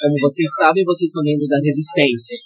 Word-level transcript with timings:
Como 0.00 0.16
vocês 0.24 0.48
sabem, 0.56 0.84
vocês 0.84 1.12
são 1.12 1.22
membros 1.22 1.48
da 1.48 1.60
Resistência, 1.60 2.38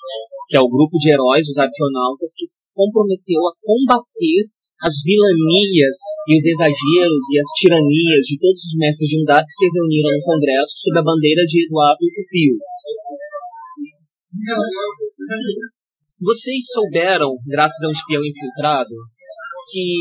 que 0.48 0.56
é 0.56 0.60
o 0.60 0.68
grupo 0.68 0.98
de 0.98 1.14
heróis, 1.14 1.46
os 1.46 1.56
arqueonautas, 1.56 2.34
que 2.34 2.46
se 2.46 2.58
comprometeu 2.74 3.46
a 3.46 3.54
combater 3.62 4.50
as 4.82 4.98
vilanias 5.06 5.96
e 6.28 6.36
os 6.36 6.44
exageros 6.44 7.24
e 7.30 7.38
as 7.38 7.48
tiranias 7.56 8.26
de 8.26 8.36
todos 8.42 8.58
os 8.58 8.74
mestres 8.76 9.08
de 9.08 9.22
Undar 9.22 9.46
que 9.46 9.54
se 9.54 9.70
reuniram 9.70 10.10
no 10.18 10.24
Congresso 10.26 10.74
sob 10.82 10.98
a 10.98 11.02
bandeira 11.02 11.46
de 11.46 11.64
Eduardo 11.64 12.04
Pupil. 12.10 12.58
Vocês 16.20 16.64
souberam, 16.74 17.38
graças 17.46 17.82
a 17.84 17.88
um 17.88 17.92
espião 17.92 18.22
infiltrado, 18.24 18.94
que 19.70 19.94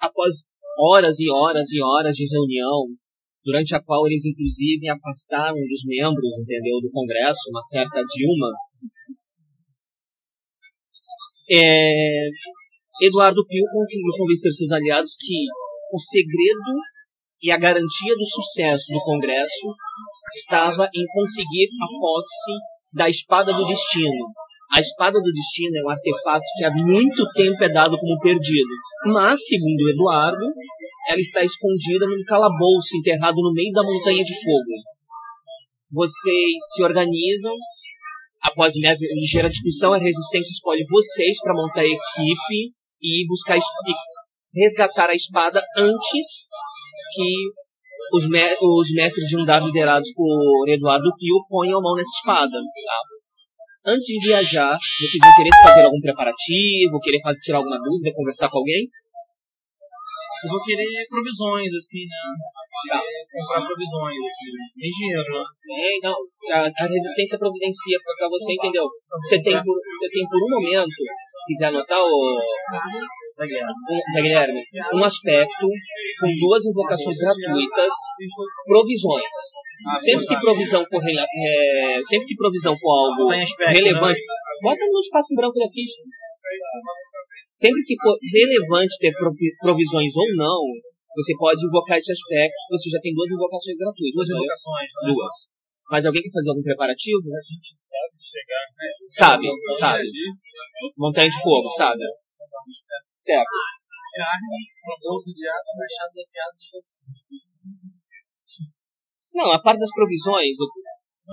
após 0.00 0.44
horas 0.78 1.18
e 1.18 1.30
horas 1.30 1.72
e 1.72 1.82
horas 1.82 2.14
de 2.14 2.28
reunião, 2.28 2.86
durante 3.48 3.74
a 3.74 3.80
qual 3.82 4.06
eles 4.06 4.26
inclusive 4.26 4.90
afastaram 4.90 5.56
dos 5.56 5.82
membros, 5.86 6.38
entendeu, 6.38 6.82
do 6.82 6.90
Congresso, 6.92 7.48
uma 7.48 7.62
certa 7.62 8.04
Dilma, 8.04 8.52
é, 11.50 12.28
Eduardo 13.00 13.46
Pio 13.46 13.64
conseguiu 13.72 14.12
convencer 14.18 14.52
seus 14.52 14.70
aliados 14.70 15.16
que 15.18 15.46
o 15.94 15.98
segredo 15.98 16.76
e 17.42 17.50
a 17.50 17.56
garantia 17.56 18.14
do 18.14 18.24
sucesso 18.26 18.92
do 18.92 19.00
Congresso 19.00 19.74
estava 20.34 20.84
em 20.94 21.06
conseguir 21.06 21.70
a 21.80 21.86
posse 21.98 22.52
da 22.92 23.08
Espada 23.08 23.54
do 23.54 23.64
Destino. 23.64 24.26
A 24.70 24.80
Espada 24.80 25.18
do 25.18 25.32
Destino 25.32 25.76
é 25.78 25.82
um 25.86 25.90
artefato 25.90 26.44
que 26.56 26.64
há 26.64 26.70
muito 26.70 27.24
tempo 27.32 27.64
é 27.64 27.68
dado 27.68 27.98
como 27.98 28.20
perdido, 28.20 28.68
mas, 29.06 29.40
segundo 29.46 29.88
Eduardo, 29.90 30.44
ela 31.08 31.20
está 31.20 31.42
escondida 31.42 32.06
num 32.06 32.22
calabouço 32.26 32.96
enterrado 33.00 33.36
no 33.36 33.52
meio 33.52 33.72
da 33.72 33.82
Montanha 33.82 34.22
de 34.22 34.34
Fogo. 34.34 34.74
Vocês 35.90 36.54
se 36.74 36.82
organizam, 36.82 37.54
após 38.42 38.74
uma 38.76 38.94
ligeira 39.20 39.48
discussão, 39.48 39.94
a 39.94 39.98
Resistência 39.98 40.52
escolhe 40.52 40.84
vocês 40.88 41.40
para 41.40 41.54
montar 41.54 41.80
a 41.80 41.86
equipe 41.86 42.72
e 43.02 43.26
buscar 43.26 43.56
e 43.56 44.60
resgatar 44.60 45.08
a 45.08 45.14
espada 45.14 45.62
antes 45.78 46.26
que 47.14 47.32
os, 48.12 48.28
me 48.28 48.40
os 48.60 48.90
mestres 48.94 49.26
de 49.28 49.46
dado 49.46 49.66
liderados 49.66 50.12
por 50.14 50.68
Eduardo 50.68 51.10
Pio 51.18 51.44
ponham 51.48 51.78
a 51.78 51.82
mão 51.82 51.94
nessa 51.94 52.10
espada. 52.18 52.50
Tá? 52.50 53.17
Antes 53.88 54.04
de 54.04 54.20
viajar, 54.20 54.76
vocês 54.76 55.16
vão 55.16 55.32
querer 55.32 55.54
fazer 55.64 55.82
algum 55.88 56.00
preparativo, 56.04 57.00
querer 57.00 57.24
fazer, 57.24 57.40
tirar 57.40 57.58
alguma 57.64 57.80
dúvida, 57.80 58.12
conversar 58.12 58.50
com 58.50 58.58
alguém? 58.58 58.84
Eu 58.84 60.48
vou 60.52 60.60
querer 60.60 61.08
provisões, 61.08 61.72
assim, 61.72 62.04
né? 62.04 62.20
Tá. 62.92 63.00
Comprar 63.00 63.64
provisões, 63.64 64.20
assim. 64.28 64.52
Tem 64.76 64.90
dinheiro, 64.92 65.24
né? 65.24 65.44
É, 65.72 65.98
não. 66.04 66.16
A, 66.52 66.68
a 66.68 66.84
resistência 66.86 67.38
providencia 67.38 67.98
pra 68.04 68.28
você, 68.28 68.52
entendeu? 68.52 68.84
Você 69.24 69.40
tem, 69.40 69.56
por, 69.56 69.76
você 69.80 70.08
tem 70.12 70.24
por 70.28 70.36
um 70.36 70.50
momento, 70.52 71.00
se 71.32 71.44
quiser 71.48 71.72
anotar, 71.72 72.04
o. 72.04 72.38
Zé 73.38 74.22
Guilherme, 74.22 74.62
um 74.94 75.04
aspecto 75.04 75.66
com 76.20 76.28
duas 76.40 76.64
invocações 76.66 77.16
gratuitas, 77.18 77.92
provisões. 78.66 79.34
Sempre 80.00 80.26
que 80.26 80.40
provisão 80.40 80.84
for 80.90 81.02
é, 81.06 82.00
sempre 82.02 82.26
que 82.26 82.34
provisão 82.34 82.76
for 82.76 82.90
algo 82.90 83.30
relevante, 83.30 84.20
bota 84.62 84.84
no 84.86 85.00
espaço 85.00 85.32
em 85.32 85.36
branco 85.36 85.58
da 85.58 85.70
ficha. 85.70 86.02
Sempre 87.54 87.82
que 87.82 87.94
for 88.02 88.16
relevante 88.32 88.98
ter 88.98 89.12
provisões 89.60 90.16
ou 90.16 90.26
não, 90.36 90.62
você 91.18 91.34
pode 91.36 91.58
invocar 91.66 91.98
esse 91.98 92.12
aspecto. 92.12 92.54
Você 92.70 92.90
já 92.90 93.00
tem 93.00 93.12
duas 93.14 93.30
invocações 93.30 93.76
gratuitas. 93.76 94.14
Duas 94.14 94.28
né? 94.28 94.34
invocações. 94.38 94.88
Né? 94.94 95.12
Duas. 95.12 95.34
Mas 95.90 96.06
alguém 96.06 96.22
quer 96.22 96.30
fazer 96.30 96.50
algum 96.50 96.62
preparativo? 96.62 97.22
A 97.34 97.42
gente 97.42 97.74
sabe 97.74 98.14
chegar. 98.22 98.64
Sabe, 99.10 99.46
sabe. 99.78 100.02
Montanha 100.98 101.30
de 101.30 101.42
fogo, 101.42 101.68
sabe? 101.76 102.04
Certo. 103.18 103.50
Carne, 104.16 104.60
bolsa 105.02 105.30
de 105.30 105.46
água, 105.48 105.72
machados 105.78 106.16
afiados 106.18 106.58
e 106.58 107.38
Não, 109.36 109.52
a 109.52 109.60
parte 109.60 109.80
das 109.80 109.90
provisões, 109.92 110.56
eu 110.58 110.66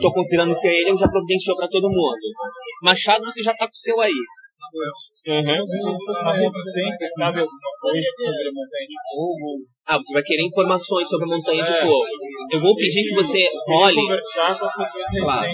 tô 0.01 0.13
considerando 0.13 0.53
que 0.59 0.67
ele 0.67 0.97
já 0.97 1.07
providenciou 1.07 1.55
para 1.57 1.67
todo 1.67 1.89
mundo. 1.89 2.25
Machado 2.83 3.23
você 3.23 3.41
já 3.41 3.53
tá 3.53 3.65
com 3.65 3.71
o 3.71 3.75
seu 3.75 3.99
aí. 4.01 4.11
Resistência, 6.35 7.07
sabe 7.17 7.39
alguma 7.39 7.71
coisa 7.81 8.07
sobre 8.17 8.49
a 8.49 8.53
montanha 8.53 8.87
de 8.87 8.95
fogo? 9.15 9.65
Ah, 9.87 9.97
você 9.97 10.13
vai 10.13 10.23
querer 10.23 10.43
informações 10.43 11.07
sobre 11.07 11.25
a 11.25 11.37
montanha 11.37 11.63
de 11.63 11.73
fogo. 11.81 12.05
Eu 12.51 12.59
vou 12.61 12.75
pedir 12.75 13.07
que 13.07 13.15
você 13.15 13.47
role. 13.67 13.95
Claro. 15.21 15.47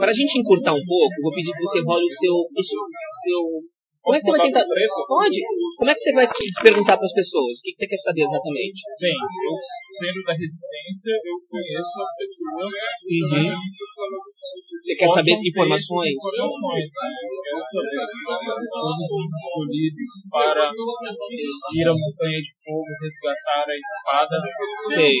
Para 0.00 0.10
a 0.10 0.14
gente 0.14 0.38
encurtar 0.38 0.72
um 0.72 0.84
pouco, 0.86 1.14
vou 1.22 1.32
pedir 1.32 1.52
que 1.52 1.60
você 1.60 1.80
role 1.80 2.04
o 2.04 2.10
seu. 2.10 2.34
O 2.34 2.62
seu 2.62 3.77
como 4.08 4.16
é 4.16 4.20
que 4.20 4.24
você 4.24 4.32
vai 4.32 4.40
tentar. 4.48 4.64
Pode? 5.06 5.38
Como 5.76 5.90
é 5.90 5.94
que 5.94 6.00
você 6.00 6.12
vai 6.16 6.26
perguntar 6.62 6.96
para 6.96 7.04
as 7.04 7.12
pessoas? 7.12 7.60
O 7.60 7.62
que 7.62 7.74
você 7.74 7.86
quer 7.86 7.98
saber 7.98 8.22
exatamente? 8.24 8.80
Bem, 9.04 9.12
eu, 9.12 9.52
sendo 10.00 10.24
da 10.24 10.32
resistência, 10.32 11.12
eu 11.12 11.36
conheço 11.44 11.92
as 12.00 12.12
pessoas. 12.16 12.72
Uhum. 13.04 13.52
Você 14.78 14.94
quer 14.94 15.08
saber 15.08 15.36
informações? 15.42 16.14
Informações. 16.14 16.86
Eu 16.86 17.42
quero 17.42 17.62
saber 17.66 18.08
todos 18.70 19.10
os 19.10 19.26
escolhidos 19.26 20.10
para 20.30 20.70
ir 20.70 21.86
à 21.88 21.92
Montanha 21.92 22.38
de 22.38 22.52
Fogo 22.62 22.86
resgatar 23.02 23.66
a 23.66 23.74
espada. 23.74 24.36
Sei. 24.94 25.12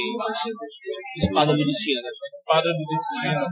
Espada 1.18 1.52
do 1.52 1.64
destino. 1.64 2.06
Espada 2.06 2.70
do 2.70 2.84
destino. 2.86 3.44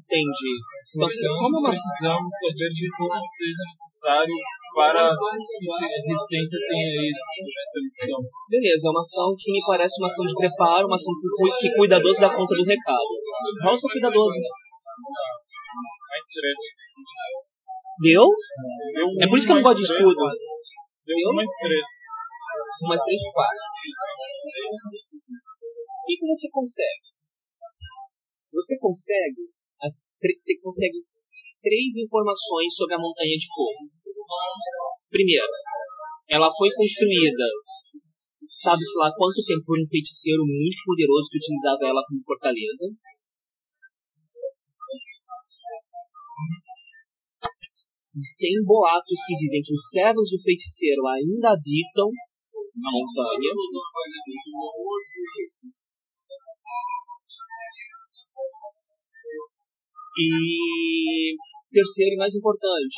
Entendi. 0.00 0.54
Então, 0.90 1.06
como 1.38 1.60
nós 1.62 1.76
precisamos 1.78 2.30
saber 2.40 2.70
de 2.74 2.86
tudo 2.98 3.14
que 3.14 3.30
seja 3.38 3.62
necessário 3.70 4.34
para 4.74 5.06
que 5.06 5.66
a 5.70 5.86
resistência 5.86 6.58
tenha 6.66 6.88
êxito 7.04 7.46
nessa 7.46 7.78
missão. 7.78 8.18
Beleza, 8.50 8.88
é 8.88 8.90
uma 8.90 8.98
ação 8.98 9.28
que 9.38 9.52
me 9.52 9.60
parece 9.66 9.94
uma 10.00 10.08
ação 10.08 10.26
de 10.26 10.34
preparo, 10.34 10.86
uma 10.86 10.96
ação 10.96 11.14
que, 11.60 11.70
cuidadoso 11.76 12.20
dá 12.20 12.34
conta 12.34 12.54
do 12.54 12.64
recado. 12.64 13.12
Rola 13.62 13.78
seu 13.78 13.90
cuidadoso. 13.90 14.34
Mais 15.00 16.26
três. 16.34 16.58
Deu? 18.00 18.26
Deu 18.26 19.08
é 19.20 19.28
por 19.28 19.38
isso 19.38 19.46
que 19.46 19.52
eu 19.52 19.56
não 19.56 19.62
gosto 19.62 19.78
de 19.78 19.84
escudo. 19.84 20.24
Deu, 21.04 21.16
Deu 21.16 21.32
mais 21.34 21.50
três. 21.60 21.86
Mais 22.88 23.02
três, 23.02 23.20
quatro. 23.32 23.58
O 26.00 26.06
que, 26.06 26.16
que 26.16 26.26
você 26.26 26.48
consegue? 26.50 27.10
Você 28.52 28.78
consegue, 28.78 29.46
as, 29.80 30.10
consegue 30.62 30.98
três 31.62 31.96
informações 31.96 32.74
sobre 32.74 32.94
a 32.96 32.98
Montanha 32.98 33.36
de 33.36 33.46
Fogo. 33.46 33.86
Primeiro, 35.08 35.46
ela 36.30 36.50
foi 36.50 36.70
construída, 36.74 37.46
sabe-se 38.50 38.96
lá 38.98 39.10
quanto 39.14 39.44
tempo, 39.44 39.64
por 39.66 39.78
um 39.78 39.86
feiticeiro 39.86 40.42
muito 40.42 40.78
poderoso 40.84 41.28
que 41.30 41.38
utilizava 41.38 41.86
ela 41.86 42.02
como 42.06 42.22
fortaleza. 42.24 42.86
Tem 48.10 48.58
boatos 48.64 49.18
que 49.24 49.36
dizem 49.36 49.62
que 49.62 49.72
os 49.72 49.88
servos 49.88 50.30
do 50.30 50.42
feiticeiro 50.42 51.06
ainda 51.06 51.52
habitam 51.54 52.10
a 52.10 52.90
montanha. 52.90 53.50
E 60.18 61.36
terceiro 61.70 62.14
e 62.14 62.18
mais 62.18 62.34
importante, 62.34 62.96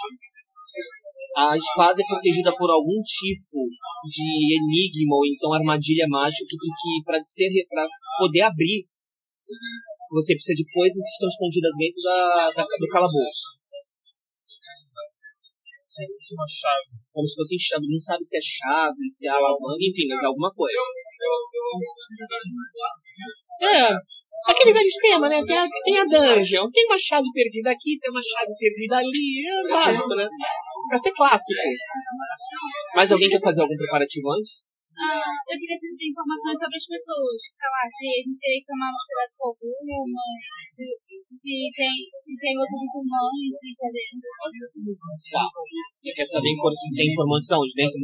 a 1.37 1.57
espada 1.57 2.01
é 2.01 2.07
protegida 2.07 2.57
por 2.57 2.71
algum 2.71 3.01
tipo 3.05 3.69
de 4.09 4.57
enigma 4.57 5.17
ou 5.17 5.27
então 5.27 5.53
armadilha 5.53 6.07
mágica 6.09 6.45
que 6.49 7.05
para 7.05 7.23
ser 7.23 7.51
para 7.69 7.87
poder 8.19 8.41
abrir 8.41 8.87
você 10.11 10.35
precisa 10.35 10.57
de 10.57 10.65
coisas 10.73 11.03
que 11.03 11.11
estão 11.11 11.29
escondidas 11.29 11.73
dentro 11.79 12.03
da, 12.03 12.51
da 12.57 12.65
do 12.65 12.89
calabouço. 12.89 13.62
Uma 16.03 16.49
chave. 16.49 16.87
Como 17.13 17.27
se 17.27 17.35
fosse 17.35 17.59
chave. 17.59 17.87
Não 17.89 17.99
sabe 17.99 18.23
se 18.25 18.37
é 18.37 18.41
chave, 18.41 19.09
se 19.09 19.29
é 19.29 19.31
alavanca, 19.31 19.81
enfim, 19.81 20.07
mas 20.09 20.23
é 20.23 20.27
alguma 20.27 20.51
coisa. 20.53 20.79
É, 23.63 23.95
aquele 24.51 24.73
velho 24.73 24.87
esquema, 24.87 25.29
né? 25.29 25.45
Tem 25.45 25.59
a, 25.59 25.67
tem 25.85 25.99
a 25.99 26.05
dungeon, 26.05 26.71
tem 26.71 26.85
uma 26.87 26.99
chave 26.99 27.27
perdida 27.33 27.71
aqui, 27.71 27.99
tem 28.01 28.11
uma 28.11 28.23
chave 28.23 28.53
perdida 28.59 28.97
ali, 28.99 29.47
é 29.47 29.69
básico, 29.69 30.15
né? 30.15 30.27
Pra 30.89 30.99
ser 30.99 31.13
clássico. 31.13 31.61
Mas 32.95 33.13
alguém 33.13 33.29
quer 33.29 33.41
fazer 33.41 33.61
algum 33.61 33.77
preparativo 33.77 34.31
antes? 34.33 34.72
Ah, 34.93 35.33
eu 35.49 35.57
queria 35.57 35.79
saber 35.79 36.05
informações 36.05 36.59
sobre 36.61 36.77
as 36.77 36.87
pessoas. 36.87 37.39
Sei 37.43 37.69
lá, 37.73 37.83
se 37.89 38.03
a 38.13 38.21
gente 38.23 38.39
teria 38.39 38.61
que 38.61 38.69
tomar 38.69 38.91
mais 38.93 39.05
cuidado 39.09 39.33
com 39.41 39.47
algumas, 39.53 40.07
se, 40.77 40.87
se, 41.33 41.55
tem, 41.73 41.97
se 42.13 42.33
tem 42.37 42.53
outros 42.61 42.81
informantes 42.83 43.73
lá 43.81 43.91
dentro. 43.93 44.29
Tá. 45.33 45.45
Você 45.49 46.11
quer 46.13 46.27
saber 46.29 46.53
se 46.53 46.89
tem 46.93 47.09
informantes 47.09 47.51
aonde? 47.51 47.73
Dentro, 47.73 47.97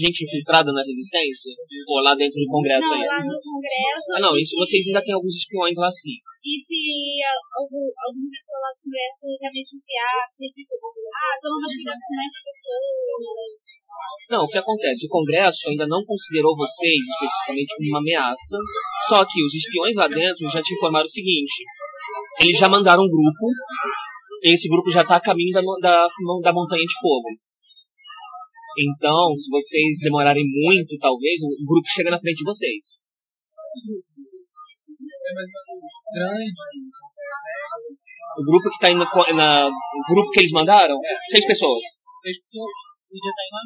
gente 0.00 0.24
infiltrada 0.24 0.72
na 0.72 0.80
resistência? 0.82 1.52
Ou 1.88 2.00
lá 2.00 2.14
dentro 2.16 2.40
do 2.40 2.48
Congresso 2.48 2.88
Não, 2.88 2.94
aí? 2.96 3.06
lá 3.06 3.20
no 3.20 3.36
Congresso. 3.36 4.08
Ah, 4.16 4.20
não, 4.20 4.32
isso 4.36 4.56
se- 4.56 4.58
vocês 4.58 4.86
ainda 4.88 5.04
tem 5.04 5.14
alguns 5.14 5.36
espiões 5.36 5.76
lá 5.76 5.90
sim. 5.90 6.16
E 6.40 6.56
se 6.56 7.20
algum, 7.52 7.84
alguma 8.00 8.28
pessoa 8.32 8.58
lá 8.64 8.72
do 8.72 8.80
Congresso 8.80 9.28
também 9.36 9.60
desconfiar, 9.60 10.24
se 10.32 10.48
tipo, 10.48 10.72
ah, 11.20 11.36
toma 11.36 11.60
mais 11.60 11.74
cuidado 11.76 12.00
com 12.00 12.16
essa 12.16 12.40
pessoa. 12.48 12.80
Não, 14.30 14.44
o 14.44 14.48
que 14.48 14.58
acontece? 14.58 15.06
O 15.06 15.10
Congresso 15.10 15.68
ainda 15.68 15.86
não 15.86 16.04
considerou 16.04 16.56
vocês 16.56 16.96
especificamente 16.96 17.74
como 17.76 17.88
uma 17.90 17.98
ameaça, 17.98 18.56
só 19.08 19.24
que 19.26 19.44
os 19.44 19.52
espiões 19.52 19.96
lá 19.96 20.08
dentro 20.08 20.48
já 20.48 20.62
te 20.62 20.72
informaram 20.74 21.04
o 21.04 21.10
seguinte: 21.10 21.64
eles 22.40 22.56
já 22.56 22.68
mandaram 22.68 23.02
um 23.02 23.10
grupo, 23.10 23.46
e 24.42 24.54
esse 24.54 24.68
grupo 24.68 24.90
já 24.90 25.02
está 25.02 25.16
a 25.16 25.20
caminho 25.20 25.52
da, 25.52 25.60
da, 25.60 26.08
da 26.42 26.52
Montanha 26.52 26.86
de 26.86 27.00
Fogo. 27.02 27.28
Então, 28.78 29.34
se 29.34 29.50
vocês 29.50 29.98
demorarem 30.00 30.44
muito, 30.46 30.96
talvez, 30.98 31.42
o 31.42 31.66
grupo 31.66 31.88
chega 31.88 32.10
na 32.10 32.20
frente 32.20 32.38
de 32.38 32.44
vocês. 32.44 32.96
É 35.28 35.34
mais 35.34 35.48
ou 35.52 35.74
menos 35.74 35.92
grande. 36.14 36.52
O 38.38 38.44
grupo 38.44 38.70
que 38.70 38.78
tá 38.78 38.90
indo 38.90 39.04
na. 39.34 39.66
O 39.66 40.14
grupo 40.14 40.30
que 40.30 40.40
eles 40.40 40.52
mandaram? 40.52 40.96
Seis 41.30 41.46
pessoas. 41.46 41.82
Seis 42.22 42.38
pessoas. 42.40 42.70
Podia 43.08 43.30
estar 43.30 43.48
lá. 43.50 43.60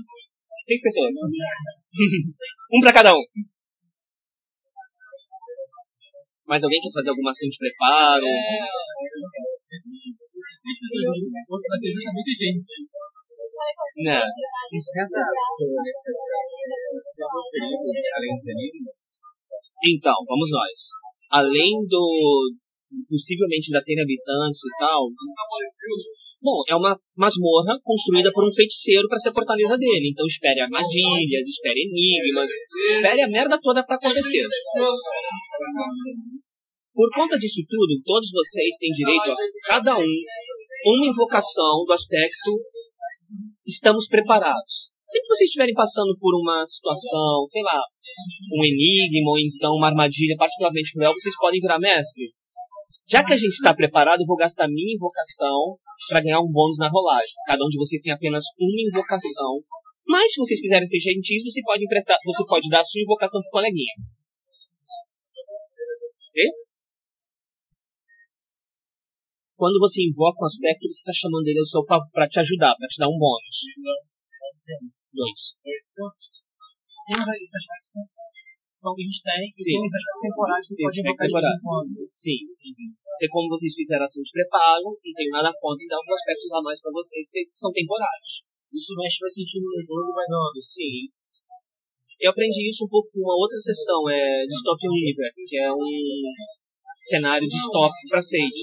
Seis 0.64 0.80
pessoas. 0.80 1.12
um 2.72 2.80
pra 2.80 2.92
cada 2.92 3.14
um. 3.14 3.22
Mais 6.46 6.62
alguém 6.62 6.80
quer 6.80 6.92
fazer 6.92 7.10
alguma 7.10 7.30
ação 7.30 7.48
de 7.48 7.56
preparo? 7.56 8.26
Esses 9.72 10.12
esses 10.12 10.60
seis 10.60 10.78
pessoas 10.80 11.16
fossem 11.48 11.68
vai 11.68 11.78
ser 11.80 11.92
justamente 11.92 12.32
gente. 12.36 12.84
Né? 14.04 14.20
Dos 14.20 14.88
enigmas? 18.48 18.96
Então, 19.88 20.16
vamos 20.26 20.50
nós. 20.50 20.88
Além 21.30 21.86
do. 21.88 22.52
Possivelmente 23.08 23.68
ainda 23.70 23.84
terem 23.84 24.02
habitantes 24.02 24.60
e 24.64 24.72
tal. 24.78 25.08
Bom, 26.42 26.60
é 26.68 26.76
uma 26.76 26.98
masmorra 27.16 27.80
construída 27.82 28.30
por 28.32 28.46
um 28.46 28.52
feiticeiro 28.52 29.08
para 29.08 29.18
ser 29.18 29.32
fortaleza 29.32 29.78
dele. 29.78 30.10
Então 30.12 30.26
espere 30.26 30.60
armadilhas, 30.60 31.48
espere 31.48 31.80
enigmas, 31.80 32.50
espere 32.90 33.22
a 33.22 33.28
merda 33.28 33.58
toda 33.60 33.84
para 33.84 33.96
acontecer. 33.96 34.44
Por 36.92 37.10
conta 37.14 37.38
disso 37.38 37.60
tudo, 37.68 38.00
todos 38.04 38.30
vocês 38.30 38.76
têm 38.78 38.90
direito 38.90 39.30
a 39.30 39.36
cada 39.68 39.98
um 39.98 40.14
uma 40.86 41.06
invocação 41.06 41.82
do 41.86 41.92
aspecto 41.92 42.50
estamos 43.66 44.06
preparados. 44.06 44.92
Se 45.02 45.20
vocês 45.26 45.48
estiverem 45.48 45.74
passando 45.74 46.16
por 46.18 46.34
uma 46.40 46.64
situação, 46.66 47.44
sei 47.46 47.62
lá, 47.62 47.80
um 48.52 48.64
enigma 48.64 49.30
ou 49.30 49.38
então 49.38 49.74
uma 49.74 49.88
armadilha 49.88 50.36
particularmente 50.36 50.92
cruel, 50.92 51.12
vocês 51.12 51.34
podem 51.36 51.60
virar 51.60 51.78
mestre. 51.78 52.30
Já 53.06 53.22
que 53.22 53.32
a 53.32 53.36
gente 53.36 53.52
está 53.52 53.74
preparado, 53.74 54.20
eu 54.22 54.26
vou 54.26 54.36
gastar 54.36 54.66
minha 54.68 54.94
invocação 54.94 55.76
para 56.08 56.20
ganhar 56.20 56.40
um 56.40 56.50
bônus 56.50 56.78
na 56.78 56.88
rolagem. 56.88 57.34
Cada 57.46 57.64
um 57.64 57.68
de 57.68 57.76
vocês 57.76 58.00
tem 58.00 58.12
apenas 58.12 58.44
uma 58.58 58.82
invocação. 58.88 59.60
Mas 60.06 60.32
se 60.32 60.40
vocês 60.40 60.60
quiserem 60.60 60.86
ser 60.86 61.00
gentis, 61.00 61.42
você 61.42 61.60
pode 61.62 61.84
emprestar, 61.84 62.16
você 62.24 62.44
pode 62.46 62.68
dar 62.68 62.80
a 62.80 62.84
sua 62.84 63.02
invocação 63.02 63.40
pro 63.42 63.50
coleguinha. 63.50 63.92
Ok? 66.30 66.50
Quando 69.56 69.78
você 69.78 70.02
invoca 70.02 70.42
um 70.42 70.46
aspecto, 70.46 70.88
você 70.88 71.00
está 71.00 71.12
chamando 71.12 71.46
ele 71.46 71.60
ao 71.60 71.66
seu 71.66 71.84
para 71.84 72.28
te 72.28 72.40
ajudar, 72.40 72.74
para 72.76 72.88
te 72.88 72.98
dar 72.98 73.08
um 73.08 73.18
bônus. 73.18 73.56
Dois. 75.12 75.56
Temos 77.06 78.23
que 78.92 79.00
a 79.00 79.08
gente 79.08 79.22
tem, 79.24 79.42
e 79.48 79.56
Sim. 79.56 79.64
tem 79.64 79.80
os 79.80 79.94
aspectos 79.96 80.24
temporários 80.28 80.66
que 80.68 80.76
Sim, 80.76 80.84
pode 80.84 81.00
invocar 81.00 81.24
de 81.24 81.32
vez 81.32 81.48
em 81.48 81.62
quando. 81.64 81.92
Sim. 82.12 82.40
Sei 83.16 83.28
como 83.32 83.48
vocês 83.48 83.72
fizeram 83.72 84.04
ação 84.04 84.20
de 84.20 84.32
preparo, 84.36 84.84
não 84.84 84.92
tenho 85.00 85.32
nada 85.32 85.50
contra 85.56 85.80
em 85.80 85.88
dar 85.88 85.96
uns 85.96 86.12
aspectos 86.12 86.52
a 86.52 86.60
mais 86.60 86.78
para 86.84 86.92
vocês 86.92 87.24
que 87.32 87.40
são 87.56 87.72
temporários. 87.72 88.44
Isso 88.68 88.92
mexe 88.98 89.22
vai 89.22 89.30
sentindo 89.30 89.64
no 89.64 89.80
jogo 89.80 90.10
e 90.12 90.16
vai 90.18 90.26
dando. 90.28 90.58
Sim. 90.60 91.08
Eu 92.20 92.30
aprendi 92.30 92.68
isso 92.68 92.84
um 92.84 92.90
pouco 92.90 93.08
com 93.08 93.20
uma 93.24 93.36
outra 93.38 93.56
sessão, 93.56 94.04
é 94.10 94.44
Dystopian 94.44 94.90
Universe, 94.90 95.46
que 95.46 95.56
é 95.56 95.72
um 95.72 95.88
cenário 96.98 97.46
distópico 97.46 98.08
para 98.10 98.22
Fate. 98.22 98.62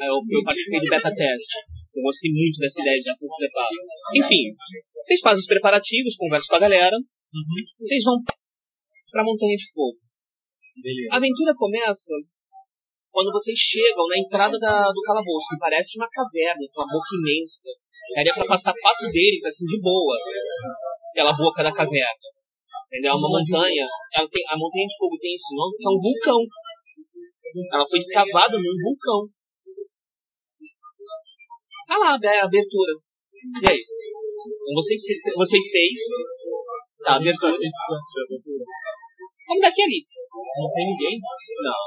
Aí 0.00 0.08
Eu, 0.08 0.16
eu 0.16 0.42
participei 0.44 0.80
do 0.80 0.88
beta 0.88 1.14
teste. 1.14 1.54
Eu 1.96 2.02
gostei 2.02 2.30
muito 2.30 2.58
dessa 2.60 2.80
ideia 2.82 3.00
de 3.00 3.10
ação 3.10 3.28
de 3.28 3.36
preparo. 3.36 3.76
Enfim, 4.14 4.42
vocês 5.02 5.20
fazem 5.20 5.40
os 5.40 5.46
preparativos, 5.46 6.16
conversam 6.16 6.48
com 6.48 6.56
a 6.56 6.68
galera, 6.68 6.96
vocês 7.80 8.02
vão 8.04 8.22
pra 9.10 9.24
Montanha 9.24 9.56
de 9.56 9.66
Fogo. 9.72 9.96
A 11.12 11.16
aventura 11.16 11.54
começa 11.56 12.12
quando 13.10 13.32
vocês 13.32 13.56
chegam 13.58 14.06
na 14.08 14.18
entrada 14.18 14.58
da- 14.58 14.90
do 14.92 15.00
calabouço, 15.02 15.46
que 15.50 15.58
parece 15.58 15.96
uma 15.96 16.08
caverna, 16.10 16.60
com 16.72 16.82
uma 16.82 16.92
boca 16.92 17.12
imensa. 17.16 17.70
Daria 18.14 18.34
pra 18.34 18.46
passar 18.46 18.74
quatro 18.76 19.10
deles, 19.10 19.44
assim, 19.44 19.64
de 19.64 19.80
boa, 19.80 20.16
pela 21.14 21.32
boca 21.32 21.62
da 21.62 21.72
caverna. 21.72 22.26
Entendeu? 22.86 23.12
É 23.12 23.14
uma 23.14 23.28
montanha. 23.28 23.86
Ela 24.14 24.28
tem, 24.28 24.44
a 24.46 24.56
Montanha 24.56 24.86
de 24.86 24.96
Fogo 24.96 25.16
tem 25.18 25.34
esse 25.34 25.56
nome, 25.56 25.76
que 25.76 25.86
é 25.86 25.90
um 25.90 26.00
vulcão. 26.00 26.40
Ela 27.72 27.88
foi 27.88 27.98
escavada 27.98 28.56
num 28.58 28.76
vulcão. 28.84 29.28
Tá 31.88 31.98
lá, 31.98 32.18
é 32.22 32.40
a 32.40 32.44
abertura. 32.44 32.92
E 33.62 33.66
aí? 33.66 33.78
Então, 33.80 34.74
Vocês, 34.74 35.00
vocês 35.36 35.70
seis. 35.70 35.98
Tá, 37.06 37.12
a 37.12 37.16
abertura. 37.22 37.52
Vamos 37.54 39.60
daqui 39.62 39.78
ali. 39.82 40.00
Não 40.58 40.66
tem 40.74 40.86
ninguém? 40.90 41.14
Não. 41.62 41.78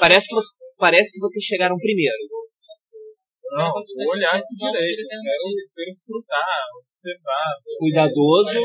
Parece 0.00 0.26
que, 0.26 0.34
você, 0.34 0.50
parece 0.76 1.12
que 1.12 1.20
vocês 1.20 1.44
chegaram 1.44 1.76
primeiro. 1.76 2.18
Não, 3.52 3.70
vou 3.70 4.10
olhar 4.14 4.36
isso 4.36 4.56
direito. 4.58 5.08
Quero, 5.08 5.44
quero 5.74 5.90
escrutar, 5.90 6.44
observar. 6.74 7.54
Cuidadoso. 7.78 8.60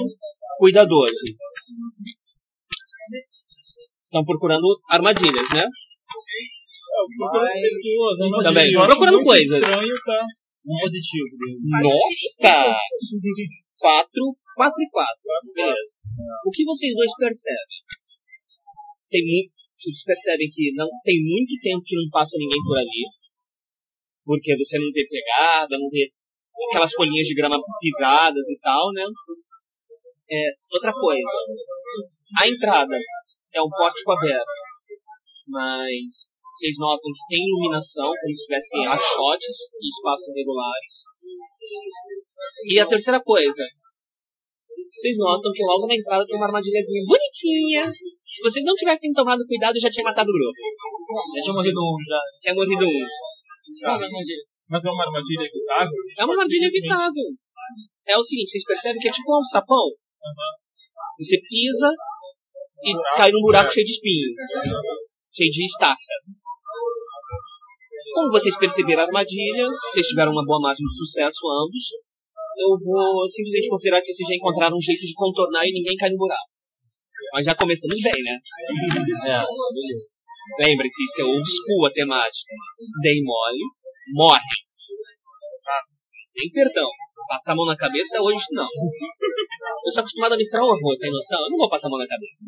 Cuidadoso. 0.58 1.26
Estão 4.04 4.26
procurando 4.26 4.66
armadilhas, 4.90 5.48
né? 5.54 5.64
Eu 5.66 7.06
procuro 7.18 7.46
pessoas, 7.62 8.20
eu 8.20 8.30
não 8.30 8.40
Também. 8.42 8.76
acho 8.76 8.86
Procurando 8.88 9.24
coisas. 9.24 9.62
estranho, 9.62 9.96
tá? 10.06 10.26
Um 10.66 10.78
positivo. 10.82 11.38
Nossa! 11.84 12.74
Quatro, 13.78 14.24
quatro 14.56 14.82
e 14.82 14.90
quatro. 14.90 15.22
Beleza. 15.54 16.00
O 16.46 16.52
que 16.52 16.64
vocês 16.64 16.94
dois 16.96 17.12
percebem? 17.20 17.80
Tem 19.10 19.22
muito, 19.22 19.52
vocês 19.78 20.04
percebem 20.04 20.50
que 20.50 20.74
não 20.74 20.88
tem 21.04 21.20
muito 21.22 21.54
tempo 21.62 21.84
que 21.86 21.96
não 21.96 22.10
passa 22.10 22.38
ninguém 22.40 22.62
por 22.64 22.78
ali. 22.78 23.04
Porque 24.26 24.58
você 24.58 24.80
não 24.80 24.90
vê 24.92 25.06
pegada, 25.06 25.78
não 25.78 25.90
vê 25.90 26.10
aquelas 26.70 26.94
folhinhas 26.94 27.28
de 27.28 27.36
grama 27.36 27.60
pisadas 27.80 28.50
e 28.50 28.58
tal, 28.60 28.92
né? 28.94 29.04
É, 30.32 30.50
outra 30.74 30.92
coisa. 30.92 31.38
A 32.42 32.48
entrada 32.48 32.98
é 33.54 33.62
um 33.62 33.70
pórtico 33.70 34.12
aberto. 34.12 34.52
Mas 35.48 36.34
vocês 36.56 36.76
notam 36.80 37.12
que 37.12 37.36
tem 37.36 37.46
iluminação, 37.46 38.08
como 38.08 38.34
se 38.34 38.46
tivessem 38.46 38.88
achotes 38.88 39.56
e 39.82 39.88
espaços 39.88 40.34
regulares. 40.36 41.04
E 42.72 42.80
a 42.80 42.86
terceira 42.86 43.22
coisa, 43.22 43.64
vocês 44.94 45.18
notam 45.18 45.52
que 45.52 45.64
logo 45.64 45.88
na 45.88 45.96
entrada 45.96 46.26
tem 46.26 46.36
uma 46.36 46.46
armadilhazinha 46.46 47.04
bonitinha. 47.08 47.90
Se 47.90 48.42
vocês 48.44 48.64
não 48.64 48.76
tivessem 48.76 49.12
tomado 49.14 49.46
cuidado, 49.48 49.80
já 49.80 49.90
tinha 49.90 50.04
matado 50.04 50.30
o 50.30 50.34
grupo. 50.34 50.54
Já 51.38 51.42
tinha 51.44 51.54
morrido 51.54 51.80
um, 51.80 51.98
já. 52.08 52.20
Tinha 52.42 52.56
morrido 52.56 52.86
um. 52.86 53.02
Tá. 53.82 53.98
Mas 54.70 54.86
é 54.86 54.90
uma 54.90 55.04
armadilha 55.06 55.46
evitável? 55.46 56.00
É 56.18 56.24
uma 56.26 56.34
armadilha 56.34 56.66
evitável. 56.68 57.28
É 58.08 58.18
o 58.18 58.24
seguinte, 58.24 58.52
vocês 58.52 58.64
percebem 58.66 59.02
que 59.02 59.08
é 59.08 59.12
tipo 59.12 59.40
um 59.40 59.44
sapão. 59.44 59.90
Você 61.20 61.40
pisa 61.50 61.92
e 62.84 62.94
cai 63.18 63.32
num 63.32 63.42
buraco 63.42 63.72
cheio 63.72 63.86
de 63.86 63.92
espinhos. 63.94 64.34
Cheio 65.34 65.52
de 65.52 65.66
estaca. 65.66 65.98
Como 68.14 68.32
vocês 68.32 68.58
perceberam 68.58 69.04
a 69.04 69.06
armadilha, 69.06 69.68
vocês 69.92 70.08
tiveram 70.08 70.32
uma 70.32 70.46
boa 70.46 70.62
margem 70.62 70.86
de 70.86 70.98
sucesso 70.98 71.40
ambos, 71.50 71.84
eu 72.66 72.78
vou 72.82 73.30
simplesmente 73.30 73.70
considerar 73.70 74.02
que 74.02 74.12
vocês 74.12 74.28
já 74.28 74.36
encontraram 74.36 74.76
um 74.76 74.82
jeito 74.82 75.02
de 75.06 75.14
contornar 75.14 75.66
e 75.66 75.72
ninguém 75.72 75.96
cai 75.96 76.10
no 76.10 76.18
buraco. 76.18 76.50
Mas 77.34 77.46
já 77.46 77.56
começamos 77.56 77.98
bem, 78.02 78.20
né? 78.24 78.36
É, 79.30 79.44
Lembre-se, 80.62 81.04
isso 81.04 81.22
é 81.22 81.24
old 81.26 81.46
school 81.46 81.86
a 81.86 81.92
temática. 81.92 82.54
Deem 83.02 83.24
mole, 83.24 83.64
morre. 84.14 84.56
Tem 86.36 86.50
perdão. 86.52 86.90
Passar 87.28 87.54
a 87.54 87.56
mão 87.56 87.66
na 87.66 87.76
cabeça 87.76 88.22
hoje 88.22 88.46
não. 88.52 88.70
Eu 88.70 89.92
sou 89.92 90.02
acostumado 90.02 90.34
a 90.34 90.38
misturar 90.38 90.62
o 90.64 90.70
horror, 90.70 90.94
tem 91.00 91.10
noção? 91.10 91.42
Eu 91.42 91.50
não 91.50 91.58
vou 91.58 91.70
passar 91.70 91.88
a 91.88 91.90
mão 91.90 91.98
na 91.98 92.06
cabeça. 92.08 92.46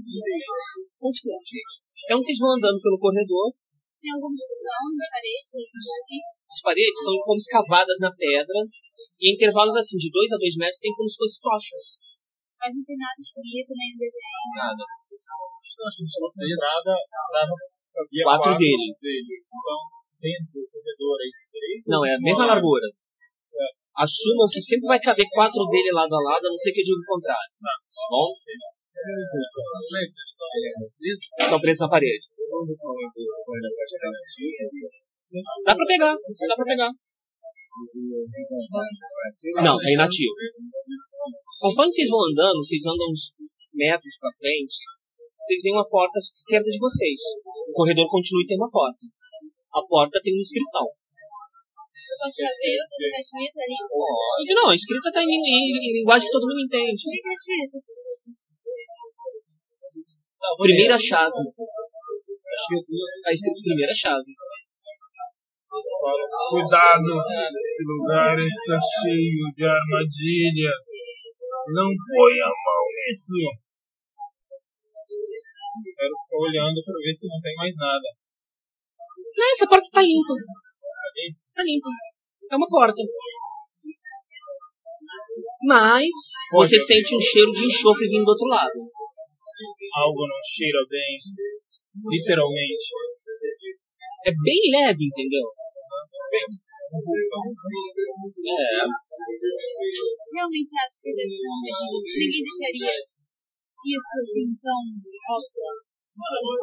Continua, 1.00 1.40
gente. 1.42 1.82
Então 2.06 2.22
vocês 2.22 2.38
vão 2.38 2.54
andando 2.54 2.80
pelo 2.80 3.00
corredor, 3.00 3.52
Tem 4.00 4.14
alguma 4.14 4.36
discussão 4.38 4.82
nas 4.94 5.10
paredes? 5.10 5.50
as 6.48 6.62
paredes 6.62 7.00
são 7.04 7.14
como 7.26 7.38
escavadas 7.38 7.98
na 8.00 8.12
pedra, 8.14 8.60
e 9.18 9.24
em 9.30 9.34
intervalos 9.34 9.76
assim, 9.76 9.98
de 9.98 10.10
2 10.10 10.32
a 10.32 10.38
2 10.38 10.56
metros, 10.62 10.80
tem 10.80 10.94
como 10.94 11.10
se 11.10 11.18
fossem 11.18 11.42
tochas. 11.42 11.84
Mas 12.58 12.74
não 12.74 12.84
tem 12.86 12.98
nada 12.98 13.18
escrito, 13.18 13.74
nem 13.74 13.98
desenho. 13.98 14.38
Nada. 14.58 14.82
Na 14.82 16.46
entrada 16.46 16.94
dava 17.34 17.54
havia 18.02 18.24
Quatro 18.26 18.58
dele. 18.58 18.94
Então, 18.98 19.80
dentro 20.22 20.58
do 20.58 20.66
corredor 20.70 21.18
é 21.22 21.28
estreito. 21.30 21.86
Não, 21.86 22.02
é 22.06 22.14
a 22.14 22.22
mesma 22.22 22.46
largura. 22.46 22.88
Assumam 23.98 24.50
que 24.50 24.62
sempre 24.62 24.86
vai 24.86 25.00
caber 25.00 25.26
quatro 25.34 25.66
dele 25.70 25.92
lado 25.92 26.14
a 26.14 26.22
lado, 26.22 26.46
a 26.46 26.50
não 26.50 26.58
ser 26.58 26.72
que 26.72 26.82
eu 26.82 26.86
diga 26.86 27.02
o 27.02 27.14
contrário. 27.18 27.50
Tá 27.62 27.74
bom? 28.10 28.30
Estão 31.40 31.62
presos 31.62 31.82
na 31.82 31.90
parede. 31.90 32.26
Dá 35.66 35.76
pra 35.76 35.86
pegar, 35.86 36.14
dá 36.14 36.56
pra 36.56 36.66
pegar. 36.66 36.92
Não, 39.64 39.76
tá 39.78 39.90
inativo. 39.92 40.34
Conforme 41.60 41.92
vocês 41.92 42.08
vão 42.10 42.22
andando, 42.32 42.58
vocês 42.64 42.82
andam 42.86 43.08
uns 43.12 43.34
metros 43.74 44.18
pra 44.20 44.32
frente, 44.38 44.78
vocês 45.46 45.62
veem 45.62 45.74
uma 45.76 45.88
porta 45.88 46.18
à 46.18 46.22
esquerda 46.22 46.70
de 46.70 46.80
vocês. 46.80 47.20
O 47.70 47.74
corredor 47.74 48.10
continua 48.10 48.42
e 48.44 48.48
tem 48.48 48.58
uma 48.58 48.70
porta. 48.70 49.06
A 49.74 49.82
porta 49.86 50.20
tem 50.22 50.34
uma 50.34 50.42
inscrição. 50.42 50.86
Eu 50.88 52.18
posso 52.18 52.38
saber 52.38 52.78
o 52.82 52.86
que 52.90 53.10
tá 53.14 53.20
escrito 53.22 53.58
ali? 53.62 53.78
Não, 54.56 54.70
a 54.70 54.76
escrita 54.76 55.12
tá 55.12 55.22
em, 55.22 55.28
em- 55.30 55.78
em 55.78 55.94
linguagem 56.02 56.26
que 56.26 56.34
todo 56.34 56.48
mundo 56.50 56.66
entende. 56.66 56.98
O 56.98 57.12
que 57.12 57.22
escrito? 57.38 57.78
Primeira 60.58 60.98
chave. 60.98 61.38
Tá 63.24 63.30
escrito 63.34 63.62
primeira 63.62 63.94
chave. 63.94 64.32
Cuidado, 66.50 67.12
esse 67.54 67.84
lugar 67.84 68.36
está 68.40 68.78
cheio 69.04 69.44
de 69.54 69.64
armadilhas. 69.66 70.86
Não 71.74 71.90
põe 71.92 72.36
a 72.42 72.48
mão 72.48 72.84
nisso. 72.96 73.38
Quero 75.84 76.14
ficar 76.24 76.40
olhando 76.40 76.80
para 76.84 76.98
ver 77.04 77.14
se 77.14 77.28
não 77.28 77.40
tem 77.40 77.56
mais 77.56 77.76
nada. 77.76 78.08
Não, 79.38 79.52
essa 79.52 79.68
porta 79.68 79.90
tá 79.92 80.02
limpa. 80.02 80.34
Tá 81.54 81.64
limpa. 81.64 81.90
É 82.52 82.56
uma 82.56 82.68
porta. 82.68 83.02
Mas 85.64 86.10
você 86.54 86.80
sente 86.80 87.16
um 87.16 87.22
cheiro 87.22 87.52
de 87.52 87.66
enxofre 87.66 88.08
vindo 88.08 88.26
do 88.26 88.32
outro 88.32 88.48
lado. 88.48 88.80
Algo 89.94 90.28
não 90.28 90.42
cheira 90.44 90.80
bem. 90.90 91.20
Literalmente. 92.10 92.86
É 94.26 94.32
bem 94.32 94.62
leve, 94.72 95.06
entendeu? 95.06 95.46
É. 98.48 98.86
Realmente 100.34 100.74
acho 100.86 100.96
que 101.02 101.12
deve 101.14 101.34
ser 101.36 101.48
uma 101.48 101.62
medida. 101.62 101.98
Ninguém 102.18 102.44
deixaria 102.44 102.96
isso 103.86 104.14
assim 104.22 104.48
tão 104.62 104.82
óbvio. 105.30 105.84
Um. 106.18 106.58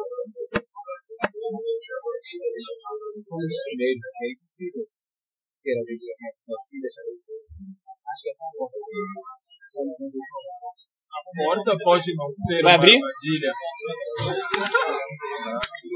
A 11.15 11.21
porta 11.43 11.77
pode 11.83 12.15
não 12.15 12.29
ser 12.31 12.61
vai 12.63 12.75
abrir? 12.75 12.95
armadilha. 12.95 13.51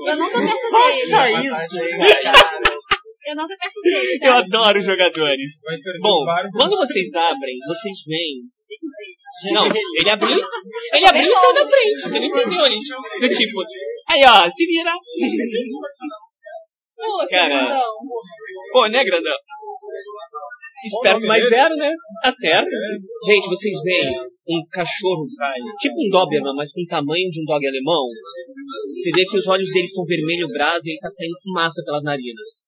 Eu 0.08 0.16
não 0.18 0.28
tô 0.30 0.40
perto 0.40 0.68
dele. 0.72 1.48
isso! 1.48 2.96
Eu 3.28 3.36
não 3.36 3.48
tô 3.48 3.56
perto 3.58 3.82
dele. 3.82 4.20
Eu 4.24 4.34
adoro 4.34 4.82
jogadores. 4.82 5.62
Bom, 6.02 6.26
quando 6.58 6.78
vocês 6.78 7.14
abrem, 7.14 7.58
vocês 7.68 7.96
veem. 8.08 8.44
Não, 9.52 9.66
ele 9.66 10.10
abriu. 10.10 10.38
Ele 10.94 11.06
abriu 11.06 11.30
e 11.30 11.34
saiu 11.34 11.54
da 11.54 11.66
frente. 11.66 12.02
Você 12.02 12.20
não 12.20 12.26
entendeu, 12.26 12.72
gente? 12.72 12.90
Do 13.20 13.30
tipo. 13.30 13.62
Aí, 14.10 14.24
ó, 14.26 14.50
se 14.50 14.66
vira. 14.66 14.92
Poxa, 16.96 17.28
Cara. 17.30 17.48
grandão. 17.48 17.94
Pô, 18.74 18.88
né, 18.88 19.04
grandão? 19.06 19.36
Esperto 20.84 21.28
mais 21.28 21.48
zero, 21.50 21.76
né? 21.76 21.94
Tá 22.24 22.32
certo. 22.32 22.70
Gente, 23.26 23.48
vocês 23.48 23.76
veem 23.84 24.30
um 24.50 24.62
cachorro, 24.72 25.26
tipo 25.80 25.96
um 25.96 26.10
Doberman, 26.10 26.56
mas 26.56 26.72
com 26.72 26.82
o 26.82 26.88
tamanho 26.88 27.30
de 27.30 27.42
um 27.42 27.46
dog 27.46 27.66
alemão. 27.68 28.06
Você 28.96 29.12
vê 29.12 29.26
que 29.26 29.38
os 29.38 29.48
olhos 29.48 29.70
dele 29.72 29.88
são 29.88 30.04
vermelho 30.06 30.48
brasa 30.48 30.82
e 30.86 30.92
ele 30.92 31.00
tá 31.00 31.10
saindo 31.10 31.36
fumaça 31.44 31.82
pelas 31.86 32.04
narinas. 32.04 32.66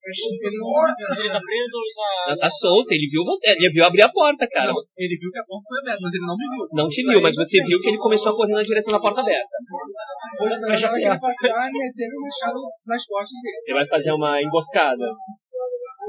Ele 0.00 1.28
tá 1.28 1.40
preso 1.40 1.74
ou 1.76 1.84
ele 1.84 1.94
tá. 1.94 2.08
Ela 2.28 2.38
tá 2.38 2.50
solta, 2.50 2.94
ele 2.94 3.08
viu 3.10 3.22
você, 3.24 3.50
ele 3.50 3.70
viu 3.70 3.84
abrir 3.84 4.02
a 4.02 4.08
porta, 4.08 4.48
cara. 4.48 4.72
Não, 4.72 4.80
ele 4.96 5.16
viu 5.20 5.30
que 5.30 5.38
a 5.38 5.44
porta 5.44 5.64
foi 5.68 5.78
aberta, 5.80 6.00
mas 6.00 6.14
ele 6.14 6.26
não 6.26 6.36
me 6.36 6.46
viu. 6.48 6.68
Não 6.72 6.88
te 6.88 7.02
viu, 7.02 7.20
mas 7.20 7.34
você 7.36 7.62
viu 7.62 7.78
que 7.80 7.88
ele 7.88 7.98
começou 7.98 8.32
a 8.32 8.36
correr 8.36 8.54
na 8.54 8.62
direção 8.62 8.92
da 8.92 9.00
porta 9.00 9.20
aberta. 9.20 9.54
Hoje 10.40 10.56
eu 10.56 10.76
já 10.76 10.98
ia 10.98 11.20
passar 11.20 11.68
e 11.68 11.72
meter 11.72 12.08
o 12.08 12.20
machado 12.22 12.60
nas 12.86 13.04
costas 13.04 13.36
dele. 13.42 13.60
Você 13.60 13.72
vai 13.74 13.86
fazer 13.86 14.12
uma 14.12 14.42
emboscada. 14.42 15.04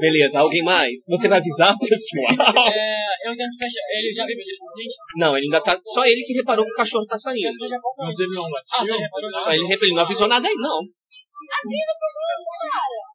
Beleza, 0.00 0.40
alguém 0.40 0.62
mais? 0.64 1.04
Você 1.08 1.28
vai 1.28 1.38
avisar 1.38 1.76
pessoal? 1.76 2.66
É, 2.72 3.28
eu 3.28 3.36
tento 3.36 3.56
fechar. 3.60 3.84
Ele 3.92 4.12
já 4.12 4.24
veio 4.24 4.38
pra 4.38 4.44
direção 4.44 4.68
da 4.68 4.80
gente? 4.80 4.96
Não, 5.16 5.36
ele 5.36 5.46
ainda 5.46 5.60
tá. 5.60 5.78
Só 5.84 6.04
ele 6.06 6.22
que 6.24 6.32
reparou 6.32 6.64
que 6.64 6.72
o 6.72 6.76
cachorro 6.76 7.04
tá 7.04 7.18
saindo. 7.18 7.52
Mas 7.52 8.18
ele 8.18 8.34
não 8.34 8.46
Ah, 8.48 8.84
só 8.84 8.94
ele 8.94 9.02
reparou 9.02 9.40
Só 9.40 9.52
ele 9.52 9.66
reparou, 9.66 9.84
ele 9.84 9.94
não 9.94 10.02
avisou 10.02 10.28
nada 10.28 10.48
aí, 10.48 10.54
não. 10.54 10.80
Avisa 10.80 11.92
pro 12.00 12.08
mundo, 12.08 12.48
cara. 12.72 13.11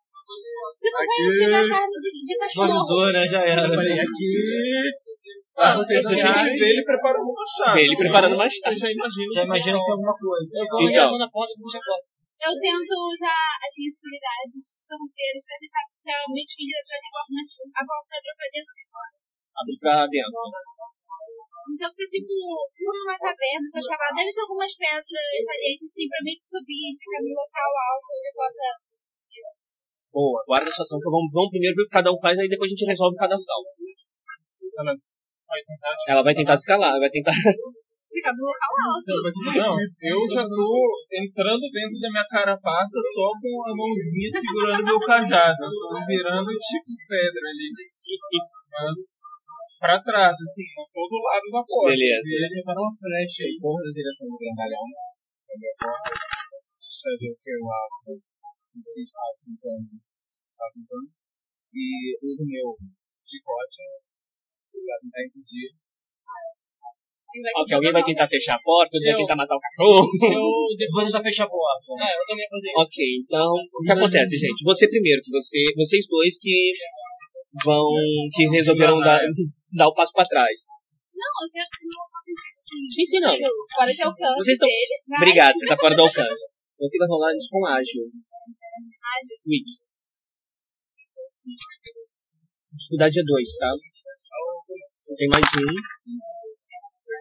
Você 0.78 0.90
não 0.92 1.00
vai 1.00 1.20
pegar 1.42 1.64
carne 1.70 1.96
de, 2.02 2.10
de 2.26 2.34
cachorro. 2.38 3.12
né? 3.12 3.28
Já 3.28 3.42
era. 3.42 3.62
Eu 3.62 3.74
falei 3.76 3.98
aqui. 4.00 4.32
Ah, 5.58 5.74
vocês 5.74 6.06
a 6.06 6.14
gente 6.14 6.60
vê 6.60 6.70
ele 6.70 6.84
preparando 6.86 7.26
uma 7.26 7.46
chave. 7.50 7.82
Ele 7.82 7.98
preparando 7.98 8.36
uma 8.38 8.50
chave. 8.50 8.76
Eu 8.76 8.80
já 8.80 8.90
imagino. 8.94 9.30
Já 9.34 9.44
imagino 9.44 9.76
que 9.78 9.86
tem 9.86 9.96
alguma 9.98 10.16
coisa. 10.18 10.52
Eu 10.54 10.66
vou 10.70 10.82
Então. 10.86 11.18
da 11.18 11.30
porta 11.34 11.52
e 11.54 11.60
puxo 11.62 11.78
a 11.78 11.82
porta. 11.82 12.06
Eu 12.38 12.54
tento 12.54 12.94
usar 13.10 13.50
as 13.66 13.74
minhas 13.74 13.98
habilidades 13.98 14.66
sorteiras 14.78 15.42
pra 15.42 15.58
tentar 15.58 15.84
realmente 16.06 16.54
fingir 16.54 16.78
atrás 16.78 17.02
da 17.02 17.10
porta, 17.10 17.32
mas 17.34 17.48
a 17.74 17.82
porta 17.82 18.12
abriu 18.14 18.36
pra 18.38 18.48
dentro 18.54 18.74
e 18.78 18.86
fora. 18.94 19.16
Abre 19.58 19.76
pra 19.82 19.96
dentro. 20.06 20.44
Então 21.68 21.90
fica 21.92 22.08
tipo 22.08 22.32
uma 22.32 23.18
caverna 23.18 23.68
pra 23.74 23.82
escavar. 23.82 24.14
Deve 24.14 24.32
ter 24.32 24.44
algumas 24.46 24.74
pedras 24.78 25.42
salientes 25.50 25.90
assim 25.90 26.06
pra 26.08 26.22
que 26.22 26.38
subir 26.38 26.84
e 26.94 26.98
ficar 27.02 27.22
no 27.26 27.34
local 27.34 27.72
alto 27.90 28.10
onde 28.14 28.30
eu 28.30 28.36
possa. 28.38 28.68
Boa, 30.12 30.44
guarda 30.48 30.70
a 30.70 30.74
sua 30.74 30.84
ação 30.84 31.00
que 31.00 31.10
vamos, 31.10 31.30
vamos 31.32 31.50
primeiro 31.50 31.76
ver 31.76 31.84
o 31.84 31.86
que 31.86 31.98
cada 31.98 32.12
um 32.12 32.20
faz, 32.20 32.40
aí 32.40 32.48
depois 32.48 32.70
a 32.70 32.74
gente 32.74 32.86
resolve 32.86 33.16
cada 33.18 33.36
ação. 33.36 33.62
Ela 34.78 34.94
vai 35.48 35.64
tentar 35.64 35.96
te 35.96 36.06
Ela 36.12 36.24
vai 36.24 36.34
tentar 36.34 36.54
escalar, 36.54 37.00
vai 37.00 37.10
tentar. 37.10 37.34
Ficar 37.34 38.32
no 38.32 38.44
local 38.50 38.74
alto. 38.88 39.14
Não, 39.58 39.74
eu 39.78 40.20
já 40.32 40.44
tô 40.48 40.68
entrando 41.12 41.66
dentro 41.70 41.98
da 42.00 42.10
minha 42.10 42.28
carapaça 42.30 43.00
só 43.14 43.28
com 43.36 43.54
a 43.68 43.74
mãozinha 43.76 44.32
segurando 44.32 44.86
meu 44.86 45.00
cajado. 45.00 45.58
Tô 45.60 46.00
virando 46.08 46.50
tipo 46.50 46.90
pedra 47.06 47.46
ali. 47.52 47.68
Mas 48.72 48.98
pra 49.78 50.02
trás, 50.02 50.34
assim, 50.34 50.66
não 50.78 50.86
tô 50.90 51.04
do 51.06 51.20
lado 51.22 51.48
da 51.52 51.62
porta. 51.68 51.92
Beleza. 51.94 52.30
Ele 52.32 52.50
preparou 52.58 52.86
uma 52.88 52.96
flecha 52.96 53.44
e 53.44 53.60
corre 53.60 53.86
na 53.86 53.92
direção 53.92 54.26
do 54.30 54.38
grandalhão. 54.40 54.86
Pra 55.78 57.14
ver 57.20 57.32
o 57.32 57.38
que 57.38 57.52
eu 57.52 57.64
acho. 57.70 58.37
O 58.78 58.94
que 58.94 59.02
estava 59.02 59.34
tentando. 59.42 59.90
Estava 60.52 60.72
tentando. 60.74 61.10
E 61.74 62.18
uso 62.22 62.44
o 62.44 62.48
meu 62.48 62.78
chicote 63.26 63.84
tentar 65.02 65.22
impedir. 65.26 65.74
Ele 67.28 67.44
vai 67.44 67.52
Ok, 67.62 67.76
alguém 67.76 67.92
vai 67.92 68.04
tentar 68.04 68.28
fechar 68.28 68.56
a 68.56 68.62
porta, 68.64 68.96
outro 68.96 69.10
vai 69.10 69.20
tentar 69.20 69.36
matar 69.36 69.56
o 69.58 69.60
cachorro. 69.60 70.08
Eu 70.08 70.78
depois 70.78 71.08
tentar 71.08 71.24
fechar 71.24 71.44
a 71.46 71.50
porta. 71.50 71.86
É, 72.00 72.12
eu 72.16 72.26
também 72.26 72.48
fazer 72.50 72.70
isso. 72.72 72.82
Ok, 72.82 72.98
então, 73.22 73.52
o 73.52 73.82
que 73.84 73.92
acontece, 73.92 74.38
gente? 74.38 74.64
Você 74.64 74.88
primeiro, 74.88 75.22
que 75.22 75.32
você, 75.32 75.60
vocês 75.76 76.08
dois 76.08 76.40
que 76.40 76.72
vão, 77.66 77.86
que 78.34 78.48
resolveram 78.48 79.00
dar, 79.00 79.20
dar 79.76 79.88
o 79.90 79.94
passo 79.94 80.14
pra 80.14 80.26
trás. 80.26 80.66
Não, 81.14 81.46
eu 81.46 81.52
quero 81.52 81.68
que 81.68 81.86
não 81.86 82.08
assim. 82.58 82.88
Sim, 82.90 83.06
sim, 83.06 83.20
não. 83.20 83.36
Fora 83.76 83.92
de 83.94 84.04
alcance 84.04 84.38
Vocês 84.38 84.56
estão- 84.56 84.68
dele. 84.68 84.96
Vai. 85.08 85.18
Obrigado, 85.20 85.54
você 85.58 85.66
tá 85.66 85.78
fora 85.78 85.96
do 85.96 86.02
alcance. 86.04 86.44
Você 86.80 86.98
vai 86.98 87.08
rolar 87.08 87.34
isso 87.36 87.48
com 87.50 87.66
ágil. 87.66 88.04
Dificuldade 92.78 93.20
é 93.20 93.24
2, 93.24 93.58
tá? 93.58 93.70
Você 93.74 95.16
tem 95.16 95.28
mais 95.30 95.46
um. 95.46 95.72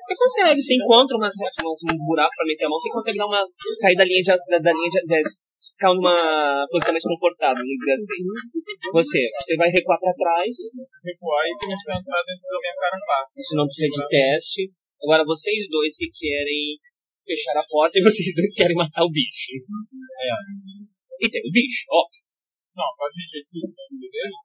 Você 0.06 0.14
consegue, 0.14 0.60
você 0.62 0.75
encontra 0.75 1.16
umas, 1.16 1.34
umas, 1.34 1.78
uns 1.90 2.02
buracos 2.06 2.36
pra 2.36 2.46
meter 2.46 2.64
a 2.66 2.68
mão, 2.68 2.78
você 2.78 2.90
consegue 2.90 3.18
dar 3.18 3.26
uma. 3.26 3.42
sair 3.80 3.96
da 3.96 4.04
linha 4.04 4.22
de. 4.22 4.30
da, 4.30 4.58
da 4.58 4.72
linha 4.72 4.90
de, 4.90 5.00
de- 5.06 5.46
ficar 5.66 5.90
numa 5.94 6.62
posição 6.70 6.92
mais 6.94 7.02
confortável, 7.02 7.58
vamos 7.58 7.78
dizer 7.82 7.94
assim. 7.98 8.22
Você, 8.92 9.18
você 9.34 9.56
vai 9.56 9.68
recuar 9.68 9.98
pra 9.98 10.14
trás, 10.14 10.54
Recuar 11.02 11.42
e 11.46 11.58
começar 11.58 11.94
a 11.94 11.98
entrar 11.98 12.22
dentro 12.22 12.46
da 12.46 12.58
minha 12.62 12.76
carapaça. 12.78 13.34
isso 13.40 13.54
não 13.56 13.66
precisa 13.66 13.90
de 13.90 14.08
teste. 14.08 14.62
Agora 15.02 15.25
vocês 15.26 15.66
dois 15.68 15.96
que 15.96 16.06
querem 16.10 16.78
fechar 17.26 17.58
a 17.58 17.66
porta 17.66 17.98
e 17.98 18.02
vocês 18.02 18.30
dois 18.34 18.54
querem 18.54 18.76
matar 18.76 19.02
o 19.02 19.10
bicho. 19.10 19.58
E 21.20 21.26
tem 21.30 21.42
o 21.44 21.50
bicho, 21.52 21.85
ó. 21.90 22.02
Não, 22.76 22.85
a 22.85 23.08
gente 23.08 23.30
já 23.32 23.38
escuta 23.40 23.66
o 23.66 23.94
nome 23.94 24.08
dele. 24.11 24.37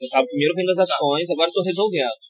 Eu 0.00 0.08
tava 0.10 0.26
primeiro 0.26 0.54
vendo 0.54 0.70
as 0.70 0.78
ações, 0.86 1.26
agora 1.30 1.48
eu 1.48 1.54
tô 1.54 1.62
resolvendo. 1.62 2.22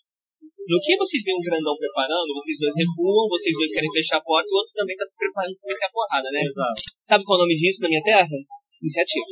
No 0.65 0.81
que 0.81 0.97
vocês 0.97 1.21
veem 1.25 1.37
o 1.37 1.45
grandão 1.45 1.77
preparando, 1.77 2.33
vocês 2.41 2.57
dois 2.57 2.73
recuam, 2.73 3.29
vocês 3.29 3.53
dois 3.53 3.71
querem 3.73 3.93
fechar 3.93 4.17
a 4.17 4.25
porta 4.25 4.49
e 4.49 4.53
o 4.53 4.57
outro 4.57 4.73
também 4.73 4.97
tá 4.97 5.05
se 5.05 5.17
preparando 5.17 5.53
pra 5.61 5.69
meter 5.69 5.85
a 5.85 5.93
porrada, 5.93 6.29
né? 6.33 6.41
Exato. 6.41 6.81
Sabe 7.03 7.25
qual 7.25 7.37
é 7.37 7.41
o 7.41 7.45
nome 7.45 7.57
disso 7.57 7.83
na 7.83 7.89
minha 7.89 8.03
terra? 8.03 8.33
Iniciativa. 8.81 9.27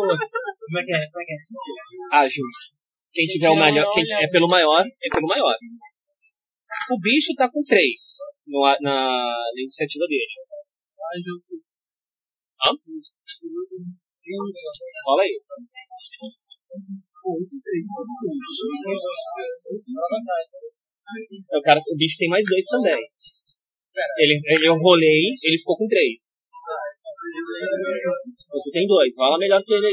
Como 0.00 0.78
é 0.78 0.84
que 0.84 0.92
é? 0.94 1.00
Como 1.10 1.20
é 1.20 1.24
que 1.26 1.32
é? 1.32 1.36
Ágil. 2.16 2.44
Quem 3.12 3.26
tiver 3.26 3.50
o 3.50 3.56
melhor, 3.56 3.92
quem 3.92 4.04
é 4.24 4.28
pelo 4.28 4.48
maior, 4.48 4.80
é 4.86 5.08
pelo 5.10 5.26
maior. 5.26 5.52
O 6.92 7.00
bicho 7.00 7.34
tá 7.36 7.50
com 7.50 7.62
3 7.62 7.84
no, 8.46 8.64
a- 8.64 8.78
na, 8.80 8.94
na 8.94 9.60
iniciativa 9.60 10.06
dele. 10.06 10.32
Hã? 12.60 12.70
Rola 15.06 15.22
aí. 15.22 15.40
O, 21.52 21.60
cara, 21.62 21.80
o 21.80 21.96
bicho 21.96 22.18
tem 22.18 22.28
mais 22.28 22.44
dois 22.46 22.64
também. 22.66 23.00
Ele, 24.18 24.40
ele, 24.44 24.68
eu 24.68 24.74
rolei, 24.74 25.22
ele 25.42 25.58
ficou 25.58 25.76
com 25.76 25.86
três. 25.86 26.32
Você 28.50 28.70
tem 28.70 28.86
dois, 28.86 29.14
rola 29.18 29.38
melhor 29.38 29.62
que 29.62 29.74
ele 29.74 29.86
aí. 29.86 29.92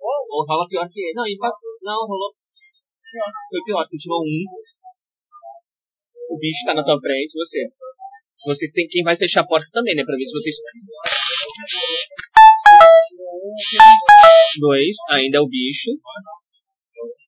Ou 0.00 0.46
rola 0.46 0.68
pior 0.68 0.88
que 0.88 1.00
ele. 1.00 1.14
Não, 1.14 1.26
empatou. 1.26 1.78
Não, 1.82 2.06
rolou. 2.06 2.34
Foi 3.50 3.60
pior, 3.64 3.84
você 3.84 3.96
tirou 3.98 4.22
um. 4.22 4.44
O 6.30 6.38
bicho 6.38 6.64
tá 6.66 6.74
na 6.74 6.84
tua 6.84 6.98
frente, 6.98 7.34
você. 7.34 7.68
Você 8.46 8.70
tem 8.70 8.86
quem 8.88 9.02
vai 9.02 9.16
fechar 9.16 9.40
a 9.40 9.46
porta 9.46 9.66
também, 9.72 9.94
né? 9.94 10.04
Pra 10.04 10.16
ver 10.16 10.24
se 10.24 10.32
vocês. 10.32 10.54
Dois, 14.60 14.94
ainda 15.10 15.38
é 15.38 15.40
o 15.40 15.48
bicho. 15.48 15.90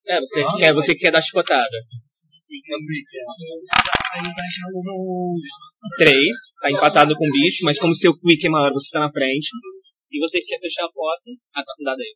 É, 0.09 0.21
você 0.21 0.45
quer, 0.59 0.75
você 0.75 0.95
quer 0.95 1.11
dar 1.11 1.21
chicotada. 1.21 1.79
Três, 5.99 6.37
tá 6.61 6.71
empatado 6.71 7.15
com 7.17 7.27
o 7.27 7.33
bicho, 7.33 7.65
mas 7.65 7.79
como 7.79 7.95
seu 7.95 8.17
quick 8.19 8.47
é 8.47 8.51
maior, 8.51 8.73
você 8.73 8.91
tá 8.91 9.01
na 9.01 9.11
frente. 9.11 9.49
E 10.11 10.19
vocês 10.19 10.45
querem 10.47 10.61
fechar 10.61 10.85
a 10.85 10.93
porta. 10.93 11.31
Ah, 11.55 11.63
tá, 11.65 11.73
dá 11.85 11.95
daí. 11.95 12.15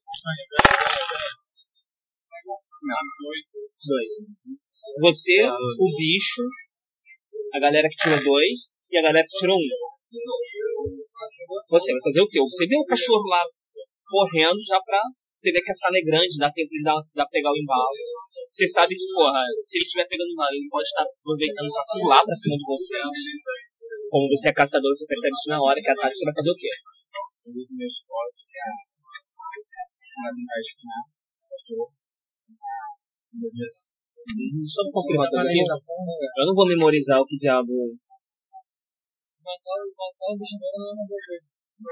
Dois. 3.85 4.13
Você, 5.01 5.49
o 5.49 5.97
bicho, 5.97 6.43
a 7.53 7.59
galera 7.59 7.89
que 7.89 7.97
tirou 7.97 8.23
dois 8.23 8.79
e 8.91 8.99
a 8.99 9.03
galera 9.03 9.27
que 9.27 9.37
tirou 9.39 9.57
um. 9.57 9.69
Você 11.71 11.93
vai 11.93 12.03
fazer 12.03 12.21
o 12.21 12.29
quê? 12.29 12.39
Você 12.41 12.67
vê 12.67 12.77
o 12.77 12.85
cachorro 12.85 13.27
lá 13.29 13.43
correndo 14.07 14.59
já 14.67 14.81
pra. 14.83 15.03
Você 15.37 15.53
vê 15.53 15.61
que 15.63 15.71
a 15.71 15.75
sala 15.75 15.97
é 15.97 16.05
grande, 16.05 16.37
dá 16.37 16.53
tempo 16.53 16.69
de 16.69 16.83
dar, 16.83 17.01
dar 17.15 17.27
pegar 17.29 17.51
o 17.51 17.57
embalo. 17.57 17.97
Você 18.53 18.69
sabe 18.69 18.95
que, 18.95 19.07
porra, 19.15 19.41
se 19.59 19.79
ele 19.79 19.87
estiver 19.87 20.05
pegando 20.05 20.33
embalo, 20.33 20.53
ele 20.53 20.69
pode 20.69 20.85
estar 20.85 21.01
aproveitando 21.01 21.71
pra 21.73 21.85
pular 21.97 22.23
pra 22.25 22.35
cima 22.35 22.57
de 22.59 22.67
vocês. 22.67 23.09
Como 24.11 24.29
você 24.29 24.49
é 24.49 24.53
caçador, 24.53 24.93
você 24.93 25.07
percebe 25.07 25.33
isso 25.33 25.49
na 25.49 25.63
hora 25.63 25.81
que 25.81 25.89
a 25.89 25.95
Tati 25.95 26.13
você 26.13 26.25
vai 26.27 26.35
fazer 26.35 26.51
o 26.51 26.57
quê? 26.57 26.71
Só 34.65 34.83
pra 34.85 34.93
confirmar 34.93 35.27
aqui. 35.27 35.61
Eu 36.39 36.47
não 36.47 36.55
vou 36.55 36.67
memorizar 36.67 37.21
o 37.21 37.27
que 37.27 37.37
diabo. 37.37 37.73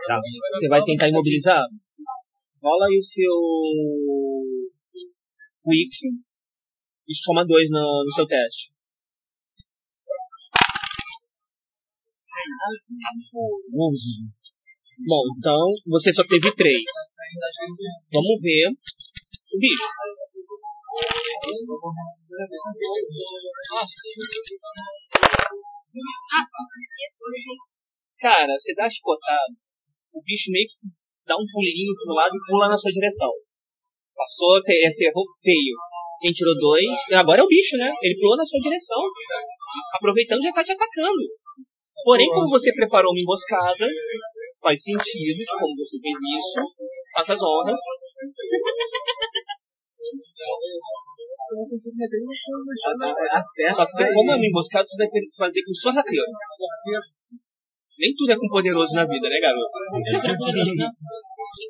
Tá. 0.07 0.21
Você 0.53 0.69
vai 0.69 0.83
tentar 0.85 1.09
imobilizar? 1.09 1.65
Rola 2.63 2.87
aí 2.87 2.99
o 2.99 3.03
seu. 3.03 3.35
Quick. 5.65 5.97
E 7.09 7.15
soma 7.15 7.45
dois 7.47 7.71
no, 7.71 8.05
no 8.05 8.13
seu 8.13 8.27
teste. 8.27 8.71
Bom, 15.07 15.23
então 15.39 15.71
você 15.87 16.13
só 16.13 16.23
teve 16.27 16.55
três. 16.55 16.83
Vamos 18.13 18.41
ver 18.43 18.69
o 18.69 19.59
bicho. 19.59 19.83
Cara, 28.19 28.53
você 28.59 28.75
dá 28.75 28.87
a 28.87 28.91
chicotada, 28.91 29.55
o 30.13 30.23
bicho 30.23 30.51
meio 30.51 30.67
que 30.67 30.75
dá 31.27 31.37
um 31.37 31.47
pulinho 31.47 31.95
pro 31.95 32.15
lado 32.15 32.35
e 32.35 32.45
pula 32.51 32.69
na 32.69 32.77
sua 32.77 32.91
direção. 32.91 33.31
Passou, 34.15 34.59
você, 34.59 34.75
você 34.91 35.07
errou 35.07 35.25
feio. 35.41 35.77
Quem 36.21 36.33
tirou 36.35 36.59
dois, 36.59 36.91
agora 37.15 37.41
é 37.41 37.45
o 37.45 37.47
bicho, 37.47 37.77
né? 37.77 37.93
Ele 38.03 38.19
pulou 38.19 38.37
na 38.37 38.45
sua 38.45 38.59
direção. 38.59 38.99
Aproveitando, 39.95 40.43
já 40.43 40.53
tá 40.53 40.65
te 40.65 40.73
atacando. 40.73 41.23
Porém, 42.03 42.27
como 42.29 42.51
você 42.51 42.73
preparou 42.75 43.13
uma 43.13 43.21
emboscada, 43.21 43.87
faz 44.61 44.83
sentido 44.83 45.39
que 45.39 45.59
como 45.61 45.77
você 45.77 45.99
fez 46.01 46.19
isso, 46.19 46.59
faça 47.15 47.35
as 47.35 47.43
honras. 47.43 47.79
Só 53.75 53.87
que 53.87 53.93
você, 53.93 54.13
como 54.13 54.31
é 54.31 54.37
uma 54.37 54.47
emboscada, 54.47 54.87
você 54.87 54.97
vai 54.97 55.09
ter 55.09 55.21
que 55.21 55.37
fazer 55.37 55.63
com 55.65 55.75
sorrateiro. 55.75 56.27
Nem 57.99 58.15
tudo 58.15 58.33
é 58.33 58.37
com 58.37 58.49
poderoso 58.49 58.95
na 58.95 59.05
vida, 59.07 59.29
né, 59.29 59.41
garoto? 59.41 59.79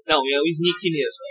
Não, 0.07 0.21
é 0.21 0.41
o 0.41 0.47
sneak 0.47 0.91
mesmo. 0.91 1.23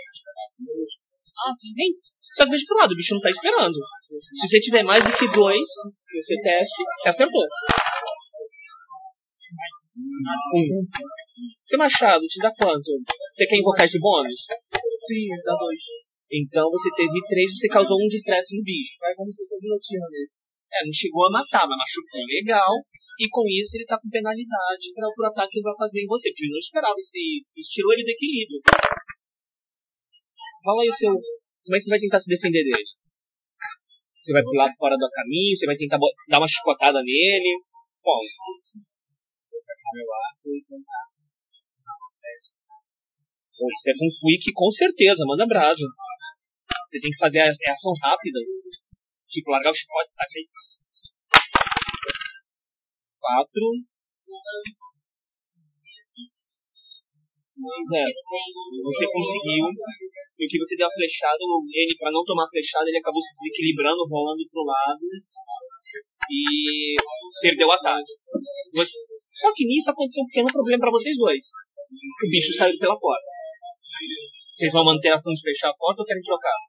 Ah, 1.46 1.54
sim, 1.54 1.72
vem. 1.74 1.92
Só 2.34 2.44
que 2.44 2.50
deixa 2.50 2.64
pro 2.66 2.78
lado, 2.78 2.92
o 2.92 2.96
bicho 2.96 3.14
não 3.14 3.20
tá 3.20 3.30
esperando. 3.30 3.78
Se 4.08 4.48
você 4.48 4.60
tiver 4.60 4.82
mais 4.82 5.04
do 5.04 5.12
que 5.16 5.30
dois 5.32 5.62
seu 6.22 6.42
teste, 6.42 6.82
você 7.00 7.08
acertou. 7.08 7.46
Um. 10.54 10.86
Seu 11.62 11.78
machado 11.78 12.26
te 12.26 12.40
dá 12.40 12.50
quanto? 12.58 12.90
Você 13.30 13.46
quer 13.46 13.58
invocar 13.58 13.86
esse 13.86 13.98
bônus? 13.98 14.46
Sim, 15.06 15.28
dá 15.44 15.54
dois. 15.54 15.82
Então 16.28 16.68
você 16.68 16.88
teve 16.92 17.16
três, 17.28 17.48
você 17.56 17.68
causou 17.68 17.96
um 17.96 18.08
estresse 18.08 18.56
no 18.56 18.62
bicho. 18.62 19.00
Vai 19.00 19.14
como 19.16 19.30
se 19.32 19.40
fosse 19.40 19.56
a 19.56 19.60
guilhotina 19.60 20.06
dele. 20.12 20.30
É, 20.68 20.84
não 20.84 20.92
chegou 20.92 21.24
a 21.24 21.32
matar, 21.32 21.64
mas 21.64 21.78
machucou 21.80 22.20
legal. 22.28 22.72
E 23.18 23.24
com 23.32 23.42
isso 23.48 23.76
ele 23.76 23.88
tá 23.88 23.98
com 23.98 24.08
penalidade 24.12 24.92
para 24.94 25.08
o 25.08 25.30
ataque 25.32 25.50
que 25.52 25.58
ele 25.58 25.68
vai 25.72 25.76
fazer 25.76 26.04
em 26.04 26.06
você. 26.06 26.28
Porque 26.28 26.44
ele 26.44 26.52
não 26.52 26.60
esperava 26.60 26.98
esse. 26.98 27.42
Isso 27.56 27.70
tirou 27.72 27.92
ele 27.92 28.04
do 28.04 28.12
equilíbrio. 28.12 28.60
Fala 30.62 30.82
aí 30.82 30.88
o 30.88 30.92
seu. 30.92 31.12
Como 31.16 31.74
é 31.74 31.78
que 31.78 31.84
você 31.84 31.90
vai 31.90 32.00
tentar 32.00 32.20
se 32.20 32.28
defender 32.28 32.62
dele? 32.62 32.88
Você 34.20 34.32
vai 34.32 34.42
pular 34.42 34.68
fora 34.76 34.96
do 34.96 35.08
caminho, 35.08 35.56
você 35.56 35.64
vai 35.64 35.76
tentar 35.76 35.98
dar 36.28 36.38
uma 36.38 36.48
chicotada 36.48 37.00
nele. 37.00 37.64
Bom, 38.04 38.20
meu 39.94 40.08
arco 40.28 40.48
e 40.52 40.60
tentar 40.68 41.08
Você 43.56 43.90
é 43.90 43.94
com 43.96 44.08
quick, 44.08 44.52
com 44.52 44.70
certeza, 44.70 45.24
manda 45.26 45.46
brasa. 45.46 45.86
Você 46.88 46.98
tem 47.00 47.10
que 47.12 47.18
fazer 47.18 47.40
a 47.40 47.52
a 47.52 47.72
ação 47.72 47.92
rápida. 48.00 48.40
Tipo, 49.28 49.50
largar 49.50 49.70
o 49.70 49.74
chicote, 49.76 50.08
saca 50.08 50.32
aí. 50.40 50.46
Quatro. 53.20 53.66
Pois 57.60 57.90
é, 57.92 58.04
você 58.08 59.04
conseguiu. 59.12 59.66
E 60.38 60.46
o 60.46 60.48
que 60.48 60.58
você 60.58 60.76
deu 60.76 60.86
a 60.86 60.94
flechada, 60.94 61.36
ele, 61.74 61.94
pra 61.98 62.10
não 62.10 62.24
tomar 62.24 62.44
a 62.46 62.48
flechada, 62.48 62.88
ele 62.88 62.98
acabou 62.98 63.20
se 63.20 63.34
desequilibrando, 63.34 64.08
rolando 64.08 64.48
pro 64.48 64.64
lado. 64.64 65.04
E 66.30 66.94
perdeu 67.42 67.68
o 67.68 67.72
ataque. 67.72 68.12
Você- 68.74 68.96
Só 69.34 69.52
que 69.52 69.66
nisso 69.66 69.90
aconteceu 69.90 70.22
um 70.22 70.26
pequeno 70.26 70.48
problema 70.48 70.80
pra 70.80 70.90
vocês 70.90 71.16
dois. 71.18 71.44
O 72.24 72.28
bicho 72.30 72.54
saiu 72.56 72.78
pela 72.78 72.98
porta. 72.98 73.26
Vocês 74.58 74.72
vão 74.72 74.84
manter 74.84 75.08
a 75.10 75.14
ação 75.16 75.34
de 75.34 75.40
fechar 75.42 75.70
a 75.70 75.76
porta 75.76 76.02
ou 76.02 76.06
querem 76.06 76.22
trocar? 76.22 76.67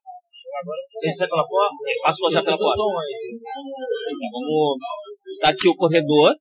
Ele 1.01 1.13
sai 1.13 1.27
pela 1.27 1.47
porta? 1.47 1.75
Ele 1.85 1.99
passou 2.01 2.31
já 2.31 2.43
pela 2.43 2.57
porta. 2.57 2.81
Vamos. 4.33 4.77
Tá 5.41 5.49
aqui 5.49 5.67
o 5.67 5.75
corredor. 5.75 6.35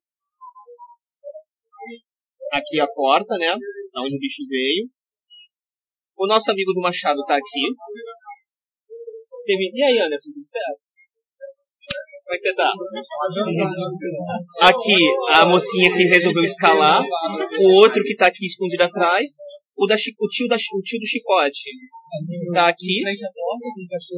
Aqui 2.52 2.80
a 2.80 2.86
porta, 2.88 3.36
né? 3.38 3.46
Da 3.92 4.00
onde 4.02 4.16
o 4.16 4.20
bicho 4.20 4.42
veio. 4.48 4.88
O 6.16 6.26
nosso 6.26 6.50
amigo 6.50 6.72
do 6.72 6.80
Machado 6.80 7.22
tá 7.26 7.36
aqui. 7.36 7.64
Teve- 9.44 9.70
E 9.74 9.82
aí, 9.84 9.98
Anderson, 10.00 10.30
tudo 10.34 10.44
certo? 10.46 10.80
Como 12.24 12.34
é 12.34 12.36
que 12.36 12.40
você 12.42 12.54
tá? 12.54 12.70
Aqui, 14.60 14.98
a 15.32 15.46
mocinha 15.46 15.92
que 15.92 16.02
resolveu 16.04 16.44
escalar. 16.44 17.02
O 17.60 17.74
outro 17.80 18.02
que 18.02 18.16
tá 18.16 18.26
aqui 18.26 18.44
escondido 18.46 18.82
atrás. 18.84 19.30
O, 19.78 19.86
da, 19.86 19.94
o, 19.94 20.28
tio 20.28 20.48
da, 20.48 20.56
o 20.56 20.82
tio 20.82 20.98
do 20.98 21.06
chicote 21.06 21.70
tá 22.52 22.68
aqui. 22.68 23.00
O. 23.00 23.08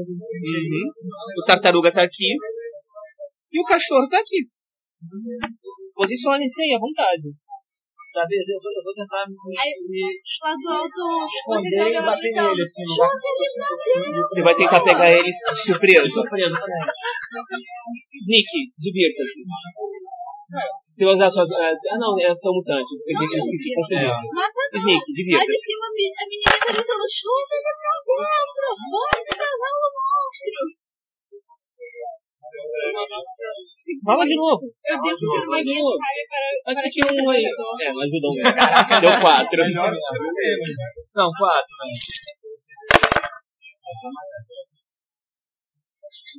Uhum. 0.01 0.87
O 1.37 1.45
tartaruga 1.45 1.93
tá 1.93 2.03
aqui. 2.03 2.35
E 3.53 3.61
o 3.61 3.65
cachorro 3.65 4.09
tá 4.09 4.19
aqui. 4.21 4.49
Posicione-se 5.95 6.63
aí 6.63 6.73
à 6.75 6.79
vontade. 6.79 7.29
Talvez 8.13 8.43
eu 8.49 8.59
vou, 8.59 8.73
eu 8.75 8.83
vou 8.83 8.95
tentar 8.95 9.23
me, 9.29 9.35
esconder 11.31 11.93
e 11.93 12.03
bater 12.03 12.21
gritando. 12.21 12.51
nele, 12.51 12.63
assim, 12.63 12.83
Você 14.29 14.43
vai 14.43 14.55
tentar 14.55 14.83
pegar 14.83 15.13
eles 15.13 15.37
de 15.37 15.63
surpresa. 15.63 16.21
Sneak, 18.21 18.51
divirta-se. 18.79 19.43
Você 20.91 21.05
vai 21.07 21.15
usar 21.15 21.31
suas. 21.31 21.51
as- 21.53 21.87
Ah, 21.93 21.99
não, 21.99 22.11
é 22.19 22.35
só 22.35 22.51
mutante. 22.51 22.91
Eu 23.07 23.13
esqueci, 23.15 23.31
eu 23.31 23.39
esqueci 23.39 23.69
confundiu. 23.75 24.11
Mata 24.11 24.59
Sneak, 24.75 24.99
Lá 24.99 25.07
de 25.07 25.13
divirta-se. 25.15 25.55
cima 25.63 25.87
a 25.87 26.27
menina 26.27 26.51
tá 26.51 26.67
gritando, 26.75 27.07
chuva 27.07 27.55
no 27.55 27.63
pra 27.63 27.73
dentro, 27.79 28.67
bora 28.91 29.23
cavalo 29.31 29.89
monstro. 29.95 30.63
Fala 34.05 34.25
de 34.27 34.35
novo. 34.37 34.65
Eu 34.85 34.97
devo 35.01 35.19
ser 35.19 35.47
uma 35.47 35.63
guia 35.63 35.81
sábia 35.81 36.25
para... 36.31 36.73
Antes 36.73 36.83
você 36.83 36.91
tinha 36.91 37.07
um 37.07 37.31
aí. 37.31 37.45
É, 37.47 37.93
não 37.93 38.03
ajudou 38.03 38.31
mesmo. 38.35 39.01
Deu 39.01 39.15
quatro. 39.21 39.61
Não, 41.15 41.31
quatro. 41.39 41.75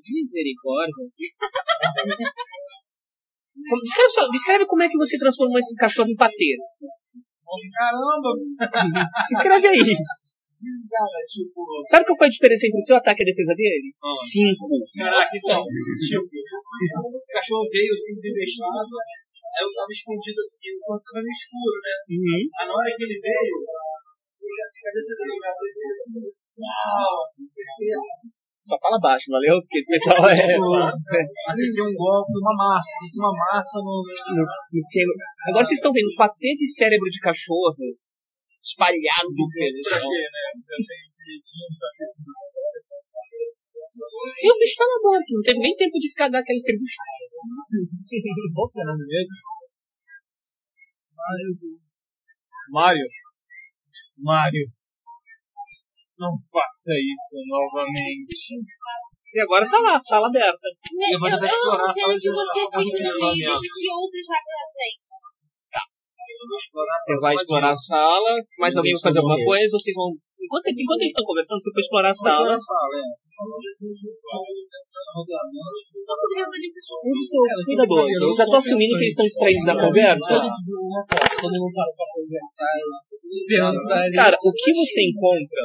Misericórdia. 0.06 1.06
Como- 3.51 3.81
Descreve, 3.83 4.09
só- 4.11 4.29
descreve 4.29 4.65
como 4.65 4.83
é 4.83 4.87
que 4.89 4.97
você 4.97 5.17
transformou 5.17 5.59
esse 5.59 5.75
cachorro 5.75 6.09
em 6.09 6.15
patê. 6.15 6.57
Caramba! 7.75 8.31
Descreve 9.29 9.67
aí. 9.67 9.91
Cara, 10.61 11.19
tipo. 11.25 11.59
Sabe 11.89 12.05
qual 12.05 12.17
foi 12.17 12.27
a 12.27 12.35
diferença 12.35 12.67
entre 12.69 12.79
o 12.79 12.85
seu 12.85 12.95
ataque 12.95 13.21
e 13.21 13.25
a 13.25 13.31
defesa 13.33 13.53
dele? 13.57 13.89
Cinco. 14.29 14.69
Caraca, 14.95 15.33
então. 15.35 15.61
Tipo, 15.65 16.25
o 16.29 17.33
cachorro 17.33 17.65
veio 17.71 17.91
assim, 17.91 18.13
desinvestado. 18.15 18.93
Aí 19.51 19.67
eu 19.67 19.73
tava 19.75 19.91
escondido 19.91 20.39
aqui, 20.47 20.69
eu 20.79 20.95
tava 21.01 21.19
no 21.19 21.27
escuro, 21.27 21.75
né? 21.81 21.95
Uhum. 22.07 22.43
Aí 22.55 22.65
na 22.69 22.73
hora 22.77 22.87
que 22.95 23.03
ele 23.03 23.19
veio, 23.19 23.55
eu 23.57 24.47
já 24.47 24.63
a 24.63 24.83
cabeça 24.85 25.11
dele 25.17 25.35
já 25.43 25.51
foi 25.51 25.69
assim. 25.91 26.23
Uau, 26.61 27.17
que 27.35 27.43
certeza. 27.43 28.07
Só 28.71 28.79
fala 28.79 28.95
baixo, 29.03 29.27
valeu? 29.27 29.60
Porque 29.60 29.84
o 29.84 29.86
pessoal 29.91 30.23
é. 30.31 30.55
Acertei 31.51 31.84
um 31.84 31.91
golpe, 31.91 32.31
uma 32.39 32.55
massa, 32.55 32.88
acertei 32.88 33.19
uma 33.19 33.34
massa 33.36 33.77
no. 33.84 33.99
no- 33.99 34.47
no 34.47 34.81
que- 34.88 35.03
Agora 35.51 35.65
vocês 35.67 35.75
estão 35.75 35.91
vendo 35.91 36.07
patê 36.15 36.55
de 36.55 36.63
cérebro 36.71 37.10
de 37.12 37.19
cachorro 37.19 37.75
espalhado 38.63 39.27
Pra 39.27 39.99
chão. 39.99 40.07
né? 40.07 40.55
Um 40.55 41.75
tá. 41.75 41.88
E 44.39 44.47
o 44.49 44.57
bicho 44.57 44.75
tava 44.79 44.95
morto, 45.03 45.29
não 45.36 45.41
teve 45.43 45.60
nem 45.60 45.75
tempo 45.75 45.99
de 45.99 46.07
ficar 46.10 46.29
dar 46.29 46.39
aquela 46.39 46.55
estrebuchada. 46.55 47.27
Qual 48.55 48.67
o 48.71 48.86
nome 48.88 49.05
mesmo? 49.05 49.36
Marius. 51.17 51.60
Marius. 52.71 53.15
Marius. 54.17 54.93
Não 56.21 56.29
faça 56.53 56.93
isso 56.93 57.34
novamente. 57.49 58.62
E 59.34 59.41
agora 59.41 59.65
tá 59.65 59.79
lá, 59.81 59.95
a 59.95 59.99
sala 59.99 60.27
aberta. 60.27 60.67
Eu, 60.93 61.17
eu, 61.17 61.34
eu 61.34 61.45
explorar 61.45 61.89
a 61.89 61.93
quero 61.93 62.05
sala 62.05 62.19
que 62.21 62.29
você 62.29 62.60
fique 62.62 62.77
e 62.77 62.91
desenvolvimento. 62.93 63.57
deixe 63.57 63.73
que 63.73 63.89
outros 63.89 64.25
vá 64.29 64.38
pela 64.45 64.67
frente. 64.69 65.10
Você 66.41 67.15
vai 67.21 67.34
explorar 67.36 67.71
a 67.71 67.75
sala, 67.75 68.32
mais 68.60 68.75
alguém 68.77 68.93
vai 68.93 69.01
fazer 69.01 69.19
alguma 69.19 69.38
coisa, 69.45 69.71
vocês 69.77 69.95
vão. 69.95 70.08
Enquanto, 70.12 70.63
você- 70.63 70.73
enquanto 70.77 71.01
eles 71.01 71.12
estão 71.13 71.25
conversando, 71.25 71.60
você 71.62 71.71
foi 71.71 71.82
explorar 71.82 72.10
a 72.10 72.13
sala. 72.13 72.54
é. 72.54 72.58
Seu 77.41 77.65
cuidadoso. 77.65 78.06
Eu 78.30 78.36
já 78.38 78.45
tô 78.45 78.56
assumindo 78.62 78.93
que 78.97 79.04
eles 79.04 79.13
estão 79.17 79.25
distraídos 79.25 79.65
da 79.65 79.73
conversa. 79.82 80.34
Cara, 84.13 84.38
o 84.38 84.51
que 84.54 84.71
você 84.77 85.01
encontra. 85.10 85.62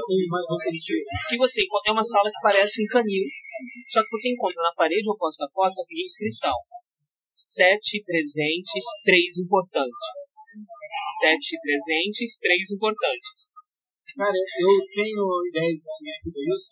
O 1.05 1.29
que 1.29 1.37
você 1.37 1.59
encontra 1.65 1.89
é 1.91 1.93
uma 1.93 2.05
sala 2.05 2.29
que 2.33 2.41
parece 2.43 2.83
um 2.83 2.87
canil. 2.87 3.25
Só 3.93 4.01
que 4.05 4.11
você 4.11 4.29
encontra 4.33 4.63
na 4.63 4.73
parede 4.77 5.09
oposta 5.11 5.45
da 5.45 5.51
porta 5.53 5.81
a 5.81 5.85
seguinte 5.85 6.07
inscrição: 6.13 6.55
Sete 7.33 8.03
presentes, 8.07 8.85
três 9.05 9.37
importantes. 9.39 10.05
Sete 11.07 11.55
presentes, 11.63 12.37
três 12.39 12.71
importantes. 12.75 13.55
Cara, 14.17 14.33
eu 14.33 14.73
tenho 14.95 15.25
ideia 15.49 15.73
de 15.77 15.87
que 15.87 16.05
é 16.11 16.17
tudo 16.25 16.41
isso. 16.41 16.71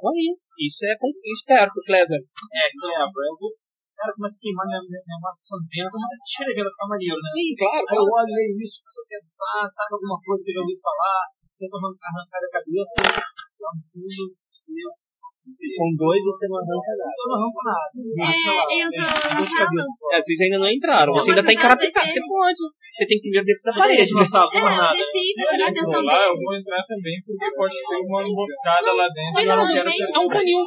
Aí, 0.00 0.26
isso 0.60 0.84
é 0.84 0.94
esperto, 0.96 1.80
Clever. 1.84 2.20
É, 2.20 2.64
lembra. 2.76 3.22
Eu 3.30 3.36
vou. 3.40 3.52
Cara, 4.00 4.16
começa 4.16 4.36
a 4.36 4.40
queimar 4.40 4.64
minha, 4.64 4.80
minha, 4.80 5.02
minha 5.04 5.20
massa 5.20 5.44
cinzenta, 5.44 5.92
mas 5.92 6.16
escrever 6.24 6.64
vai 6.64 6.72
ficar 6.72 6.88
maneiro, 6.88 7.20
né? 7.20 7.28
Sim, 7.36 7.52
claro. 7.52 7.84
Aí 7.84 8.00
eu 8.00 8.08
olho, 8.08 8.32
leio 8.32 8.56
isso, 8.56 8.80
começo 8.80 9.04
a 9.04 9.10
pensar, 9.12 9.60
sabe 9.68 9.92
alguma 9.92 10.16
coisa 10.24 10.40
que 10.40 10.50
eu 10.50 10.56
já 10.56 10.62
ouvi 10.64 10.76
falar, 10.80 11.20
tento 11.60 11.76
arran- 11.76 12.00
arrancar 12.08 12.40
da 12.40 12.48
cabeça, 12.56 12.96
lá 13.60 13.70
no 13.76 13.82
fundo, 13.92 14.24
e 14.32 14.80
Com 15.40 15.88
dois 15.96 16.22
você 16.22 16.44
não 16.48 16.58
arranca 16.60 16.92
nada. 17.00 17.16
eu 17.16 17.26
não 17.28 17.36
arranco 17.40 17.60
nada. 17.64 17.88
É, 18.20 18.32
sei 18.36 18.52
lá, 18.54 18.64
entra 18.70 19.06
tem 19.40 19.76
na 19.76 19.84
só. 19.84 20.06
É, 20.12 20.20
vocês 20.20 20.40
ainda 20.40 20.58
não 20.58 20.70
entraram, 20.70 21.12
você 21.14 21.30
ainda 21.30 21.42
tá 21.44 21.52
encarapetado. 21.52 22.06
Você 22.06 22.20
pode. 22.20 22.56
Você 22.92 23.06
tem 23.06 23.16
que 23.16 23.22
primeiro 23.22 23.46
descer 23.46 23.72
da 23.72 23.78
parede. 23.78 24.12
Não 24.12 24.26
sabe, 24.26 24.54
não 24.58 24.70
eu 24.70 24.76
nada. 24.76 24.92
desci 24.96 25.32
Se 25.32 25.62
atenção 25.62 25.88
entrou 25.88 26.02
lá, 26.04 26.18
eu 26.26 26.32
dele. 26.34 26.44
vou 26.44 26.54
entrar 26.56 26.82
também, 26.84 27.14
porque 27.24 27.56
pode 27.56 27.74
ter 27.74 27.96
uma 28.04 28.22
emboscada 28.22 28.92
lá 28.92 29.06
dentro 29.08 29.32
Mas 29.34 29.48
eu 29.48 29.56
não 29.56 29.72
quero. 29.72 29.90
É 29.90 30.18
um 30.18 30.28
canil. 30.28 30.64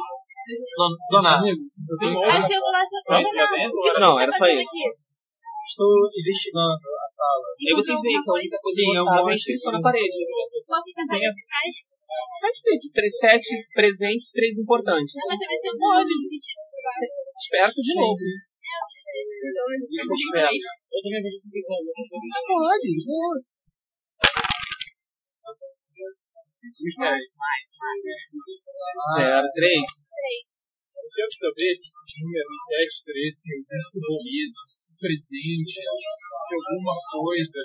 Dona, 1.10 1.40
Eu 1.40 1.48
eu 1.48 2.42
chego 2.42 2.66
lá 2.70 2.82
e 2.82 2.88
falo, 2.90 3.04
Pronto, 3.06 3.24
"Dona, 3.24 3.40
já 3.40 3.44
o 3.44 3.56
dentro? 3.56 3.70
que 3.70 3.88
você 3.88 4.00
Não, 4.00 4.10
está 4.10 4.22
era 4.22 4.32
só 4.32 4.38
fazendo 4.38 4.60
isso. 4.60 5.03
Aqui?" 5.64 5.72
estou 5.72 5.88
investigando 6.04 6.86
a 7.00 7.08
sala. 7.08 7.46
Aí 7.56 7.72
vocês 7.72 7.98
veem 8.04 8.20
que 8.20 8.28
a 8.28 8.34
única 8.36 8.58
coisa 8.60 8.76
que 8.76 8.94
botava 9.00 9.28
é 9.28 9.32
a 9.32 9.34
inscrição 9.34 9.72
na 9.72 9.80
parede. 9.80 10.18
Posso 10.68 10.92
tentar 10.92 11.16
decifrar? 11.16 11.64
Tá 12.40 12.48
escrito: 12.48 12.84
três 12.92 13.16
setes 13.16 13.72
presentes, 13.72 14.30
três 14.32 14.58
importantes. 14.58 15.14
Mas 15.16 15.38
você 15.38 15.46
vai 15.48 15.58
ter 15.58 15.68
algum 15.72 16.04
sentido. 16.04 16.60
Esperto 17.40 17.80
de 17.80 17.94
novo. 17.96 18.20
Isso 19.14 20.12
é 20.12 20.16
esperto. 20.16 20.66
Eu 20.92 21.00
também 21.02 21.22
vejo 21.22 21.36
essa 21.36 21.48
questão. 21.48 21.76
Pode, 22.46 22.90
boa. 23.06 23.36
Mistérios. 26.80 27.30
Zero, 29.16 29.46
três. 29.54 29.86
Eu 30.94 31.10
quero 31.14 31.32
saber 31.34 31.70
se 31.74 31.86
esses 31.90 32.10
números 32.22 32.54
7, 32.70 33.04
13 33.04 33.42
tem 33.42 33.54
algum 33.58 33.80
simbolismo, 33.90 34.62
se 34.70 34.90
presente, 34.98 35.74
se 35.74 36.54
alguma 36.54 36.96
coisa 37.10 37.58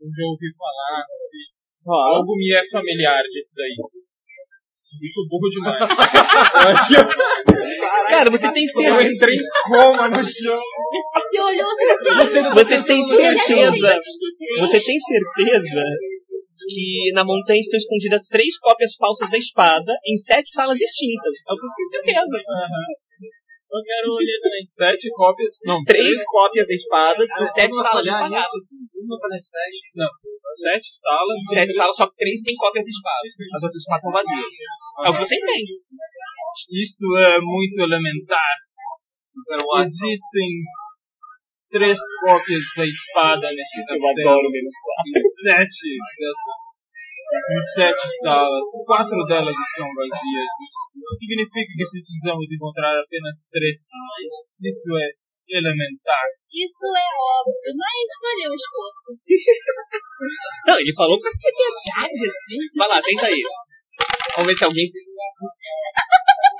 eu 0.00 0.08
já 0.08 0.24
ouvi 0.24 0.48
falar, 0.56 1.04
se 1.04 1.40
Ó, 1.88 1.96
algo 2.16 2.32
me 2.36 2.52
é 2.52 2.60
familiar 2.70 3.22
disso 3.24 3.52
daí. 3.56 3.76
Eu 4.90 5.08
sou 5.14 5.24
burro 5.28 5.48
demais. 5.48 5.80
eu 5.80 5.86
eu, 6.98 8.06
Cara, 8.08 8.28
você 8.30 8.52
tem 8.52 8.64
eu 8.64 8.70
certeza. 8.70 9.12
entrei 9.14 9.36
em 9.36 9.48
coma 9.66 10.08
no 10.08 10.24
chão. 10.24 10.60
Você 11.14 11.40
olhou 11.40 11.68
Você 12.54 12.82
tem 12.82 13.02
certeza. 13.04 13.94
antes 13.94 14.18
do 14.18 14.36
três. 14.36 14.60
Você 14.60 14.80
tem 14.84 14.98
certeza 14.98 15.80
que 16.68 17.12
na 17.14 17.24
montanha 17.24 17.60
estão 17.60 17.78
escondidas 17.78 18.20
três 18.28 18.58
cópias 18.58 18.94
falsas 18.94 19.30
da 19.30 19.38
espada 19.38 19.92
em 20.06 20.16
sete 20.16 20.50
salas 20.50 20.78
distintas. 20.78 21.34
É 21.48 21.52
o 21.52 21.56
que 21.56 21.66
você 21.66 21.76
tem 21.76 22.14
certeza. 22.14 22.36
Eu 23.70 23.78
quero 23.86 24.10
ler 24.18 24.38
também 24.42 24.64
sete 24.66 25.06
cópias. 25.14 25.54
Não, 25.64 25.78
Três 25.84 26.18
cópias 26.26 26.66
da 26.66 26.74
espadas 26.74 27.30
em 27.30 27.48
sete 27.54 27.74
salas 27.76 28.02
olhar 28.02 28.18
espalhadas. 28.18 28.50
nisso, 28.50 28.74
Uma 28.98 29.16
para 29.20 29.38
sete. 29.38 29.78
Não, 29.94 30.10
sete 30.58 30.88
salas. 30.90 31.38
Sete 31.54 31.72
salas, 31.74 31.96
só 31.96 32.06
que 32.10 32.16
três 32.16 32.42
têm 32.42 32.56
cópias 32.56 32.84
de 32.84 32.90
espada. 32.90 33.26
As 33.54 33.62
outras 33.62 33.84
quatro 33.84 34.08
estão 34.10 34.18
vazias. 34.18 34.54
É 35.06 35.08
o 35.08 35.12
que 35.14 35.18
você 35.24 35.36
entende. 35.36 35.72
Isso 36.82 37.06
é 37.18 37.38
muito 37.38 37.78
elementar. 37.78 38.54
Existem 39.86 40.50
três 41.70 41.98
cópias 42.22 42.62
da 42.76 42.84
espada 42.84 43.46
nesse 43.50 43.78
castelo. 43.86 44.50
menos 44.50 44.74
Em 45.06 45.22
sete 45.46 45.86
dessas. 46.18 46.58
Em 47.30 47.62
sete 47.74 48.06
salas. 48.22 48.66
Quatro 48.84 49.24
delas 49.24 49.54
estão 49.54 49.86
vazias. 49.94 50.52
Significa 51.18 51.72
que 51.78 51.90
precisamos 51.90 52.50
encontrar 52.50 52.98
apenas 52.98 53.48
três. 53.50 53.78
Isso 54.60 54.90
é 54.98 55.08
elementar. 55.50 56.26
Isso 56.50 56.86
é 56.86 57.08
óbvio, 57.10 57.70
mas 57.74 58.06
valeu 58.22 58.50
o 58.50 58.58
esforço. 58.58 59.10
Não, 60.66 60.76
ele 60.78 60.94
falou 60.94 61.18
com 61.18 61.26
a 61.26 61.30
seriedade 61.30 62.20
assim. 62.26 62.58
Vai 62.76 62.88
lá, 62.88 63.02
tenta 63.02 63.26
aí. 63.26 63.42
Vamos 64.36 64.46
ver 64.46 64.56
se 64.56 64.64
alguém 64.64 64.86
se. 64.86 64.98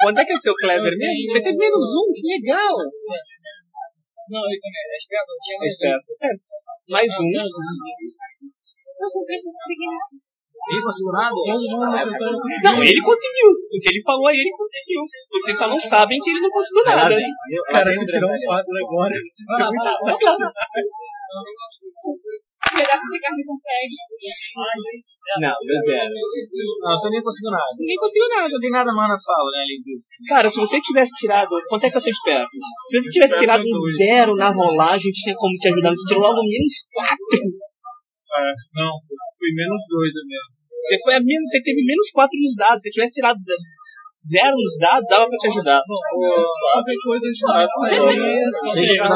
Quanto 0.02 0.18
é 0.18 0.24
que 0.24 0.32
é 0.32 0.34
o 0.34 0.38
seu 0.38 0.54
Clever 0.54 0.96
mesmo? 0.96 1.32
Você 1.32 1.42
teve 1.42 1.56
menos 1.56 1.84
um, 1.94 2.12
que 2.14 2.22
legal. 2.26 2.74
Não, 4.30 4.46
ele 4.46 4.60
também 4.62 4.82
é 4.86 4.96
esperto. 4.96 5.30
eu 5.30 5.38
Tinha 5.42 5.58
É 5.58 5.66
esperto. 5.66 6.08
É, 6.22 6.30
mais 6.92 7.10
um. 7.18 7.26
Eu 9.00 9.10
confesso 9.10 9.42
que 9.42 9.50
não 9.50 9.58
consegui 9.58 9.86
conseguiu 10.82 11.12
nada? 11.12 11.34
Não, 12.62 12.84
ele 12.84 13.00
conseguiu. 13.00 13.48
O 13.50 13.80
que 13.80 13.88
ele 13.88 14.02
falou 14.02 14.26
aí, 14.28 14.36
ele 14.36 14.50
conseguiu. 14.50 15.00
Vocês 15.32 15.58
só 15.58 15.68
não 15.68 15.78
sabem 15.78 16.18
que 16.20 16.30
ele 16.30 16.40
não 16.40 16.50
conseguiu 16.50 16.84
nada. 16.84 17.16
Cara, 17.70 17.90
ele 17.90 18.06
tirou 18.06 18.30
um 18.30 18.38
quadro 18.46 18.76
agora. 18.84 19.14
Isso 19.14 19.54
é 19.54 19.64
muito 19.64 19.80
engraçado. 19.80 20.18
Pedaço 22.70 23.06
de 23.10 23.20
carne 23.20 23.42
consegue. 23.46 23.94
Não, 25.40 25.54
deu 25.66 25.78
zero. 25.80 26.10
Não, 26.80 26.92
eu 26.92 27.00
também 27.00 27.18
não 27.18 27.24
consigo 27.24 27.50
nada. 27.50 27.70
Ninguém 27.78 27.96
conseguiu 27.96 28.28
nada. 28.28 28.48
Não 28.48 28.60
tem 28.60 28.70
nada 28.70 28.92
mais 28.92 29.08
na 29.10 29.18
sala, 29.18 29.50
né. 29.50 29.64
Cara, 30.28 30.50
se 30.50 30.56
você 30.56 30.80
tivesse 30.80 31.12
tirado. 31.14 31.50
Quanto 31.68 31.86
é 31.86 31.90
que 31.90 31.96
eu 31.96 32.00
sou 32.00 32.10
esperto? 32.10 32.50
Se 32.88 33.00
você 33.00 33.10
tivesse 33.10 33.38
tirado 33.38 33.62
um 33.62 33.96
zero 33.96 34.34
na 34.36 34.50
rolagem, 34.50 35.10
tinha 35.12 35.34
como 35.36 35.54
te 35.54 35.68
ajudar. 35.68 35.90
Você 35.90 36.06
tirou 36.06 36.22
logo 36.22 36.42
menos 36.42 36.84
quatro. 36.92 37.16
É, 38.30 38.54
não, 38.74 38.92
fui 39.40 39.50
menos 39.56 39.80
dois 39.88 40.12
mesmo. 40.28 40.60
Você, 40.80 40.96
foi 41.00 41.14
a 41.16 41.20
menos, 41.20 41.48
você 41.48 41.60
teve 41.64 41.80
menos 41.84 42.08
quatro 42.12 42.36
nos 42.40 42.54
dados. 42.56 42.80
Se 42.80 42.88
você 42.88 42.92
tivesse 42.92 43.14
tirado 43.14 43.40
zero 44.20 44.56
nos 44.56 44.76
dados, 44.80 45.08
dava 45.08 45.28
pra 45.28 45.38
te 45.40 45.48
ajudar. 45.48 45.80
Qualquer 45.84 46.98
coisa 47.04 47.26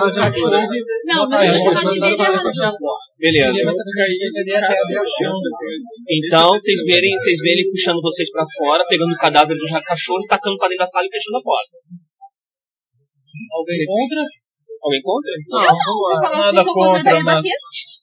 outra 0.04 0.32
coisa. 0.32 0.68
Não, 1.04 1.28
mas 1.28 1.44
eu 1.44 1.52
vou 1.52 1.72
chamar 1.72 1.92
de. 1.92 2.00
Beleza. 3.20 3.60
Então, 6.08 6.48
vocês 6.52 6.80
verem, 6.84 7.12
vocês 7.16 7.38
verem 7.40 7.60
ele 7.60 7.70
puxando 7.70 8.00
vocês 8.00 8.30
pra 8.30 8.44
fora, 8.56 8.84
pegando 8.88 9.12
o 9.12 9.16
cadáver 9.16 9.56
do 9.56 9.66
cachorro 9.84 10.20
e 10.24 10.28
tacando 10.28 10.56
pra 10.58 10.68
dentro 10.68 10.84
da 10.84 10.86
sala 10.86 11.06
e 11.06 11.10
fechando 11.10 11.38
a 11.38 11.42
porta. 11.42 11.76
Alguém 13.52 13.84
contra? 13.84 14.20
Alguém 14.82 15.02
contra? 15.02 15.32
Não, 15.48 15.58
lá. 15.60 16.28
falou 16.28 16.52
Nada 16.52 16.64
contra 16.64 17.18
a 17.18 17.22
mas? 17.24 17.46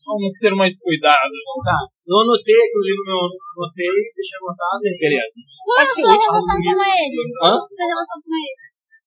Vamos 0.05 0.33
ter 0.41 0.53
mais 0.55 0.75
cuidado. 0.79 1.35
Tá. 1.63 1.79
Eu 2.07 2.17
anotei 2.21 2.57
aqui 2.57 2.77
o 2.77 2.85
livro, 2.85 3.05
eu 3.11 3.21
anotei, 3.29 3.93
deixei 4.15 4.37
anotado. 4.41 4.81
Beleza. 4.81 5.37
Qual 5.65 5.77
é 5.77 5.83
a 5.83 5.89
sua 5.89 6.13
relação 6.17 6.57
com 6.57 6.81
ele? 6.81 7.19
Hã? 7.45 7.51
Sua 7.61 7.87
relação 7.91 8.17
com 8.21 8.33
ele? 8.33 8.55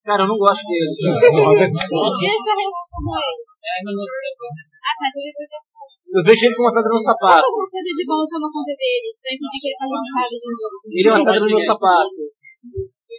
Cara, 0.05 0.21
eu 0.23 0.29
não 0.29 0.37
gosto 0.37 0.63
dele. 0.69 0.91
E 0.95 2.27
a 2.29 2.37
sua 2.39 2.55
relação 2.55 3.01
com 3.01 3.15
ele? 3.17 3.43
Ah, 3.65 3.81
tá, 4.95 5.05
então 5.09 5.21
eu 5.25 6.19
Eu 6.19 6.23
vejo 6.23 6.45
ele 6.45 6.55
com 6.55 6.63
uma 6.63 6.73
pedra 6.73 6.93
no 6.93 7.01
sapato. 7.01 7.45
alguma 7.45 7.67
coisa 7.67 7.89
de 7.91 8.03
bom 8.05 8.21
toma 8.29 8.47
conta 8.53 8.73
dele, 8.77 9.09
pra 9.19 9.33
impedir 9.33 9.59
que 9.59 9.67
ele 9.73 9.79
faça 9.81 9.95
uma 9.97 10.05
casa 10.15 10.37
de 10.37 10.47
novo. 10.53 10.75
Ele 10.85 11.09
é 11.09 11.11
uma 11.11 11.25
pedra 11.25 11.41
no 11.41 11.49
meu 11.49 11.65
sapato. 11.65 12.21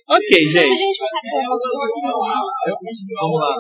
Ok, 0.07 0.31
gente. 0.38 0.71
Vamos 3.21 3.40
lá. 3.40 3.51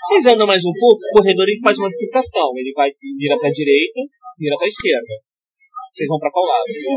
Vocês 0.00 0.24
andam 0.26 0.46
mais 0.46 0.64
um 0.64 0.72
pouco, 0.72 0.96
o 0.96 1.12
corredor 1.18 1.46
ele 1.48 1.60
faz 1.60 1.76
uma 1.78 1.90
bifurcação. 1.90 2.50
Ele 2.56 2.72
vai 2.72 2.90
vira 3.18 3.38
pra 3.38 3.50
direita, 3.50 4.00
vira 4.38 4.56
pra 4.56 4.66
esquerda. 4.66 5.20
Vocês 5.92 6.08
vão 6.08 6.18
pra 6.18 6.30
qual 6.30 6.46
lado? 6.46 6.64
Eu 6.66 6.96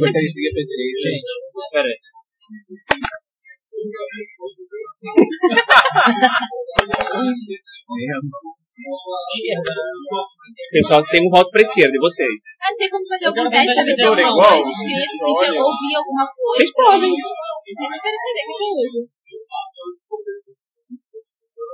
gostaria 0.00 0.26
de 0.26 0.34
seguir 0.34 0.52
pra 0.52 0.62
direita. 0.62 0.98
Gente, 1.02 1.26
espera 1.58 1.88
aí. 1.88 1.98
Pessoal, 10.70 11.00
tem 11.08 11.26
um 11.26 11.30
voto 11.30 11.50
pra 11.50 11.62
esquerda, 11.62 11.96
e 11.96 11.98
vocês? 11.98 12.36
Ah, 12.60 12.74
tem 12.76 12.90
como 12.90 13.06
fazer 13.08 13.26
algum 13.26 13.48
teste 13.48 13.74
pra 13.74 13.84
ver 13.84 13.94
se 13.94 14.02
eu 14.02 14.12
igual, 14.12 14.28
sou 14.28 14.36
mais 14.36 14.68
escrito, 14.68 15.12
se 15.16 15.24
a 15.24 15.48
gente 15.48 15.60
ouvir 15.64 15.94
alguma 15.96 16.26
coisa. 16.28 16.56
Vocês 16.56 16.72
podem. 16.76 17.12
Quero 17.16 17.96
fazer, 17.96 18.42
que 18.46 18.64
eu 18.64 18.76
uso. 18.76 19.00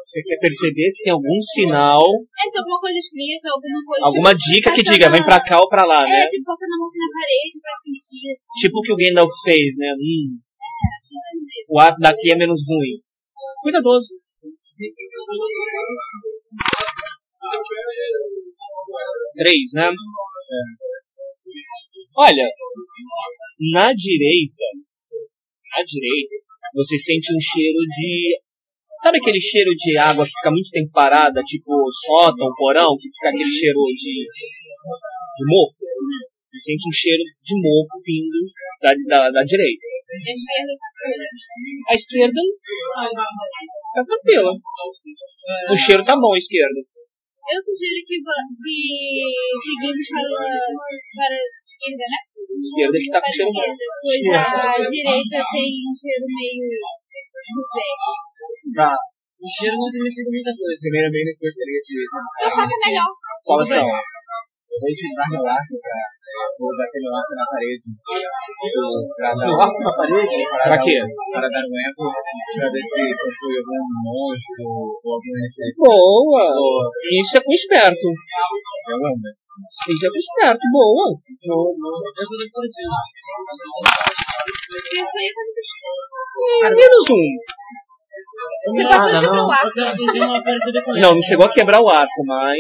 Você 0.02 0.22
quer 0.22 0.38
perceber 0.38 0.90
se 0.90 1.02
tem 1.04 1.12
algum 1.12 1.40
sinal, 1.54 2.02
É, 2.02 2.50
se 2.50 2.58
alguma 2.58 2.78
coisa 2.80 2.98
escrita, 2.98 3.48
alguma 3.50 3.80
coisa. 3.86 4.02
alguma 4.06 4.30
tipo, 4.34 4.44
dica 4.52 4.72
que 4.74 4.82
diga, 4.82 5.10
vem 5.10 5.24
pra 5.24 5.42
cá 5.42 5.58
ou 5.58 5.68
pra 5.68 5.84
lá, 5.84 6.06
É, 6.06 6.10
né? 6.10 6.26
tipo, 6.28 6.44
passando 6.44 6.74
a 6.74 6.78
mão 6.78 6.86
assim 6.86 6.98
na 7.02 7.10
parede 7.12 7.56
pra 7.62 7.72
sentir 7.82 8.30
assim. 8.32 8.52
Tipo 8.60 8.78
o 8.78 8.82
que 8.82 8.92
o 8.92 8.96
Gandalf 8.96 9.30
fez, 9.44 9.76
né? 9.78 9.90
Hum, 9.98 10.38
o 11.70 11.78
ato 11.80 11.98
daqui 12.00 12.32
é 12.32 12.36
menos 12.36 12.60
ruim. 12.66 13.00
Cuidadoso. 13.62 14.08
Três, 19.36 19.72
né? 19.74 19.90
Olha, 22.16 22.48
na 23.72 23.92
direita, 23.92 24.64
na 25.76 25.82
direita, 25.82 26.34
você 26.74 26.98
sente 26.98 27.32
um 27.32 27.40
cheiro 27.40 27.78
de. 27.78 28.40
Sabe 29.02 29.18
aquele 29.18 29.40
cheiro 29.40 29.70
de 29.74 29.96
água 29.96 30.24
que 30.24 30.30
fica 30.30 30.50
muito 30.50 30.70
tempo 30.70 30.90
parada, 30.92 31.42
tipo 31.42 31.72
sótão, 32.06 32.52
porão, 32.56 32.96
que 32.96 33.08
fica 33.08 33.30
aquele 33.30 33.50
cheiro 33.50 33.78
de, 33.96 34.26
de 35.38 35.44
mofo? 35.48 35.84
Você 36.46 36.58
sente 36.58 36.86
um 36.86 36.92
cheiro 36.92 37.22
de 37.42 37.54
mofo 37.56 37.96
vindo 38.04 38.38
da, 38.82 38.92
da, 39.08 39.30
da 39.30 39.42
direita. 39.42 39.86
A 41.88 41.94
esquerda 41.94 42.40
tá 43.94 44.04
tranquila. 44.04 44.52
O 45.72 45.76
cheiro 45.76 46.04
tá 46.04 46.14
bom, 46.14 46.34
a 46.34 46.38
esquerda. 46.38 46.80
Eu 47.42 47.58
sugiro 47.58 47.98
que, 48.06 48.22
que 48.22 49.26
seguimos 49.66 50.06
para, 50.14 50.62
para 51.18 51.34
a 51.34 51.46
esquerda, 51.58 52.04
né? 52.06 52.20
Esquerda 52.54 52.96
que 53.02 53.10
tá 53.10 53.18
com 53.18 53.26
a 53.26 53.34
cheiro 53.34 53.50
bom. 53.50 53.62
esquerda, 53.62 53.84
pois 53.98 54.22
a 54.62 54.86
direita 54.86 55.38
tem 55.50 55.70
um 55.82 55.94
cheiro 55.96 56.26
meio 56.28 56.70
de 56.70 57.62
pé. 57.66 57.88
Tá. 58.78 58.94
O 58.94 59.48
cheiro 59.50 59.74
não 59.74 59.90
significa 59.90 60.30
muita 60.30 60.52
coisa. 60.54 60.78
Primeiramente, 60.86 61.34
eu 61.34 61.38
gostaria 61.42 61.80
de. 61.82 61.94
Eu 62.46 62.50
faço 62.54 62.76
melhor. 62.78 63.10
Qual 63.42 63.58
ação? 63.58 63.86
Eu 64.72 64.78
vou 64.80 64.88
utilizar 64.88 65.26
meu 65.28 65.44
arco 65.44 65.74
pra. 65.84 65.98
Vou 66.56 66.72
bater 66.72 67.00
meu 67.04 67.12
arco 67.12 67.32
na 67.36 67.44
parede. 67.44 67.86
Pra 69.20 69.30
dar 69.36 69.52
O 69.52 69.60
arco 69.60 69.78
na 69.84 69.92
parede? 69.92 70.38
Pra 70.48 70.78
quê? 70.80 70.96
Para 71.32 71.48
dar 71.52 71.60
um 71.60 71.76
eco. 71.76 72.04
Pra 72.08 72.68
ver 72.72 72.80
se 72.80 73.02
possui 73.20 73.56
algum 73.60 73.84
monstro 74.00 74.64
ou 74.64 75.12
alguma 75.12 75.36
referência. 75.44 75.76
Boa! 75.76 76.44
Isso 77.20 77.36
é 77.36 77.40
com 77.44 77.52
esperto. 77.52 78.06
Eu 78.08 78.96
amo. 78.96 79.28
Isso 79.60 80.06
é 80.06 80.08
com 80.08 80.16
esperto, 80.16 80.64
boa. 80.72 81.04
É 86.62 86.66
É, 86.66 86.70
menos 86.70 87.04
um. 87.10 87.24
você 88.64 88.82
não. 89.28 90.42
parecida 90.42 90.82
com 90.82 90.92
Não, 90.92 91.14
não 91.14 91.22
chegou 91.22 91.46
a 91.46 91.52
quebrar 91.52 91.80
o 91.82 91.88
arco, 91.90 92.24
mas. 92.26 92.58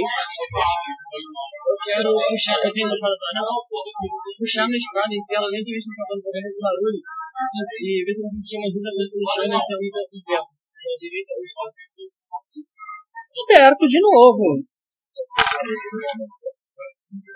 Quero 1.82 2.14
puxar, 2.14 2.58
eu 2.62 2.72
tenho 2.72 2.86
uma 2.86 2.94
espada 2.94 3.16
só, 3.18 3.26
não, 3.34 3.58
puxar 4.38 4.66
minha 4.70 4.78
espada 4.78 5.10
e 5.10 5.18
ela 5.34 5.50
lentamente 5.50 5.88
no 5.90 5.94
sapato 5.98 6.22
fazendo 6.22 6.46
esse 6.46 6.62
barulho 6.62 7.02
e 7.82 8.04
ver 8.06 8.14
se 8.14 8.22
eu 8.22 8.30
consigo 8.30 8.62
umas 8.62 8.74
vibrações 8.74 9.10
pelo 9.10 9.26
chão 9.26 9.42
se 9.42 9.66
tem 9.66 9.74
alguém 9.74 9.90
perto 9.90 10.14
do 10.14 10.22
pé. 10.22 10.38
Da. 10.38 10.62
Esperto 13.32 13.84
de 13.88 13.98
novo. 13.98 14.54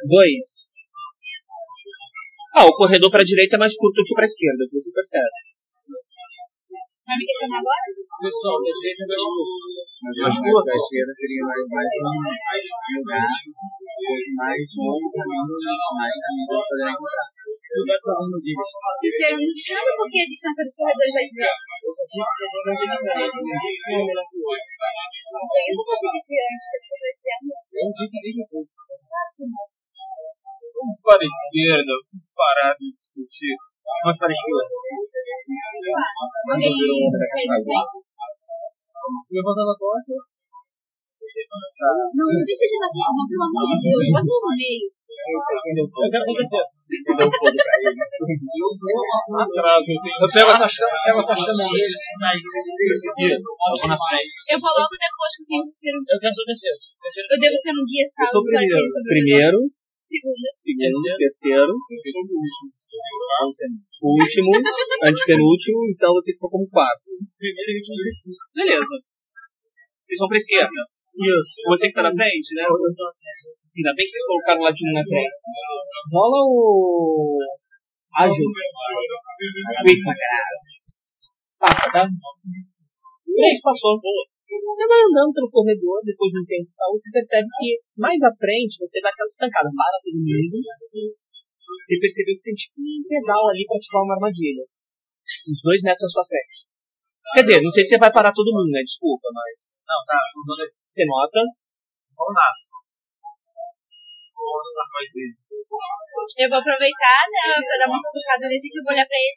Dois. 0.06 0.70
Ah, 2.54 2.66
o 2.66 2.72
corredor 2.72 3.10
pra 3.10 3.24
direita 3.24 3.56
é 3.56 3.58
mais 3.58 3.76
curto 3.76 4.04
que 4.04 4.14
pra 4.14 4.24
esquerda, 4.24 4.64
que 4.64 4.78
você 4.78 4.90
percebe. 4.92 5.56
Vai 7.06 7.16
me 7.18 7.24
questionar 7.26 7.58
agora? 7.58 7.82
Pessoal, 8.22 8.62
da 8.62 8.70
direita 8.70 9.02
é 9.02 9.06
mais 9.06 9.22
curto. 9.22 9.86
Mas 10.02 10.16
eu 10.16 10.26
acho 10.26 10.38
que 10.40 10.48
a 10.48 10.76
esquerda 10.76 11.12
seria 11.12 11.42
mais, 11.44 11.66
mais 11.66 11.90
um 11.98 12.14
mais 12.14 12.62
mais 13.06 13.26
caminho 16.26 16.46
para 16.46 16.62
poder 16.66 16.90
encontrar. 16.94 17.28
Tudo 17.36 17.86
vai 17.86 17.98
fazendo 18.02 18.38
dicas. 18.42 18.68
Se 19.00 19.08
cheiro 19.16 19.38
não 19.42 19.58
sabe 19.66 19.90
por 19.96 20.06
que 20.10 20.18
a 20.22 20.28
distância 20.30 20.62
dos 20.66 20.76
corredores 20.76 21.14
vai 21.16 21.26
dizer. 21.26 21.50
Eu 21.50 21.92
só 21.96 22.04
disse 22.06 22.32
que 22.36 22.42
a 22.42 22.50
distância 22.50 22.84
é 22.86 22.90
diferente, 22.96 23.36
não 23.36 23.56
disse 23.56 23.82
que 23.82 23.90
um 23.90 23.98
é 23.98 24.06
melhor 24.06 24.26
que 24.26 24.36
o 24.36 24.44
outro. 24.46 24.70
Foi 25.26 25.62
isso 25.66 25.82
que 25.86 25.90
eu 25.90 26.10
disse 26.16 26.34
antes, 26.38 26.66
esse 26.76 26.88
foi 26.96 27.12
certo. 27.26 27.46
Eu 27.50 27.88
disse 27.96 28.16
a 28.16 28.22
mesma 28.26 28.44
coisa. 28.46 28.70
Vamos 30.76 30.98
para 31.02 31.18
a 31.18 31.26
esquerda, 31.26 31.92
vamos 32.06 32.28
parar 32.36 32.72
de 32.76 32.86
discutir. 32.86 33.54
Vamos 33.56 34.18
para 34.18 34.28
a 34.28 34.34
esquerda. 34.34 34.70
Alguém 36.46 36.70
aí 36.70 37.00
frente? 37.62 37.94
Levantando 39.30 39.70
a 39.70 39.78
porta. 39.78 40.35
Não, 41.46 42.26
não 42.26 42.42
deixa 42.44 42.64
de 42.66 42.76
dar 42.80 42.90
frente, 42.90 43.12
não, 43.16 43.26
pelo 43.30 43.44
amor 43.46 43.64
de 43.70 43.76
Deus. 43.86 44.04
Bota 44.12 44.34
no 44.46 44.52
meio. 44.56 44.86
Eu 45.16 45.40
quero 46.10 46.22
acontecer. 46.22 46.60
Eu 46.60 47.26
vou 47.26 47.50
atrás, 49.42 49.82
eu 49.88 49.98
tenho. 49.98 50.18
Eu 50.22 50.30
pego 50.30 50.50
a 50.50 50.58
taxa, 50.60 50.82
eu 50.82 51.00
pego 51.06 51.18
a 51.18 51.26
taxa 51.26 51.46
da 51.46 51.54
mão 51.56 51.68
dele, 51.72 51.94
assim, 51.96 52.14
mas 52.20 52.36
isso. 52.38 53.10
Eu 53.16 53.74
vou 53.80 53.88
na 53.90 53.96
frente. 53.96 54.32
Eu 54.54 54.58
vou 54.60 54.70
logo 54.70 54.94
depois 54.94 55.32
que 55.34 55.42
eu 55.42 55.48
tenho 55.50 55.64
que 55.66 55.74
ser 55.74 55.92
um. 55.96 56.02
Eu 56.06 56.18
quero 56.20 56.34
ser 56.36 56.42
o 56.42 56.48
terceiro. 56.50 56.78
Eu 57.26 57.38
devo 57.42 57.56
ser 57.58 57.72
um 57.74 57.84
guia 57.86 58.04
Eu 58.06 58.12
salvo. 58.12 58.30
sou 58.30 58.42
primeiro. 58.46 58.86
Primeiro, 59.06 59.60
Segunda. 60.06 60.46
segundo, 60.54 61.02
terceiro, 61.18 61.72
Eu 61.74 61.98
sou 62.06 62.22
o 62.22 64.14
último. 64.14 64.46
último, 64.46 64.50
antepenúltimo, 65.02 65.78
então 65.90 66.14
você 66.14 66.30
ficou 66.38 66.50
como 66.50 66.68
quarto. 66.70 67.10
Primeiro 67.34 67.70
e 67.72 67.76
último. 67.82 67.98
Beleza. 68.54 68.94
Vocês 69.98 70.18
vão 70.22 70.28
pra 70.28 70.38
esquerda. 70.38 70.70
Isso. 71.16 71.56
Você 71.72 71.88
que 71.88 71.96
tá 71.96 72.02
na 72.02 72.12
frente, 72.12 72.54
né? 72.54 72.64
Ainda 72.68 73.92
bem 73.96 74.04
que 74.04 74.12
vocês 74.12 74.26
colocaram 74.26 74.60
o 74.60 74.64
latino 74.64 74.92
na 74.92 75.04
frente. 75.04 75.36
Rola 76.12 76.40
o. 76.44 77.38
Ágil. 78.16 78.44
Twist. 79.80 80.04
Passa, 81.60 81.86
tá? 81.92 82.04
Três, 82.04 83.60
passou. 83.60 84.00
Você 84.00 84.84
vai 84.86 85.00
andando 85.04 85.32
pelo 85.32 85.50
corredor, 85.50 86.00
depois 86.04 86.32
de 86.32 86.40
um 86.40 86.46
tempo 86.46 86.68
e 86.68 86.76
tal, 86.76 86.90
você 86.92 87.10
percebe 87.12 87.48
que 87.60 87.80
mais 87.96 88.20
à 88.22 88.30
frente 88.32 88.78
você 88.80 89.00
dá 89.00 89.08
aquela 89.08 89.28
estancada, 89.28 89.68
para 89.68 90.00
todo 90.04 90.16
mundo. 90.16 90.56
Você 91.82 91.98
percebeu 92.00 92.36
que 92.36 92.42
tem 92.42 92.54
tipo 92.54 92.80
um 92.80 93.02
pedal 93.08 93.48
ali 93.50 93.64
pra 93.66 93.76
ativar 93.76 94.02
uma 94.02 94.14
armadilha. 94.16 94.64
Uns 95.48 95.60
dois 95.62 95.80
metros 95.82 96.04
à 96.04 96.08
sua 96.08 96.24
frente. 96.24 96.75
Quer 97.34 97.42
dizer, 97.42 97.58
não 97.62 97.70
sei 97.70 97.82
se 97.82 97.90
você 97.90 97.98
vai 97.98 98.12
parar 98.12 98.32
todo 98.32 98.54
mundo, 98.54 98.70
né? 98.70 98.82
Desculpa, 98.82 99.28
mas. 99.34 99.72
Não, 99.86 100.00
tá. 100.06 100.18
Você 100.88 101.04
nota. 101.06 101.40
Mais 104.96 105.12
ele. 105.16 105.36
Eu 105.36 106.48
vou 106.48 106.58
aproveitar, 106.58 107.22
né, 107.28 107.60
pra 107.60 107.76
dar 107.84 107.88
uma 107.92 108.00
cutucada 108.00 108.48
nesse 108.48 108.70
que 108.70 108.78
eu 108.78 108.84
vou 108.84 108.92
olhar 108.92 109.06
pra 109.06 109.16
ele. 109.16 109.36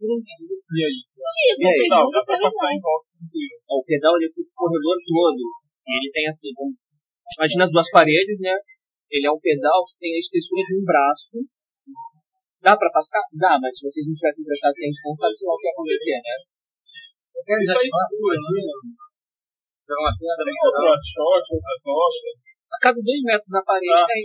E 0.00 0.80
aí? 0.80 1.00
E 1.00 1.88
Não, 1.88 2.08
dá 2.10 2.20
pra 2.24 2.38
passar 2.40 2.72
em 2.72 2.80
volta. 2.80 3.06
Ó, 3.68 3.80
o 3.80 3.84
pedal 3.84 4.16
ele 4.16 4.26
é 4.26 4.32
pro 4.32 4.44
corredor 4.54 4.96
todo. 5.04 5.40
E 5.86 5.92
ele 5.96 6.10
tem 6.12 6.26
assim, 6.28 6.52
imagina 7.36 7.64
as 7.64 7.72
duas 7.72 7.90
paredes, 7.90 8.40
né? 8.40 8.54
Ele 9.10 9.26
é 9.26 9.32
um 9.32 9.40
pedal 9.40 9.84
que 9.86 9.98
tem 9.98 10.14
a 10.14 10.18
espessura 10.18 10.62
de 10.64 10.76
um 10.80 10.84
braço. 10.84 11.38
Dá 12.60 12.76
pra 12.76 12.90
passar? 12.92 13.22
Dá, 13.32 13.56
mas 13.56 13.72
se 13.72 13.84
vocês 13.88 14.04
não 14.06 14.14
tivessem 14.14 14.44
prestado 14.44 14.72
atenção, 14.76 15.14
sabe-se 15.16 15.44
lá 15.48 15.54
o 15.54 15.58
que 15.58 15.66
ia 15.66 15.72
acontecer, 15.72 16.18
né? 16.20 16.36
Já 17.64 17.72
Tá 17.72 17.80
te 17.80 17.88
escuro, 17.88 18.36
imagina. 18.36 18.74
Joga 19.80 20.00
uma 20.04 20.12
pedra 20.12 20.44
Tem 20.44 20.58
outro 20.60 21.00
shot, 21.00 21.44
outra 21.56 21.74
tocha. 21.82 22.28
A 22.70 22.76
cada 22.78 23.00
dois 23.00 23.22
metros 23.24 23.50
na 23.50 23.62
parede 23.64 23.90
Ah. 23.90 24.06
tem. 24.06 24.20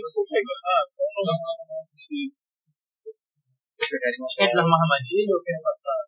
Quer 4.36 4.46
desarmar 4.52 4.78
a 4.78 4.84
armadilha 4.84 5.32
ou 5.32 5.42
quer 5.42 5.58
passar? 5.64 6.00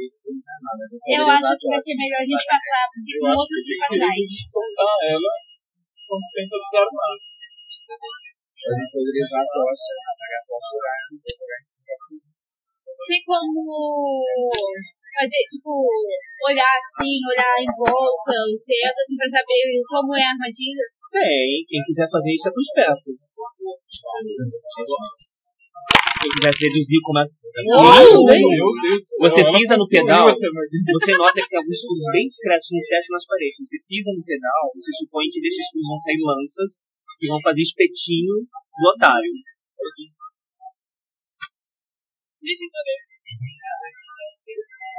Eu 0.00 1.24
acho 1.26 1.50
que 1.60 1.66
vai 1.68 1.80
ser 1.80 1.94
melhor 1.96 2.20
a 2.20 2.26
gente 2.28 2.44
passar, 2.44 2.84
porque 2.92 3.12
Eu 3.16 3.20
tem 3.20 3.30
acho 3.30 3.40
outro 3.40 3.56
que 3.56 3.60
aqui 3.60 3.76
pra 3.80 3.88
que 3.88 3.98
trás. 4.00 4.30
soltar 4.52 4.96
ela 5.10 5.32
quando 6.08 6.26
tenta 6.36 6.56
desarmar. 6.60 7.12
A 8.60 8.76
gente 8.76 8.92
poderia 8.92 9.24
usar 9.24 9.40
a 9.40 9.48
tocha, 9.48 9.94
apagar 10.04 10.40
a 10.40 10.44
tocha 10.44 10.76
e. 10.76 11.24
Tem 13.08 13.22
como 13.24 13.56
fazer, 15.16 15.42
tipo, 15.48 15.72
olhar 16.44 16.74
assim, 16.76 17.16
olhar 17.24 17.56
em 17.56 17.70
volta, 17.72 18.36
o 18.44 18.56
teto, 18.60 18.98
assim, 19.00 19.16
pra 19.16 19.32
saber 19.32 19.64
como 19.88 20.12
é 20.12 20.22
a 20.22 20.30
armadilha? 20.36 20.84
Tem. 21.10 21.64
Quem 21.66 21.82
quiser 21.88 22.06
fazer 22.12 22.30
isso 22.36 22.46
é 22.48 22.52
pro 22.52 22.60
esperto. 22.60 23.08
Quem 26.20 26.30
quiser 26.36 26.52
deduzir 26.52 27.00
como 27.00 27.18
é. 27.18 27.24
Céu, 27.24 28.20
Você 29.26 29.40
pisa 29.56 29.74
no 29.74 29.88
pedal. 29.88 30.28
armadilha. 30.28 30.92
Você 30.92 31.16
nota 31.16 31.40
que 31.40 31.48
tem 31.48 31.58
alguns 31.58 31.80
furos 31.80 32.04
bem 32.12 32.26
discretos 32.28 32.68
no 32.70 32.84
teto 32.86 33.08
e 33.08 33.14
nas 33.16 33.26
paredes. 33.26 33.58
Você 33.58 33.76
pisa 33.88 34.12
no 34.14 34.22
pedal, 34.22 34.70
você 34.70 34.92
supõe 35.02 35.26
que 35.32 35.40
desses 35.40 35.66
furos 35.72 35.88
vão 35.88 35.98
sair 35.98 36.20
lanças 36.20 36.89
e 37.20 37.28
vão 37.28 37.40
fazer 37.44 37.62
espetinho 37.62 38.48
do 38.48 38.84
otário. 38.96 39.32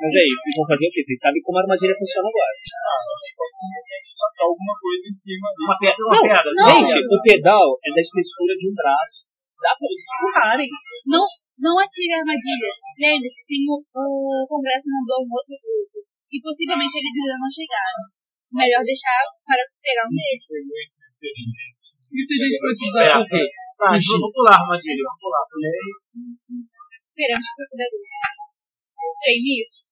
Mas 0.01 0.13
é 0.17 0.23
isso, 0.25 0.41
vocês 0.41 0.57
vão 0.57 0.65
fazer 0.65 0.85
o 0.89 0.91
quê? 0.93 0.99
Vocês 1.01 1.19
sabem 1.21 1.41
como 1.45 1.57
a 1.57 1.61
armadilha 1.61 1.93
funciona 1.93 2.25
agora. 2.25 2.53
A 2.53 2.57
gente 2.57 3.33
pode 3.37 3.53
simplesmente 3.53 4.09
tacar 4.17 4.45
alguma 4.49 4.75
coisa 4.81 5.03
em 5.05 5.13
cima 5.13 5.45
ali. 5.45 5.61
Uma 5.61 5.77
pedra, 5.77 6.01
uma 6.01 6.21
pedra. 6.25 6.51
não. 6.57 6.69
Gente, 6.73 6.93
o 7.05 7.19
pedal 7.21 7.67
é 7.85 7.89
da 7.93 8.01
espessura 8.01 8.53
de 8.57 8.65
um 8.65 8.73
braço. 8.73 9.29
Dá 9.61 9.77
pra 9.77 9.85
vocês 9.85 10.09
empurrarem. 10.09 10.69
Não, 11.05 11.25
não 11.61 11.75
ative 11.77 12.13
a 12.17 12.21
armadilha. 12.21 12.71
Lembre-se, 12.97 13.45
tem 13.45 13.61
o, 13.69 13.77
o 13.77 14.45
Congresso 14.49 14.89
mandou 14.89 15.21
um 15.21 15.29
outro 15.29 15.53
grupo. 15.61 16.01
E 16.33 16.37
possivelmente 16.41 16.97
eles 16.97 17.13
ainda 17.13 17.37
não 17.37 17.51
chegaram. 17.53 18.01
Melhor 18.57 18.81
deixar 18.81 19.21
para 19.45 19.61
pegar 19.85 20.09
um 20.09 20.13
deles. 20.17 21.00
E 21.21 22.17
se 22.25 22.33
a 22.33 22.41
gente 22.41 22.57
precisar 22.57 23.21
correr? 23.21 23.45
Tá, 23.77 23.93
então 23.93 24.17
vamos 24.17 24.33
pular 24.33 24.57
a 24.57 24.61
armadilha. 24.61 25.05
Vamos 25.05 25.21
pular. 25.21 25.45
Pulei. 25.51 25.85
Esperamos 27.11 27.45
que 27.45 27.53
você 27.53 27.63
puder 27.69 27.89
ver. 27.93 28.09
Tem 29.21 29.37
nisso? 29.41 29.89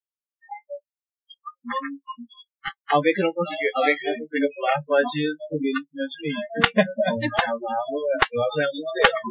Alguém 2.89 3.13
que 3.13 3.21
não 3.21 3.29
conseguiu, 3.29 3.69
alguém 3.77 3.93
que 3.93 4.09
não 4.09 4.17
consiga 4.17 4.49
pular 4.49 4.73
pode 4.81 5.21
subir 5.45 5.69
em 5.69 5.85
cima 5.85 6.01
de 6.09 6.17
mim. 6.25 6.33
Eu 6.33 8.41
aguento 8.41 8.73
os 8.73 8.89
dedos. 8.97 9.21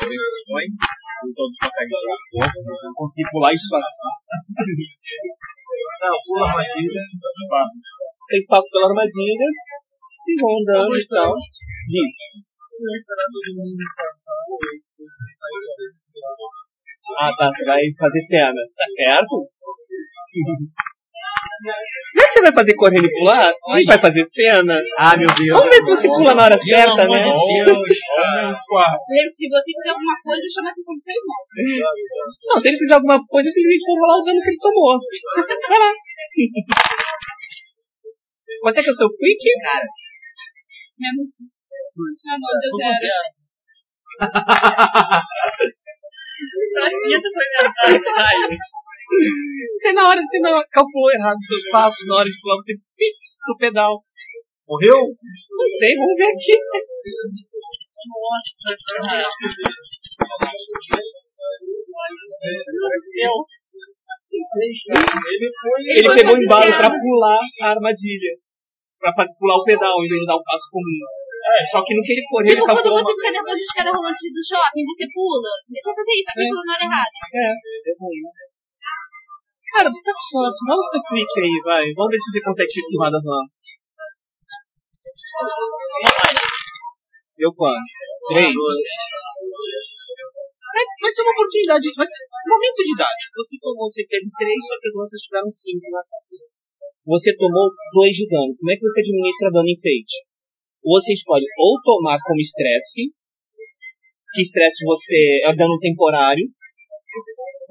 Alguém 0.00 0.16
se 0.16 0.32
dispõe? 0.32 0.64
Ou 0.64 1.28
todos 1.36 1.52
conseguem 1.60 1.92
pular? 1.92 2.16
Eu 2.40 2.88
não 2.88 2.96
consigo 2.96 3.28
pular 3.28 3.52
isso 3.52 3.68
aqui. 3.76 4.80
Não, 6.00 6.16
pula 6.24 6.40
a 6.44 6.46
armadilha. 6.48 7.04
Espaço. 7.04 7.84
Vocês 8.24 8.48
passam 8.48 8.72
pela 8.72 8.88
armadilha, 8.88 9.44
vocês 10.18 10.36
vão 10.40 10.50
andando 10.58 10.96
e 10.98 11.06
tal. 11.06 11.32
Diz. 11.86 12.10
Vou. 16.12 16.50
Ah, 17.18 17.32
tá. 17.38 17.48
Você 17.48 17.64
vai 17.64 17.80
fazer 17.98 18.20
cena. 18.20 18.60
Tá 18.76 18.86
certo? 18.86 19.48
Já 22.14 22.24
que 22.26 22.32
você 22.32 22.42
vai 22.42 22.52
fazer 22.52 22.74
correndo 22.74 23.06
e 23.06 23.12
pular, 23.18 23.52
não 23.66 23.84
vai 23.84 23.98
fazer 23.98 24.24
cena. 24.26 24.80
Ah, 24.98 25.16
meu 25.16 25.28
Deus. 25.34 25.58
Vamos 25.58 25.70
ver 25.70 25.82
se 25.82 25.90
você 25.90 26.06
pula 26.08 26.34
na 26.34 26.44
hora 26.44 26.58
certa, 26.58 27.02
né? 27.06 27.24
Lembre-se, 29.10 29.36
se 29.36 29.48
você 29.48 29.70
fizer 29.74 29.90
alguma 29.90 30.16
coisa, 30.22 30.42
chama 30.54 30.68
a 30.68 30.72
atenção 30.72 30.94
do 30.94 31.02
seu 31.02 31.14
irmão. 31.14 31.40
Não, 32.46 32.60
se 32.60 32.68
ele 32.68 32.78
fizer 32.78 32.94
alguma 32.94 33.18
coisa, 33.26 33.50
simplesmente 33.50 33.86
for 33.86 33.98
rolar 33.98 34.18
o 34.18 34.24
dano 34.24 34.40
que 34.40 34.48
ele 34.50 34.58
tomou. 34.58 34.94
Vai 35.68 35.78
lá. 35.78 35.92
Quanto 38.62 38.78
é 38.78 38.82
que 38.82 38.88
é 38.88 38.92
o 38.92 38.96
seu 38.96 39.08
quick? 39.08 39.42
Menos. 40.98 41.30
Ah, 42.26 42.36
não, 42.38 42.58
deu 42.58 42.72
zero. 42.98 43.30
Acredita, 46.84 47.28
foi 47.34 47.46
minha 47.48 47.66
cara. 47.72 47.94
Você 49.74 49.92
na 49.92 50.08
hora, 50.08 50.20
você 50.20 50.38
não 50.40 50.62
calculou 50.70 51.10
errado 51.12 51.36
os 51.36 51.46
seus 51.46 51.62
passos, 51.70 52.06
na 52.06 52.16
hora 52.16 52.28
de 52.28 52.40
pular, 52.40 52.56
você 52.56 52.74
pip 52.74 53.16
no 53.48 53.56
pedal. 53.56 54.04
Morreu? 54.68 55.00
Não 55.00 55.66
sei, 55.78 55.96
vamos 55.96 56.14
ver 56.18 56.26
aqui. 56.28 56.58
Nossa, 58.08 58.76
cara. 59.08 59.28
Ele 64.30 65.48
foi. 65.60 65.80
Ele, 65.96 66.14
pegou 66.14 66.36
embalo 66.36 66.70
pra 66.76 66.90
pular 66.90 67.40
a 67.62 67.70
armadilha. 67.70 68.36
Pra 68.98 69.14
fazer, 69.14 69.34
pular 69.38 69.56
o 69.56 69.64
pedal, 69.64 69.94
em 70.02 70.08
vez 70.10 70.20
de 70.20 70.26
dar 70.26 70.36
um 70.36 70.42
passo 70.42 70.66
comum. 70.74 70.98
É, 71.38 71.62
só 71.70 71.78
que 71.86 71.94
no 71.94 72.02
que 72.02 72.12
ele 72.18 72.24
correu, 72.26 72.50
ele 72.50 72.58
Tipo, 72.58 72.66
quando 72.66 72.82
calculou 72.82 72.98
você 72.98 73.14
uma... 73.14 73.18
fica 73.22 73.30
nervoso 73.30 73.56
de 73.56 73.62
escada 73.62 73.90
rolante 73.94 74.26
do 74.34 74.42
shopping, 74.42 74.84
você 74.90 75.04
pula. 75.14 75.52
Você 75.70 75.80
vai 75.86 75.94
fazer 75.94 76.14
isso, 76.18 76.28
só 76.28 76.34
que 76.34 76.50
pula 76.50 76.64
na 76.66 76.72
hora 76.74 76.84
errada. 76.88 77.16
É, 77.30 77.46
é 77.54 77.92
ruim. 77.94 78.22
Cara, 79.68 79.86
você 79.86 80.02
tá 80.02 80.12
com 80.12 80.26
sorte. 80.34 80.58
Dá 80.66 80.74
o 80.74 80.82
seu 80.82 81.02
quick 81.06 81.32
aí, 81.38 81.56
vai. 81.62 81.84
Vamos 81.94 82.10
ver 82.10 82.18
se 82.18 82.26
você 82.26 82.40
consegue 82.42 82.72
se 82.74 82.80
esquivar 82.82 83.10
das 83.14 83.22
lanças. 83.22 83.62
Deu 87.38 87.54
quanto? 87.54 87.86
Três? 88.34 88.50
Vai, 90.68 90.84
vai 91.00 91.10
ser 91.10 91.22
uma 91.22 91.32
oportunidade, 91.32 91.86
vai 91.94 92.06
ser 92.06 92.22
um 92.26 92.50
momento 92.50 92.80
didático. 92.82 93.32
Você 93.38 93.54
tomou, 93.62 93.86
você 93.86 94.02
teve 94.06 94.26
três, 94.36 94.58
só 94.66 94.74
que 94.80 94.88
as 94.88 94.96
lanças 94.98 95.20
tiveram 95.22 95.48
cinco 95.48 95.86
na 95.90 96.02
Você 97.08 97.32
tomou 97.40 97.72
dois 97.96 98.12
de 98.12 98.28
dano. 98.28 98.52
Como 98.52 98.68
é 98.70 98.76
que 98.76 98.84
você 98.84 99.00
administra 99.00 99.48
dano? 99.48 99.64
Ou 100.84 101.00
você 101.00 101.12
escolhe 101.16 101.44
ou 101.56 101.80
tomar 101.80 102.20
como 102.20 102.36
estresse, 102.36 103.08
que 104.32 104.42
estresse 104.44 104.84
você 104.84 105.40
é 105.42 105.56
dano 105.56 105.78
temporário, 105.80 106.44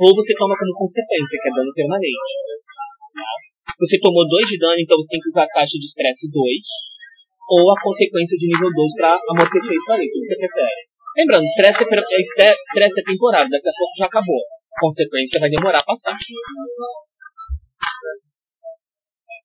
ou 0.02 0.10
você 0.18 0.34
toma 0.34 0.58
como 0.58 0.74
consequência, 0.74 1.38
que 1.38 1.50
é 1.50 1.54
dano 1.54 1.72
permanente. 1.74 2.34
Você 3.78 4.00
tomou 4.02 4.26
2 4.26 4.50
de 4.50 4.58
dano, 4.58 4.82
então 4.82 4.98
você 4.98 5.10
tem 5.14 5.22
que 5.22 5.30
usar 5.30 5.46
a 5.46 5.54
taxa 5.54 5.78
de 5.78 5.86
estresse 5.86 6.26
2, 6.30 6.42
ou 7.50 7.72
a 7.72 7.78
consequência 7.78 8.36
de 8.38 8.50
nível 8.50 8.74
2 8.74 8.94
para 8.98 9.18
amortecer 9.38 9.74
isso 9.74 9.92
aí, 9.94 10.02
o 10.02 10.12
que 10.12 10.26
você 10.26 10.36
prefere. 10.36 10.82
Lembrando, 11.18 11.46
estresse 11.46 11.82
é, 11.82 11.86
é 11.86 12.22
estre- 12.22 12.58
estresse 12.58 13.02
é 13.02 13.04
temporário, 13.04 13.50
daqui 13.50 13.70
a 13.70 13.78
pouco 13.78 13.94
já 13.98 14.06
acabou. 14.06 14.42
Consequência 14.82 15.40
vai 15.40 15.50
demorar 15.50 15.80
a 15.80 15.84
passar. 15.86 16.18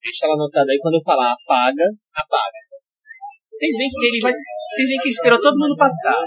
Deixa 0.03 0.27
ela 0.27 0.35
anotada 0.35 0.67
aí, 0.73 0.79
quando 0.83 0.99
eu 0.99 1.05
falar 1.07 1.31
apaga, 1.33 1.87
apaga. 2.15 2.59
Vocês 3.53 3.73
veem 3.77 3.91
que 3.91 4.07
ele 4.11 4.21
vai. 4.23 4.33
Vocês 4.35 4.87
veem 4.89 4.99
que 4.99 5.09
ele 5.09 5.15
esperou 5.15 5.41
todo 5.41 5.59
mundo 5.61 5.77
passar. 5.77 6.19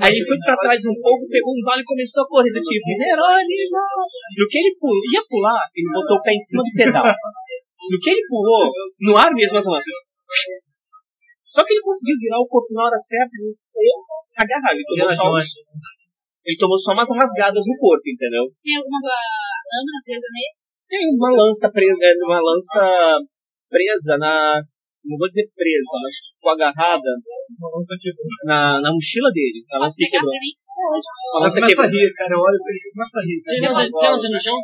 Aí 0.00 0.12
ele 0.16 0.24
foi 0.24 0.38
pra 0.38 0.56
trás 0.56 0.80
um 0.86 0.96
pouco, 0.96 1.28
pegou 1.28 1.52
um 1.52 1.62
vale 1.66 1.82
e 1.82 1.84
começou 1.84 2.22
a 2.24 2.28
correr 2.28 2.52
do 2.52 2.62
tipo, 2.62 2.88
Nerone! 2.96 3.58
No 4.38 4.44
que 4.48 4.58
ele 4.58 4.72
pu- 4.78 5.02
ia 5.12 5.22
pular, 5.28 5.60
ele 5.74 5.90
botou 5.92 6.16
o 6.16 6.22
pé 6.22 6.32
em 6.32 6.40
cima 6.40 6.62
do 6.62 6.72
pedal. 6.72 7.04
No 7.06 7.98
que 8.00 8.10
ele 8.10 8.24
pulou, 8.28 8.70
no 9.02 9.16
ar 9.16 9.30
mesmo 9.34 9.58
as 9.58 9.66
lanças. 9.66 9.96
Só 11.52 11.64
que 11.64 11.72
ele 11.74 11.82
conseguiu 11.82 12.16
virar 12.20 12.40
o 12.40 12.46
corpo 12.48 12.72
na 12.72 12.84
hora 12.86 12.98
certa 12.98 13.32
e 13.34 13.52
foi 13.72 13.88
agarrado. 14.38 14.76
Ele 14.76 14.84
tomou, 14.86 15.16
só, 15.16 15.30
ele 16.46 16.56
tomou 16.58 16.78
só 16.78 16.92
umas 16.92 17.08
rasgadas 17.10 17.64
no 17.66 17.76
corpo, 17.78 18.04
entendeu? 18.06 18.44
Tem 18.62 18.76
alguma 18.76 19.00
lâmina 19.02 20.00
presa 20.04 20.28
nele? 20.30 20.52
Tem 20.88 21.02
uma 21.18 21.30
lança 21.34 21.70
presa, 21.70 21.98
é, 22.02 22.12
uma 22.22 22.40
lança 22.40 23.18
presa 23.68 24.18
na. 24.18 24.62
Não 25.06 25.18
vou 25.18 25.28
dizer 25.28 25.46
presa, 25.54 25.94
mas 26.02 26.14
ficou 26.18 26.50
agarrada 26.50 27.10
Nossa, 27.62 27.94
que 27.94 28.10
na, 28.42 28.80
na 28.82 28.90
mochila 28.90 29.30
dele. 29.30 29.62
A 29.70 29.78
lança 29.78 29.94
que 29.98 30.10
quebrou. 30.10 30.34
A 30.34 31.38
lança 31.46 31.60
começo 31.62 31.82
a 31.82 31.86
rir, 31.86 32.10
cara. 32.14 32.34
Eu 32.34 32.42
olho 32.42 32.58
pra 32.58 32.72
isso 32.74 32.90
começo 32.90 33.18
a 33.18 33.22
rir. 33.22 33.38
Tem 33.42 33.60
lança 33.62 33.86
tem 33.86 34.10
lança 34.10 34.28
no 34.30 34.40
chão? 34.42 34.58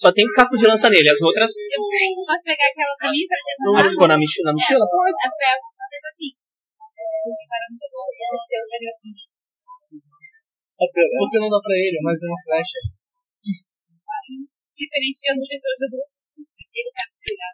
Só 0.00 0.10
tem 0.10 0.26
caco 0.34 0.56
de 0.56 0.66
lança 0.66 0.90
nele. 0.90 1.10
As 1.10 1.20
outras 1.20 1.50
Eu 1.50 1.82
posso 2.26 2.42
pegar 2.42 2.66
aquela 2.70 2.94
pra 2.98 3.10
mim 3.10 3.22
pra 3.26 3.38
não 3.60 3.90
ficou 3.90 4.08
na 4.08 4.18
mochila. 4.18 4.50
Na 4.50 4.52
mochila? 4.52 4.84
Pode. 4.86 5.14
Eu 5.14 5.30
pego, 5.30 5.62
eu 5.62 5.86
pego 5.90 6.06
assim. 6.10 6.30
Eu 7.06 7.18
assim. 8.90 9.14
Não 11.38 11.50
dá 11.50 11.60
pra 11.62 11.74
ele, 11.76 11.98
mas 12.02 12.18
é 12.22 12.26
uma 12.26 12.40
flecha. 12.42 12.78
Diferente 14.76 15.16
de 15.16 15.26
outras 15.32 15.48
pessoas 15.48 15.76
do 15.80 15.88
grupo, 15.96 16.12
ele 16.36 16.90
sabe 16.92 17.10
se 17.16 17.20
virar. 17.24 17.52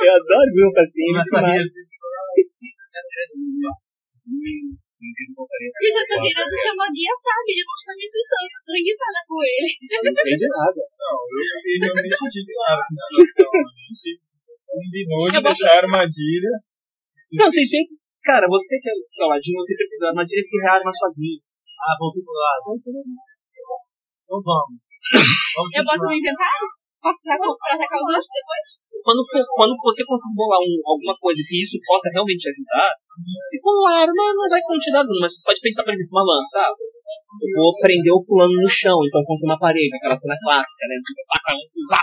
Eu 0.00 0.12
adoro 0.16 0.48
ver 0.56 0.64
o 0.64 0.72
paciente. 0.72 1.20
Começo 1.20 1.36
a 1.36 1.44
rir 1.44 1.60
assim. 1.60 1.84
E 5.00 5.84
eu 5.84 5.92
já 5.96 6.04
tô 6.08 6.16
querendo 6.20 6.48
ser 6.48 6.72
uma 6.76 6.88
guia, 6.92 7.12
sabe? 7.12 7.48
Ele 7.52 7.64
não 7.64 7.76
está 7.76 7.92
me 7.96 8.04
ajudando, 8.04 8.52
eu 8.52 8.62
tô 8.64 8.72
irritada 8.76 9.20
com 9.28 9.36
ele. 9.40 9.70
Não 9.80 10.12
sei 10.16 10.36
de 10.36 10.48
nada. 10.48 10.80
Não, 10.80 11.16
eu 11.28 11.44
fiquei 11.60 11.76
realmente 11.80 12.20
indignado 12.20 12.80
com 12.84 12.92
a 12.92 13.04
situação. 13.04 13.52
A 13.52 13.72
gente 13.80 14.20
combinou 14.64 15.24
de 15.28 15.36
Eu 15.36 15.44
deixar 15.44 15.72
a 15.72 15.84
armadilha. 15.84 16.52
Não, 17.36 17.48
vocês 17.48 17.68
veem 17.68 17.84
que, 17.88 17.96
cara, 18.24 18.48
você 18.48 18.80
que 18.80 18.88
é, 18.88 18.92
o 18.96 19.28
ladinho, 19.28 19.60
você 19.60 19.76
precisa 19.76 20.00
da 20.00 20.08
armadilha 20.12 20.40
se 20.40 20.56
rearma 20.60 20.92
sozinho. 20.92 21.40
Ah, 21.80 21.96
vou 22.00 22.12
pro 22.12 22.32
lado. 22.32 22.80
Então 24.30 24.38
vamos. 24.46 24.78
Vamos 25.58 25.70
Eu 25.74 25.82
boto 25.82 26.06
no 26.06 26.14
inventário? 26.14 26.66
Posso 27.02 27.18
usar 27.26 27.34
pra 27.34 27.50
atacar 27.50 27.98
os 27.98 28.14
outros 28.14 28.30
depois? 28.30 28.66
Quando, 29.02 29.26
for- 29.26 29.50
quando 29.58 29.74
você 29.82 30.06
conseguir 30.06 30.36
bolar 30.38 30.60
um, 30.62 30.76
alguma 30.86 31.16
coisa 31.18 31.40
que 31.42 31.56
isso 31.58 31.74
possa 31.82 32.06
realmente 32.14 32.46
ajudar, 32.46 32.94
e 32.94 33.56
com 33.58 33.74
a 33.90 34.06
arma 34.06 34.24
não 34.36 34.46
vai 34.46 34.62
continuar 34.62 35.02
dando, 35.02 35.18
mas 35.18 35.34
você 35.34 35.42
pode 35.42 35.58
pensar, 35.64 35.82
por 35.82 35.90
exemplo, 35.90 36.14
uma 36.14 36.22
lança. 36.30 36.62
Ah, 36.62 36.70
eu 36.70 37.56
vou 37.58 37.74
prender 37.82 38.12
o 38.14 38.22
fulano 38.22 38.54
no 38.54 38.68
chão, 38.70 39.00
então 39.02 39.24
contra 39.26 39.50
uma 39.50 39.58
parede, 39.58 39.90
aquela 39.98 40.14
cena 40.14 40.38
clássica, 40.38 40.84
né? 40.86 40.94
Tipo, 41.02 41.26
taca 41.26 41.50
a 41.50 41.56
lança 41.58 41.74
e 41.80 41.84
vá. 41.90 42.02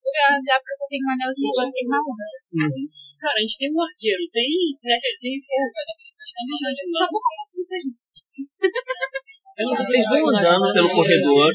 Porque 0.00 0.22
dá 0.48 0.56
pra 0.62 0.72
você 0.72 0.84
ter 0.88 1.00
uma 1.04 1.12
anelzinha 1.12 1.50
agora 1.52 1.68
tem 1.76 1.84
uma 1.84 2.00
lança. 2.08 2.36
Cara, 3.20 3.36
a 3.36 3.42
gente 3.44 3.58
tem 3.60 3.68
um 3.68 3.82
arqueiro, 3.84 4.22
tem 4.32 4.48
flecha, 4.80 5.10
tem. 5.20 5.34
Tem. 5.36 5.60
Só 6.96 7.04
vou 7.12 7.20
começar 7.20 7.52
com 7.52 7.58
vocês. 7.60 7.84
Vocês 9.52 10.04
vão 10.08 10.32
andando 10.32 10.72
pelo 10.72 10.88
corredor. 10.88 11.52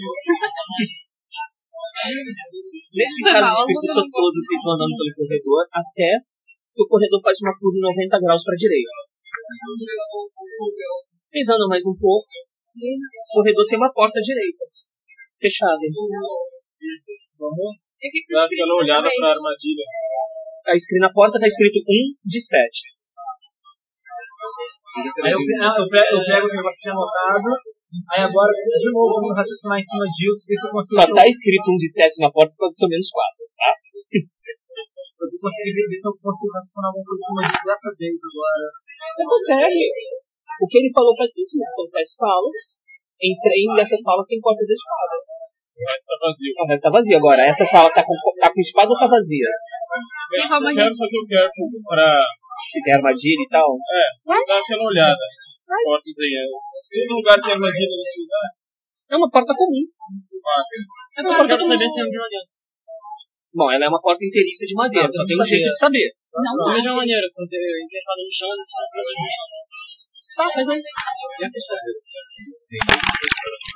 Nesse 2.94 3.18
estado 3.26 3.50
de 3.50 3.74
espírito 3.74 4.04
todo, 4.14 4.36
vocês 4.38 4.62
vão 4.62 4.74
andando 4.78 4.94
pelo 4.94 5.14
corredor 5.18 5.66
até 5.74 6.10
que 6.78 6.82
o 6.84 6.88
corredor 6.88 7.20
faz 7.26 7.38
uma 7.42 7.58
curva 7.58 7.74
de 7.74 7.82
90 7.82 8.22
graus 8.22 8.44
para 8.46 8.54
a 8.54 8.62
direita. 8.62 8.98
Vocês 11.26 11.50
andam 11.50 11.68
mais 11.68 11.82
um 11.82 11.98
pouco. 11.98 12.30
O 12.78 13.42
corredor 13.42 13.66
tem 13.66 13.78
uma 13.82 13.92
porta 13.92 14.20
à 14.20 14.22
direita. 14.22 14.64
Fechada. 15.42 15.82
Vamos 17.38 17.82
Eu 17.98 18.10
fico 18.14 18.30
dar 18.34 18.46
aquela 18.46 18.76
olhada 18.78 19.10
vez. 19.10 19.18
pra 19.18 19.34
armadilha. 19.34 19.86
Tá 20.64 20.76
escrito, 20.76 21.02
na 21.02 21.14
porta 21.14 21.38
está 21.38 21.48
escrito 21.48 21.80
1 21.82 22.30
de 22.30 22.42
7. 22.42 22.98
Aí 25.24 25.32
eu, 25.32 25.40
ah, 25.62 25.76
eu 25.78 25.88
pego, 25.90 26.06
eu 26.12 26.26
pego 26.26 26.46
o 26.46 26.50
que 26.50 26.62
você 26.62 26.82
tinha 26.82 26.94
anotado. 26.94 27.77
Aí 27.88 28.20
agora, 28.20 28.52
de 28.52 28.90
novo, 28.92 29.16
vou 29.16 29.32
raciocinar 29.32 29.80
em 29.80 29.88
cima 29.88 30.06
disso, 30.12 30.44
ver 30.44 30.60
se 30.60 30.66
eu 30.68 30.72
consigo. 30.76 31.00
Só 31.00 31.08
tá 31.08 31.24
escrito 31.24 31.72
1 31.72 31.78
de 31.80 31.88
7 31.88 32.20
na 32.20 32.30
porta, 32.32 32.52
pode 32.60 32.76
ser 32.76 32.88
menos 32.92 33.08
4. 33.08 33.48
Tá? 33.56 33.72
Eu 35.18 35.34
consigo 35.34 35.82
ver 35.90 35.98
se 35.98 36.06
eu 36.06 36.14
consigo 36.14 36.54
raciocinar 36.54 36.94
alguma 36.94 37.08
coisa 37.10 37.18
em 37.18 37.26
cima 37.26 37.42
disso 37.50 37.66
dessa 37.66 37.90
vez 37.98 38.18
agora. 38.22 38.66
Você 39.18 39.24
consegue. 39.26 39.82
O 40.62 40.66
que 40.70 40.78
ele 40.78 40.94
falou 40.94 41.18
faz 41.18 41.34
sentido. 41.34 41.66
São 41.74 41.88
7 41.90 42.06
salas. 42.06 42.58
Em 43.18 43.34
três 43.34 43.66
dessas 43.74 44.02
salas 44.06 44.30
tem 44.30 44.38
portas 44.38 44.68
de 44.68 44.78
espada. 44.78 45.18
O 45.78 45.86
resto 45.86 46.08
tá 46.10 46.18
vazio. 46.26 46.52
O 46.58 46.66
resto 46.66 46.84
tá 46.84 46.90
vazio. 46.90 47.18
Agora, 47.18 47.42
essa 47.46 47.66
sala 47.66 47.90
tá 47.94 48.02
com, 48.04 48.14
tá 48.42 48.50
com 48.50 48.62
espada 48.62 48.90
ou 48.90 48.98
tá 48.98 49.08
vazia? 49.08 49.46
Eu 49.46 50.50
quero 50.50 50.74
gente- 50.74 50.98
fazer 50.98 51.18
o 51.22 51.28
careful 51.30 51.68
pra 51.88 52.10
Se 52.74 52.82
tem 52.82 52.94
armadilha 52.98 53.44
e 53.46 53.50
tal. 53.50 53.70
é, 53.78 54.06
dar 54.26 54.58
aquela 54.60 54.84
olhada. 54.90 55.22
As 55.22 55.84
portas 55.86 56.18
aí. 56.18 56.34
é. 56.34 56.44
Todo 56.48 57.18
lugar 57.22 57.38
tem 57.42 57.54
armadilha 57.54 57.96
nesse 57.98 58.18
lugar. 58.22 58.48
É 59.10 59.16
uma 59.16 59.30
porta 59.30 59.54
comum. 59.56 59.84
Ah, 59.86 60.64
Eu 61.18 61.24
Uma 61.30 61.38
porta 61.38 61.54
Quero 61.56 61.64
saber 61.70 61.86
comum. 61.86 61.90
se 61.90 61.96
tem 61.96 62.04
alguém 62.04 62.20
lá 62.20 62.30
dentro. 62.34 62.58
Bom, 63.58 63.72
ela 63.72 63.86
é 63.86 63.90
uma 63.90 64.02
porta 64.02 64.22
inteiriça 64.26 64.66
de 64.66 64.76
madeira, 64.76 65.08
Ah, 65.08 65.12
só 65.14 65.26
tem 65.26 65.38
não 65.38 65.44
um 65.44 65.48
jeito 65.48 65.70
de 65.70 65.78
saber. 65.78 66.08
Não, 66.38 66.54
Da 66.68 66.74
mesma 66.74 66.94
maneira, 66.94 67.26
você 67.34 67.58
enterrado 67.58 68.22
no 68.22 68.30
chão, 68.34 68.50
você 68.54 68.74
tá 70.38 70.46
mas 70.56 70.70
aí. 70.70 70.78
E 70.78 71.46
a 71.46 71.50
fechadura? 71.50 71.98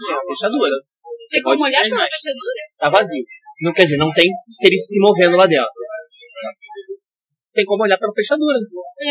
É, 0.09 0.13
a 0.13 0.21
fechadura. 0.29 0.75
Tem 1.29 1.41
como 1.41 1.63
olhar 1.63 1.81
pela 1.81 2.05
fechadura? 2.05 2.61
Tá 2.77 2.89
vazio. 2.89 3.25
Não 3.61 3.73
quer 3.73 3.83
dizer, 3.83 3.97
não 3.97 4.11
tem 4.13 4.29
seres 4.49 4.87
se 4.87 4.99
movendo 4.99 5.37
lá 5.37 5.47
dentro. 5.47 5.81
Tem 7.53 7.65
como 7.65 7.83
olhar 7.83 7.97
pela 7.97 8.13
fechadura. 8.13 8.57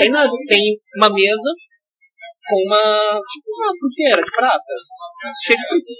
Tem 0.00 0.10
nada. 0.10 0.30
Tem 0.48 0.80
uma 0.96 1.12
mesa 1.12 1.50
com 2.48 2.56
uma. 2.66 3.20
Tipo 3.30 3.50
uma 3.58 3.72
fruteira 3.78 4.22
de 4.22 4.30
prata. 4.30 4.74
Cheia 5.44 5.58
de 5.58 5.68
fruta. 5.68 5.92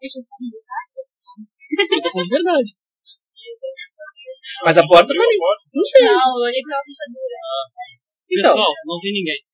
Deixa. 0.00 0.18
Explicação 1.78 2.22
de 2.22 2.28
verdade. 2.28 2.70
Mas 4.64 4.76
a 4.76 4.86
porta 4.86 5.06
tá 5.06 5.22
ali. 5.22 5.38
Não 5.72 5.84
sei. 5.84 6.04
Não, 6.04 6.36
eu 6.36 6.42
olhei 6.42 6.62
pela 6.62 6.82
fechadura. 6.84 7.36
Então, 8.30 8.54
Pessoal, 8.54 8.72
não 8.86 9.00
tem 9.00 9.12
ninguém. 9.12 9.51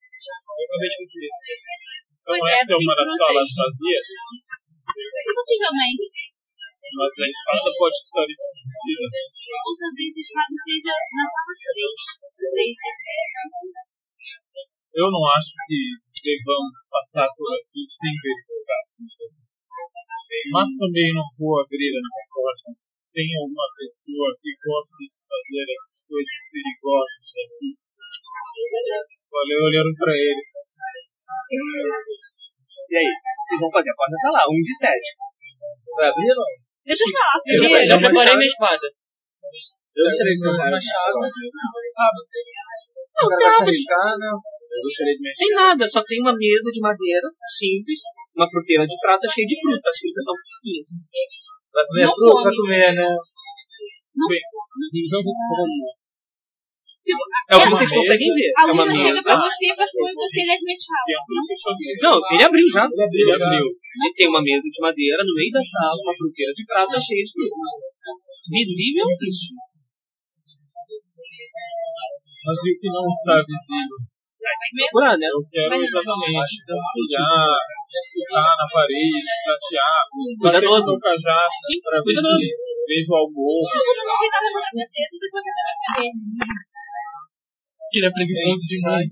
Eu 0.59 0.65
acabei 0.67 0.89
de 0.91 0.97
conferir. 0.99 1.31
Então 1.31 2.35
Pois 2.35 2.43
é, 2.43 2.59
essa 2.59 2.73
é 2.75 2.77
uma 2.77 2.93
das 2.99 3.09
salas 3.15 3.49
vazias, 3.55 4.07
Possivelmente. 5.39 6.05
mas 6.99 7.11
a 7.15 7.27
espada 7.31 7.69
pode 7.79 7.95
estar 7.95 8.27
escondida. 8.27 9.07
Ou 9.07 9.73
talvez 9.79 10.11
a 10.13 10.19
espada 10.19 10.51
esteja 10.51 10.93
na 11.15 11.25
sala 11.31 11.53
3. 11.55 12.19
3 12.43 12.75
de 12.75 12.91
7. 12.91 13.89
Eu 14.99 15.07
não 15.07 15.23
acho 15.31 15.55
que 15.63 15.79
devamos 16.19 16.75
passar 16.91 17.29
por 17.31 17.49
aqui 17.55 17.81
sem 17.87 18.13
verificar. 18.19 18.83
Mas 20.51 20.69
também 20.75 21.09
não 21.15 21.23
vou 21.39 21.55
abrir 21.63 21.93
essa 21.95 22.21
porta. 22.29 22.67
Tem 23.15 23.25
alguma 23.41 23.67
pessoa 23.79 24.35
que 24.37 24.53
gosta 24.59 25.01
de 25.07 25.17
fazer 25.23 25.65
essas 25.65 26.03
coisas 26.05 26.39
perigosas 26.51 27.25
aqui? 27.47 27.88
Falei 29.29 29.57
olhando 29.57 29.93
pra 29.97 30.13
ele. 30.13 30.41
e 32.89 32.97
aí? 32.97 33.05
Vocês 33.05 33.61
vão 33.61 33.69
fazer? 33.71 33.91
A 33.91 33.95
porta 33.95 34.15
tá 34.21 34.31
lá, 34.31 34.43
um 34.49 34.59
de 34.61 34.75
sete. 34.77 35.15
Vai 35.95 36.09
abrir 36.09 36.29
ou 36.29 36.35
não? 36.35 36.45
Deixa 36.85 37.03
eu 37.03 37.11
falar 37.13 37.41
Eu 37.45 37.85
já, 37.85 37.97
preparei 37.97 38.35
minha 38.35 38.47
espada. 38.47 38.87
Eu 38.89 40.05
gostaria 40.05 40.33
de 40.33 40.39
ser 40.39 40.49
machado. 40.49 41.13
Não, 41.13 41.19
você 43.27 43.43
abre. 43.43 43.77
Eu 43.77 44.81
gostaria 44.85 45.15
de 45.17 45.21
mexer. 45.21 45.45
Tem 45.45 45.53
nada, 45.55 45.87
só 45.87 46.03
tem 46.05 46.21
uma 46.21 46.33
mesa 46.33 46.71
de 46.71 46.79
madeira 46.79 47.27
simples, 47.57 47.99
uma 48.35 48.47
fruteira 48.49 48.87
de 48.87 48.95
prata 49.01 49.27
cheia 49.27 49.45
de 49.47 49.59
frutas. 49.59 49.85
As 49.85 49.97
frutas 49.97 50.23
são 50.23 50.35
fresquinhas. 50.37 50.87
Vai 51.73 51.85
comer 51.85 52.05
Não 52.05 52.13
fruta, 52.13 52.33
vai 52.33 52.43
come. 52.43 52.57
comer, 52.57 52.93
né? 52.93 53.17
Tipo, 57.09 57.23
É 57.49 57.53
o 57.57 57.59
que 57.65 57.69
vocês 57.73 57.89
conseguem 57.89 58.29
ver. 58.37 58.51
a 58.53 58.61
É 58.61 58.65
Luna 58.69 58.93
chega 58.93 59.17
mesa. 59.17 59.33
pra 59.33 59.41
você, 59.49 59.65
e 59.65 59.73
você 59.73 60.41
é 60.45 60.57
mexado. 60.61 61.05
Tem 61.09 61.33
uma 61.33 61.45
fechadura. 61.49 61.93
Não, 62.05 62.15
ele 62.33 62.43
abriu 62.45 62.67
já. 62.69 62.83
Ele 62.85 63.01
abriu, 63.01 63.25
Ele 63.25 63.33
abriu. 63.33 63.65
Ele 63.65 64.13
tem 64.13 64.27
uma 64.29 64.41
mesa 64.45 64.67
de 64.69 64.79
madeira 64.81 65.21
no 65.25 65.33
meio 65.33 65.51
da 65.51 65.63
sala, 65.65 65.97
uma 66.05 66.13
fruteira 66.13 66.51
de 66.53 66.63
prata 66.69 66.95
cheia 67.01 67.23
de 67.25 67.31
frutas. 67.33 67.65
Visível 68.53 69.07
isso. 69.25 69.57
Mas 72.45 72.57
e 72.65 72.69
o 72.71 72.75
que 72.79 72.87
não 72.87 73.05
está 73.09 73.35
visível? 73.41 73.97
Procurar, 74.39 75.17
né? 75.19 75.27
Eu 75.27 75.41
quero 75.51 75.75
exatamente 75.83 76.31
olhar, 76.31 77.53
escutar 77.99 78.49
na 78.57 78.65
parede, 78.71 79.21
tatear, 79.45 80.01
Cuidadoso. 80.39 80.93
o 80.95 80.99
cajado 80.99 81.53
para 81.83 82.01
ver 82.01 82.15
se 82.15 82.49
vejo 82.87 83.13
algo 83.13 83.43
que 87.89 87.97
você 87.97 87.99
ele 87.99 88.07
é 88.07 88.13
preguiçoso 88.13 88.63
demais. 88.69 89.09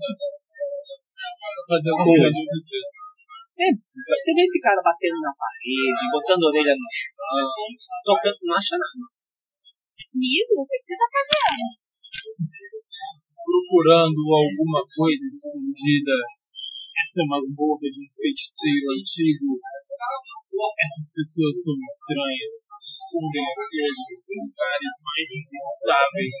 Fazer 1.68 1.90
alguma 1.90 2.14
coisa. 2.14 2.54
Sempre. 3.50 3.82
Você 3.82 4.30
vê 4.34 4.42
esse 4.46 4.60
cara 4.62 4.80
batendo 4.80 5.20
na 5.20 5.34
parede, 5.34 6.02
botando 6.14 6.42
a 6.44 6.48
orelha 6.48 6.74
no 6.78 6.88
chão, 6.94 7.12
tocando, 8.06 8.38
não 8.42 8.54
acha 8.54 8.78
nada. 8.78 9.04
Amigo, 10.14 10.52
o 10.62 10.66
que 10.66 10.78
que 10.78 10.86
você 10.86 10.96
tá 10.96 11.06
fazendo? 11.10 11.88
procurando 13.48 14.20
alguma 14.28 14.84
coisa 14.84 15.24
escondida. 15.24 16.12
Essa 17.00 17.22
é 17.24 17.26
masmorra 17.26 17.88
de 17.88 18.04
um 18.04 18.10
feiticeiro 18.12 18.86
antigo. 18.92 19.56
Essas 20.58 21.06
pessoas 21.14 21.54
são 21.62 21.78
estranhas, 21.78 22.66
escondem 22.82 23.46
as 23.46 23.62
coisas 23.62 24.10
em 24.26 24.42
lugares 24.42 24.94
mais 25.06 25.28
impensáveis. 25.38 26.34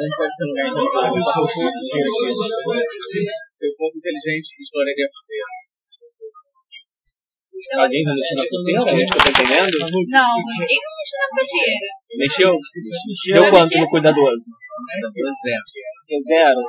Não 0.00 0.08
pode 0.16 0.32
ser 0.32 0.44
um 0.44 0.48
lugar 0.48 0.72
impensável, 0.72 1.20
só 1.20 1.44
se 3.52 3.68
eu 3.68 3.72
fosse 3.76 4.00
inteligente, 4.00 4.48
exploraria 4.64 5.04
a 5.04 5.12
fronteira. 5.12 5.52
Alguém 7.76 8.00
tá 8.00 8.16
mexendo 8.16 8.40
na 8.40 8.48
fronteira? 8.48 8.80
É 8.80 8.96
isso 8.96 9.12
que 9.12 9.20
eu 9.20 9.24
tô 9.24 9.28
entendendo? 9.36 9.76
Não, 10.08 10.32
ninguém 10.56 10.80
vai 10.80 10.92
mexer 10.96 11.20
na 11.20 11.28
fronteira. 11.36 11.84
Mexeu? 12.16 12.52
Deu 13.36 13.44
quanto 13.52 13.76
no 13.76 13.84
cuidadoso? 13.92 14.48
Zero. 15.12 15.60
Zero? 16.24 16.60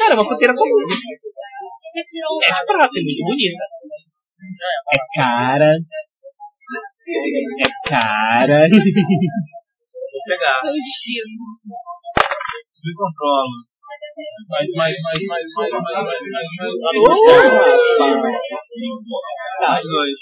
Cara, 0.00 0.12
é 0.12 0.16
uma 0.16 0.24
fronteira 0.24 0.56
comum. 0.56 0.80
É 1.92 2.00
de 2.00 2.64
prata, 2.64 2.96
é 2.96 3.02
muito 3.04 3.24
bonita. 3.28 3.64
É 4.38 4.98
cara. 5.14 5.74
É 7.58 7.70
cara. 7.88 8.68
Vou 8.68 10.22
pegar. 10.26 10.62
Me 12.84 12.92
controlo. 12.94 13.56
Mais, 14.50 14.66
mais, 14.74 14.94
mais, 14.98 15.20
mais, 15.26 15.46
mais, 15.54 15.70
mais, 15.70 15.82
mais, 15.82 16.22
mais, 16.30 16.48
mais. 16.48 16.98
Tá, 19.58 19.80
dois. 19.82 20.16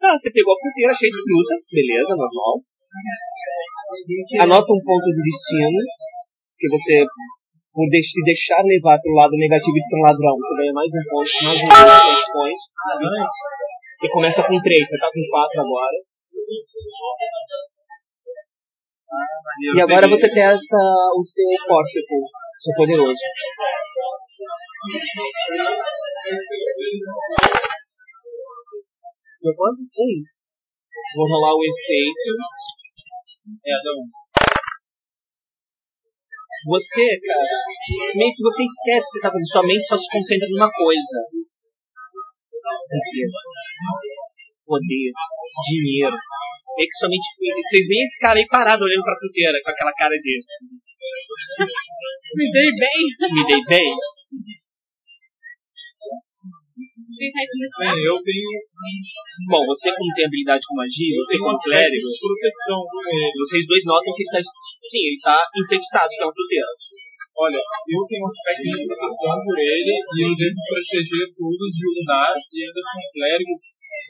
Tá, 0.00 0.16
você 0.16 0.30
pegou 0.32 0.54
a 0.54 0.60
fruteira 0.60 0.92
cheia 0.94 1.10
de 1.10 1.20
fruta, 1.22 1.54
beleza, 1.72 2.16
normal. 2.16 2.60
Anota 4.40 4.72
um 4.72 4.82
ponto 4.84 5.04
de 5.04 5.22
destino, 5.22 5.78
que 6.58 6.68
você, 6.68 7.04
por 7.72 7.88
se 7.88 8.20
deixar 8.24 8.60
levar 8.60 9.00
pelo 9.00 9.16
lado 9.16 9.32
negativo 9.32 9.72
de 9.72 9.88
ser 9.88 9.96
um 9.96 10.04
ladrão, 10.04 10.36
você 10.36 10.52
ganha 10.60 10.72
mais 10.76 10.92
um 10.92 11.04
ponto, 11.08 11.32
mais 11.40 11.56
um 11.56 11.68
ponto 11.72 12.32
points. 12.36 12.64
Você 13.96 14.08
começa 14.12 14.44
com 14.44 14.60
três, 14.60 14.84
você 14.88 14.98
tá 15.00 15.08
com 15.08 15.24
quatro 15.32 15.60
agora. 15.64 15.96
E 19.74 19.80
agora 19.80 20.08
você 20.08 20.28
testa 20.28 20.76
o 21.16 21.22
seu 21.24 21.48
Corsico, 21.66 22.16
seu 22.60 22.72
poderoso. 22.76 23.20
Foi 29.42 29.54
quanto? 29.56 29.80
Um. 29.80 30.14
Vou 31.16 31.28
rolar 31.28 31.54
o 31.56 31.64
efeito. 31.64 32.30
É, 33.66 33.72
dá 33.82 33.90
um. 33.96 34.21
Você, 36.62 37.04
cara, 37.18 37.56
meio 38.14 38.32
que 38.34 38.42
você 38.42 38.62
esquece 38.62 39.02
o 39.02 39.10
que 39.10 39.18
você 39.18 39.20
tá 39.20 39.30
fazendo. 39.30 39.50
Sua 39.50 39.66
mente 39.66 39.86
só 39.86 39.96
se 39.98 40.06
concentra 40.10 40.46
numa 40.48 40.70
coisa. 40.70 41.18
Riqueza. 42.92 43.40
Poder. 44.66 45.10
Dinheiro. 45.66 46.16
Meio 46.76 46.88
que 46.88 46.98
somente. 46.98 47.26
Vocês 47.34 47.86
veem 47.86 48.04
esse 48.04 48.18
cara 48.18 48.38
aí 48.38 48.46
parado 48.46 48.84
olhando 48.84 49.02
pra 49.02 49.18
fruteira 49.18 49.58
com 49.64 49.70
aquela 49.70 49.92
cara 49.92 50.14
de. 50.14 50.32
Me 52.36 52.46
dei 52.50 52.70
bem. 52.78 53.00
Me 53.32 53.42
dei 53.46 53.62
bem? 53.66 53.90
Bem, 57.22 57.94
eu 58.02 58.18
tenho 58.18 58.50
Bom, 59.48 59.62
você 59.66 59.94
como 59.94 60.12
tem 60.14 60.26
habilidade 60.26 60.60
com 60.66 60.74
magia, 60.74 61.14
você 61.22 61.38
como 61.38 61.54
clérigo, 61.54 62.08
proteção 62.18 62.82
com 62.82 62.98
ele. 62.98 63.32
vocês 63.38 63.66
dois 63.66 63.84
notam 63.86 64.12
que 64.14 64.22
ele 64.22 64.32
tá. 64.32 64.40
Sim, 64.82 65.02
ele 65.08 65.20
tá 65.22 65.38
enfeitiçado 65.56 66.10
pela 66.18 66.32
fruteira. 66.32 66.70
Olha, 67.32 67.56
eu 67.56 68.00
tenho 68.06 68.22
um 68.22 68.28
aspecto 68.28 68.62
de 68.62 68.84
proteção 68.86 69.36
por 69.40 69.56
ele 69.56 69.88
e 69.88 70.18
eu 70.20 70.32
devo 70.36 70.58
proteger 70.68 71.26
todos 71.32 71.70
de 71.72 71.84
lutar 71.88 72.32
e 72.36 72.56
ainda 72.60 72.80
sou 72.82 73.00
um 73.00 73.10
clérigo. 73.16 73.54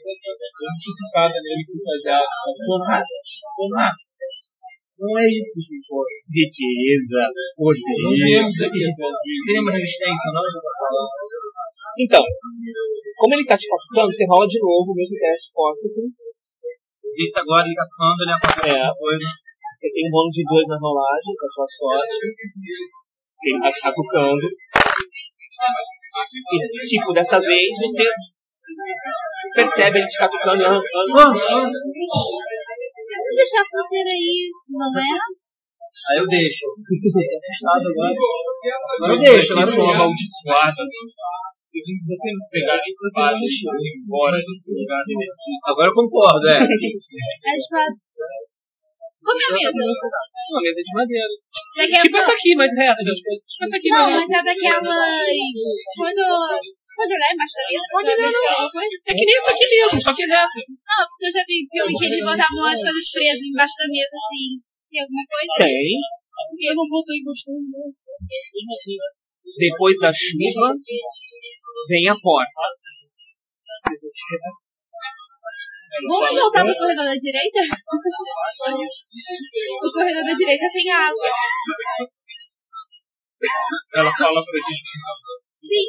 Não 0.03 1.07
cada 1.15 1.37
nele 1.39 1.63
com 1.63 1.79
cajado. 1.87 2.27
Conrado. 2.67 3.11
Conrado. 3.55 3.99
Não 4.99 5.13
é 5.19 5.25
isso 5.25 5.57
que 5.63 5.73
importa. 5.79 6.15
Riqueza, 6.27 7.21
Não 7.23 7.63
poder. 7.63 8.27
temos 8.27 8.57
aqui 8.61 8.81
às 8.83 8.95
vezes. 8.99 9.19
Tem 9.47 9.59
uma 9.63 9.71
resistência, 9.71 10.29
não? 10.35 10.43
Então, 12.03 12.23
como 13.17 13.33
ele 13.33 13.45
tá 13.45 13.55
te 13.57 13.67
captando, 13.71 14.11
você 14.11 14.25
rola 14.27 14.47
de 14.47 14.59
novo 14.59 14.91
o 14.91 14.95
mesmo 14.95 15.15
teste 15.17 15.47
fóssil. 15.55 15.89
Isso 16.03 17.39
agora 17.39 17.65
ele 17.65 17.75
tá 17.75 17.85
falando, 17.97 18.19
ele 18.21 18.35
acontece 18.35 18.69
É. 18.69 18.79
alguma 18.83 18.95
coisa. 18.99 19.27
Você 19.83 19.91
tem 19.91 20.07
um 20.07 20.15
bônus 20.15 20.31
de 20.31 20.47
dois 20.47 20.63
na 20.71 20.79
rolagem, 20.79 21.35
com 21.35 21.43
a 21.43 21.51
sua 21.51 21.67
sorte. 21.67 22.15
Ele 22.23 23.59
tá 23.59 23.67
te 23.67 23.83
catucando. 23.83 24.47
E, 26.39 26.87
tipo, 26.87 27.11
dessa 27.11 27.35
vez 27.43 27.67
você 27.83 28.07
percebe 29.53 29.99
ele 29.99 30.07
te 30.07 30.17
catucando 30.19 30.63
e 30.63 30.65
arrancando. 30.65 31.11
Vamos 31.11 31.35
deixar 33.35 33.59
a 33.59 33.67
fronteira 33.67 34.07
aí, 34.07 34.47
não 34.71 34.87
é? 34.87 35.03
Aí 35.03 36.23
eu 36.23 36.27
deixo. 36.31 36.63
Fiquei 36.87 37.35
assustado 37.35 37.83
agora. 37.83 38.15
Agora 38.95 39.11
eu 39.11 39.19
deixo, 39.19 39.51
agora 39.51 39.67
eu 39.67 39.75
são 39.75 39.83
deixo. 39.83 39.99
amaldiçoadas. 39.99 40.91
Devemos 41.75 42.07
apenas 42.07 42.47
pegar 42.55 42.79
a 42.79 42.87
espada 42.87 43.35
e 43.35 43.51
ir 43.51 43.99
embora 43.99 44.39
desse 44.39 44.71
lugar 44.71 45.03
divertido. 45.03 45.59
Agora 45.67 45.91
eu 45.91 45.93
concordo, 45.93 46.47
é. 46.47 46.63
A 47.51 47.51
espada. 47.51 47.91
Como 49.23 49.39
é 49.39 49.47
a 49.47 49.53
mesa? 49.55 49.83
Uma 50.51 50.61
mesa 50.61 50.81
de 50.83 50.93
madeira. 50.93 51.33
Daquela... 51.77 52.03
Tipo 52.03 52.17
essa 52.17 52.33
aqui, 52.35 52.51
mais 52.55 52.71
reta. 52.75 52.99
Tipo 52.99 53.63
essa 53.63 53.77
aqui, 53.79 53.89
Não, 53.89 54.11
mais 54.11 54.27
mas 54.27 54.39
é 54.39 54.41
daquelas. 54.43 55.57
Quando. 55.95 56.23
Pode 56.93 57.09
olhar 57.09 57.31
embaixo 57.33 57.55
da 57.57 57.65
mesa? 57.71 57.87
Pode 57.89 58.09
olhar 58.13 58.31
coisa? 58.69 58.95
É 59.07 59.11
que 59.17 59.25
nem 59.25 59.35
essa 59.39 59.51
aqui 59.51 59.65
mesmo, 59.65 59.97
só 59.97 60.11
que 60.13 60.23
é 60.23 60.27
reta. 60.27 60.59
Não, 60.61 61.01
porque 61.09 61.25
eu 61.25 61.33
já 61.33 61.43
vi 61.47 61.57
filme 61.65 61.93
que 61.97 62.05
eles 62.05 62.21
botavam 62.21 62.65
as 62.67 62.79
coisas 62.83 63.05
presas 63.09 63.47
embaixo 63.47 63.75
da 63.79 63.87
mesa 63.89 64.13
assim. 64.13 64.47
Tem 64.91 64.99
alguma 65.01 65.25
coisa? 65.25 65.51
Tem. 65.57 65.93
Eu 66.69 66.75
não 66.75 66.85
voltei 66.85 67.19
gostando 67.23 67.63
muito. 67.63 67.97
Mesmo 68.27 68.71
assim, 68.75 68.95
Depois 69.57 69.95
da 69.99 70.11
chuva, 70.13 70.69
vem 71.89 72.07
a 72.09 72.15
porta. 72.19 72.61
Vamos 76.01 76.33
voltar 76.33 76.65
pro 76.65 76.73
corredor 76.73 77.05
da 77.05 77.13
direita? 77.13 77.59
O 79.83 79.91
corredor 79.93 80.25
da 80.25 80.33
direita 80.33 80.65
tem 80.73 80.91
água. 80.91 81.29
Ela 83.93 84.11
fala 84.17 84.43
pra 84.43 84.57
gente 84.57 84.89
Sim. 85.53 85.85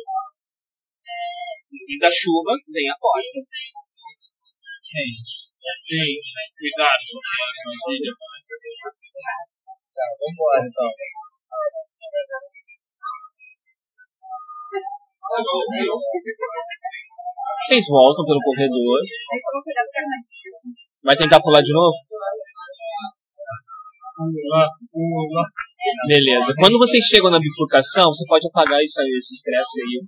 Depois 1.73 2.01
da 2.01 2.11
chuva, 2.13 2.53
vem 2.69 2.91
a 2.91 2.97
porta. 3.01 3.41
Sim, 4.85 6.21
cuidado. 6.59 7.05
Tá, 9.95 10.05
vambora 10.21 10.67
então. 10.69 10.91
Vocês 17.65 17.85
voltam 17.89 18.25
pelo 18.25 18.41
corredor. 18.41 18.99
Vai 21.05 21.17
tentar 21.17 21.41
pular 21.41 21.63
de 21.63 21.73
novo? 21.73 21.97
Beleza. 26.07 26.55
Quando 26.59 26.79
vocês 26.79 27.05
chegam 27.05 27.31
na 27.31 27.39
bifurcação, 27.41 28.13
você 28.13 28.25
pode 28.27 28.47
apagar 28.47 28.83
isso 28.83 29.01
aí, 29.01 29.09
esse 29.19 29.35
estresse 29.35 29.81
aí. 29.83 30.07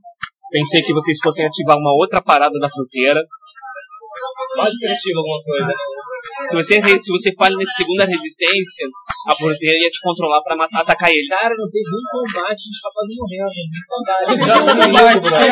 Pensei 0.51 0.82
que 0.82 0.93
vocês 0.93 1.18
fossem 1.22 1.45
ativar 1.45 1.76
uma 1.76 1.93
outra 1.93 2.22
parada 2.22 2.59
da 2.61 2.68
fronteira. 2.68 3.20
Faz 4.57 4.78
criativo 4.78 5.18
alguma 5.18 5.43
coisa. 5.43 5.72
Se 6.49 6.57
você, 6.57 6.81
se 6.99 7.11
você 7.11 7.33
falha 7.35 7.57
nessa 7.57 7.72
segunda 7.77 8.05
resistência, 8.05 8.87
a 9.29 9.37
fronteira 9.37 9.77
ia 9.77 9.91
te 9.91 10.01
controlar 10.03 10.41
pra 10.43 10.57
matar, 10.57 10.81
atacar 10.81 11.11
eles. 11.11 11.29
Cara, 11.29 11.55
não 11.57 11.68
tem 11.68 11.83
nem 11.83 12.03
combate, 12.11 12.53
a 12.53 12.57
gente 12.57 12.81
tá 12.83 12.91
quase 12.95 13.14
morrendo. 13.16 13.51
Combate, 13.89 15.31
né? 15.31 15.47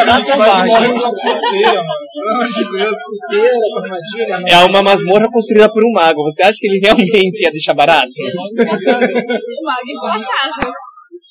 É 4.48 4.58
uma 4.64 4.82
masmorra 4.82 5.30
construída 5.30 5.72
por 5.72 5.84
um 5.84 5.92
mago. 5.92 6.22
Você 6.24 6.42
acha 6.42 6.58
que 6.58 6.66
ele 6.66 6.80
realmente 6.82 7.42
ia 7.42 7.50
deixar 7.50 7.74
barato? 7.74 8.08
O 8.08 9.64
mago. 9.64 9.88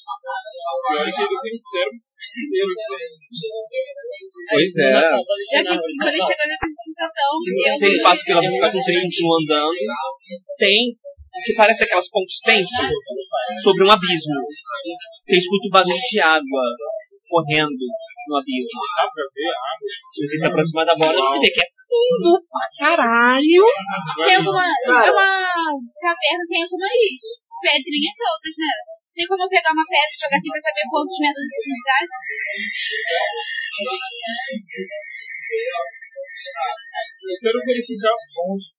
Pior 0.03 1.07
é 1.07 1.11
que 1.11 1.21
ele 1.21 1.39
tem 1.43 1.55
cérebro 1.57 1.95
inteiro. 1.95 2.73
Pois 4.49 4.73
é. 4.77 4.91
Já 4.91 5.63
que 5.63 5.77
quando 5.77 6.13
ele 6.13 6.23
chegou 6.23 6.47
na 6.47 6.55
apresentação, 6.55 7.29
eu. 7.33 7.73
Vocês 7.73 7.95
passam 8.03 8.25
pela 8.25 8.41
bifurcação, 8.41 8.81
vocês 8.81 8.97
continuam 9.01 9.39
andando. 9.41 9.73
Tem 10.57 10.79
o 10.89 11.39
que 11.45 11.53
parece 11.55 11.83
aquelas 11.83 12.09
pontes 12.09 12.39
tensas 12.45 12.91
sobre 13.63 13.83
um 13.83 13.91
abismo. 13.91 14.39
Você 15.21 15.37
escuta 15.37 15.67
o 15.67 15.71
barulho 15.71 16.01
de 16.11 16.19
água 16.19 16.63
correndo 17.29 17.85
no 18.27 18.35
abismo. 18.37 18.81
Se 20.11 20.25
você 20.25 20.37
se 20.37 20.45
aproximar 20.45 20.85
da 20.85 20.95
borda, 20.95 21.19
você 21.19 21.39
vê 21.39 21.49
que 21.49 21.61
é 21.61 21.65
fundo 21.87 22.39
pra 22.49 22.67
caralho. 22.77 23.65
Tem 24.25 24.35
alguma. 24.35 24.63
É 24.63 25.11
uma 25.11 25.29
caverna, 26.01 26.43
tem 26.49 26.63
algumas 26.63 26.93
pedrinhas 27.63 28.15
soltas, 28.17 28.55
né? 28.59 28.73
Tem 29.14 29.30
como 29.30 29.45
eu 29.45 29.49
pegar 29.49 29.70
uma 29.70 29.86
pedra 29.86 30.09
e 30.09 30.18
jogar 30.18 30.41
assim 30.41 30.49
pra 30.49 30.66
saber 30.66 30.89
quantos 30.89 31.22
metros 31.22 31.45
de 31.45 31.53
profundidade? 31.53 32.09
Eu 37.24 37.38
quero 37.38 37.59
verificar 37.61 38.09
onde. 38.41 38.74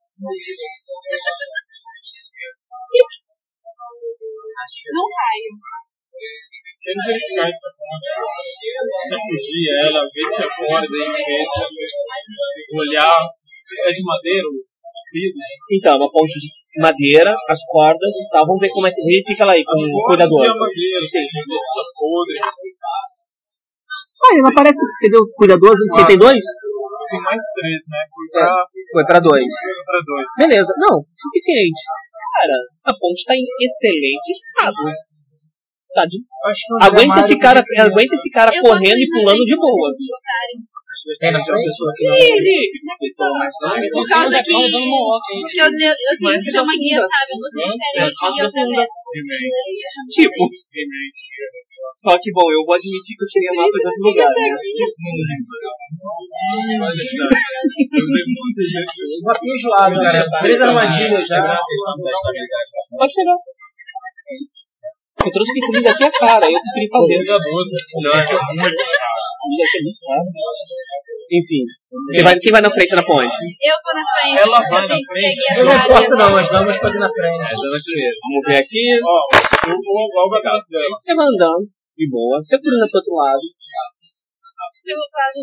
Não 4.91 5.07
raio. 5.07 5.55
Quero 6.83 6.99
verificar 7.07 7.47
essa 7.47 7.71
ponte. 7.79 8.11
Sacudir 9.07 9.71
ela, 9.87 10.03
ver 10.03 10.27
se 10.35 10.43
a 10.43 10.51
corda 10.51 10.91
é 10.91 11.07
espessa. 11.15 11.63
Olhar. 12.75 13.23
É 13.87 13.91
de 13.91 14.03
madeira? 14.03 14.74
Então, 15.71 15.97
uma 15.97 16.11
ponte 16.11 16.35
de 16.39 16.49
madeira, 16.83 17.35
as 17.49 17.61
cordas 17.71 18.15
e 18.19 18.29
tal. 18.31 18.47
Vamos 18.47 18.61
ver 18.61 18.71
como 18.71 18.87
é 18.87 18.91
que 18.91 19.03
verifica 19.03 19.45
lá 19.45 19.53
aí 19.53 19.63
com 19.65 19.79
o 19.79 20.07
cuidador. 20.07 20.45
É 20.45 20.51
é. 22.35 22.43
Ah, 24.25 24.33
ele 24.33 24.43
não 24.43 24.51
aparece. 24.51 24.81
Você 24.81 25.09
deu 25.09 25.23
cuidador? 25.37 25.71
Você 25.71 26.07
tem 26.07 26.19
dois? 26.19 26.43
Tem 26.43 27.21
mais 27.21 27.43
três, 27.55 27.81
né? 27.91 28.01
Fui 28.09 28.27
pra, 28.33 28.49
Foi 28.93 29.05
pra 29.05 29.21
dois. 29.21 29.45
fui 29.45 29.85
pra 29.85 30.01
dois. 30.03 30.27
Beleza. 30.39 30.73
Não, 30.79 31.05
suficiente. 31.15 31.81
Cara, 32.35 32.57
a 32.91 32.93
ponte 32.99 33.25
tá 33.25 33.35
em 33.37 33.45
excelente 33.61 34.31
estado. 34.33 34.75
Tá 35.95 36.05
de... 36.07 36.19
Que 36.19 36.85
Aguenta 36.85 37.21
esse 37.21 37.39
cara, 37.39 37.63
aguenta 37.79 38.15
esse 38.17 38.31
cara 38.31 38.51
correndo 38.61 38.99
e 38.99 39.07
pulando 39.09 39.45
de 39.45 39.55
boa. 39.55 39.91
Se 40.95 41.05
vocês 41.11 41.19
me 41.33 41.39
botarem. 41.39 41.65
Tem 42.71 42.83
na 42.85 42.95
frente? 42.99 43.91
Por 43.95 44.05
causa 44.09 44.37
que. 44.45 44.53
que 45.51 45.59
eu, 45.61 45.67
eu, 45.67 45.95
eu 45.95 46.15
tenho 46.19 46.39
que 46.39 46.51
ser 46.51 46.61
uma 46.65 46.77
guia, 46.79 47.01
sabe? 47.03 47.31
Vocês 47.45 47.69
esperem 47.75 48.03
aqui 48.05 48.25
e 48.25 48.41
eu 48.41 48.47
atravesso. 48.49 48.97
Tipo. 50.15 50.43
Só 51.95 52.13
que, 52.19 52.31
bom, 52.35 52.47
eu 52.51 52.63
vou 52.67 52.75
admitir 52.75 53.15
que 53.17 53.23
eu 53.23 53.29
tirei 53.29 53.49
a 53.51 53.55
mapa 53.55 53.77
de 53.79 53.87
outro 53.87 54.03
lugar, 54.03 54.27
né? 54.27 54.51
Uma 59.23 59.35
feijoada, 59.35 59.95
né? 59.95 60.23
Três 60.43 60.61
armadilhas 60.61 61.27
já. 61.29 61.39
Pode 62.99 63.13
chegar. 63.15 63.39
Eu 65.25 65.33
trouxe 65.33 65.53
que 65.55 65.61
comida 65.65 65.91
aqui 65.91 66.05
é 66.05 66.11
cara, 66.11 66.45
eu 66.45 66.61
preferi 66.61 66.87
fazer. 66.93 67.25
Da 67.25 67.39
moça, 67.41 67.77
melhor 67.97 68.21
que 68.27 68.33
alguma 68.37 68.69
Comida 69.41 69.65
aqui 69.65 69.77
é 69.77 69.83
muito 69.83 70.01
cara. 70.05 70.21
Enfim, 71.25 71.63
você 72.13 72.23
vai, 72.23 72.37
quem 72.37 72.53
vai 72.53 72.61
na 72.61 72.69
frente 72.69 72.93
da 72.93 73.03
ponte? 73.03 73.33
Eu 73.33 73.77
vou 73.81 73.95
na 73.97 74.05
frente. 74.05 74.41
Ela 74.45 74.61
vai 74.61 74.83
na 74.85 74.99
frente. 75.01 75.41
Eu 75.57 75.65
não 75.65 75.75
importo 75.75 76.15
não, 76.21 76.37
as 76.37 76.49
damas 76.53 76.77
podem 76.77 76.97
ir 76.97 77.01
na 77.01 77.09
frente. 77.09 77.41
Vamos 77.49 78.43
ver 78.45 78.59
aqui. 78.61 78.85
Ó, 79.01 79.17
eu 79.65 79.77
vou 79.81 80.05
logo 80.13 80.37
atrás 80.37 80.61
dela. 80.69 80.93
Você 81.01 81.15
vai 81.17 81.25
andando, 81.25 81.65
de 81.97 82.05
boa, 82.11 82.37
segurando 82.45 82.85
pro 82.93 83.01
outro 83.01 83.15
lado. 83.17 83.45
Chegou 84.85 85.09
claro. 85.09 85.41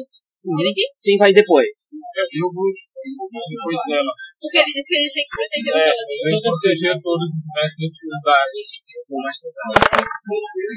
Dirigir? 0.58 0.90
Quem 1.02 1.18
vai 1.18 1.34
depois? 1.34 1.90
Eu 1.90 2.48
vou 2.54 2.70
depois 2.70 3.82
dela. 3.90 4.14
Porque 4.42 4.58
ele 4.58 4.74
disse 4.74 4.90
que 4.90 4.98
eles 4.98 5.14
têm 5.14 5.22
que 5.22 5.34
proteger 5.38 5.70
os 5.70 5.82
É, 5.82 5.90
outros. 5.94 6.18
eu 6.34 6.40
proteger 6.42 6.94
todos 6.98 7.30
os 7.30 7.46
mestres 7.54 7.94
cruzados. 8.02 8.58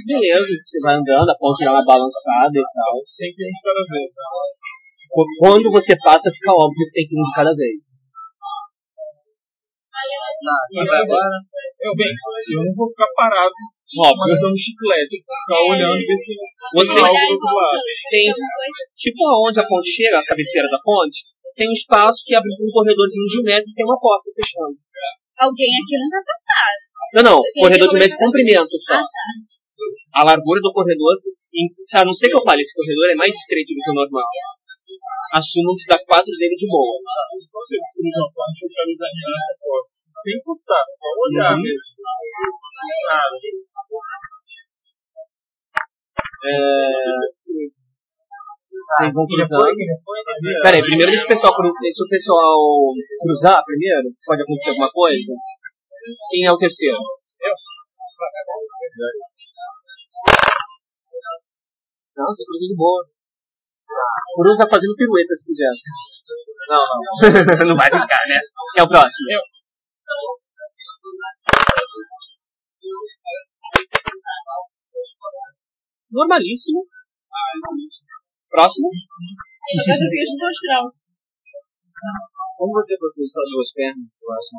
Beleza, 0.04 0.52
você 0.60 0.78
vai 0.84 0.94
andando, 1.00 1.28
a 1.32 1.36
ponte 1.40 1.64
dá 1.64 1.72
uma 1.72 1.84
balançada 1.84 2.52
e 2.60 2.66
tal. 2.76 2.92
Tem 3.16 3.30
que 3.32 3.40
ir 3.40 3.52
de 3.56 3.60
cada 3.64 3.82
vez. 3.88 4.08
né? 4.12 4.24
Quando 5.40 5.66
você 5.72 5.96
passa, 6.04 6.28
fica 6.30 6.52
óbvio 6.52 6.84
que 6.88 6.92
tem 6.92 7.04
que 7.08 7.14
ir 7.16 7.20
um 7.20 7.24
de 7.24 7.34
cada 7.34 7.52
vez. 7.56 7.82
Vai 10.84 11.00
agora? 11.00 11.36
Eu, 11.80 11.92
bem, 11.96 12.08
eu 12.52 12.60
não 12.68 12.74
vou 12.76 12.88
ficar 12.88 13.08
parado 13.16 13.52
Óbvio. 14.00 14.18
mascando 14.28 14.56
chiclete. 14.56 15.16
Vou 15.24 15.36
ficar 15.40 15.60
olhando 15.72 15.96
e 15.96 16.04
ver 16.04 16.16
se 16.20 16.32
Você 16.74 16.92
tem 16.92 17.04
Olhar 17.04 17.24
outro 17.32 17.48
lado. 17.54 17.80
tem, 18.10 18.26
tipo 18.96 19.20
aonde 19.28 19.60
a 19.60 19.66
ponte 19.66 19.88
chega, 19.88 20.18
a 20.18 20.24
cabeceira 20.24 20.68
da 20.68 20.78
ponte, 20.84 21.24
tem 21.54 21.68
um 21.68 21.72
espaço 21.72 22.22
que 22.26 22.34
abre 22.34 22.50
um 22.50 22.70
corredorzinho 22.72 23.26
de 23.30 23.40
um 23.40 23.44
metro 23.44 23.68
e 23.70 23.74
tem 23.74 23.84
uma 23.86 23.98
porta 23.98 24.30
fechando. 24.34 24.76
Alguém 25.38 25.70
aqui 25.82 25.94
não 25.98 26.10
vai 26.10 26.22
passar. 26.22 26.70
Não, 27.14 27.22
não, 27.22 27.38
Tem 27.42 27.62
corredor 27.62 27.88
de 27.88 27.94
metro 27.98 28.16
de 28.18 28.24
comprimento 28.24 28.74
só. 28.78 28.94
Ah, 28.94 29.02
tá. 29.02 30.20
A 30.20 30.24
largura 30.24 30.60
do 30.60 30.72
corredor, 30.72 31.14
em- 31.54 31.70
a 31.98 32.04
não 32.04 32.14
ser 32.14 32.28
que 32.28 32.36
eu 32.36 32.42
fale, 32.42 32.62
esse 32.62 32.74
corredor 32.74 33.10
é 33.10 33.14
mais 33.14 33.34
estreito 33.34 33.70
do 33.74 33.80
que 33.82 33.90
o 33.90 33.94
normal. 33.94 34.24
Assumam 35.34 35.74
que 35.74 35.86
dá 35.90 35.98
quatro 36.06 36.30
dele 36.38 36.54
de 36.54 36.66
boa. 36.68 36.94
Sem 40.22 40.36
encostar, 40.38 40.84
só 40.86 41.08
olhar 41.26 41.54
Uhum. 41.54 41.62
mesmo. 41.62 41.82
Cara, 43.08 43.34
Vocês 48.84 49.12
vão 49.14 49.26
cruzando. 49.26 49.76
Pera 50.62 50.76
aí, 50.76 50.82
primeiro 50.82 51.10
deixa 51.10 51.24
o 51.24 51.28
pessoal, 51.28 51.52
deixa 51.80 52.04
o 52.04 52.08
pessoal 52.08 52.58
cruzar 53.22 53.64
primeiro. 53.64 54.08
Pode 54.26 54.42
acontecer 54.42 54.70
alguma 54.70 54.90
coisa. 54.90 55.32
Quem 56.30 56.46
é 56.46 56.52
o 56.52 56.58
terceiro? 56.58 56.98
Não, 62.16 62.26
você 62.26 62.44
cruza 62.44 62.66
de 62.68 62.76
boa. 62.76 63.02
Cruza 64.36 64.68
fazendo 64.68 64.94
pirueta 64.96 65.34
se 65.34 65.44
quiser. 65.46 65.72
Não, 66.68 66.78
não. 66.78 67.66
não 67.68 67.76
vai 67.76 67.90
arriscar, 67.90 68.20
né? 68.28 68.38
Quem 68.74 68.82
é 68.82 68.84
o 68.84 68.88
próximo? 68.88 69.30
Eu. 69.30 69.40
Normalíssimo. 76.10 76.80
Próximo. 78.54 78.86
Eu 78.86 79.82
gosto 79.82 80.06
de 80.06 80.22
os 80.22 80.30
mostrar. 80.38 80.86
Como 82.56 82.70
você 82.70 82.94
possui 82.96 83.26
só 83.26 83.42
duas 83.50 83.72
pernas, 83.74 84.14
eu 84.14 84.30
acho 84.30 84.54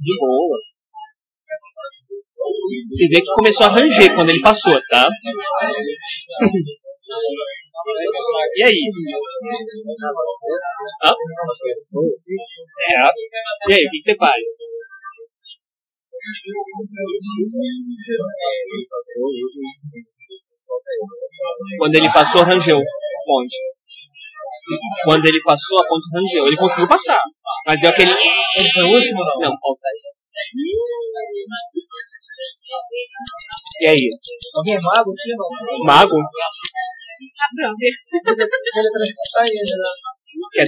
De 0.00 0.18
boa. 0.18 0.58
Você 2.90 3.08
vê 3.08 3.20
que 3.22 3.30
começou 3.30 3.66
a 3.66 3.68
ranger 3.68 4.14
quando 4.16 4.30
ele 4.30 4.42
passou, 4.42 4.74
tá? 4.90 5.06
e 8.56 8.62
aí? 8.64 8.90
Hã? 11.04 11.12
É. 12.80 13.70
E 13.70 13.72
aí, 13.72 13.86
o 13.86 13.90
que 13.90 13.98
que 13.98 14.02
você 14.02 14.16
faz? 14.16 14.42
Quando 21.78 21.94
ele 21.94 22.12
passou, 22.12 22.42
rangeu 22.42 22.78
a 22.78 22.80
ponte. 23.26 23.56
Quando 25.04 25.24
ele 25.26 25.42
passou, 25.42 25.78
a 25.80 25.86
ponte 25.86 26.04
rangeu. 26.14 26.46
Ele 26.46 26.56
conseguiu 26.56 26.88
passar. 26.88 27.20
Mas 27.66 27.80
deu 27.80 27.90
aquele. 27.90 28.12
Ele 28.12 28.72
foi 28.72 28.82
o 28.82 28.92
último? 28.92 29.20
Não, 29.40 29.52
falta 29.60 29.88
aí. 29.88 30.00
E 33.80 33.86
aí? 33.86 34.08
Alguém 34.54 34.74
é 34.74 34.80
mago 34.80 35.10
aqui? 35.10 35.34
Não. 35.36 35.84
Mago? 35.84 36.16
Quer, 40.52 40.66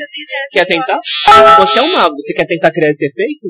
quer 0.53 0.65
tentar? 0.67 1.01
Você 1.59 1.79
é 1.79 1.83
um 1.83 1.93
mago. 1.93 2.15
Você 2.17 2.33
quer 2.35 2.47
tentar 2.47 2.71
criar 2.73 2.91
esse 2.91 3.07
efeito? 3.07 3.49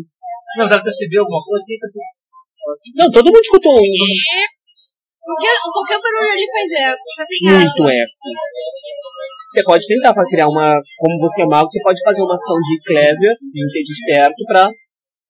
Não, 0.56 0.68
já 0.68 0.82
percebeu 0.82 1.22
alguma 1.22 1.42
coisa? 1.44 1.64
Sim, 1.64 1.78
percebeu. 1.78 2.12
Não, 2.96 3.10
todo 3.12 3.26
mundo 3.26 3.40
escutou 3.40 3.76
um 3.78 3.84
Qualquer, 5.26 5.54
qualquer 5.58 5.98
barulho 5.98 6.30
ali 6.30 6.46
faz 6.46 6.70
eco. 6.86 7.02
Só 7.18 7.24
tem 7.26 7.50
água. 7.50 7.58
muito 7.66 7.82
eco. 7.90 8.14
Você 9.50 9.62
pode 9.64 9.86
tentar 9.86 10.14
para 10.14 10.28
criar 10.30 10.46
uma. 10.46 10.78
Como 10.98 11.18
você 11.18 11.42
é 11.42 11.46
mago, 11.46 11.68
você 11.68 11.82
pode 11.82 12.00
fazer 12.02 12.22
uma 12.22 12.34
ação 12.34 12.54
de 12.62 12.78
clever, 12.86 13.34
de 13.42 13.82
de 13.82 13.92
esperto, 13.92 14.38
para 14.46 14.70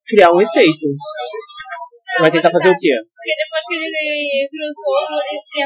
criar 0.04 0.32
um 0.32 0.40
efeito. 0.40 0.84
Você 0.84 2.20
vai 2.20 2.30
tentar 2.30 2.50
fazer 2.50 2.68
o 2.68 2.76
quê? 2.76 2.92
Porque 2.92 3.34
depois 3.40 3.64
que 3.64 3.74
ele 3.74 4.48
cruzou, 4.52 5.00
ponte, 5.08 5.32
ele 5.32 5.40
se 5.40 5.64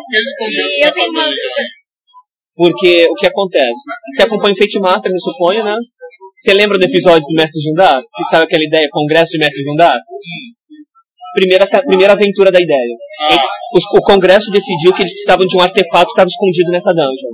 porque 0.00 0.16
eles 0.16 0.28
esconderam 0.32 0.68
E 0.72 0.80
eu 0.80 0.92
tenho 0.92 1.10
uma. 1.12 1.28
Porque 2.56 3.06
o 3.08 3.14
que 3.14 3.26
acontece? 3.26 3.82
Você 4.14 4.22
acompanha 4.24 4.54
o 4.54 4.58
Fate 4.58 4.80
Masters, 4.80 5.14
eu 5.14 5.20
suponho, 5.20 5.64
né? 5.64 5.76
Você 6.36 6.52
lembra 6.54 6.78
do 6.78 6.84
episódio 6.84 7.22
do 7.26 7.34
Mestre 7.34 7.60
Jundar? 7.62 8.00
Que 8.02 8.24
sabe 8.30 8.44
aquela 8.44 8.64
ideia, 8.64 8.88
Congresso 8.90 9.32
de 9.32 9.38
Mestre 9.38 9.62
Jundar? 9.62 9.98
Primeira, 11.34 11.66
primeira 11.66 12.12
aventura 12.12 12.50
da 12.50 12.60
ideia. 12.60 12.96
Os- 13.74 13.84
o 13.98 14.02
Congresso 14.02 14.50
decidiu 14.50 14.92
que 14.92 15.02
eles 15.02 15.12
precisavam 15.12 15.46
de 15.46 15.56
um 15.56 15.60
artefato 15.62 16.06
que 16.06 16.12
estava 16.12 16.28
escondido 16.28 16.70
nessa 16.72 16.92
dungeon. 16.92 17.32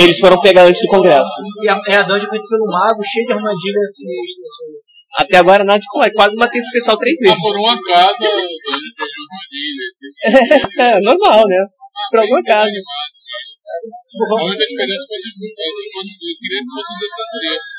Eles 0.00 0.18
foram 0.18 0.40
pegar 0.40 0.64
antes 0.64 0.80
do 0.82 0.88
Congresso. 0.88 1.30
E 1.62 1.68
a, 1.68 1.76
é 1.94 1.96
a 2.00 2.02
dungeon 2.02 2.28
feita 2.30 2.44
pelo 2.48 2.66
mago, 2.66 3.04
cheio 3.04 3.26
de 3.26 3.32
armadilhas 3.32 3.94
sinistras. 3.94 4.48
assim. 4.48 4.88
Até 5.18 5.36
agora 5.38 5.64
nada 5.64 5.78
de 5.78 5.86
pô, 5.92 6.02
é 6.02 6.10
quase 6.10 6.36
matei 6.36 6.60
esse 6.60 6.70
pessoal 6.72 6.96
três 6.98 7.16
Mas 7.20 7.30
vezes. 7.30 7.42
por 7.42 7.56
um 7.58 7.66
acaso. 7.68 8.24
É, 10.78 11.00
normal, 11.00 11.42
né? 11.46 11.60
Por 12.10 12.20
algum 12.20 12.36
acaso. 12.36 12.72
A 12.72 14.44
única 14.44 14.64
diferença 14.64 15.04
foi 15.08 15.18
que 15.22 15.28
eu 15.28 16.36
queria 16.40 16.60
que 16.60 16.70
fosse 16.74 16.92
DCC. 16.98 17.77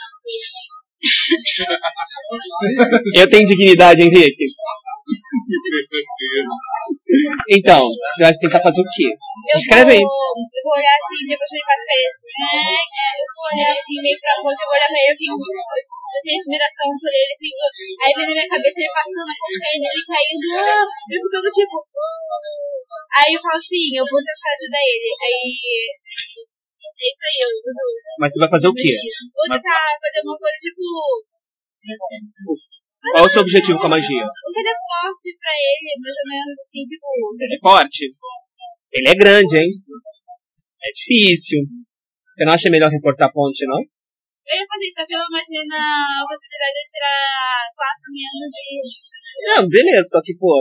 Eu 3.16 3.30
tenho 3.30 3.48
dignidade, 3.48 4.02
Henrique. 4.02 4.46
Então, 7.50 7.82
você 7.82 8.24
vai 8.24 8.34
tentar 8.36 8.62
fazer 8.62 8.82
o 8.82 8.90
quê? 8.94 9.08
Escreve 9.58 9.92
aí. 9.98 10.04
eu 10.04 10.64
vou 10.64 10.76
olhar 10.76 10.96
assim, 11.00 11.26
depois 11.26 11.50
que 11.50 11.58
ele 11.58 11.66
faz 11.66 11.82
férias. 11.88 12.16
É, 12.20 12.78
é, 12.78 13.10
eu 13.18 13.28
vou 13.34 13.46
olhar 13.50 13.72
assim, 13.74 13.98
meio 14.04 14.20
pra 14.20 14.38
ponte, 14.44 14.62
eu 14.62 14.68
vou 14.70 14.78
olhar 14.78 14.90
pra 14.92 15.00
ele, 15.00 15.10
eu 15.10 15.18
tenho, 15.18 15.34
eu 15.34 16.22
tenho 16.22 16.38
admiração 16.40 16.90
por 17.00 17.10
ele, 17.10 17.32
assim, 17.34 17.54
aí 18.00 18.12
vem 18.14 18.28
na 18.30 18.36
minha 18.38 18.50
cabeça 18.54 18.78
ele 18.80 18.94
passando, 18.94 19.30
a 19.30 19.36
ponte 19.40 19.58
caindo, 19.60 19.88
ele 19.90 20.06
caindo, 20.06 20.46
ah, 20.60 20.86
eu 21.10 21.20
ficando 21.26 21.50
tipo. 21.50 21.76
Aí 23.10 23.32
eu 23.34 23.42
falo 23.42 23.58
assim, 23.58 23.86
eu 23.98 24.06
vou 24.06 24.22
tentar 24.22 24.52
ajudar 24.54 24.84
ele. 24.86 25.10
Aí. 25.26 26.49
É 27.00 27.06
isso 27.08 27.24
aí, 27.24 27.38
eu 27.48 27.52
uso. 27.64 27.84
Mas 28.20 28.34
você 28.34 28.40
vai 28.44 28.50
fazer 28.50 28.68
o 28.68 28.74
quê? 28.76 28.92
Vou 29.34 29.48
tentar 29.56 29.80
fazer 30.04 30.20
uma 30.28 30.38
coisa 30.38 30.58
tipo. 30.60 30.84
Qual 33.00 33.24
é 33.24 33.26
o 33.26 33.30
seu 33.32 33.42
objetivo 33.42 33.80
com 33.80 33.88
a 33.88 33.96
magia? 33.96 34.24
Um 34.28 34.54
teleporte 34.54 35.28
pra 35.40 35.54
ele, 35.56 35.92
mais 36.04 36.18
ou 36.20 36.28
menos 36.28 36.56
assim, 36.60 36.84
tipo. 36.84 37.08
Teleporte? 37.40 38.04
Ele 38.92 39.10
é 39.10 39.16
grande, 39.16 39.56
hein? 39.58 39.72
É 39.72 40.90
difícil. 40.92 41.60
Você 42.36 42.44
não 42.44 42.54
acha 42.54 42.70
melhor 42.70 42.92
reforçar 42.92 43.28
a 43.28 43.32
ponte, 43.32 43.64
não? 43.66 43.80
Eu 43.80 44.56
ia 44.60 44.68
fazer 44.68 44.86
isso, 44.88 45.00
só 45.00 45.06
que 45.06 45.14
eu 45.16 45.22
imaginei 45.24 45.64
na 45.68 45.84
possibilidade 46.28 46.76
de 46.76 46.86
tirar 46.92 47.70
4 47.76 48.12
menos 48.12 48.52
e. 48.60 48.68
Não, 49.48 49.62
beleza, 49.70 50.08
só 50.10 50.20
que, 50.24 50.36
pô. 50.36 50.52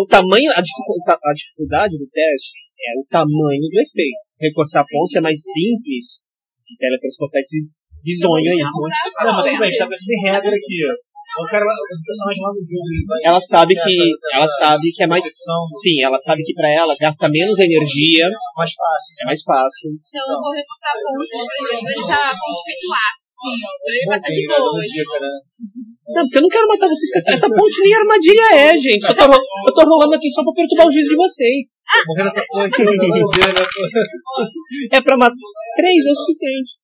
O 0.00 0.06
tamanho, 0.06 0.48
a, 0.56 0.60
dificu- 0.62 1.02
a 1.04 1.32
dificuldade 1.34 1.98
do 1.98 2.08
teste 2.08 2.56
é 2.80 2.92
o 2.96 3.04
tamanho 3.10 3.66
do 3.68 3.80
efeito. 3.80 4.22
Reforçar 4.44 4.80
a 4.82 4.86
ponte 4.88 5.16
é 5.18 5.20
mais 5.20 5.40
simples 5.40 6.20
que 6.66 6.76
teletransportar 6.76 7.40
esse 7.40 7.64
bizonho 8.04 8.44
aí. 8.52 8.58
Não, 8.60 9.32
mas 9.32 9.44
tudo 9.48 9.58
bem, 9.60 9.70
estabelece 9.70 10.14
regra 10.24 10.50
aqui, 10.50 10.78
ó. 10.90 10.94
Eu 11.34 11.46
quero 11.50 11.66
os 11.66 12.02
personagens 12.06 12.42
lá 12.46 12.50
no 12.54 12.62
jogo. 12.62 12.86
ele 12.94 13.06
vai- 13.10 13.22
Ela 13.26 13.40
sabe 13.40 13.74
que. 13.74 13.96
Ela 14.38 14.46
sabe 14.46 14.86
que 14.94 15.02
é 15.02 15.06
mais. 15.08 15.24
Sim, 15.82 15.96
ela 16.06 16.18
sabe 16.18 16.42
que 16.44 16.54
pra 16.54 16.70
ela 16.70 16.94
gasta 16.94 17.26
menos 17.28 17.58
energia, 17.58 18.30
mais 18.56 18.70
fácil. 18.70 19.10
é 19.18 19.24
mais 19.26 19.42
fácil. 19.42 19.90
Então 19.98 20.22
eu 20.30 20.38
vou 20.38 20.52
reforçar 20.54 20.90
a 20.94 20.98
ponte, 21.02 21.34
eu 21.34 21.80
vou 21.80 21.90
deixar 21.90 22.22
a 22.30 22.34
ponte 22.38 22.60
feito 22.62 22.86
aço, 22.86 23.23
sim, 23.44 23.58
pra 23.60 23.92
ele 23.92 24.06
passar 24.08 24.30
de 24.32 24.42
boa. 24.48 24.72
né? 24.72 25.28
Não, 26.16 26.22
porque 26.24 26.38
eu 26.38 26.42
não 26.42 26.48
quero 26.48 26.66
matar 26.68 26.88
vocês. 26.88 27.10
com 27.12 27.18
Essa, 27.18 27.30
essa 27.36 27.48
ponte 27.52 27.76
nem 27.84 27.94
armadilha 27.94 28.46
é, 28.56 28.78
gente. 28.80 29.04
Só 29.04 29.12
tô, 29.12 29.24
eu 29.28 29.72
tô 29.74 29.82
rolando 29.84 30.14
aqui 30.16 30.28
só 30.30 30.42
pra 30.42 30.52
perturbar 30.56 30.88
o 30.88 30.92
juízo 30.92 31.10
de 31.10 31.16
vocês. 31.16 31.64
Morrer 32.08 32.24
nessa 32.24 32.42
ponte, 32.48 32.80
eu 32.80 32.86
né? 32.88 33.64
É 34.92 35.00
pra 35.00 35.16
matar. 35.16 35.36
Três 35.76 36.00
é 36.04 36.10
o 36.10 36.16
suficiente. 36.16 36.80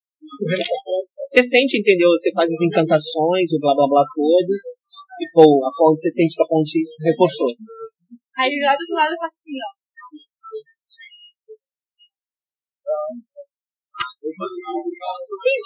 Você 1.29 1.43
sente, 1.43 1.79
entendeu? 1.81 2.11
Você 2.11 2.31
faz 2.33 2.51
as 2.51 2.61
encantações, 2.61 3.53
o 3.53 3.61
blá 3.61 3.75
blá 3.75 3.87
blá 3.89 4.05
todo. 4.15 4.53
E 5.21 5.27
pô, 5.33 5.43
a 5.65 5.71
ponte, 5.77 6.01
você 6.01 6.11
sente 6.11 6.37
que 6.37 6.43
a 6.43 6.47
ponte 6.47 6.79
reforçou. 7.05 7.49
Aí 8.39 8.51
lá 8.65 8.73
do 8.77 8.81
outro 8.81 8.95
lado 8.95 9.13
eu 9.13 9.19
faço 9.21 9.37
assim, 9.37 9.57
ó. 9.57 9.81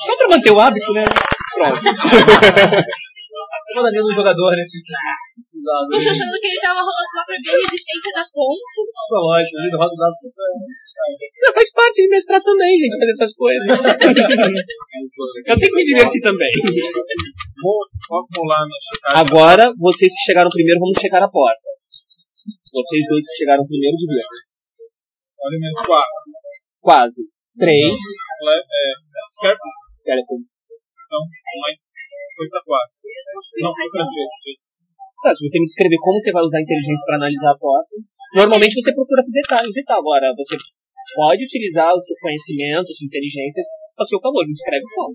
Só 0.07 0.17
pra 0.17 0.29
manter 0.29 0.51
o 0.51 0.61
hábito, 0.61 0.93
né? 0.93 1.05
Pronto. 1.55 1.81
Você 3.35 3.75
manda 3.75 3.91
menos 3.91 4.15
jogador 4.15 4.55
nesse 4.55 4.79
dado. 4.79 5.91
Eu 5.91 5.99
tô 5.99 6.11
achando 6.11 6.39
que 6.39 6.47
ele 6.47 6.61
tava 6.61 6.81
rolando 6.81 7.15
lá 7.17 7.25
pra 7.27 7.35
ver 7.35 7.51
a 7.51 7.59
resistência 7.67 8.13
da 8.15 8.25
ponte. 8.31 8.63
Psicológico, 8.63 9.59
ele 9.59 9.77
roda 9.77 9.95
o 9.95 9.99
dado 9.99 10.15
super. 10.15 10.47
Não, 11.43 11.53
faz 11.55 11.73
parte 11.73 12.03
de 12.03 12.09
mestrar 12.09 12.43
também, 12.43 12.79
gente, 12.79 12.99
fazer 12.99 13.11
essas 13.11 13.35
coisas. 13.35 13.67
Eu 15.47 15.59
tenho 15.59 15.71
que 15.73 15.77
me 15.77 15.85
divertir 15.85 16.21
também. 16.23 16.53
Posso 18.09 18.29
rolar 18.37 18.63
no? 18.63 18.75
Agora, 19.19 19.73
vocês 19.79 20.13
que 20.13 20.25
chegaram 20.27 20.51
primeiro, 20.51 20.79
vamos 20.81 21.01
checar 21.01 21.23
a 21.23 21.29
porta. 21.29 21.69
Vocês 22.73 23.05
dois 23.09 23.27
que 23.27 23.37
chegaram 23.39 23.67
primeiro, 23.67 23.97
dividam. 23.97 24.27
Olha 25.43 25.59
menos 25.59 25.81
4. 25.87 26.07
Quase. 26.81 27.34
Três. 27.59 27.95
É, 27.95 28.91
careful. 29.43 29.71
Skeleton. 29.95 30.39
Então, 30.43 31.21
mais. 31.63 31.79
Foi 32.37 32.49
pra 32.51 32.61
4. 32.67 32.91
Não, 33.63 33.73
foi 33.75 33.89
pra 33.91 34.05
3. 34.05 34.75
Tá, 35.23 35.35
se 35.35 35.41
você 35.41 35.59
me 35.59 35.65
descrever 35.65 35.97
como 36.03 36.19
você 36.21 36.33
vai 36.33 36.43
usar 36.43 36.59
a 36.59 36.63
inteligência 36.63 37.05
para 37.07 37.17
analisar 37.17 37.53
a 37.53 37.59
porta, 37.59 37.97
normalmente 38.35 38.75
você 38.75 38.93
procura 38.93 39.23
por 39.25 39.33
detalhes 39.33 39.77
e 39.77 39.85
tal. 39.85 40.01
Agora, 40.01 40.35
você 40.37 40.57
pode 41.15 41.45
utilizar 41.45 41.95
o 41.95 42.01
seu 42.01 42.17
conhecimento, 42.21 42.91
a 42.91 42.95
sua 42.95 43.07
inteligência 43.07 43.65
a 43.97 44.05
seu 44.05 44.21
favor. 44.21 44.45
Me 44.45 44.53
descreve 44.53 44.85
como. 44.95 45.15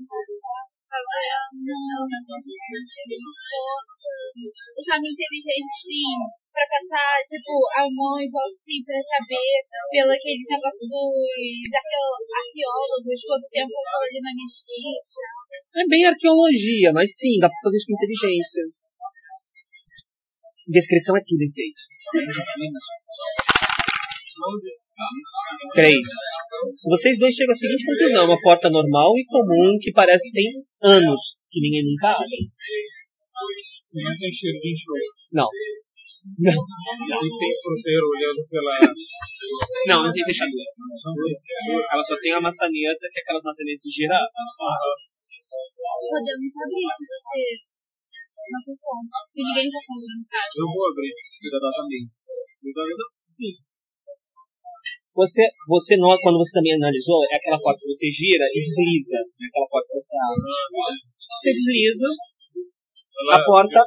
Usar 4.79 4.97
minha 4.97 5.13
inteligência, 5.13 5.75
sim, 5.85 6.17
pra 6.49 6.65
passar, 6.65 7.13
tipo, 7.29 7.53
a 7.77 7.85
mão 7.93 8.17
em 8.17 8.29
volta, 8.31 8.55
sim, 8.57 8.81
pra 8.81 8.97
saber, 8.97 9.61
pelo 9.93 10.09
aqueles 10.09 10.47
negócios 10.49 10.89
dos 10.89 11.69
arqueólogos, 11.77 13.21
quanto 13.21 13.45
tempo 13.53 13.69
eu 13.69 14.01
ali 14.01 14.17
na 14.17 14.33
é 15.77 15.85
bem 15.87 16.05
arqueologia, 16.05 16.91
mas 16.93 17.15
sim, 17.15 17.37
dá 17.39 17.49
pra 17.49 17.61
fazer 17.63 17.77
isso 17.77 17.85
com 17.85 17.93
inteligência. 17.93 18.63
Descrição 20.69 21.17
é 21.17 21.21
tudo, 21.21 21.43
entende? 21.43 21.77
Três. 25.73 26.05
Vocês 26.89 27.17
dois 27.19 27.33
chegam 27.33 27.53
à 27.53 27.55
seguinte 27.55 27.85
conclusão: 27.85 28.25
uma 28.25 28.41
porta 28.41 28.69
normal 28.69 29.13
e 29.15 29.25
comum 29.25 29.77
que 29.79 29.91
parece 29.91 30.23
que 30.27 30.33
tem 30.33 30.47
anos 30.83 31.37
que 31.49 31.61
ninguém 31.61 31.83
nunca 31.85 32.11
abre. 32.15 32.47
Não 33.93 34.13
tem 34.19 34.31
cheiro 34.31 34.59
de 34.59 34.71
enxofre. 34.71 35.07
Não. 35.33 35.47
E 36.29 37.29
tem 37.39 37.51
fruteiro 37.63 38.05
olhando 38.11 38.43
pela. 38.49 38.75
Não, 39.87 40.03
não 40.03 40.11
tem 40.11 40.23
fechadura. 40.25 40.69
Ela 41.91 42.03
só 42.03 42.19
tem 42.19 42.31
a 42.33 42.41
maçaneta, 42.41 43.07
que 43.07 43.19
é 43.19 43.21
aquelas 43.23 43.43
maçanetas 43.43 43.81
de 43.81 43.89
girar. 43.89 44.25
Podemos 46.11 46.51
abrir 46.59 46.89
se 46.99 47.05
você 47.07 47.43
não 48.51 48.61
for. 48.67 48.99
Se 49.31 49.41
ninguém 49.47 49.67
for 49.71 49.83
contra, 49.87 50.11
no 50.19 50.25
caso. 50.27 50.53
Eu 50.59 50.67
vou 50.67 50.91
abrir 50.91 51.13
cuidadosamente. 51.39 52.13
Cuidadosamente? 52.61 53.15
Sim. 53.25 53.68
Você, 55.15 55.43
você 55.67 55.97
nota, 55.97 56.21
quando 56.21 56.37
você 56.37 56.53
também 56.53 56.73
analisou, 56.75 57.19
é 57.31 57.35
aquela 57.35 57.59
porta 57.59 57.79
que 57.81 57.87
você 57.91 58.07
gira 58.09 58.45
e 58.53 58.59
desliza. 58.61 59.17
É 59.19 59.45
aquela 59.51 59.67
porta 59.67 59.87
que 59.91 59.99
você 59.99 60.15
abre. 60.15 60.39
Você 61.39 61.49
desliza, 61.53 62.07
A 63.33 63.43
porta- 63.43 63.83
tá? 63.83 63.85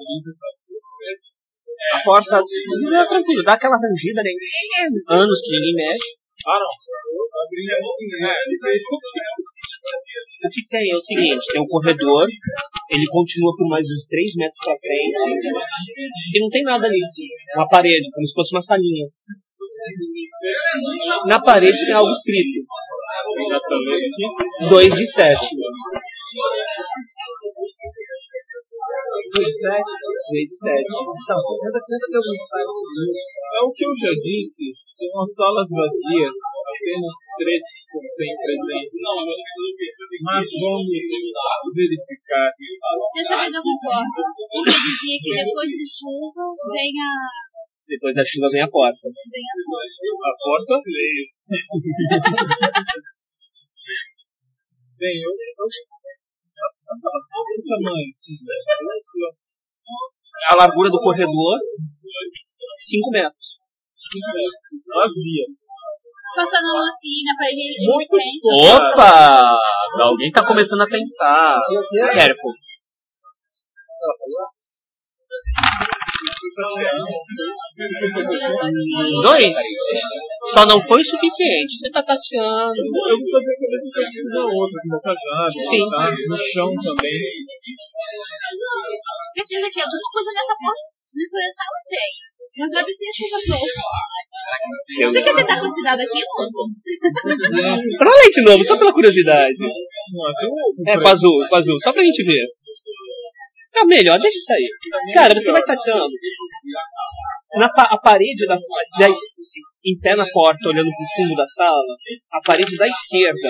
a 1.94 1.98
porta 2.04 2.42
desliza 2.42 2.96
é 3.00 3.06
tranquilo, 3.06 3.42
dá 3.44 3.54
aquela 3.54 3.76
rangida, 3.76 4.22
né? 4.22 4.30
Anos 5.08 5.40
que 5.40 5.50
ninguém 5.56 5.74
mexe. 5.74 6.10
Ah, 6.46 6.58
não. 6.58 6.72
O 10.42 10.48
que 10.50 10.66
tem 10.68 10.90
é 10.90 10.96
o 10.96 11.00
seguinte, 11.00 11.44
tem 11.52 11.60
um 11.62 11.66
corredor, 11.66 12.26
ele 12.90 13.06
continua 13.06 13.52
por 13.56 13.68
mais 13.68 13.86
uns 13.86 14.06
3 14.06 14.34
metros 14.36 14.58
pra 14.64 14.74
frente, 14.76 15.22
e 16.34 16.40
não 16.40 16.48
tem 16.50 16.62
nada 16.62 16.86
ali. 16.86 16.98
Uma 17.56 17.68
parede, 17.68 18.10
como 18.12 18.26
se 18.26 18.34
fosse 18.34 18.54
uma 18.54 18.62
salinha. 18.62 19.06
Na 21.26 21.40
parede 21.40 21.84
tem 21.84 21.94
algo 21.94 22.10
escrito. 22.10 22.66
2 24.68 24.94
de 24.94 25.06
7. 25.06 25.46
2 29.32 29.46
de 29.46 30.56
7. 30.56 30.82
Então, 30.82 31.40
tenta, 31.60 31.80
tenta 31.84 32.06
ter 32.08 32.16
algum 32.16 32.34
insight 32.34 32.68
sobre 32.72 33.04
isso. 33.12 33.20
É 33.52 33.60
o 33.60 33.70
que 33.72 33.84
eu 33.84 33.92
já 33.92 34.12
disse, 34.16 34.64
são 34.88 35.12
as 35.20 35.28
salas 35.34 35.68
vazias, 35.68 36.32
apenas 36.32 37.16
três 37.36 37.62
têm 38.16 38.32
presentes. 38.32 38.96
Mas 40.24 40.46
vamos 40.56 40.88
verificar. 41.76 42.48
Dessa 43.12 43.36
vez 43.44 43.52
eu 43.52 43.62
concordo. 43.62 44.24
Eu 44.56 44.64
dizia 44.64 45.18
que 45.20 45.30
depois 45.36 45.68
de 45.68 45.84
chuva 45.84 46.44
vem 46.72 46.92
a. 46.96 47.51
Depois 47.92 48.16
da 48.16 48.24
chuva 48.24 48.48
vem 48.48 48.62
a 48.62 48.70
porta. 48.72 49.04
Vem 49.04 49.44
a 49.44 49.52
A 49.52 50.32
porta 50.40 50.80
veio. 50.80 51.28
Bem, 54.96 55.20
eu. 55.20 55.28
eu 55.28 55.66
a 56.64 56.72
sala 56.72 57.20
tamanho, 57.68 58.08
assim. 58.08 58.32
A 60.48 60.56
largura 60.56 60.88
do 60.88 61.02
corredor, 61.02 61.58
5 62.78 63.10
metros. 63.10 63.60
Vazias. 64.94 65.52
passando 66.34 66.64
a 66.64 66.72
mão 66.72 66.80
assim 66.88 67.24
na 67.28 67.36
parede 67.36 67.76
de 67.76 67.86
Muito 67.92 68.08
frente. 68.08 68.48
Opa! 68.72 69.60
Alguém 70.00 70.32
tá 70.32 70.46
começando 70.46 70.80
a 70.80 70.86
pensar. 70.86 71.60
Careful. 72.14 72.54
Dois? 79.22 79.54
Só 80.52 80.66
não 80.66 80.80
foi 80.82 81.00
o 81.00 81.04
suficiente. 81.04 81.78
Você 81.78 81.90
tá 81.90 82.02
tateando. 82.02 82.74
Eu 82.76 83.16
vou 83.18 83.30
fazer 83.32 83.52
a 83.52 83.58
cabeça 83.62 83.84
de 83.86 83.92
fazer 83.92 84.42
outra, 84.42 84.78
com 84.82 84.88
boca 84.90 85.12
jada, 85.12 85.58
Sim. 85.70 85.84
tá? 85.90 86.10
no 86.10 86.36
chão 86.38 86.68
também. 86.76 87.20
Certeza 89.34 89.66
que 89.70 89.80
alguma 89.80 90.08
coisa 90.12 90.30
nessa 90.34 90.54
porta 90.58 90.82
de 91.12 91.24
seleção 91.30 91.70
tem. 91.88 92.10
Mas 92.58 92.68
não 92.68 92.84
precisa 92.84 93.10
chuva 93.16 93.38
novo. 93.48 93.64
Você 95.10 95.22
quer 95.22 95.34
tentar 95.36 95.58
com 95.60 95.66
esse 95.66 95.82
dado 95.82 96.00
aqui, 96.00 96.20
moço? 96.36 96.62
Pra 97.96 98.10
ler 98.10 98.30
de 98.30 98.42
novo, 98.42 98.64
só 98.64 98.76
pela 98.76 98.92
curiosidade. 98.92 99.56
Nossa, 100.12 100.46
eu 100.46 100.52
É, 100.86 101.00
com 101.00 101.08
azul, 101.08 101.48
com 101.48 101.56
azul, 101.56 101.78
só 101.82 101.92
pra 101.92 102.02
gente 102.02 102.22
ver. 102.24 102.44
Tá 103.72 103.84
melhor, 103.86 104.20
deixa 104.20 104.38
isso 104.38 104.52
aí. 104.52 104.68
Cara, 105.14 105.34
você 105.34 105.50
vai 105.52 105.62
tateando. 105.64 106.12
Na 107.56 107.68
pa- 107.72 107.88
a 107.90 107.98
parede 107.98 108.46
da 108.46 108.56
sala, 108.58 108.82
da 108.98 109.08
es- 109.10 109.18
em 109.84 109.98
pé 109.98 110.14
na 110.16 110.26
porta, 110.30 110.68
olhando 110.68 110.88
pro 110.88 111.06
fundo 111.16 111.36
da 111.36 111.46
sala, 111.46 111.96
a 112.32 112.40
parede 112.40 112.76
da 112.76 112.86
esquerda, 112.88 113.48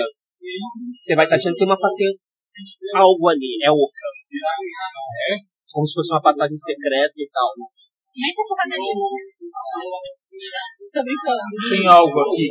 você 0.93 1.15
vai 1.15 1.27
tateando, 1.27 1.57
tem 1.57 1.67
uma 1.67 1.77
patente. 1.79 2.19
Algo 2.95 3.27
ali, 3.29 3.57
é 3.63 3.71
oca. 3.71 4.05
Como 5.71 5.85
se 5.87 5.93
fosse 5.93 6.13
uma 6.13 6.21
passagem 6.21 6.55
secreta 6.55 7.13
e 7.17 7.29
tal. 7.31 7.49
Mete 8.13 8.39
a 8.39 8.45
ali. 8.63 8.91
Tô 10.93 11.01
brincando. 11.01 11.41
tem 11.69 11.87
algo 11.89 12.19
aqui. 12.21 12.47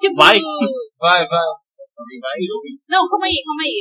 Tipo. 0.00 0.16
Vai. 0.16 0.38
Vai, 0.98 1.28
vai. 1.28 1.67
Não, 2.94 3.02
calma 3.10 3.26
aí, 3.26 3.38
calma 3.42 3.62
aí. 3.66 3.78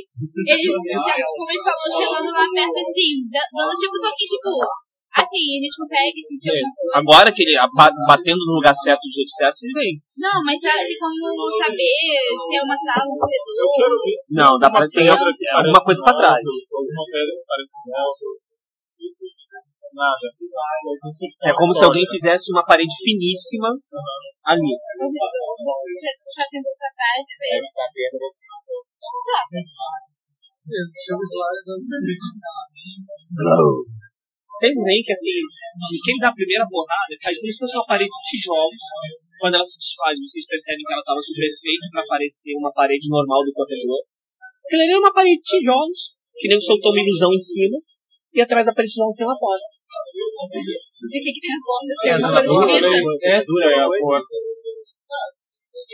Ele, 0.47 0.65
como 0.73 1.49
ele 1.53 1.63
falou, 1.63 1.87
chegando 1.93 2.29
lá 2.33 2.45
perto 2.49 2.77
assim, 2.81 3.11
da- 3.29 3.49
dando 3.53 3.73
tipo 3.77 3.93
um 3.93 4.01
toque, 4.01 4.25
tipo. 4.25 4.51
Assim, 5.17 5.45
a 5.57 5.59
gente 5.65 5.73
consegue 5.81 6.19
sentir 6.29 6.49
alguma 6.53 6.69
coisa. 6.77 6.93
Agora 7.01 7.27
que 7.33 7.41
ele 7.41 7.55
batendo 8.05 8.37
no 8.37 8.53
lugar 8.61 8.75
certo, 8.77 9.01
do 9.01 9.09
jeito 9.17 9.33
certo, 9.33 9.57
vocês 9.57 9.73
veem. 9.73 9.97
Não, 10.13 10.37
mas 10.45 10.61
dá 10.61 10.69
ele 10.77 10.93
como 10.93 11.17
saber 11.57 11.97
se 12.37 12.53
é 12.53 12.61
uma 12.61 12.77
sala, 12.77 13.01
um 13.09 13.17
corredor. 13.17 13.65
Não, 14.29 14.51
dá 14.61 14.69
pra 14.69 14.85
ter 14.85 15.09
alguma 15.57 15.81
coisa 15.81 16.01
pra 16.05 16.13
trás. 16.21 16.37
Alguma 16.37 17.03
que 17.09 17.43
parece 17.49 17.75
móvel. 17.89 18.31
Nada. 19.97 20.29
É 21.49 21.53
como 21.57 21.73
se 21.73 21.81
alguém 21.81 22.05
fizesse 22.05 22.53
uma 22.53 22.61
parede 22.61 22.93
finíssima 23.01 23.73
ali. 24.45 24.61
Deixa 24.61 26.13
deixa 26.21 26.41
assim 26.45 26.61
um 26.61 26.65
pouco 26.69 26.77
pra 26.77 26.93
trás 26.93 27.25
e 27.25 27.33
ver. 27.41 27.65
Vocês 34.57 34.73
veem 34.85 35.01
que 35.01 35.13
assim, 35.13 35.33
de 35.33 35.97
quem 36.05 36.17
dá 36.21 36.29
a 36.29 36.37
primeira 36.37 36.65
porrada 36.69 37.13
cai 37.21 37.33
como 37.33 37.49
se 37.49 37.57
fosse 37.57 37.77
uma 37.77 37.85
parede 37.85 38.09
de 38.09 38.21
tijolos. 38.37 38.81
Quando 39.41 39.53
ela 39.53 39.65
se 39.65 39.77
desfaz, 39.77 40.17
vocês 40.17 40.45
percebem 40.45 40.81
que 40.81 40.93
ela 40.93 41.01
estava 41.01 41.21
superfeita 41.21 41.85
para 41.93 42.05
parecer 42.05 42.53
uma 42.57 42.73
parede 42.73 43.09
normal 43.09 43.45
do 43.45 43.53
corredor. 43.53 44.01
Aquilo 44.65 44.81
ali 44.81 44.93
é 44.93 44.97
uma 44.97 45.13
parede 45.13 45.37
de 45.37 45.45
tijolos, 45.45 46.17
que 46.37 46.49
nem 46.49 46.61
soltou 46.61 46.91
uma 46.91 47.01
ilusão 47.01 47.33
em 47.33 47.39
cima, 47.39 47.77
e 48.33 48.41
atrás 48.41 48.65
da 48.65 48.73
parede 48.73 48.89
de 48.89 48.97
tijolos 48.97 49.15
tem 49.15 49.25
uma 49.25 49.37
porta. 49.37 49.76
O 50.37 51.09
que 51.09 51.19
que 51.19 51.31
que 51.33 51.41
tem 51.41 51.53
a 51.53 51.61
porta? 51.65 51.91
É, 52.05 53.33
é 53.33 53.79
a 53.81 53.89
porta. 53.89 54.33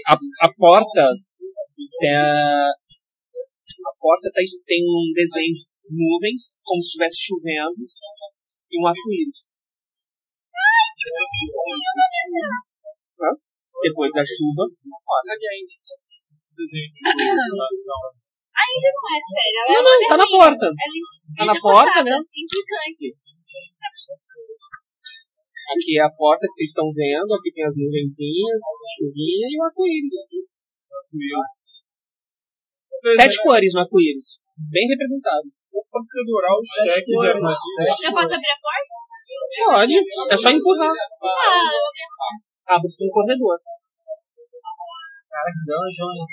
A, 0.08 0.14
a 0.14 0.50
porta 0.54 1.10
tem 2.00 2.16
a, 2.16 2.68
a 2.70 3.94
porta 4.00 4.32
tá, 4.34 4.42
tem 4.66 4.84
um 4.84 5.12
desenho 5.14 5.54
de 5.54 5.64
nuvens, 5.92 6.56
como 6.64 6.82
se 6.82 6.88
estivesse 6.88 7.18
chovendo, 7.24 7.84
e 8.72 8.82
um 8.82 8.88
arco-íris. 8.88 9.54
Hã? 13.22 13.32
Depois 13.84 14.12
da 14.14 14.24
chuva, 14.24 14.64
A 18.54 18.64
Índia 18.70 18.92
não 18.94 19.06
é 19.10 19.20
séria, 19.24 19.60
ela 19.60 19.72
é 19.72 19.74
Não, 19.74 19.84
não, 19.84 20.08
tá 20.08 20.18
na 20.18 20.28
porta. 20.28 20.66
Ela 20.66 20.94
Tá 21.36 21.46
na 21.46 21.60
porta, 21.60 22.04
né? 22.04 22.18
Implicante. 22.36 23.16
Aqui 25.74 25.98
é 25.98 26.04
a 26.04 26.12
porta 26.12 26.46
que 26.46 26.54
vocês 26.54 26.70
estão 26.70 26.92
vendo, 26.94 27.34
aqui 27.34 27.52
tem 27.54 27.64
as 27.64 27.76
nuvenzinhas, 27.78 28.62
a 28.62 28.88
chuvinha 28.98 29.48
e 29.50 29.56
o 29.58 29.64
arco-íris. 29.64 30.16
Sete 33.16 33.38
cores 33.44 33.74
no 33.74 33.80
arco-íris, 33.82 34.40
bem 34.70 34.88
representadas. 34.88 35.66
Procedural, 35.92 36.58
cheques, 36.62 37.16
armadilhas. 37.16 38.00
Eu 38.04 38.12
posso 38.14 38.34
abrir 38.34 38.54
a 38.54 38.60
porta? 38.60 38.94
Pode, 39.66 39.94
é 39.98 40.38
só 40.38 40.50
empurrar. 40.50 40.92
Ah, 40.92 42.76
Abre 42.76 42.90
para 42.96 43.08
um 43.08 43.12
corredor. 43.12 43.60
Cara, 45.34 45.50
que 45.50 45.66
dungeon, 45.66 46.14
hein? 46.14 46.30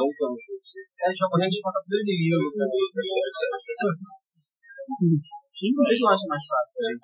Voltando. 0.00 0.36
É, 0.40 1.12
já 1.12 1.26
morreu 1.28 1.48
de 1.52 1.60
conta 1.60 1.80
tudo 1.84 2.00
inimigo, 2.00 2.48
cara. 2.56 2.72
Vocês 4.96 6.00
não 6.00 6.08
acham 6.08 6.28
mais 6.32 6.44
fácil? 6.48 6.80
né? 6.80 6.96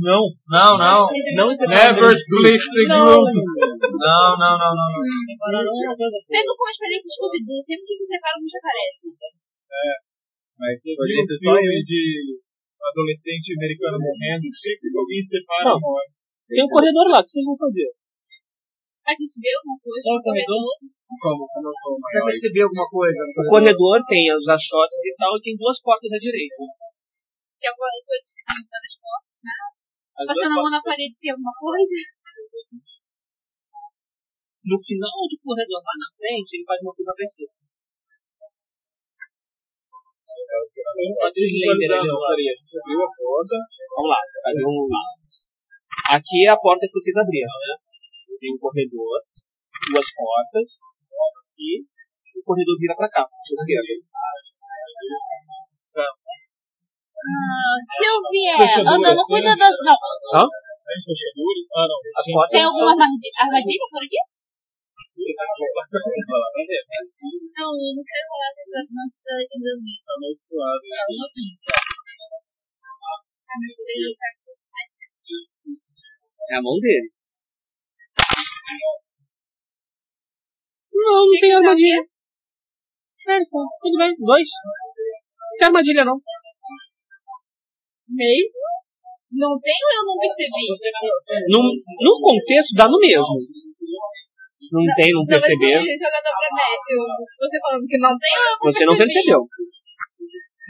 Não. 0.00 0.24
Não, 0.48 0.72
não. 0.80 1.00
Não 1.36 1.48
Never 1.52 2.08
split 2.16 2.62
the 2.72 2.84
group. 2.88 3.36
Não, 4.00 4.26
não, 4.40 4.54
não, 4.56 4.72
não. 4.72 4.88
não. 4.88 5.68
pega 6.24 6.50
como 6.56 6.70
experiência 6.72 7.04
de 7.04 7.12
Scooby-Doo, 7.20 7.60
sempre 7.68 7.84
que 7.84 7.94
se 8.00 8.06
separa, 8.08 8.40
um 8.40 8.42
bicho 8.48 8.56
aparece. 8.56 9.12
Mas 10.56 10.80
pode 10.80 11.12
o 11.12 11.26
ser 11.26 11.36
só 11.36 11.52
eu. 11.52 11.60
filme 11.60 11.82
de 11.84 12.02
adolescente 12.80 13.52
americano 13.60 13.98
morrendo, 14.00 14.48
sempre 14.56 14.88
que 14.88 14.98
alguém 14.98 15.20
separa, 15.20 15.68
Não. 15.68 15.80
morre. 15.80 16.08
Tem 16.48 16.64
um 16.64 16.68
corredor 16.68 17.06
lá, 17.08 17.18
o 17.20 17.24
que 17.24 17.30
vocês 17.30 17.44
vão 17.44 17.56
fazer? 17.56 17.88
A 19.04 19.12
gente 19.12 19.36
vê 19.36 19.50
alguma 19.52 19.78
coisa 19.84 20.00
Só 20.00 20.12
o 20.12 20.16
no 20.16 20.22
corredor. 20.24 20.64
Como, 21.14 21.42
como 21.44 21.66
eu 21.68 21.76
sou 21.76 21.92
Quer 21.94 22.20
maior. 22.20 22.28
perceber 22.32 22.62
alguma 22.64 22.88
coisa? 22.88 23.20
O 23.20 23.44
corredor 23.52 23.98
tem 24.08 24.24
os 24.32 24.48
achotes 24.48 25.00
e 25.04 25.12
tal, 25.14 25.36
e 25.36 25.44
tem 25.44 25.54
duas 25.56 25.78
portas 25.80 26.10
à 26.12 26.18
direita. 26.18 26.64
Tem 27.60 27.68
alguma 27.68 27.92
coisa 28.00 28.28
que 28.32 28.42
uma 28.44 28.80
das 28.80 28.96
portas, 28.96 29.40
né? 29.44 29.56
As 30.14 30.26
Passando 30.28 30.52
a 30.52 30.56
mão 30.56 30.70
na 30.72 30.80
parede 30.80 31.14
tem 31.20 31.30
alguma 31.32 31.52
coisa? 31.52 31.96
No 34.64 34.76
final 34.80 35.18
do 35.28 35.36
corredor, 35.44 35.80
lá 35.84 35.94
na 36.00 36.08
frente, 36.16 36.50
ele 36.56 36.64
faz 36.64 36.80
uma 36.80 36.94
curva 36.96 37.12
pra 37.12 37.24
esquerda. 37.24 37.60
Vocês 40.34 41.50
visualizaram 41.52 42.08
agora 42.08 42.36
aí, 42.40 42.48
a 42.48 42.56
gente 42.56 42.74
abriu 42.80 43.00
a 43.04 43.10
porta. 43.12 43.56
Vamos 43.96 44.10
lá, 44.10 44.20
cadê 44.42 44.64
um... 44.64 44.88
Aqui 46.10 46.46
é 46.46 46.50
a 46.50 46.56
porta 46.56 46.86
que 46.86 46.92
vocês 46.92 47.16
abriram, 47.16 47.48
né? 47.48 47.74
Tem 48.40 48.52
um 48.52 48.58
corredor, 48.58 49.20
duas 49.90 50.08
portas, 50.14 50.68
e 51.58 51.86
o 52.38 52.42
corredor 52.44 52.76
vira 52.78 52.94
pra 52.96 53.08
cá, 53.08 53.24
pra 53.24 53.38
esquerda. 53.54 54.04
Ah, 57.24 57.78
se 57.88 58.04
eu 58.04 58.20
vier 58.28 58.58
andando 58.84 59.06
assim? 59.06 59.32
cuidado. 59.32 59.76
Não. 59.80 59.96
Hã? 60.34 60.44
Ah, 60.44 61.86
não. 61.88 61.98
As 62.20 62.26
portas 62.26 62.50
Tem 62.52 62.62
alguma 62.62 62.92
armadilha, 62.92 63.86
por 63.90 64.02
aqui? 64.04 64.20
Você 65.14 65.32
tá 65.32 65.46
com. 65.46 65.64
Não, 67.54 67.70
eu 67.70 67.94
não 67.94 68.04
quero 68.04 68.26
falar 68.28 68.50
nossa 68.90 69.30
dormir. 69.62 69.98
Tá 70.04 70.12
amaldiçoado. 70.18 70.82
É 76.50 76.56
a 76.56 76.62
mão 76.62 76.76
dele. 76.80 77.08
Não, 80.92 81.26
não 81.26 81.38
tem 81.40 81.52
armadilha. 81.52 82.02
Sério, 83.22 83.46
tudo 83.50 83.98
bem, 83.98 84.14
dois. 84.18 84.48
Não 84.48 85.56
tem 85.58 85.66
armadilha 85.68 86.04
não. 86.04 86.20
Mesmo? 88.08 88.60
Não 89.32 89.58
tem 89.58 89.74
ou 89.74 89.92
eu 89.98 90.04
não 90.04 90.16
percebi? 90.20 90.64
No, 91.48 91.60
no 91.64 92.20
contexto 92.20 92.74
dá 92.76 92.88
no 92.88 92.98
mesmo. 92.98 93.40
Não 94.72 94.84
tem, 94.94 95.10
não 95.12 95.20
Não, 95.20 95.26
mas 95.28 95.42
percebeu. 95.42 95.80
você 95.82 97.58
falando 97.60 97.86
que 97.86 97.98
não 97.98 98.16
tem 98.18 98.32
ou 98.38 98.44
eu 98.44 98.50
não 98.50 98.58
Você 98.60 98.84
não 98.86 98.96
percebeu. 98.96 99.40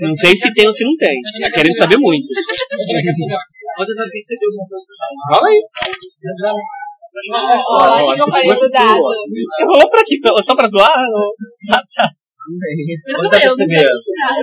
Não 0.01 0.13
sei 0.15 0.37
se 0.37 0.51
tem 0.53 0.67
ou 0.67 0.73
se 0.73 0.85
não 0.85 0.97
tem. 0.97 1.15
Tá 1.41 1.51
querendo 1.53 1.77
saber 1.77 1.97
muito. 1.99 2.27
Você 2.27 2.35
já 3.95 4.05
percebeu 4.11 4.49
alguma 4.51 4.67
coisa? 4.69 4.87
Fala 5.31 5.49
aí. 5.49 5.61
Olha 7.71 8.11
o 8.11 8.15
que 8.15 8.21
eu 8.23 8.29
falei 8.31 8.55
do 8.59 8.71
dado. 8.71 9.01
Você 9.01 9.63
rolou 9.65 9.89
pra 9.91 10.05
quê? 10.05 10.17
Só, 10.21 10.43
só 10.43 10.57
pra 10.57 10.69
zoar? 10.69 10.97
Não. 10.97 11.31
Ah, 11.77 11.83
tá. 11.95 12.11
Mas 13.07 13.17
Você 13.17 13.29
sou 13.29 13.39
eu, 13.39 13.51
não 13.51 13.57
percebendo? 13.57 13.87
quero 13.87 13.95
nada. 14.19 14.43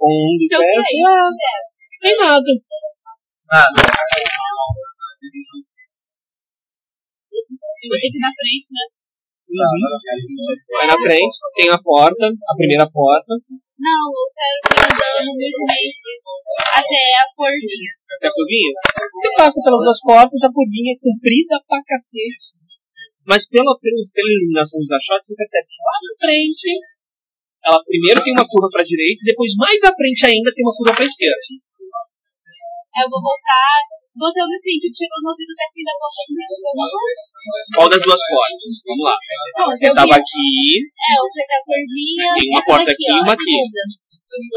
Um. 0.00 0.38
Ah, 1.06 1.30
Tem 2.00 2.16
nada. 2.16 2.50
Nada. 3.50 3.82
Eu 7.84 7.88
vou 7.92 8.00
ter 8.00 8.08
que 8.08 8.16
ir 8.16 8.24
na 8.24 8.32
frente, 8.32 8.66
né? 8.72 8.84
Vai 10.72 10.86
na 10.88 10.98
frente, 10.98 11.36
tem 11.54 11.68
a 11.68 11.78
porta, 11.78 12.24
a 12.26 12.54
primeira 12.56 12.88
porta, 12.88 13.32
Não, 13.36 14.04
eu 14.08 14.26
quero 14.32 14.56
ir 14.72 14.88
andando 14.88 15.28
humildemente 15.30 16.08
até 16.80 17.02
a 17.20 17.26
forminha. 17.36 17.92
até 18.16 18.26
a 18.28 18.32
curvinha. 18.32 18.72
Você 19.12 19.28
passa 19.36 19.60
pelas 19.60 19.84
duas 19.84 20.00
portas, 20.00 20.40
a 20.42 20.50
curvinha 20.50 20.96
é 20.96 20.98
comprida 20.98 21.60
pra 21.68 21.84
cacete. 21.84 22.56
Mas 23.28 23.44
pela, 23.48 23.72
pela 23.78 24.32
iluminação 24.32 24.80
dos 24.80 24.92
achados, 24.92 25.28
você 25.28 25.36
percebe 25.36 25.68
que 25.68 25.80
lá 25.80 25.96
na 26.02 26.12
frente, 26.24 26.68
ela 27.64 27.80
primeiro 27.84 28.24
tem 28.24 28.32
uma 28.32 28.48
curva 28.48 28.68
pra 28.72 28.84
direita, 28.84 29.20
e 29.22 29.28
depois 29.28 29.52
mais 29.56 29.80
à 29.84 29.92
frente 29.92 30.24
ainda 30.24 30.52
tem 30.52 30.64
uma 30.64 30.76
curva 30.76 30.96
pra 30.96 31.04
esquerda. 31.04 31.40
Aí 32.94 33.02
eu 33.02 33.10
vou 33.10 33.18
voltar, 33.18 33.74
botando 34.14 34.52
assim, 34.54 34.78
tipo, 34.78 34.94
chegou 34.94 35.18
no 35.26 35.30
ouvido 35.34 35.50
pertinho 35.58 35.86
da 35.90 35.94
porta, 35.98 36.20
dizendo 36.30 36.54
que 36.54 36.62
eu 36.62 36.74
não 36.78 36.86
Qual 37.74 37.88
das 37.90 38.02
duas 38.06 38.22
portas? 38.30 38.70
Vamos 38.86 39.04
lá. 39.10 39.16
Pronto, 39.18 39.74
Você 39.74 39.86
eu 39.90 39.94
tava 39.98 40.14
vi- 40.14 40.22
aqui, 40.22 40.46
É, 40.78 41.10
eu 41.18 41.26
fiz 41.34 41.48
a 41.50 41.58
curvinha. 41.66 42.30
Tem 42.38 42.46
uma 42.54 42.62
essa 42.62 42.68
porta 42.70 42.86
daqui, 42.86 43.02
aqui 43.02 43.10
e 43.10 43.14
ó, 43.14 43.18
uma 43.18 43.34
a 43.34 43.34
aqui. 43.34 43.50
segunda. 43.50 43.82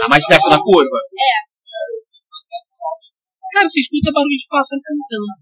a 0.06 0.08
mais 0.14 0.24
perto 0.30 0.48
da 0.54 0.60
curva. 0.62 0.98
É. 1.18 1.34
Cara, 3.58 3.66
você 3.66 3.80
escuta 3.82 4.14
barulho 4.14 4.38
de 4.38 4.48
pássaro 4.54 4.82
cantando. 4.86 5.34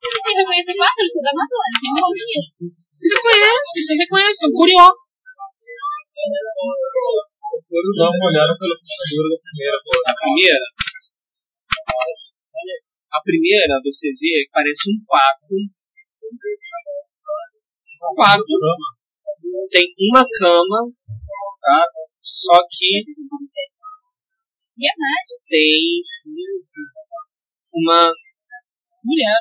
Você 0.00 0.30
reconhece 0.30 0.70
pássaro, 0.78 1.02
eu 1.02 1.10
sou 1.10 1.22
da 1.26 1.30
Amazônia, 1.34 1.76
tem 1.80 1.90
um 1.90 2.00
nome 2.00 2.22
nisso. 2.30 2.54
Você 2.94 3.04
reconhece, 3.10 3.74
você 3.82 3.92
reconhece, 3.98 4.40
é 4.40 4.48
um 4.48 4.54
curió. 4.54 4.86
Eu 6.30 7.82
vou 7.82 7.94
dar 7.98 8.08
uma 8.12 8.26
olhada 8.30 8.52
pela 8.54 8.76
fechadura 8.78 9.28
da 9.32 9.38
primeira 9.40 9.76
porta. 9.80 10.06
A 10.10 10.14
primeira. 10.20 10.64
A 13.12 13.20
primeira 13.22 13.80
você 13.82 14.12
vê 14.14 14.48
parece 14.52 14.90
um 14.90 15.02
quarto. 15.04 15.54
Um 18.00 18.14
quarto. 18.14 18.44
Tem 19.70 19.86
uma 20.10 20.24
cama, 20.38 20.92
tá? 21.60 21.86
Só 22.20 22.62
que 22.70 23.02
tem 25.48 26.04
uma 27.74 28.12
mulher 29.04 29.40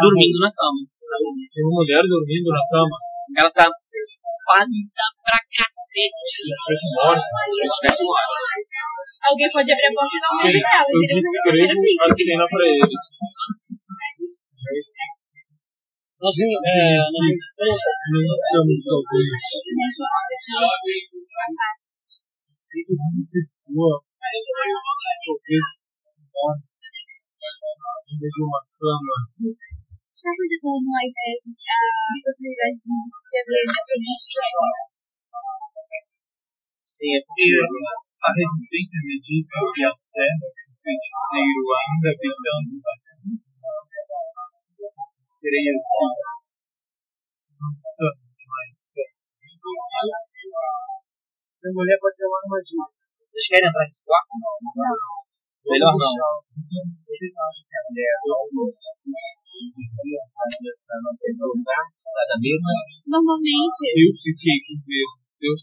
dormindo 0.00 0.38
na 0.40 0.50
cama. 0.52 0.80
Tem 1.52 1.64
uma 1.64 1.74
mulher 1.74 2.02
dormindo 2.08 2.48
na 2.48 2.62
cama. 2.70 3.11
Ela 3.38 3.50
tá 3.50 3.64
pálida 4.46 5.04
pra 5.24 5.38
cacete. 5.56 6.24
se. 6.28 8.04
Alguém 9.22 9.48
pode 9.52 9.70
abrir 9.72 9.86
a 9.86 9.92
porta 9.94 10.12
e 10.12 10.20
dar 10.20 10.30
um 10.32 10.38
beijo 10.42 10.58
nela. 10.58 10.82
Eu 10.82 10.98
Queria 11.00 11.22
fazer 11.22 11.38
a 11.38 11.42
primeira 11.42 11.74
descrevo 11.74 12.02
a 12.02 12.12
cena 12.12 12.46
pra 12.50 12.64
eles. 12.66 13.02
Nós 16.22 16.34
vimos, 16.38 16.60
é, 16.62 17.02
nós 17.02 17.22
vimos 17.22 17.46
todos 17.56 17.82
Não 18.12 18.22
estamos 18.30 18.78
sozinhos. 18.82 19.42
Uma 22.92 23.26
pessoa 23.30 23.94
talvez 28.12 28.32
de 28.32 28.42
uma 28.42 28.60
cama. 28.78 29.16
Já 30.12 30.28
cogitou 30.28 30.76
uma 30.76 31.00
ideia 31.08 31.40
de 31.40 31.56
a 31.56 32.20
possibilidade 32.20 32.76
de 32.76 32.92
escrever 32.92 33.64
independente 33.64 34.28
Sim, 36.84 37.16
é 37.16 37.24
A 37.24 38.30
resistência 38.36 39.00
me 39.08 39.16
disse 39.24 39.56
que 39.72 39.82
a 39.88 39.94
serra 39.96 40.46
do 40.52 40.76
feiticeiro 40.84 41.64
ainda 41.72 42.12
habitando 42.12 42.76
assim. 42.92 43.24
Creio 45.40 45.80
que 45.80 46.06
não 47.56 47.72
estamos 47.72 48.36
mais. 48.52 48.76
Essa 51.56 51.68
mulher 51.72 51.96
pode 51.98 52.16
ser 52.20 52.28
uma 52.28 52.36
armadilha. 52.36 52.84
Vocês 53.32 53.48
querem 53.48 53.64
entrar 53.64 53.88
nesse 53.88 54.04
quarto? 54.04 54.28
Não. 54.36 54.92
Melhor 55.64 55.96
não. 55.96 56.42
Normalmente, 63.06 63.82
Eu 63.96 64.10
fiquei 64.12 64.58
com 64.66 64.74
medo. 64.84 65.22
Eu 65.42 65.54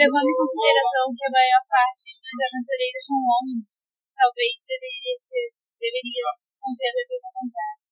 levando 0.00 0.28
em 0.28 0.36
consideração 0.38 1.12
que 1.12 1.24
a 1.28 1.32
maior 1.34 1.60
parte 1.68 2.08
dos 2.16 2.40
aventureiros 2.40 3.04
são 3.04 3.20
homens, 3.20 3.84
talvez 4.16 4.54
deveria 4.64 5.16
ser, 5.18 5.52
deveria 5.76 6.24
conter 6.56 6.88
a 6.88 7.04
vida 7.04 7.28
contrária. 7.28 7.84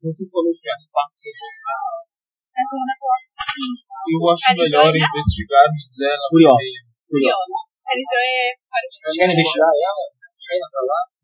Você 0.00 0.24
falou 0.28 0.52
que 0.52 0.68
é 0.68 0.76
fácil. 0.92 1.32
Na 1.32 2.62
segunda 2.62 2.94
porta, 3.00 3.42
sim. 3.52 3.72
Eu 4.04 4.20
acho 4.30 4.44
Carijó 4.44 4.64
melhor 4.64 4.92
já? 4.92 5.00
investigarmos 5.00 5.88
ela 6.04 6.26
Curió. 6.30 6.52
primeiro. 6.54 6.88
Curiosa. 7.08 7.56
Carijó 7.84 8.20
é 8.20 8.54
fora 8.64 8.86
de 8.88 8.96
Vocês 9.00 9.16
querem 9.16 9.34
investigar 9.34 9.74
ela? 9.74 10.04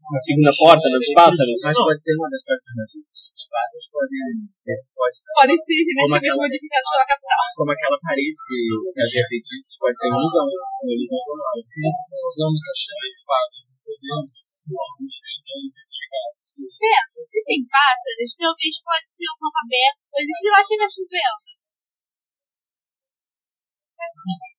Na 0.00 0.20
segunda 0.20 0.52
porta, 0.56 0.86
dos 0.90 1.10
pássaros. 1.14 1.58
Mas 1.60 1.76
pode 1.76 2.00
ser 2.02 2.14
uma 2.16 2.28
das 2.32 2.42
personagens. 2.42 3.04
Os 3.04 3.46
pássaros 3.46 3.86
podem. 3.92 4.26
é, 4.66 4.74
Pode 4.96 5.16
ser. 5.20 5.30
Podem 5.36 5.58
ser 5.60 5.78
geneticamente 5.86 6.40
modificados 6.40 6.88
pela 6.90 7.06
capital. 7.10 7.44
Como 7.60 7.70
aquela 7.70 7.98
parede 8.00 8.38
que 8.40 8.58
havia 8.96 9.24
feitiços, 9.30 9.72
pode 9.76 9.94
ser 10.00 10.08
ilusão. 10.08 10.46
Nós 10.50 11.96
precisamos 12.08 12.60
achar 12.70 13.00
a 13.00 13.08
espada. 13.10 13.56
Podemos 13.90 14.26
simplesmente 14.30 15.34
não 15.50 15.58
investigar 15.66 16.24
as 16.30 16.46
coisas. 16.54 16.74
Pensa, 16.80 17.18
se 17.26 17.38
tem 17.44 17.60
pássaros, 17.66 18.30
talvez 18.38 18.74
pode 18.80 19.08
ser 19.10 19.26
um 19.30 19.38
campo 19.40 19.58
aberto, 19.66 20.00
coisa 20.10 20.32
se 20.40 20.46
lá 20.50 20.60
estiver 20.62 20.90
chovendo. 20.90 21.50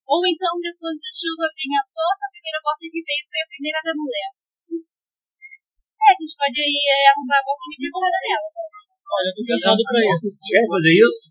Ou 0.06 0.22
então, 0.28 0.54
depois 0.62 0.96
da 1.00 1.12
chuva, 1.16 1.48
vem 1.56 1.72
a 1.80 1.84
porta, 1.88 2.24
a 2.28 2.34
primeira 2.36 2.60
porta 2.62 2.84
que 2.92 3.02
veio 3.02 3.24
foi 3.32 3.40
a 3.42 3.52
primeira 3.52 3.80
da 3.82 3.94
mulher. 3.96 4.32
É, 6.12 6.14
a 6.14 6.18
gente 6.20 6.36
pode 6.36 6.60
ir 6.60 6.84
eh, 6.92 7.08
arrumar 7.08 7.40
a 7.40 7.44
porta 7.48 7.64
e 7.64 7.70
meter 7.72 7.92
porrada 7.96 8.20
nela. 8.20 8.48
Olha, 8.52 9.28
eu 9.32 9.36
tô 9.36 9.42
pensando 9.48 9.82
pra 9.88 10.00
isso. 10.12 10.28
Vocês 10.28 10.52
querem 10.52 10.68
fazer 10.76 10.94
isso? 11.00 11.22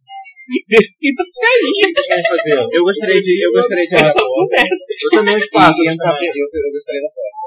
Decida-se 0.51 1.41
aí. 1.45 1.63
O 1.63 1.73
que 1.77 1.93
vocês 1.93 2.07
querem 2.09 2.27
fazer? 2.33 2.57
Eu 2.73 2.83
gostaria 2.89 3.21
de. 3.21 3.33
Eu 3.45 3.51
gostaria 3.53 3.87
de. 3.87 3.95
Eu 4.01 4.25
sou 4.25 4.45
mestre. 4.51 4.95
Eu 5.05 5.11
também 5.21 5.35
o 5.37 5.43
espaço. 5.45 5.79
E 5.81 5.87
entrar 5.93 6.13
pra- 6.17 6.25
eu, 6.25 6.47
eu 6.49 6.71
gostaria 6.73 7.03
da 7.05 7.11
porta. 7.13 7.39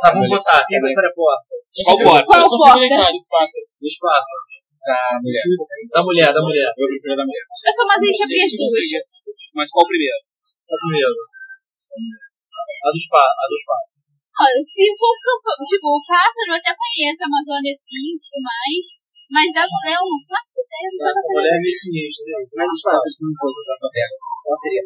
Tá, 0.00 0.08
vamos 0.16 0.28
botar. 0.32 0.60
Quem 0.64 0.80
prefere 0.80 1.08
a 1.08 1.14
porta? 1.14 1.44
Qual 1.84 1.98
porta? 2.00 2.24
Qual 2.24 2.40
Eu 2.40 2.48
sou 2.48 2.58
porta? 2.58 2.80
prioritário, 2.80 3.16
os 3.20 3.28
pássaros. 3.28 3.72
O 3.84 3.86
espaço. 3.86 4.32
Da 4.84 5.16
mulher. 5.20 5.44
Da 5.92 6.00
mulher, 6.04 6.30
da 6.32 6.42
mulher. 6.44 6.68
Eu 6.76 6.86
prefiro 6.88 7.16
da 7.16 7.24
mulher. 7.24 7.44
Eu 7.44 7.72
só 7.76 7.82
mandei 7.88 8.10
te 8.12 8.22
abrir 8.24 8.42
as 8.44 8.52
duas. 8.56 8.88
Mas 9.54 9.68
qual 9.70 9.84
primeiro? 9.86 10.18
A 10.64 10.76
primeira. 10.80 11.08
A 11.08 12.88
do 12.90 12.98
espaço. 12.98 13.36
A 13.38 13.44
do 13.48 13.56
espaço. 13.56 13.93
Olha, 14.34 14.58
se 14.66 14.82
for 14.98 15.14
um 15.14 15.66
tipo, 15.70 15.86
o 15.94 16.02
pássaro 16.02 16.50
eu 16.50 16.58
até 16.58 16.74
conheço 16.74 17.22
a 17.22 17.28
Amazônia 17.30 17.70
sim 17.70 18.06
e 18.14 18.18
tudo 18.18 18.42
mais, 18.42 18.84
mas 19.30 19.46
da 19.54 19.62
mulher 19.62 19.94
eu 19.94 20.06
não 20.10 20.20
faço 20.26 20.58
ideia 20.58 20.88
que 20.90 20.98
tá 20.98 21.10
mulher 21.30 21.54
é 21.54 21.62
meio 21.62 21.78
sinistra. 21.78 22.22
né? 22.26 22.38
Mas 22.50 22.68
os 22.74 22.82
pássaros 22.82 23.18
não 23.22 23.34
fossem 23.38 23.62
da 23.62 23.74
aberta. 23.78 24.18
Ela 24.44 24.58
teria. 24.58 24.82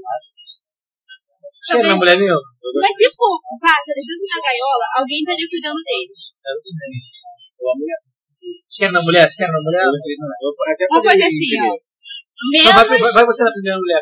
Vocês 1.49 1.65
querem 1.65 1.89
na 1.89 1.97
mulher 1.97 2.17
nenhuma? 2.21 2.45
Mas 2.45 2.93
se 2.93 3.07
for 3.09 3.33
pássaros 3.57 4.05
dentro 4.05 4.27
da 4.29 4.39
gaiola, 4.45 4.87
alguém 5.01 5.21
estaria 5.25 5.49
cuidando 5.49 5.81
deles. 5.81 6.21
Ou 7.57 7.73
a 7.73 7.75
mulher. 7.77 8.01
Vocês 8.37 8.77
querem 8.85 8.93
na 8.93 9.01
mulher? 9.01 9.25
Vocês 9.25 9.37
querem 9.41 9.53
na 9.57 9.63
mulher? 9.65 9.81
Eu 9.81 9.93
gostaria 9.97 10.17
de 10.17 10.25
Eu 10.45 10.51
até 10.77 10.85
Vamos 10.93 11.05
poderia 11.09 11.25
fazer 11.25 11.41
assim, 11.41 11.57
ó. 11.65 11.88
Então 12.39 12.71
vai, 12.71 12.87
Menos, 12.87 13.03
vai, 13.03 13.13
vai 13.19 13.27
você 13.27 13.43
na 13.43 13.51
primeira 13.51 13.79
mulher. 13.83 13.99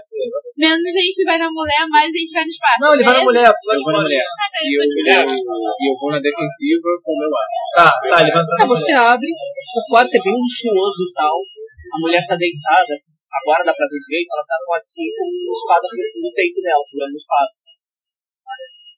menos 0.61 0.84
a 0.84 1.01
gente 1.01 1.24
vai 1.24 1.39
na 1.41 1.49
mulher, 1.49 1.82
mais 1.89 2.05
a 2.05 2.12
gente 2.12 2.37
vai 2.37 2.45
nos 2.45 2.59
pássaros. 2.61 2.84
Não, 2.84 2.93
ele 2.93 3.05
vai 3.09 3.16
na 3.16 3.24
mulher. 3.24 3.49
Eu 3.49 3.80
vou 3.80 3.93
na 3.97 4.05
mulher. 4.05 4.26
E 4.61 4.68
eu, 4.76 5.95
vou 5.97 6.12
na 6.12 6.20
defensiva 6.20 6.89
com 7.01 7.12
o 7.16 7.18
meu 7.24 7.32
ar. 7.32 7.49
Tá, 7.80 7.89
tá, 7.89 8.16
ele 8.20 8.32
vai 8.37 8.45
na 8.45 8.68
você 8.68 8.93
mulher. 8.93 9.09
abre, 9.09 9.28
o 9.32 9.80
quarto 9.89 10.12
é 10.12 10.20
bem 10.20 10.37
luxuoso 10.37 11.01
e 11.01 11.12
tal. 11.16 11.37
A 11.41 11.97
mulher 11.97 12.20
tá 12.28 12.37
deitada, 12.37 12.93
agora 13.41 13.64
dá 13.64 13.72
pra 13.72 13.89
ver 13.89 14.01
direito, 14.05 14.28
ela 14.28 14.45
tá 14.45 14.57
com 14.68 14.74
assim, 14.76 15.09
com 15.16 15.24
uma 15.32 15.55
espada 15.57 15.87
do 15.89 16.30
peito 16.37 16.61
dela, 16.61 16.82
segurando 16.84 17.16
uma 17.16 17.22
espada. 17.24 17.51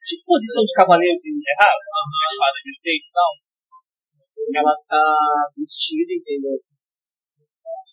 Tipo 0.03 0.25
posição 0.35 0.65
de 0.67 0.73
cavaleiro 0.75 1.15
assim, 1.15 1.31
errado, 1.39 1.79
uma 1.79 2.27
espada 2.27 2.59
de 2.59 2.73
peito 2.83 3.07
e 3.07 3.15
tal. 3.15 3.33
Ela 4.51 4.75
tá 4.89 5.03
vestida, 5.55 6.11
entendeu? 6.11 6.59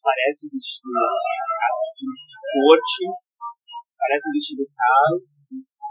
Parece 0.05 0.45
um 0.45 0.53
vestido 0.53 0.85
de 1.97 2.37
corte, 2.53 3.03
parece 3.97 4.29
um 4.29 4.33
vestido 4.37 4.61
caro, 4.69 5.17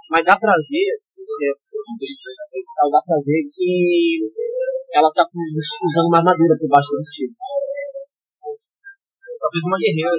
mas 0.07 0.23
dá 0.23 0.39
pra 0.39 0.55
ver, 0.55 1.03
você, 1.19 1.51
dá 1.51 3.03
pra 3.03 3.19
ver 3.27 3.43
que 3.51 4.31
ela 4.95 5.11
tá 5.11 5.27
usando 5.27 6.07
uma 6.07 6.19
armadura 6.23 6.55
por 6.61 6.69
baixo 6.71 6.95
do 6.95 7.03
vestido. 7.03 7.35
Talvez 9.43 9.63
uma 9.67 9.79
guerreira. 9.83 10.15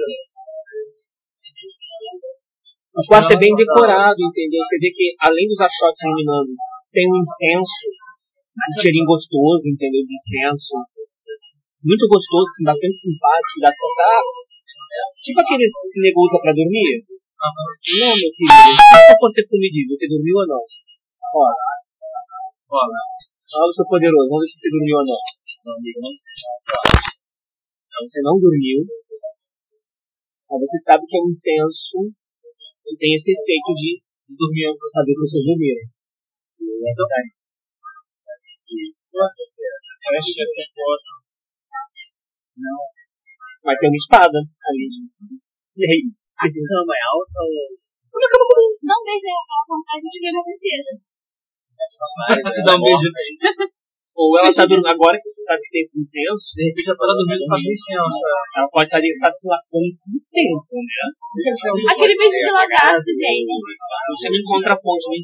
O 2.96 3.02
quarto 3.08 3.32
é 3.32 3.36
bem 3.40 3.56
decorado, 3.56 4.20
entendeu? 4.20 4.60
Você 4.60 4.76
vê 4.76 4.90
que 4.92 5.16
além 5.20 5.48
dos 5.48 5.60
achotes 5.60 6.04
iluminando, 6.04 6.52
tem 6.92 7.08
um 7.08 7.16
incenso, 7.16 7.88
um 8.60 8.80
cheirinho 8.80 9.08
gostoso, 9.08 9.72
entendeu? 9.72 10.04
De 10.04 10.14
incenso. 10.16 10.84
Muito 11.86 12.02
gostoso, 12.10 12.50
assim, 12.50 12.66
bastante 12.66 12.98
simpático. 12.98 13.62
Dá 13.62 13.70
tá, 13.70 14.18
tipo 15.22 15.38
aqueles 15.38 15.70
que 15.70 15.98
o 15.98 16.02
nego 16.02 16.18
usa 16.26 16.42
pra 16.42 16.50
dormir. 16.50 17.06
Não, 17.06 18.10
meu 18.10 18.30
querido. 18.34 18.74
O 18.74 19.14
que 19.14 19.22
você 19.22 19.46
me 19.54 19.70
diz? 19.70 19.86
Você 19.94 20.10
dormiu 20.10 20.34
ou 20.34 20.46
não? 20.50 20.62
Olha. 21.30 21.62
Olha. 22.74 23.02
Olha 23.54 23.70
o 23.70 23.76
seu 23.76 23.86
poderoso. 23.86 24.34
Vamos 24.34 24.42
ver 24.42 24.50
se 24.50 24.58
você 24.58 24.70
dormiu 24.74 24.98
ou 24.98 25.06
não. 25.06 25.20
Você 28.02 28.18
não 28.26 28.34
dormiu. 28.34 28.82
Mas 30.50 30.58
você 30.58 30.78
sabe 30.90 31.06
que 31.06 31.16
é 31.16 31.22
um 31.22 31.30
incenso 31.30 32.02
que 32.82 32.98
tem 32.98 33.14
esse 33.14 33.30
efeito 33.30 33.70
de 33.78 34.02
dormir, 34.26 34.74
fazer 34.90 35.14
as 35.14 35.22
pessoas 35.22 35.46
dormirem. 35.54 35.86
Fecha 40.02 40.42
essa 40.42 40.66
foto. 40.74 41.25
Não. 42.56 42.78
Mas 43.64 43.78
tem 43.78 43.88
uma 43.90 43.96
espada 43.96 44.38
ali. 44.38 44.86
E 45.76 45.82
aí? 45.84 46.00
A 46.36 46.46
cama 46.46 46.92
é 46.96 47.04
alta 47.12 47.38
ou. 47.44 47.76
Não 48.16 48.98
beijo 49.04 49.28
ela 49.28 49.60
com 49.66 49.76
a 49.76 49.96
gente 50.00 50.18
de 50.20 50.28
uma 50.32 50.44
princesa. 50.44 50.92
Dá 52.64 52.72
um 52.76 52.80
beijo. 52.80 53.08
Ou 54.16 54.32
ela 54.40 54.48
tá 54.48 54.64
dormindo 54.64 54.88
agora 54.88 55.20
que 55.20 55.28
você 55.28 55.44
sabe 55.44 55.60
que 55.60 55.76
tem 55.76 55.82
esse 55.84 56.00
incenso, 56.00 56.56
De 56.56 56.64
repente 56.72 56.88
ela 56.88 56.96
tá 56.96 57.04
dormindo 57.04 57.44
com 57.44 57.52
a 57.52 57.60
licença. 57.60 58.16
ela 58.56 58.68
pode 58.72 58.88
estar 58.88 58.96
ali, 58.96 59.12
sabe, 59.12 59.36
sei 59.36 59.50
lá, 59.52 59.60
quanto 59.68 59.92
tempo, 60.32 60.72
né? 60.72 61.04
Aquele 61.92 62.16
beijo 62.16 62.38
de 62.40 62.52
lagarto, 62.52 63.10
gente. 63.12 63.52
Você 64.16 64.32
não 64.32 64.40
encontra 64.40 64.72
a 64.72 64.80
fonte 64.80 65.04
nem 65.12 65.20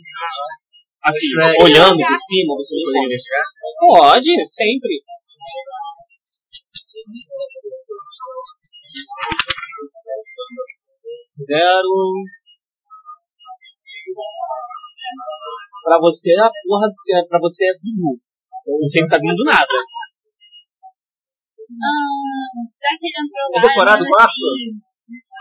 Assim, 1.03 1.27
Shrek. 1.35 1.63
olhando 1.65 1.99
por 1.99 2.21
cima, 2.21 2.55
você 2.55 2.77
não 2.77 2.85
pode 2.93 3.07
investigar? 3.09 3.47
Pode, 3.81 4.31
sempre. 4.47 4.93
Zero. 11.47 11.97
Pra 15.85 15.99
você, 16.01 16.31
a 16.39 16.51
porra, 16.67 16.89
é- 17.11 17.27
pra 17.29 17.39
você 17.41 17.65
é 17.67 17.73
tudo. 17.75 18.17
Não 18.67 18.87
sei 18.89 19.03
se 19.03 19.11
tá 19.11 19.19
vindo 19.19 19.43
nada. 19.45 19.67
Ah, 21.73 22.47
já 22.79 22.91
que 22.99 23.07
ele 23.07 23.19
entrou 23.19 23.43
É 23.57 23.61
decorado 23.67 24.03
o 24.03 24.07
mas 24.07 24.17
quarto? 24.17 24.31
assim, 24.31 24.71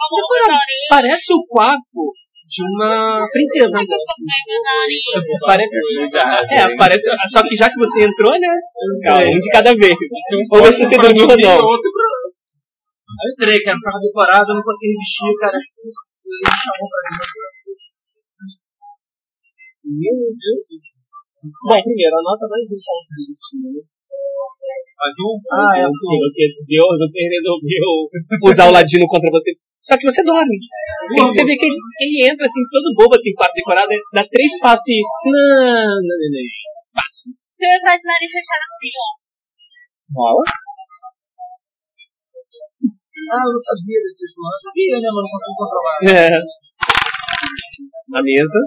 Como 0.09 0.15
o 0.17 0.27
Dorinho. 0.27 0.89
Parece 0.89 1.33
o 1.33 1.45
quarto 1.45 2.01
de 2.51 2.61
uma 2.67 3.23
princesa. 3.31 3.79
Eu 3.79 4.59
nariz. 4.67 4.99
Parece. 5.47 5.77
É, 6.51 6.75
parece. 6.75 7.07
Só 7.31 7.39
que 7.47 7.55
já 7.55 7.69
que 7.69 7.79
você 7.79 8.03
entrou, 8.03 8.35
né? 8.35 8.51
Calma, 9.03 9.23
um 9.23 9.39
de 9.39 9.49
cada 9.51 9.73
vez. 9.73 9.95
Ou 10.51 10.61
ver 10.61 10.73
se 10.73 10.83
você 10.83 10.97
dormiu 10.97 11.23
ou 11.31 11.39
não. 11.39 11.59
Eu 11.63 13.27
entrei, 13.31 13.63
cara, 13.63 13.77
tava 13.79 13.99
decorado, 13.99 14.51
eu 14.51 14.55
não 14.55 14.63
consegui 14.63 14.91
resistir, 14.91 15.31
cara. 15.39 15.55
Ele 15.55 16.43
me 16.43 16.51
chamou 16.51 16.87
pra 16.91 16.99
dentro. 17.07 17.39
Meu 19.87 20.15
Deus. 20.35 20.67
Bom, 21.41 21.79
primeiro, 21.83 22.15
anota 22.19 22.45
mais 22.51 22.67
um 22.67 22.79
ponto 22.83 23.11
disso, 23.15 23.47
né? 23.63 23.79
Mais 24.99 25.15
um? 25.23 25.33
Ah, 25.51 25.73
é. 25.79 25.83
Você 25.87 26.43
deu, 26.67 26.85
você 26.99 27.19
resolveu 27.31 28.11
usar 28.43 28.67
o 28.67 28.71
ladino 28.71 29.07
contra 29.07 29.31
você. 29.31 29.51
Só 29.83 29.97
que 29.97 30.05
você 30.05 30.23
dorme. 30.23 30.57
Porque 31.07 31.21
você 31.21 31.43
vê 31.43 31.57
que 31.57 31.65
ele, 31.65 31.75
ele 32.01 32.29
entra 32.29 32.45
assim, 32.45 32.61
todo 32.71 32.93
bobo, 32.95 33.15
assim, 33.15 33.33
quarto 33.33 33.53
decorado, 33.53 33.89
dá 34.13 34.23
três 34.23 34.57
passos 34.59 34.87
e. 34.87 35.01
Não, 35.25 35.31
não, 35.33 36.01
não, 36.01 36.29
não. 36.31 36.45
Se 37.55 37.65
eu 37.65 37.71
entrar 37.77 37.97
de 37.97 38.03
nariz 38.05 38.31
fechado 38.31 38.63
assim, 38.69 38.91
ó. 38.95 39.09
Rola. 40.13 40.43
Ah, 43.31 43.41
eu 43.41 43.51
não 43.53 43.61
sabia 43.61 43.99
desse 44.01 44.25
plano. 44.35 44.53
Eu 44.53 44.61
sabia, 44.65 44.95
né, 45.01 45.07
mas 45.09 45.21
não 45.21 45.31
consigo 45.33 45.57
controlar. 45.57 45.97
É. 46.09 46.29
A 48.13 48.21
mesa. 48.21 48.59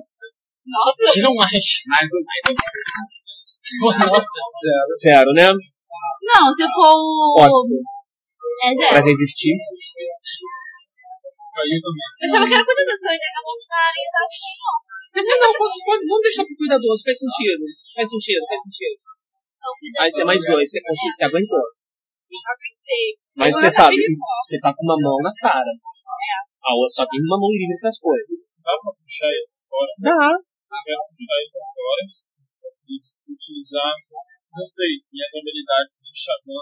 Nossa. 0.66 1.12
Tira 1.12 1.28
um 1.30 1.34
mais. 1.34 1.66
Mais 1.86 2.08
um. 2.10 2.22
Nossa. 3.98 4.40
Zero. 4.64 4.92
Zero, 4.98 5.30
né? 5.34 5.48
Não, 5.52 6.52
se 6.52 6.62
for 6.62 6.94
o. 6.94 7.34
Ótimo. 7.38 7.78
É 8.62 8.74
Pra 8.88 8.98
zero. 8.98 9.06
resistir. 9.06 9.54
Eu 11.54 12.26
achava 12.26 12.44
que 12.50 12.54
era 12.54 12.66
coisa 12.66 12.82
dessa, 12.82 13.06
eu 13.06 13.12
ainda 13.14 13.28
acabou 13.30 13.54
o 13.54 13.62
nariz 13.70 14.10
assim, 14.26 14.54
ó. 14.58 14.74
Não, 15.14 15.36
não, 15.38 15.52
posso, 15.54 15.78
pode, 15.86 16.02
vamos 16.02 16.22
deixar 16.26 16.42
pro 16.42 16.58
cuidadoso, 16.58 16.98
faz 17.06 17.18
sentido. 17.18 17.62
Faz 17.94 18.08
sentido, 18.10 18.42
faz 18.50 18.60
sentido. 18.66 18.98
Aí 20.02 20.10
você 20.10 20.20
é 20.20 20.24
mais 20.26 20.42
dois, 20.42 20.66
você, 20.66 20.82
você, 20.82 21.06
você 21.14 21.24
aguentou. 21.24 21.62
Aguentei. 22.34 23.06
Mas 23.38 23.54
você 23.54 23.70
sabe, 23.70 23.94
você 23.94 24.58
tá 24.58 24.74
com 24.74 24.82
uma 24.82 24.98
mão 24.98 25.22
na 25.22 25.32
cara. 25.38 25.70
A 25.70 26.72
outra 26.74 26.90
só 26.90 27.04
tem 27.06 27.22
uma 27.22 27.38
mão 27.38 27.52
livre 27.54 27.78
pras 27.78 27.98
coisas. 28.02 28.50
Dá 28.58 28.74
pra 28.82 28.90
puxar 28.90 29.30
ele 29.30 29.46
pra 29.46 29.62
fora. 29.70 29.92
Dá. 30.02 30.20
Quero 30.34 31.02
puxar 31.06 31.36
ele 31.38 31.50
pra 31.54 31.66
fora 31.70 32.02
e 32.90 32.94
utilizar, 33.30 33.94
não 34.54 34.66
sei, 34.66 34.92
minhas 35.10 35.32
habilidades 35.34 35.94
de 36.06 36.14
xamã. 36.14 36.58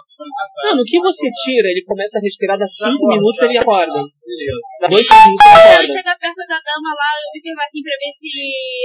Mano, 0.65 0.81
o 0.81 0.89
que 0.89 0.99
você 1.01 1.29
tira, 1.45 1.69
ele 1.69 1.85
começa 1.85 2.17
a 2.19 2.25
respirar, 2.25 2.57
dá 2.57 2.67
5 2.67 2.89
minutos 2.89 3.41
ele 3.45 3.59
acorda. 3.61 4.01
Dá 4.81 4.89
2 4.89 4.97
minutos 4.97 5.13
ele 5.13 5.37
Eu 5.37 5.53
acorda. 5.53 5.93
chegar 5.93 6.17
perto 6.17 6.41
da 6.49 6.59
dama 6.65 6.91
lá, 6.97 7.09
eu 7.21 7.29
observar 7.29 7.65
assim 7.69 7.83
pra 7.85 7.93
ver 8.01 8.13
se 8.17 8.29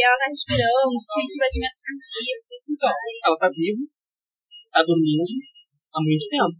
ela 0.03 0.17
tá 0.19 0.27
respirando, 0.27 0.91
se 0.99 1.07
sente 1.15 1.35
batimentos 1.39 1.81
cardíacos. 1.87 2.61
Então, 2.67 2.91
Ela 3.23 3.37
tá 3.39 3.47
viva, 3.47 3.83
tá 4.75 4.81
dormindo 4.83 5.23
há 5.95 5.99
muito 6.03 6.25
tempo. 6.27 6.57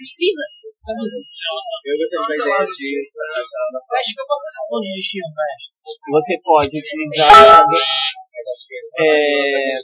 viva. 0.00 0.44
Eu 0.84 1.96
gostei 1.96 2.18
da 2.20 2.34
ideia 2.34 2.60
de. 2.68 2.88
Acho 3.08 4.10
que 4.12 4.20
eu 4.20 4.26
posso 4.28 4.44
fazer 4.44 4.60
um 4.68 4.80
de. 4.80 5.20
Você 6.12 6.34
pode 6.44 6.76
utilizar. 6.76 7.64
É, 8.98 9.74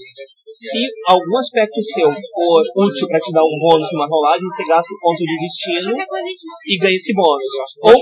se 0.44 0.80
algum 1.06 1.38
aspecto 1.38 1.82
seu 1.82 2.10
for 2.10 2.62
útil 2.86 3.08
pra 3.08 3.20
te 3.20 3.32
dar 3.32 3.44
um 3.44 3.58
bônus 3.58 3.88
numa 3.92 4.06
rolagem, 4.06 4.44
você 4.44 4.64
gasta 4.66 4.92
o 4.92 5.00
ponto 5.00 5.18
de 5.18 5.36
destino 5.40 5.96
e 6.66 6.78
ganha 6.78 6.96
esse 6.96 7.12
bônus. 7.14 7.44
Ou 7.82 7.94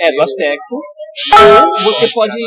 é 0.00 0.12
do 0.12 0.22
aspecto. 0.22 0.74
Ou 0.74 1.82
você 1.84 2.08
pode 2.12 2.42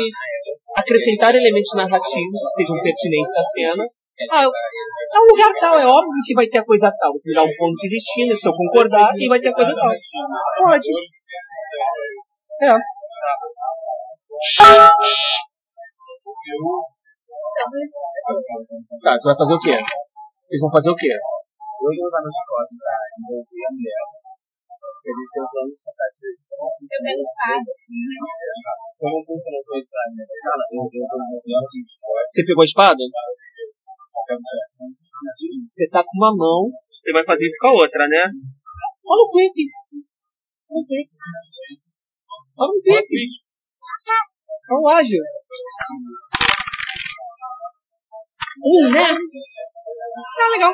acrescentar 0.76 1.34
elementos 1.34 1.74
narrativos 1.74 2.40
que 2.42 2.62
sejam 2.62 2.76
pertinentes 2.82 3.36
à 3.36 3.42
cena. 3.42 3.84
Ah, 4.30 4.42
é 4.42 5.18
um 5.20 5.26
lugar 5.30 5.52
tal, 5.60 5.78
é 5.78 5.86
óbvio 5.86 6.22
que 6.26 6.34
vai 6.34 6.46
ter 6.48 6.58
a 6.58 6.64
coisa 6.64 6.90
tal. 6.98 7.12
Você 7.12 7.32
dá 7.32 7.42
um 7.42 7.56
ponto 7.56 7.76
de 7.76 7.88
destino, 7.88 8.36
se 8.36 8.48
eu 8.48 8.52
concordar, 8.52 9.12
e 9.16 9.28
vai 9.28 9.40
ter 9.40 9.48
a 9.48 9.54
coisa 9.54 9.72
tal. 9.72 9.90
Pode. 10.66 10.88
É. 12.62 12.76
Tá, 19.02 19.12
você 19.14 19.26
vai 19.28 19.38
fazer 19.38 19.54
o 19.54 19.60
quê? 19.60 19.76
Vocês 20.44 20.60
vão 20.60 20.70
fazer 20.70 20.90
o 20.90 20.96
quê? 20.96 21.12
Eu 21.12 21.90
vou 21.94 22.06
usar 22.06 22.20
meu 22.20 22.32
chicote 22.32 22.74
pra 22.78 22.94
envolver 23.18 23.64
a 23.68 23.70
mulher. 23.70 24.02
Porque 24.78 25.10
eles 25.10 25.30
têm 25.30 25.42
um 25.42 25.50
plano 25.50 25.70
de 25.70 25.78
sacar. 25.78 26.10
Eu 26.10 26.70
pego 27.02 27.22
espada, 27.22 27.68
assim. 27.70 28.02
Como 28.98 29.18
funciona 29.22 29.58
o 29.58 29.64
plano 29.64 29.82
de 29.82 29.90
sacar 29.90 30.10
minha 30.10 30.26
sala? 30.26 30.64
Eu 30.68 30.82
vou 30.82 30.90
envolver 30.90 31.56
assim 31.58 31.82
de 31.86 31.94
fora. 31.98 32.26
Você 32.26 32.40
pegou 32.44 32.62
a 32.62 32.68
espada? 32.68 33.02
Você 35.70 35.88
tá 35.88 36.02
com 36.04 36.16
uma 36.18 36.34
mão, 36.36 36.68
você 36.68 37.12
vai 37.12 37.24
fazer 37.24 37.46
isso 37.46 37.56
com 37.60 37.68
a 37.68 37.72
outra, 37.72 38.08
né? 38.08 38.26
Olha 39.06 39.22
o 39.22 39.30
quick. 39.32 39.56
Olha 40.68 40.82
o 40.82 40.86
quick. 40.86 41.08
Olha 42.58 42.68
o 42.68 42.82
quick. 42.82 43.48
Olha 44.68 44.82
o 44.82 44.88
ágil. 44.88 45.22
Um, 48.58 48.90
né? 48.90 49.06
Tá 49.06 50.46
legal. 50.50 50.72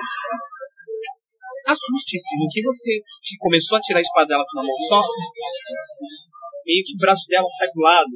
Assuste-se 1.68 2.36
no 2.36 2.48
que 2.50 2.62
você 2.62 3.00
que 3.22 3.36
começou 3.38 3.78
a 3.78 3.80
tirar 3.80 3.98
a 3.98 4.02
espada 4.02 4.28
dela 4.28 4.44
com 4.44 4.60
uma 4.60 4.68
mão 4.68 4.78
só. 4.88 5.00
Meio 6.64 6.84
que 6.84 6.94
o 6.96 7.00
braço 7.00 7.26
dela 7.28 7.48
sai 7.48 7.68
do 7.68 7.80
lado. 7.80 8.08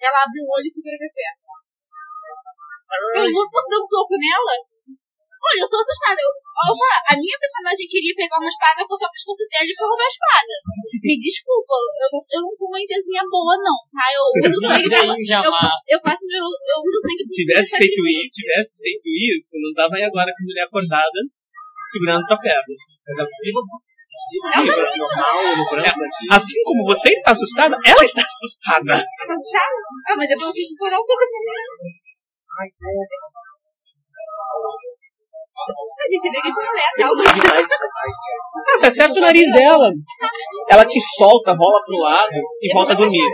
Ela 0.00 0.22
abre 0.22 0.40
o 0.40 0.48
olho 0.48 0.66
e 0.66 0.70
segura 0.70 0.96
minha 0.98 1.12
perna. 1.12 1.50
Eu 3.26 3.50
posso 3.50 3.68
dar 3.70 3.78
um 3.78 3.86
soco 3.86 4.14
nela? 4.18 4.69
Olha, 5.40 5.60
eu 5.64 5.68
sou 5.68 5.80
assustada. 5.80 6.20
Eu, 6.20 6.30
eu, 6.36 6.74
a 6.76 7.14
minha 7.16 7.36
personagem 7.40 7.88
queria 7.88 8.12
pegar 8.12 8.36
uma 8.36 8.48
espada 8.52 8.84
porque 8.84 9.06
o 9.08 9.14
pescoço 9.16 9.44
dela 9.48 9.64
e 9.64 9.72
foi 9.72 9.88
roubar 9.88 10.04
a 10.04 10.12
espada. 10.12 10.54
Me 11.00 11.14
desculpa, 11.16 11.74
eu, 11.80 12.08
não- 12.12 12.26
eu 12.28 12.40
não 12.44 12.52
sou 12.52 12.68
uma 12.68 12.80
indiazinha 12.80 13.24
boa, 13.24 13.56
não, 13.56 13.78
tá? 13.88 14.04
Eu 14.12 14.24
uso 14.52 14.60
sangue 14.68 14.88
pra. 14.88 15.00
Eu, 15.40 15.52
eu 15.96 15.98
faço 16.04 16.24
meu. 16.28 16.44
Eu 16.44 16.78
uso 16.84 16.98
sangue 17.00 17.24
pro 17.24 17.36
tivesse 17.40 17.70
feito 17.72 18.00
isso, 18.04 18.34
tivesse 18.36 18.72
feito 18.84 19.08
isso, 19.08 19.50
não 19.64 19.72
tava 19.72 19.96
aí 19.96 20.04
agora 20.04 20.28
com 20.28 20.42
a 20.44 20.46
mulher 20.46 20.64
acordada, 20.68 21.18
segurando 21.88 22.26
tua 22.28 22.36
normal, 25.00 25.40
branco. 25.70 26.04
Assim 26.30 26.62
como 26.64 26.84
você 26.84 27.08
está 27.12 27.32
assustada, 27.32 27.76
ela 27.84 28.04
está 28.04 28.22
assustada. 28.22 28.96
Chato? 29.00 29.80
Ah, 30.08 30.16
mas 30.16 30.28
depois 30.28 30.52
vocês 30.52 30.68
foram 30.78 31.00
sobre 31.02 31.24
A 35.60 36.06
gente 36.08 36.30
briga 36.30 36.48
de 36.48 36.60
mulher, 36.64 36.90
tá? 36.96 37.08
Ah, 37.08 38.78
você 38.78 38.86
acerta 38.86 39.18
o 39.18 39.20
nariz 39.20 39.52
dela. 39.52 39.90
Ela 40.70 40.84
te 40.84 40.98
solta, 41.18 41.52
rola 41.52 41.84
pro 41.84 41.98
lado 42.00 42.36
e 42.62 42.72
volta 42.72 42.92
a 42.92 42.96
dormir. 42.96 43.20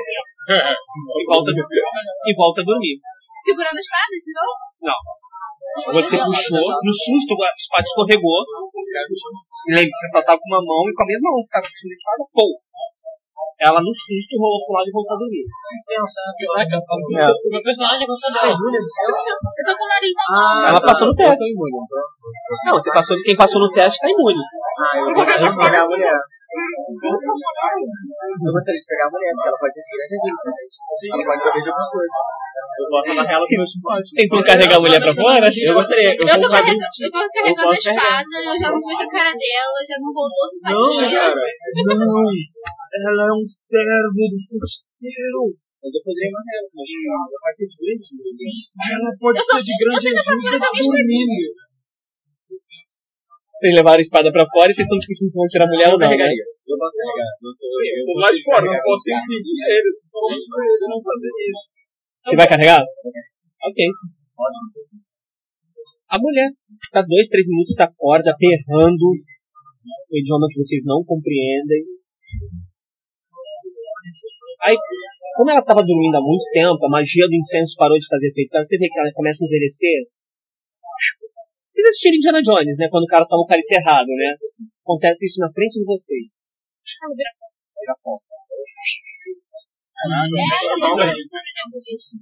E 0.46 1.26
volta, 1.26 1.50
e 1.50 2.34
volta 2.36 2.60
a 2.60 2.64
dormir. 2.64 2.94
Segurando 3.42 3.74
a 3.74 3.80
espada 3.82 4.14
de 4.22 4.32
novo? 4.32 4.54
Não. 4.82 4.94
Você 5.92 6.16
puxou, 6.16 6.66
no 6.82 6.92
susto 6.94 7.34
a 7.42 7.50
espada 7.50 7.82
escorregou. 7.82 8.46
Lembra, 9.70 9.90
você 9.90 10.08
só 10.12 10.22
tava 10.22 10.38
com 10.38 10.48
uma 10.54 10.62
mão 10.62 10.86
e 10.86 10.94
com 10.94 11.02
a 11.02 11.06
mesma 11.06 11.30
mão 11.34 11.42
que 11.42 11.50
tava 11.50 11.66
puxando 11.66 11.90
a 11.90 11.98
espada, 11.98 12.22
pô. 12.30 12.46
Ela 13.56 13.80
no 13.80 13.88
susto 13.88 14.36
rolou 14.36 14.60
pro 14.68 14.76
lado 14.76 14.88
e 14.88 14.92
voltou 14.92 15.16
a 15.16 15.18
dormir. 15.18 15.44
É. 17.16 17.24
O 17.24 17.50
meu 17.56 17.62
personagem 17.64 18.04
gostou 18.06 18.28
dela. 18.36 18.52
Eu 18.52 19.64
tô 19.64 19.72
com 19.76 19.84
o 19.84 19.88
nariz 19.88 20.12
na 20.12 20.24
mão. 20.28 20.36
Ah, 20.36 20.68
Ela 20.68 20.80
passou 20.84 21.06
no 21.08 21.14
teste. 21.16 21.44
então. 21.56 22.04
Não, 22.66 22.74
você 22.74 22.90
passou, 22.92 23.16
quem 23.24 23.36
passou 23.36 23.60
no 23.60 23.70
teste 23.72 23.96
tá 24.00 24.08
imune. 24.12 24.36
Ah, 24.36 24.98
eu 25.00 25.08
gostaria 25.14 25.48
de 25.48 25.56
pegar 25.56 25.82
a 25.82 25.86
mulher. 25.88 26.12
Eu 26.56 28.52
gostaria 28.52 28.80
de 28.80 28.86
pegar 28.86 29.06
a 29.06 29.10
mulher, 29.10 29.32
porque 29.34 29.48
ela 29.48 29.58
pode 29.58 29.74
ser 29.74 29.82
de 29.82 29.92
grande 29.96 30.14
pra 30.36 30.52
gente. 30.56 30.76
Ela 31.12 31.24
pode 31.24 31.40
saber 31.44 31.62
de 31.64 31.68
alguma 31.70 31.88
coisa. 31.90 32.12
Eu 32.76 32.88
posso 32.92 33.10
amarrar 33.12 33.34
ela 33.36 33.46
com 33.46 33.56
meus 33.56 33.70
chicotes. 33.72 34.10
Vocês 34.12 34.28
vão 34.28 34.42
carregar 34.44 34.76
a 34.76 34.80
mulher 34.80 35.00
pra 35.00 35.14
fora? 35.16 35.48
Eu 35.48 35.74
gostaria. 35.74 36.08
Eu, 36.08 36.12
Eu 36.12 36.16
tô 36.20 36.28
fazer- 36.28 36.48
carregando, 36.52 36.84
eu 36.84 37.10
tô 37.10 37.20
carregando 37.32 37.68
a 37.68 37.72
espada, 37.72 38.34
eu 38.36 38.54
jogo 38.60 38.78
muito 38.84 39.02
a 39.02 39.08
cara 39.08 39.32
dela, 39.32 39.76
já 39.88 39.96
não 39.96 40.10
rolou 40.12 40.44
Não, 40.60 40.76
simpatia. 40.76 41.18
cara. 41.18 41.34
Não. 41.96 42.20
Ela 42.86 43.22
é 43.28 43.32
um 43.34 43.44
servo 43.44 44.22
do 44.30 44.38
feiticeiro. 44.38 45.56
Mas 45.76 45.92
eu 45.94 46.02
poderia 46.02 46.30
amarrar 46.30 46.54
ela, 46.56 46.68
mas 46.72 46.88
ela 46.88 47.38
pode 47.42 47.56
ser 47.56 47.66
de 47.66 47.76
grande 47.78 48.02
ajuda. 48.02 48.42
Ela 48.90 49.12
pode 49.18 49.38
ser 49.44 49.62
de 49.62 49.74
grande 49.76 50.06
ajuda 50.08 50.66
dormindo. 50.76 51.36
Vocês 53.56 53.72
levaram 53.72 53.98
a 53.98 54.04
espada 54.04 54.28
pra 54.32 54.44
fora 54.52 54.68
e 54.68 54.74
vocês 54.74 54.84
estão 54.84 54.98
discutindo 54.98 55.30
se 55.32 55.38
vão 55.38 55.48
tirar 55.48 55.64
a 55.64 55.72
mulher 55.72 55.88
ou 55.88 55.98
não, 55.98 56.12
né? 56.12 56.28
Eu 56.28 56.76
posso 56.76 56.92
carregar. 56.92 57.30
Eu 57.40 57.52
tô, 57.56 57.66
eu 57.80 58.20
lá 58.20 58.28
de 58.28 58.42
fora, 58.44 58.64
não 58.68 58.80
posso 58.84 59.06
impedir 59.08 59.56
ele. 59.64 59.90
Não 60.12 60.20
posso 60.28 60.44
ele 60.60 60.86
não 60.92 61.00
fazer 61.00 61.32
isso. 61.48 61.64
Você 62.26 62.36
vai 62.36 62.48
carregar? 62.48 62.82
Ok. 63.64 63.78
A 66.08 66.18
mulher 66.18 66.50
fica 66.84 67.02
dois, 67.02 67.28
três 67.28 67.48
minutos, 67.48 67.74
se 67.74 67.82
acorda, 67.82 68.36
berrando 68.38 69.06
um 69.08 70.18
idioma 70.18 70.46
que 70.50 70.58
vocês 70.58 70.82
não 70.84 71.02
compreendem. 71.04 71.84
Aí, 74.62 74.76
como 75.36 75.50
ela 75.50 75.60
estava 75.60 75.84
dormindo 75.84 76.16
há 76.16 76.20
muito 76.20 76.44
tempo, 76.52 76.80
a 76.86 76.88
magia 76.90 77.26
do 77.28 77.34
incenso 77.34 77.74
parou 77.76 77.98
de 77.98 78.06
fazer 78.08 78.28
efeito. 78.28 78.48
Então, 78.48 78.64
você 78.64 78.78
vê 78.78 78.88
que 78.88 78.98
ela 78.98 79.12
começa 79.12 79.44
a 79.44 79.46
envelhecer. 79.46 80.08
Vocês 81.66 81.86
assistiram 81.86 82.16
Indiana 82.16 82.42
Jones, 82.42 82.78
né? 82.78 82.88
Quando 82.90 83.04
o 83.04 83.10
cara 83.10 83.26
toma 83.26 83.42
o 83.42 83.46
cálice 83.46 83.74
errado, 83.74 84.06
né? 84.06 84.36
Acontece 84.82 85.26
isso 85.26 85.40
na 85.40 85.52
frente 85.52 85.78
de 85.78 85.84
vocês. 85.84 86.56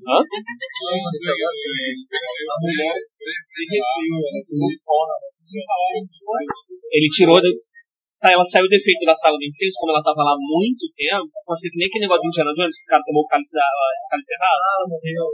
Hã? 0.07 0.19
Ele 6.93 7.09
tirou. 7.11 7.41
da- 7.43 7.49
Ela 8.23 8.47
saiu 8.47 8.71
do 8.71 8.79
efeito 8.79 9.03
da 9.03 9.15
sala 9.15 9.35
do 9.35 9.43
incenso, 9.43 9.75
como 9.83 9.91
ela 9.91 9.99
estava 9.99 10.23
lá 10.23 10.39
há 10.39 10.39
muito 10.39 10.87
tempo. 10.95 11.27
Ser 11.59 11.67
que 11.67 11.79
nem 11.83 11.91
aquele 11.91 12.07
negócio 12.07 12.23
do 12.23 12.31
Indiana 12.31 12.55
Jones, 12.55 12.79
que 12.79 12.87
o 12.87 12.91
cara 12.95 13.03
tomou 13.03 13.27
o 13.27 13.27
cálice, 13.27 13.59
da- 13.59 13.67
o 13.67 14.09
cálice 14.09 14.33
errado. 14.39 14.61
Ah, 14.63 14.87
morreu. 14.87 15.27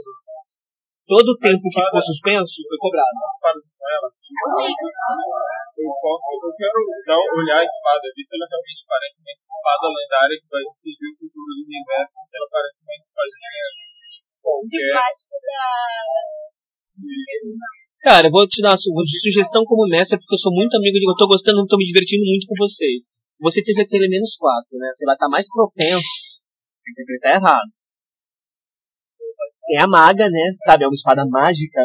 Todo 1.05 1.29
o 1.35 1.39
tempo 1.43 1.61
que 1.61 1.77
ficou 1.77 2.01
suspenso 2.01 2.57
foi 2.65 2.79
cobrado. 2.81 3.17
A 3.21 3.29
espada 3.29 3.59
com 3.61 3.85
ela. 3.85 4.09
Eu 4.09 5.93
posso. 6.01 6.29
Eu 6.41 6.55
quero 6.57 6.79
dar, 7.05 7.19
olhar 7.21 7.61
a 7.61 7.67
espada, 7.67 8.05
ver 8.15 8.25
se 8.25 8.33
ela 8.39 8.47
realmente 8.49 8.83
parece 8.89 9.17
uma 9.21 9.35
espada 9.35 9.87
lendária 9.91 10.37
que 10.41 10.49
vai 10.49 10.65
decidir 10.71 11.09
o 11.11 11.17
futuro 11.21 11.51
do 11.51 11.63
universo, 11.67 12.17
se 12.25 12.35
ela 12.39 12.49
parece 12.49 12.79
uma 12.81 12.97
espadinha 12.97 13.67
De 14.71 14.81
plástico 14.89 15.37
da. 15.45 16.60
Cara, 18.03 18.27
eu 18.27 18.31
vou 18.31 18.47
te 18.49 18.63
dar 18.63 18.71
uma 18.71 18.77
su- 18.77 18.91
uma 18.91 19.05
sugestão 19.05 19.63
como 19.65 19.89
mestre, 19.89 20.17
porque 20.19 20.35
eu 20.35 20.39
sou 20.39 20.53
muito 20.53 20.75
amigo 20.77 20.99
de. 20.99 21.05
Eu 21.09 21.17
tô 21.17 21.27
gostando, 21.29 21.67
tô 21.67 21.77
me 21.77 21.85
divertindo 21.85 22.25
muito 22.25 22.47
com 22.47 22.55
vocês. 22.59 23.11
Você 23.41 23.63
teve 23.63 23.83
aquele 23.83 24.09
menos 24.09 24.37
4, 24.37 24.79
né? 24.79 24.89
Você 24.93 25.05
vai 25.05 25.15
estar 25.15 25.29
mais 25.29 25.47
propenso 25.49 26.09
a 26.87 26.91
interpretar 26.91 27.37
errado. 27.37 27.71
Tem 29.67 29.79
a 29.79 29.87
maga, 29.87 30.29
né? 30.29 30.53
Sabe? 30.65 30.85
É 30.85 30.87
uma 30.89 30.95
espada 30.95 31.25
mágica. 31.29 31.81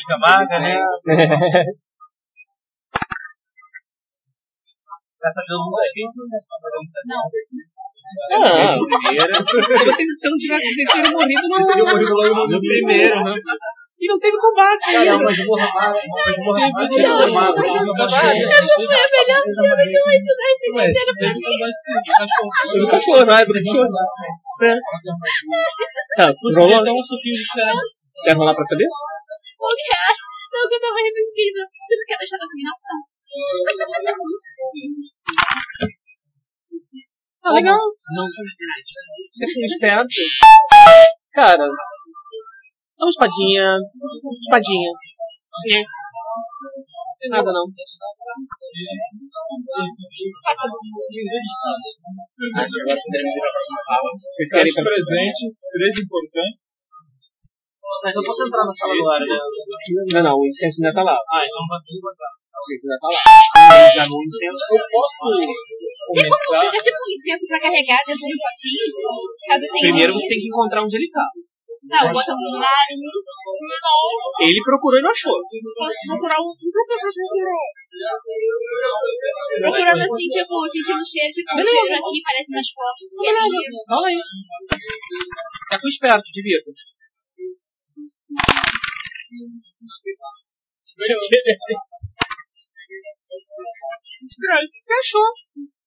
Fica 0.00 0.18
maga, 0.18 0.58
né? 0.60 0.74
Essa 5.24 5.40
ajuda 5.40 5.58
não 5.58 5.82
é 5.82 5.88
Não. 8.38 8.78
Se 8.78 9.84
vocês 9.84 10.08
não 10.30 10.38
tivesse, 10.38 10.74
vocês 10.74 10.88
teriam 10.88 11.12
morrido 11.12 11.46
logo 12.14 12.46
no 12.46 12.60
primeiro, 12.60 13.24
né? 13.24 13.34
E 13.98 14.06
não 14.06 14.18
teve 14.18 14.36
combate. 14.38 14.78
Cara, 14.78 15.00
ainda. 15.00 15.16
uma 15.16 15.32
de 15.32 15.44
morra 15.44 15.66
maga, 15.74 15.98
uma 16.06 16.30
de 16.30 16.38
morra 16.38 16.70
maga, 16.70 16.78
Não, 16.78 16.86
uma 16.86 16.88
de 16.88 17.02
morra 17.02 17.26
maga, 17.26 17.58
uma 17.58 17.66
de 17.66 17.78
morra 17.84 18.10
maga. 18.10 18.38
Foi 22.70 22.78
do 22.78 22.86
cachorro, 22.88 23.24
não 23.26 23.34
é? 23.34 23.44
Do 23.44 23.52
cachorro. 23.54 23.88
É. 24.62 24.76
Tá, 26.16 26.32
tu 26.32 26.46
rolou? 26.54 26.80
Então 26.80 26.94
um 26.94 27.02
suquinho 27.02 27.34
de 27.34 27.42
diferente. 27.42 27.98
Quer 28.22 28.36
rolar 28.36 28.54
pra 28.54 28.64
saber? 28.64 28.86
Não 28.86 29.68
quero. 29.74 30.28
Não, 30.48 30.68
que 30.68 30.74
eu 30.74 30.80
tava 30.80 30.98
rindo 31.02 31.18
incrível. 31.18 31.66
Você 31.66 31.94
não 31.98 32.06
quer 32.06 32.18
deixar 32.18 32.36
eu 32.36 32.40
dormir, 32.46 32.64
não? 32.64 32.78
Não. 32.86 33.02
Ah, 37.44 37.52
legal. 37.52 37.78
Você 39.30 39.44
foi 39.52 39.64
esperto. 39.64 40.08
Cara, 41.32 41.68
uma 43.04 43.10
espadinha. 43.10 43.66
Espadinha. 44.40 44.90
É. 45.68 45.80
Não 45.82 47.16
tem 47.18 47.30
nada 47.30 47.50
não. 47.50 47.66
Passa 50.44 50.64
Acho 52.58 52.74
que 52.74 52.80
agora 52.82 53.00
poderemos 53.02 53.34
ir 53.34 53.40
pra 53.42 53.50
próxima 53.50 53.80
sala. 53.88 54.08
Vocês 54.14 54.50
querem 54.50 54.72
presentes, 54.72 55.52
três 55.74 55.94
importantes. 55.98 56.64
Mas 58.04 58.14
eu 58.14 58.22
posso 58.22 58.44
entrar 58.46 58.62
na 58.62 58.70
sala 58.70 58.92
agora, 58.94 59.24
né? 59.24 59.38
Não, 60.14 60.22
não, 60.22 60.34
o 60.38 60.46
incenso 60.46 60.78
ainda 60.84 60.94
tá 60.94 61.02
lá. 61.02 61.16
Ah, 61.16 61.42
então 61.42 61.66
vai 61.66 61.80
tudo 61.82 61.98
passar. 62.04 62.28
O 62.28 62.60
incenso 62.70 62.84
ainda 62.86 62.98
tá 63.02 63.08
lá. 63.08 63.22
Já 63.98 64.04
no 64.06 64.18
incenso. 64.22 64.62
Eu 64.78 64.86
posso 64.92 65.26
Tem 65.40 65.48
como 65.48 66.38
começar. 66.38 66.70
pegar 66.70 66.82
tipo 66.84 67.00
um 67.02 67.10
incenso 67.10 67.44
pra 67.48 67.58
carregar 67.66 68.00
dentro 68.06 68.22
de 68.28 68.34
um 68.34 68.38
potinho? 68.38 68.86
Caso 69.48 69.64
eu 69.64 69.70
tenha 69.72 69.88
Primeiro 69.88 70.12
você 70.12 70.28
tem 70.28 70.38
que 70.38 70.48
encontrar 70.52 70.84
onde 70.84 70.94
ele 71.00 71.10
tá. 71.10 71.26
Não, 71.88 72.12
bota 72.12 72.32
um 72.32 72.58
nariz. 72.60 73.00
Não. 73.00 74.46
Ele 74.46 74.60
procurou 74.62 74.98
e 74.98 75.02
não 75.02 75.10
achou. 75.10 75.40
Procurou. 76.06 76.54
Procurando 79.62 80.02
assim, 80.02 80.28
tipo, 80.28 80.54
sentindo 80.68 81.04
cheiro, 81.04 81.32
tipo, 81.32 81.48
o 81.56 81.66
cheiro 81.66 81.94
aqui 81.96 82.20
parece 82.22 82.52
mais 82.52 82.68
forte 82.70 83.08
do 83.08 83.16
que. 83.16 83.32
Fala 83.88 84.06
aí. 84.06 84.20
Tá 85.70 85.80
com 85.80 85.88
esperto, 85.88 86.30
divirta-se. 86.32 86.84
Você 94.82 94.92
achou? 94.92 95.28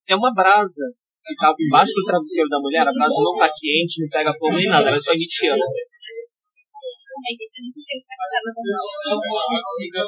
É 0.08 0.16
uma 0.16 0.34
brasa 0.34 1.01
que 1.22 1.34
tava 1.36 1.54
embaixo 1.58 1.92
do 1.94 2.04
travesseiro 2.04 2.48
da 2.48 2.58
mulher. 2.58 2.82
A 2.82 2.92
brasa 2.92 3.14
não 3.22 3.36
tá 3.36 3.48
quente, 3.48 4.02
não 4.02 4.08
pega 4.10 4.34
fogo 4.34 4.56
nem 4.56 4.66
nada. 4.66 4.88
Ela 4.88 5.00
só 5.00 5.12
não 5.12 5.18
consigo 7.72 8.02
passar 8.08 8.40
não. 8.42 8.54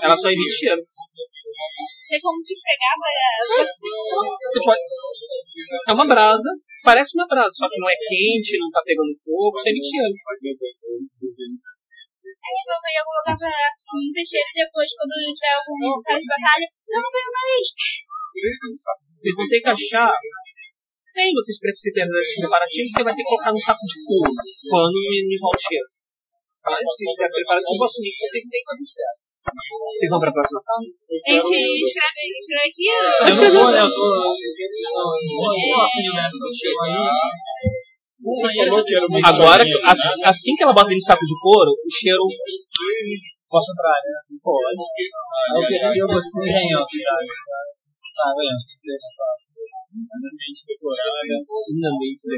Ela 0.02 0.16
só 0.16 0.28
emite 0.28 0.58
cheiro. 0.58 0.82
Tem 2.08 2.20
como, 2.20 2.42
tipo, 2.42 2.60
pegar 2.60 2.94
pra... 3.00 3.10
Você 4.50 4.60
pode... 4.64 4.82
É 5.88 5.92
uma 5.94 6.06
brasa. 6.06 6.50
Parece 6.84 7.16
uma 7.16 7.26
brasa, 7.26 7.48
só 7.48 7.64
que 7.68 7.80
não 7.80 7.88
é 7.88 7.96
quente, 7.96 8.58
não 8.60 8.68
tá 8.70 8.82
pegando 8.84 9.16
fogo, 9.24 9.56
só 9.56 9.70
emite. 9.70 9.96
Aí 12.44 12.52
eu 12.52 12.76
vou 12.76 12.76
em 12.84 12.98
algum 13.00 13.16
lugar 13.24 13.32
pra 13.40 13.48
cheiro 13.48 14.48
e 14.52 14.60
depois, 14.60 14.88
quando 14.92 15.16
tiver 15.32 15.56
algum 15.56 15.80
caso 16.04 16.20
de 16.20 16.28
batalha, 16.28 16.66
eu 16.68 17.00
não 17.00 17.08
venho 17.08 17.32
mais. 17.32 17.66
Vocês 19.16 19.34
vão 19.34 19.48
ter 19.48 19.60
que 19.64 19.70
achar. 19.72 20.12
Tem 21.14 21.30
vocês 21.30 21.54
se 21.54 21.92
perderem 21.94 22.20
esses 22.20 22.42
preparativos, 22.42 22.90
você 22.90 23.04
vai 23.06 23.14
ter 23.14 23.22
que 23.22 23.30
colocar 23.30 23.52
no 23.54 23.60
saco 23.62 23.86
de 23.86 24.02
couro 24.02 24.34
quando 24.66 24.98
o 24.98 25.60
cheiro. 25.62 25.86
Tá? 26.58 26.74
Se 26.74 26.82
vocês 26.82 27.06
fizer 27.14 27.30
preparativo, 27.30 27.70
eu 27.70 27.78
vou 27.78 27.86
assumir 27.86 28.10
que 28.10 28.26
vocês 28.26 28.44
têm 28.50 28.62
tudo 28.66 28.82
certo. 28.82 29.30
Vocês 29.44 30.10
vão 30.10 30.18
pra 30.18 30.32
próxima 30.32 30.58
sala? 30.58 30.80
A 30.80 31.38
gente 31.38 31.54
escreve, 31.86 32.18
escreve 32.34 32.66
aqui. 32.66 32.88
Eu 32.90 33.36
não 33.38 33.62
vou, 33.62 33.70
né? 33.70 33.78
Eu 33.84 33.90
tô. 33.94 34.02
Eu 34.02 35.54
posso, 35.70 36.02
né? 36.02 36.26
Eu 36.34 36.50
chego 36.50 36.82
aí. 36.82 36.98
que 38.82 38.96
Agora, 39.22 39.62
assim, 39.62 40.24
assim 40.24 40.56
que 40.56 40.62
ela 40.64 40.72
bota 40.72 40.88
ele 40.88 40.96
no 40.96 41.04
saco 41.04 41.22
de 41.22 41.36
couro, 41.38 41.70
o 41.70 41.90
cheiro. 41.92 42.24
Posso 43.46 43.70
entrar, 43.70 44.00
né? 44.02 44.16
Pode. 44.42 44.82
Aí 44.82 45.62
eu 45.62 45.68
percebo 45.68 46.18
assim, 46.18 46.48
hein, 46.48 46.74
ó. 46.74 46.82
Tá 48.14 48.32
vendo? 48.34 48.58
Lindamente 49.94 50.66
decorada. 50.66 51.38
Lindamente 51.70 52.22
É. 52.26 52.34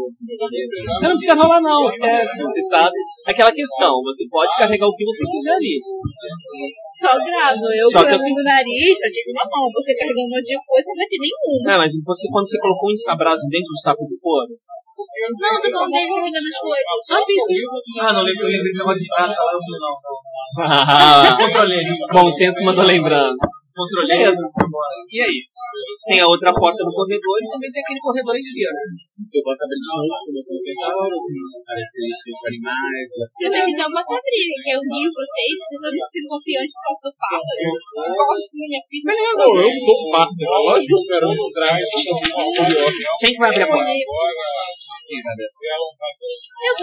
Você 0.00 1.04
não 1.04 1.16
precisa 1.20 1.36
rolar, 1.36 1.60
não. 1.60 1.84
É 1.92 2.24
você 2.24 2.62
sabe. 2.64 2.96
Aquela 3.28 3.52
questão, 3.52 4.00
você 4.00 4.24
pode 4.28 4.48
carregar 4.56 4.88
o 4.88 4.96
que 4.96 5.04
você 5.04 5.20
quiser 5.20 5.52
ali. 5.52 5.76
Só 6.96 7.12
gravo. 7.20 7.60
Eu 7.76 7.92
Só 7.92 8.00
que 8.00 8.08
gravo 8.08 8.24
assim- 8.24 8.32
no 8.32 8.42
nariz, 8.42 8.94
tá 8.98 9.08
tipo 9.12 9.30
uma 9.36 9.44
mão. 9.44 9.68
Você 9.76 9.92
carregando 9.92 10.26
um 10.26 10.32
monte 10.32 10.48
de 10.48 10.56
coisa, 10.64 10.86
não 10.88 10.96
vai 10.96 11.06
ter 11.12 11.20
nenhuma. 11.20 11.68
É, 11.68 11.76
mas 11.76 11.92
você, 11.92 12.24
quando 12.32 12.48
você 12.48 12.58
colocou 12.58 12.88
um 12.88 12.92
ensabrado 12.92 13.40
dentro 13.52 13.68
do 13.68 13.80
saco 13.84 14.04
de 14.04 14.16
couro, 14.18 14.48
Não, 14.50 15.52
eu 15.56 15.60
tô 15.60 15.68
falando 15.70 15.92
dele 15.92 16.08
carregando 16.08 16.48
as 16.48 16.58
coisas. 16.60 16.86
Ah, 17.10 17.20
sim. 17.20 17.36
Ah, 18.00 18.12
não 18.12 18.22
lembro, 18.22 18.44
eu 18.44 18.52
lembrei 18.52 18.72
do 18.72 18.78
negócio 18.80 19.00
de 19.00 19.08
prata 19.08 19.36
lá, 19.36 19.52
eu 19.52 19.60
não, 19.60 19.76
não. 19.76 19.94
Bom 22.12 22.30
senso 22.30 22.64
mandou 22.64 22.84
lembrança. 22.84 23.46
Controlei. 23.80 24.20
Beleza. 24.20 24.44
E 25.08 25.18
aí? 25.24 25.38
Tem 26.04 26.20
a 26.20 26.28
outra 26.28 26.52
porta 26.52 26.84
do 26.84 26.92
corredor 26.92 27.36
e 27.40 27.48
também 27.48 27.70
tem 27.72 27.80
aquele 27.80 28.00
corredor 28.04 28.34
à 28.36 28.38
esquerda. 28.38 28.80
Eu 29.32 29.40
posso 29.40 29.60
abrir 29.64 29.80
de 29.80 29.88
novo, 29.88 30.12
como 30.20 30.58
centauro, 30.60 31.16
com 31.16 31.60
características 31.64 32.36
de 32.36 32.46
animais. 32.50 33.08
Se 33.08 33.44
você 33.48 33.60
quiser, 33.64 33.84
eu 33.88 33.92
posso 33.96 34.12
abrir, 34.20 34.44
que 34.60 34.70
eu 34.76 34.82
guio 34.84 35.10
vocês. 35.16 35.56
Eu 35.64 35.78
tô 35.80 35.88
me 35.88 36.00
sentindo 36.04 36.28
confiante 36.28 36.72
por 36.76 36.82
causa 36.84 37.02
do 37.08 37.12
pássaro. 37.16 37.60
Eu 37.64 38.12
gosto 38.20 38.52
da 38.52 38.66
minha 38.68 38.82
ficha. 38.84 39.06
Beleza, 39.08 39.42
eu 39.48 39.70
sou 39.80 39.96
o 39.96 40.08
pássaro. 40.12 40.50
Lógico 40.60 40.84
que 40.84 40.92
eu 40.92 41.04
quero 41.08 41.26
mostrar 41.32 41.72
aqui. 41.72 42.00
curioso. 42.04 43.00
Quem 43.16 43.32
que 43.32 43.40
vai 43.40 43.48
abrir 43.48 43.64
a 43.64 43.70
porta? 43.72 44.89
Eu. 45.10 46.74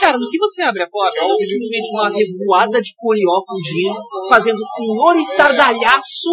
Cara, 0.00 0.18
no 0.18 0.28
que 0.28 0.38
você 0.38 0.62
abre 0.62 0.82
a 0.82 0.88
porta, 0.88 1.26
você 1.26 1.44
simplesmente 1.44 1.90
uma 1.90 2.08
revoada 2.08 2.80
de 2.80 2.94
corió 2.96 3.42
fugindo, 3.46 4.00
fazendo 4.28 4.58
o 4.58 4.66
senhor 4.76 5.16
estardalhaço. 5.16 6.30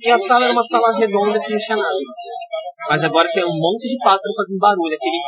E 0.00 0.10
a 0.10 0.18
sala 0.18 0.44
era 0.44 0.52
uma 0.52 0.62
sala 0.62 0.92
redonda 0.98 1.40
que 1.40 1.50
não 1.50 1.58
tinha 1.58 1.76
nada. 1.78 1.96
Mas 2.90 3.02
agora 3.04 3.30
tem 3.32 3.44
um 3.44 3.58
monte 3.58 3.88
de 3.88 3.96
pássaro 4.04 4.34
fazendo 4.36 4.58
barulho, 4.58 4.94
aquele 4.94 5.18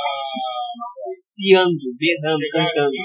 piando, 1.39 1.87
berrando, 1.95 2.43
cantando, 2.51 2.99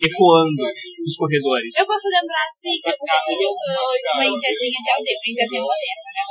ecoando 0.00 0.62
nos 1.04 1.14
corredores. 1.16 1.70
Eu 1.76 1.86
posso 1.86 2.08
lembrar 2.08 2.44
assim, 2.48 2.74
que 2.80 2.90
porque 2.90 3.36
eu 3.36 3.52
sou 3.52 4.16
uma 4.16 4.24
indiazinha 4.24 4.80
de 4.80 4.90
aldeia, 4.96 5.18
uma 5.20 5.28
índia 5.28 5.46
termoleca, 5.46 6.08
né? 6.16 6.24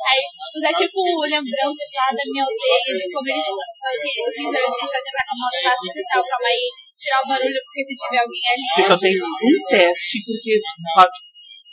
Aí, 0.00 0.22
tu 0.52 0.58
dá 0.64 0.70
tipo 0.72 0.98
lembranças 1.28 1.90
lá 1.92 2.06
da 2.16 2.24
minha 2.24 2.44
aldeia, 2.44 2.90
de 2.96 3.04
como 3.12 3.26
eles 3.28 3.44
que 3.44 4.12
fizeram 4.32 4.64
a 4.64 4.72
gente 4.72 4.88
fazer 4.90 5.12
pra 5.12 5.22
acalmar 5.28 5.50
os 5.50 5.58
passos 5.60 5.92
e 5.92 6.04
tal, 6.08 6.22
calma 6.24 6.48
aí, 6.50 6.64
tirar 6.96 7.20
o 7.20 7.28
barulho, 7.28 7.60
porque 7.68 7.82
se 7.84 7.94
tiver 8.00 8.20
alguém 8.24 8.44
ali. 8.50 8.66
Você 8.70 8.82
só 8.88 8.96
tem 8.96 9.12
um 9.12 9.60
teste, 9.68 10.16
porque 10.24 10.52
pa- 10.96 11.12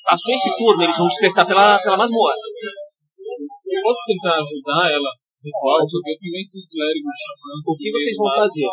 passou 0.03 0.31
esse 0.35 0.49
turno, 0.59 0.83
eles 0.83 0.97
vão 0.97 1.07
dispersar 1.07 1.47
pela, 1.47 1.79
pela 1.79 1.97
masmorra. 1.97 2.35
Eu 2.37 3.81
posso 3.83 4.01
tentar 4.07 4.35
ajudar 4.43 4.91
ela? 4.91 5.11
Ritual, 5.37 5.79
só 5.87 5.97
que 6.03 6.11
eu 6.11 6.17
também 6.19 6.43
sou 6.43 6.59
clérigo 6.67 7.07
chamando. 7.07 7.63
O 7.63 7.73
que 7.79 7.87
vocês 7.95 8.15
vão 8.17 8.27
fazer? 8.43 8.67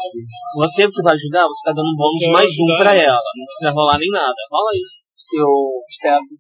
Você 0.59 0.81
que 0.91 1.03
vai 1.03 1.15
ajudar, 1.15 1.47
você 1.47 1.63
tá 1.63 1.73
dando 1.77 1.95
um 1.95 1.97
bônus 1.97 2.19
de 2.19 2.31
mais 2.35 2.51
um 2.51 2.67
pra 2.79 2.95
ela. 2.99 3.23
Não 3.39 3.47
precisa 3.47 3.71
rolar 3.71 3.99
nem 4.03 4.11
nada. 4.11 4.35
Rola 4.51 4.71
aí, 4.75 4.83
seu 5.15 5.47
Stefan. 5.87 6.35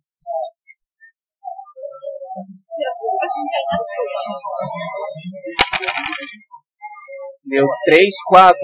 Deu 7.47 7.67
3, 7.85 8.15
4. 8.29 8.59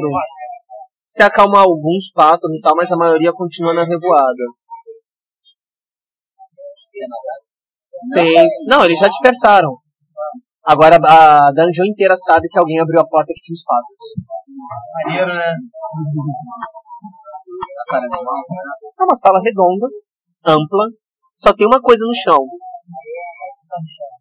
Você 1.06 1.22
acalma 1.22 1.60
alguns 1.60 2.10
pássaros 2.12 2.56
e 2.56 2.60
tal, 2.60 2.74
mas 2.74 2.90
a 2.90 2.96
maioria 2.96 3.32
continua 3.32 3.74
na 3.74 3.84
revoada. 3.84 4.44
Seis. 8.12 8.50
Não, 8.66 8.84
eles 8.84 8.98
já 8.98 9.08
dispersaram. 9.08 9.70
Agora 10.64 10.96
a 10.96 11.52
dungeon 11.52 11.86
inteira 11.86 12.16
sabe 12.16 12.48
que 12.48 12.58
alguém 12.58 12.80
abriu 12.80 13.00
a 13.00 13.06
porta 13.06 13.32
que 13.34 13.42
tinha 13.42 13.54
os 13.54 13.64
pássaros. 13.64 14.04
Maneiro, 15.04 15.26
né? 15.26 15.54
É 18.98 19.04
uma 19.04 19.14
sala 19.14 19.40
redonda, 19.42 19.86
ampla, 20.44 20.84
só 21.36 21.52
tem 21.54 21.66
uma 21.66 21.80
coisa 21.80 22.04
no 22.04 22.14
chão. 22.14 22.46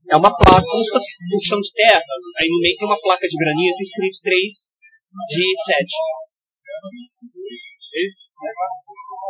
É 0.09 0.15
uma 0.15 0.29
placa, 0.29 0.61
como 0.61 0.83
se 0.83 0.89
fosse 0.93 1.09
um 1.33 1.41
chão 1.41 1.59
de 1.59 1.71
terra. 1.73 2.03
Aí 2.37 2.47
no 2.49 2.59
meio 2.61 2.77
tem 2.77 2.87
uma 2.87 3.01
placa 3.01 3.25
de 3.27 3.37
granito 3.37 3.81
escrito 3.81 4.21
3 4.21 4.69
de 5.29 5.45
7. 5.65 5.89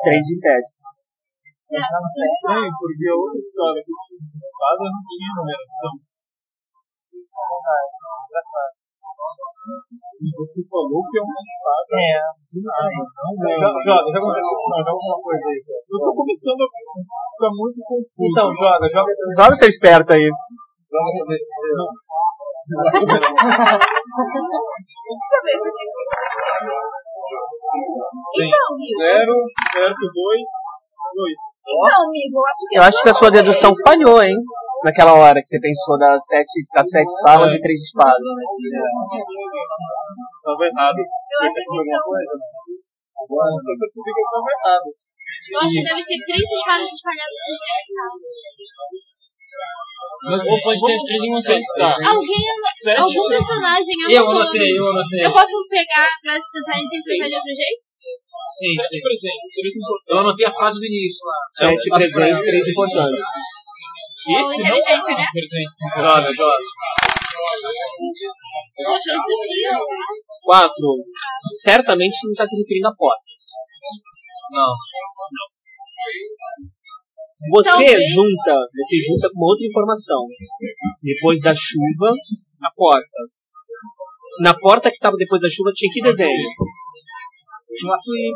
3 0.04 0.24
de 0.24 0.36
7. 0.36 0.80
Sim, 1.70 2.68
porque 2.80 3.06
a 3.08 3.16
outra 3.16 3.40
história 3.40 3.82
que 3.86 3.92
eu 3.94 4.00
tinha 4.10 4.26
de 4.26 4.38
espada 4.42 4.84
não 4.90 5.02
tinha 5.06 5.30
numeração. 5.38 5.94
E 9.20 10.28
você 10.36 10.60
falou 10.70 11.04
que 11.04 11.18
é 11.18 11.22
uma 11.22 11.42
espada. 11.44 11.92
É. 11.96 12.20
de 12.48 12.60
nada. 12.64 12.88
Não, 12.90 13.36
Joga, 13.60 13.80
joga, 13.84 14.08
joga 14.12 14.26
uma 14.26 14.34
percepção, 14.36 14.78
joga 14.80 14.92
alguma 14.92 15.18
coisa 15.22 15.46
aí. 15.50 15.60
Eu 15.90 16.00
tô 16.00 16.14
começando 16.16 16.62
a 16.62 16.68
ficar 16.68 17.52
muito 17.56 17.80
confuso. 17.84 18.28
Então, 18.30 18.48
joga, 18.54 18.86
joga. 18.90 19.12
Joga 19.36 19.56
seu 19.56 19.70
esperto 19.70 20.14
aí. 20.14 20.28
Joga 20.28 21.10
pra 21.12 21.26
ver 21.28 21.40
se. 21.40 21.52
Então. 21.70 21.88
Zero, 29.00 29.36
certo, 29.74 30.04
dois, 30.14 30.14
dois. 30.14 30.48
Então, 31.10 32.06
amigo, 32.06 32.38
eu 32.38 32.46
acho 32.46 32.62
que 32.68 32.78
Eu 32.78 32.84
acho 32.84 33.04
que 33.04 33.10
a 33.10 33.14
sua 33.14 33.32
dedução 33.32 33.74
falhou, 33.86 34.22
hein? 34.22 34.38
Naquela 34.84 35.14
hora 35.14 35.42
que 35.42 35.48
você 35.48 35.60
pensou 35.60 35.98
das 35.98 36.26
sete, 36.26 36.52
das 36.74 36.90
sete 36.90 37.12
salas 37.22 37.54
e 37.54 37.60
três 37.60 37.82
espadas. 37.82 38.16
Tava 40.44 40.64
errado. 40.66 40.98
Eu 40.98 41.48
acho 41.48 41.56
que 41.56 41.64
são. 41.64 42.04
Agora 43.20 43.52
eu 43.52 43.78
percebi 43.78 44.10
que 44.16 44.22
eu 44.22 44.30
tava 44.32 44.50
errado. 44.56 44.88
Eu 44.88 45.60
acho 45.60 45.70
que 45.70 45.84
deve 45.84 46.02
ser 46.04 46.20
três 46.26 46.48
espadas 46.48 46.88
espalhadas 46.88 47.36
em 47.36 47.58
sete 47.60 47.92
salas. 47.94 48.24
Mas 50.24 50.42
Ou 50.44 50.62
pode 50.62 50.80
ter 50.84 50.96
as 50.96 51.04
três 51.04 51.22
em 51.24 51.30
uma 51.32 51.42
só. 51.42 51.54
Alguém, 51.56 52.44
Sete 52.84 53.00
algum 53.00 53.22
ou- 53.24 53.30
personagem 53.30 53.96
Eu 54.10 54.24
anotou. 54.28 54.42
anotei, 54.42 54.72
eu 54.78 54.86
anotei. 54.90 55.22
Eu 55.26 55.32
posso 55.32 55.56
pegar 55.70 56.08
pra 56.24 56.34
tentar 56.36 56.76
interpretar 56.80 57.28
de 57.30 57.36
outro 57.40 57.54
jeito? 57.56 57.82
Sim, 58.60 58.76
Sete 58.76 58.96
sim. 58.96 59.02
presentes, 59.02 59.48
três 59.56 59.74
importantes. 59.80 60.10
Eu 60.10 60.18
anotei 60.20 60.46
a 60.46 60.52
frase 60.52 60.76
do 60.80 60.86
início 60.86 61.22
lá. 61.24 61.36
Sete 61.56 61.86
presentes, 61.90 62.42
três 62.44 62.68
importantes. 62.68 63.24
Ou 64.30 64.54
inteligência, 64.54 65.14
né? 65.16 65.26
Presentes. 65.32 65.78
Joga, 65.96 66.30
joga. 66.36 66.58
Poxa, 68.76 69.10
antes 69.16 69.30
eu 69.32 69.40
tinha. 69.48 69.72
Quatro. 70.44 70.90
Certamente 71.64 72.18
não 72.26 72.32
está 72.32 72.46
se 72.46 72.56
referindo 72.58 72.88
a 72.90 72.96
portas. 72.96 73.40
Não. 74.52 74.74
Você 77.30 77.70
Talvez. 77.70 77.94
junta, 77.94 78.56
você 78.74 78.98
junta 79.06 79.30
com 79.30 79.46
outra 79.46 79.66
informação. 79.66 80.26
Depois 81.02 81.40
da 81.42 81.54
chuva, 81.54 82.10
a 82.10 82.72
porta. 82.74 83.20
Na 84.42 84.54
porta 84.58 84.90
que 84.90 84.98
estava 84.98 85.16
depois 85.16 85.40
da 85.42 85.50
chuva 85.50 85.72
tinha 85.74 85.94
que 85.94 86.02
desenho? 86.02 86.50
Tinha 87.78 87.86
um 87.86 87.94
arco-íris. 87.94 88.34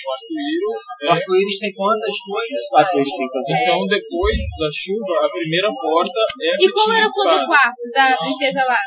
O 0.00 0.10
arco-íris 0.10 0.64
O 1.06 1.10
arco-íris 1.10 1.58
tem 1.58 1.72
quantas 1.72 2.16
coisas? 2.18 2.62
Quatro 2.70 2.98
eles 2.98 3.14
têm 3.14 3.26
que 3.26 3.34
fazer. 3.38 3.54
Então, 3.62 3.78
depois 3.86 4.38
da 4.58 4.68
chuva, 4.74 5.14
a 5.22 5.28
primeira 5.30 5.70
porta 5.70 6.20
é 6.42 6.50
a 6.50 6.54
E 6.54 6.58
que 6.58 6.72
como 6.72 6.84
tinha 6.90 6.98
era 6.98 7.06
a 7.06 7.12
cor 7.14 7.26
do 7.30 7.46
quarto 7.46 7.82
da 7.94 8.06
princesa 8.18 8.62
lá? 8.66 8.82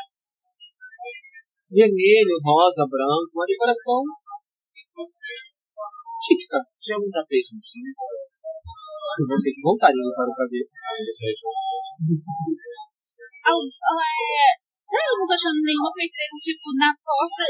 Vermelho, 1.72 2.36
rosa, 2.44 2.84
branco, 2.86 3.32
uma 3.34 3.46
decoração 3.46 4.04
típica. 6.24 6.58
Tinha 6.78 6.96
algum 6.96 7.10
tapete 7.10 7.54
no 7.54 7.60
time? 7.60 7.90
Vocês 9.04 9.28
vão 9.28 9.40
ter 9.44 9.52
que 9.52 9.62
voltar 9.62 9.88
ali 9.92 10.00
para 10.16 10.30
o 10.30 10.34
cabelo. 10.34 10.68
Al- 13.44 13.68
é, 13.68 14.48
Sabe, 14.84 15.00
eu 15.00 15.16
não 15.16 15.24
tô 15.24 15.32
achando 15.32 15.64
nenhuma 15.64 15.88
coincidência, 15.96 16.40
tipo, 16.44 16.68
na 16.76 16.92
porta, 16.92 17.42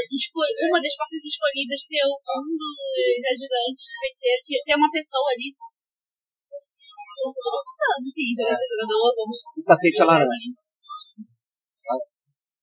uma 0.71 0.79
das 0.79 0.95
portas 0.95 1.19
escolhidas 1.19 1.83
ter 1.83 1.99
um 2.07 2.47
dos 2.55 2.79
ajudantes 3.27 3.83
feiticeiros, 3.91 4.63
ter 4.63 4.75
uma 4.79 4.87
pessoa 4.87 5.27
ali. 5.35 5.51
Eu 5.51 7.27
tô 7.35 7.51
contando, 7.59 8.07
sim, 8.07 8.31
jogador, 8.39 8.63
jogador, 8.63 9.11
vamos. 9.19 9.39
O 9.51 9.63
tapete 9.67 9.99
é 9.99 10.05
laranja. 10.07 10.47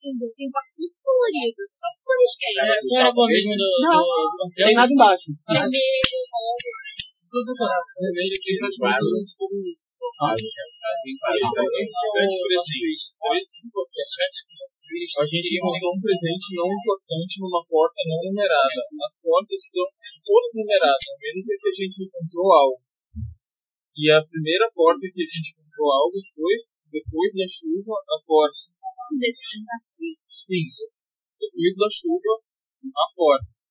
single. 0.02 0.32
Tem 0.34 0.48
um 0.48 0.52
quarto 0.52 0.72
muito 0.80 0.96
colorido. 1.04 1.62
Só 1.70 1.88
cores 2.02 2.34
quentes. 2.40 2.88
Não 2.90 2.96
era 2.96 3.12
bom 3.12 3.26
mesmo 3.28 3.52
do 3.54 3.68
Não 3.86 4.48
tem 4.50 4.74
nada 4.74 4.92
embaixo. 4.92 5.28
Vermelho, 5.46 6.18
rosa. 6.32 6.70
Vermelho 7.32 8.36
aqui 8.36 8.60
Quadros. 8.76 9.32
A 15.16 15.24
gente 15.24 15.56
encontrou 15.56 15.96
um 15.96 16.00
presente 16.04 16.46
não 16.52 16.68
importante 16.68 17.40
numa 17.40 17.64
porta 17.64 17.96
não 18.04 18.20
numerada. 18.28 18.80
As 18.84 19.16
portas 19.24 19.60
são 19.64 19.88
todas 20.20 20.52
numeradas, 20.60 21.08
menos 21.16 21.48
a 21.48 21.56
que 21.56 21.68
a 21.72 21.76
gente 21.80 21.96
encontrou 22.04 22.52
algo. 22.52 22.76
E 23.96 24.12
a 24.12 24.20
primeira 24.20 24.68
porta 24.76 25.00
que 25.00 25.22
a 25.24 25.30
gente 25.32 25.56
encontrou 25.56 25.88
algo 25.88 26.16
foi, 26.36 26.56
depois 26.92 27.32
da 27.32 27.48
chuva, 27.48 27.96
a 27.96 28.18
porta. 28.28 28.60
Sim, 30.28 30.68
depois 31.40 31.72
da 31.80 31.88
chuva, 31.88 32.32
a 32.92 33.06
porta. 33.16 33.61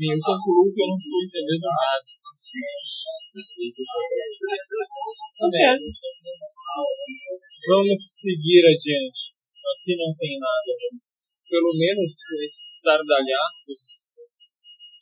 Eu 0.00 0.16
concluo 0.16 0.64
que 0.72 0.80
eu 0.80 0.88
não 0.88 0.96
estou 0.96 1.20
entendendo 1.20 1.68
nada. 1.76 2.08
Vamos 7.68 8.00
seguir 8.00 8.64
adiante. 8.64 9.36
Aqui 9.60 9.92
não 10.00 10.08
tem 10.16 10.40
nada. 10.40 10.72
Pelo 11.44 11.72
menos 11.76 12.16
com 12.16 12.36
esse 12.40 12.80
estardalhaço, 12.80 13.76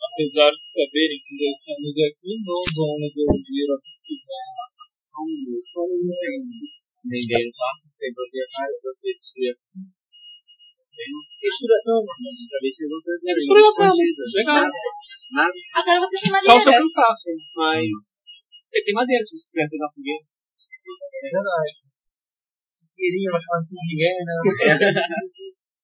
apesar 0.03 0.51
de 0.51 0.67
saberem 0.67 1.23
que 1.23 1.47
nós 1.47 1.55
estamos 1.63 1.95
aqui, 1.95 2.35
não 2.43 2.63
vão 2.75 2.99
nos 2.99 3.15
ouvir 3.23 3.71
a 3.71 3.79
Ninguém 7.07 7.47
passa 7.55 7.87
sem 7.95 8.11
propriedade, 8.13 8.83
você 8.83 9.15
destruir 9.15 9.55
a 9.55 9.98
Textura 10.99 11.75
a 11.79 11.83
cama. 11.87 12.11
Pra 12.11 12.59
ver 12.63 12.73
se 12.75 12.83
eu 12.85 12.89
vou 12.91 13.01
perder. 13.05 13.35
Destruiu 13.39 13.67
a 13.69 13.75
cama. 13.79 13.95
Legal. 13.95 14.67
Nada. 15.33 15.53
Agora 15.79 15.99
você 16.03 16.17
tem 16.19 16.31
Só 16.33 16.39
o 16.39 16.43
seu 16.43 16.55
madeira. 16.59 16.79
cansaço. 16.83 17.29
Mas 17.55 17.87
você 18.67 18.79
tem 18.85 18.95
madeira 18.95 19.23
se 19.23 19.31
você 19.37 19.47
quiser 19.53 19.69
pesar 19.71 19.89
fogueira. 19.95 20.25
É 20.25 21.29
verdade. 21.29 21.73
Fogueirinha, 22.89 23.31
vai 23.31 23.41
chamar 23.43 23.59
assim 23.63 23.77
de 23.79 23.87
ninguém, 23.95 24.19
né? 24.27 24.35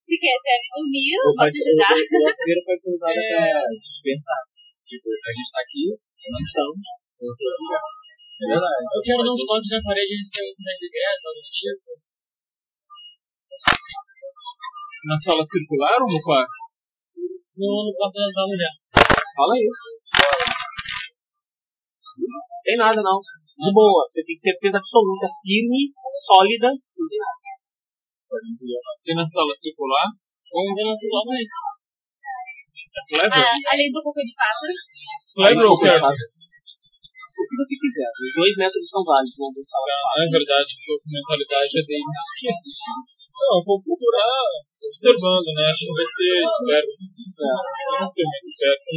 Se 0.05 0.15
quiser 0.20 0.59
dormir, 0.74 1.16
Ou 1.24 1.32
posso 1.32 1.49
pode, 1.49 1.57
ajudar. 1.65 1.93
a 1.95 2.35
fogueira 2.36 2.61
pode 2.66 2.81
ser 2.85 2.93
usada 2.93 3.20
pra 3.24 3.45
dispensar. 3.81 4.41
Tipo, 4.85 5.09
a 5.16 5.31
gente 5.32 5.51
tá 5.55 5.61
aqui, 5.65 5.85
não 6.28 6.41
estamos. 6.45 6.77
Pra 7.16 7.24
outro 7.24 7.47
lugar. 7.57 7.86
É 8.35 8.45
verdade. 8.51 8.85
Eu 8.85 9.01
quero 9.01 9.20
dar 9.24 9.32
uns 9.32 9.45
toques 9.49 9.70
na 9.73 9.81
parede, 9.81 10.12
eles 10.12 10.28
têm 10.28 10.45
um 10.45 10.77
secreto, 10.77 11.23
algo 11.24 11.41
do 11.41 11.53
tipo. 11.55 11.89
Na 15.05 15.16
sala 15.20 15.44
circular 15.44 16.01
ou 16.01 16.09
no 16.09 16.20
quarto? 16.24 16.48
No, 17.60 17.68
no 17.85 17.93
quarto 17.93 18.16
da 18.16 18.44
mulher. 18.48 18.72
Fala 19.36 19.52
aí. 19.52 19.68
Tem 22.64 22.76
nada, 22.76 23.02
não. 23.05 23.20
De 23.20 23.70
boa. 23.72 24.02
Você 24.09 24.24
tem 24.24 24.35
certeza 24.35 24.78
absoluta, 24.78 25.28
firme, 25.44 25.93
sólida. 26.24 26.72
Não 26.72 27.06
tem 27.09 27.20
nada. 27.20 27.36
Tem 29.05 29.14
na 29.14 29.26
sala 29.26 29.52
circular? 29.55 30.09
Vamos 30.48 30.72
ver 30.72 30.85
nosso 30.89 31.06
lado 31.12 31.31
aí. 31.36 31.47
Clever? 33.12 33.44
Ah, 33.44 33.74
além 33.74 33.93
do 33.93 34.01
cocô 34.02 34.20
de 34.24 34.32
pássaro. 34.32 34.72
Clever 35.36 35.66
ou 35.68 35.78
Clever. 35.78 36.01
O 36.01 37.43
que 37.44 37.56
você 37.60 37.74
quiser. 37.76 38.09
Os 38.09 38.32
dois 38.40 38.56
métodos 38.56 38.89
são 38.89 39.05
válidos. 39.05 39.36
Vamos 39.36 39.52
ver 39.52 39.66
sala. 39.68 39.85
Ah, 40.16 40.24
é 40.24 40.28
verdade, 40.32 40.64
a 40.64 40.97
mentalidade 41.12 41.72
é 41.76 41.82
dele. 41.85 42.09
Não, 43.35 43.59
vou 43.66 43.78
procurar 43.82 44.31
observando, 44.78 45.48
né? 45.59 45.66
Acho 45.66 45.85
que 45.85 45.94
vai 45.94 46.06
ser 46.06 46.39
esperto. 46.39 46.90
Eu 46.94 47.98
não 48.01 48.09
sei 48.09 48.24
muito 48.24 48.47
esperto. 48.47 48.94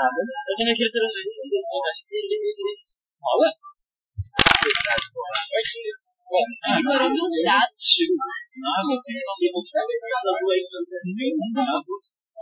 Eu 0.00 0.54
tenho 0.56 0.72
aquele 0.72 0.88
celular. 0.88 1.12
Fala. 3.20 3.48
Ignorou 6.78 7.10
meus 7.10 7.36
dados. 7.44 7.84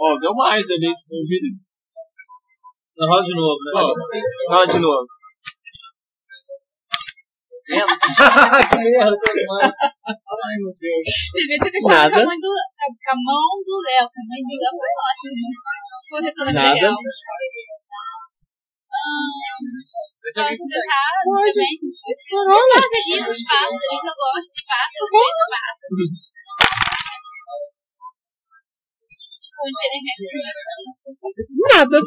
Ó, 0.01 0.19
deu 0.19 0.35
mais 0.35 0.65
ali. 0.71 0.87
Eu 0.87 1.23
vi. 1.27 1.39
Rola 3.01 3.23
de 3.23 3.35
novo, 3.35 3.59
né? 3.65 3.71
Ó, 3.75 3.87
Rola 4.53 4.67
de 4.67 4.79
novo. 4.79 5.18
que 8.69 8.77
merda, 8.81 9.13
demais. 9.13 9.73
Ai, 10.09 10.57
meu 10.57 10.73
Deus. 10.73 11.07
Devia 11.37 11.59
ter 11.61 11.71
deixado 11.71 12.09
Nada. 12.09 12.17
com 12.17 12.21
a, 12.21 12.25
mãe 12.25 12.41
do, 12.41 12.49
a 12.49 13.17
mão 13.21 13.61
do 13.61 13.77
Léo. 13.85 14.09
Com 14.09 14.21
a 14.21 14.29
mãe 14.29 14.41
do 14.41 14.57
Léo 14.57 14.73
foi 14.73 14.93
ótimo. 15.05 15.53
Corretora 16.09 16.53
Nada. 16.53 16.73
real. 16.75 16.97
Também? 20.35 21.75
Eu 22.33 22.45
ali 22.49 23.21
dos 23.25 23.41
pássaros. 23.45 24.03
Eu 24.05 24.17
gosto 24.17 24.53
de 24.55 24.63
pássaros. 24.65 24.97
Eu 24.99 25.09
gosto 25.13 25.37
de 25.39 25.53
pássaros. 25.53 26.25
Com 29.59 29.67
inteligência 29.69 30.33
Nada. 31.77 31.99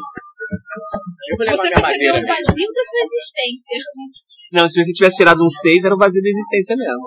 Eu 0.52 1.36
vou 1.36 1.44
levar 1.46 1.56
Você 1.56 1.68
minha 1.68 1.80
madeira. 1.80 2.12
o 2.12 2.26
vazio 2.26 2.70
da 2.72 2.82
sua 2.84 3.00
existência. 3.08 3.78
Não, 4.52 4.68
se 4.68 4.84
você 4.84 4.92
tivesse 4.92 5.16
tirado 5.16 5.40
um 5.40 5.48
6, 5.48 5.84
era 5.84 5.94
o 5.94 5.98
vazio 5.98 6.22
da 6.22 6.28
existência 6.28 6.76
mesmo. 6.76 7.06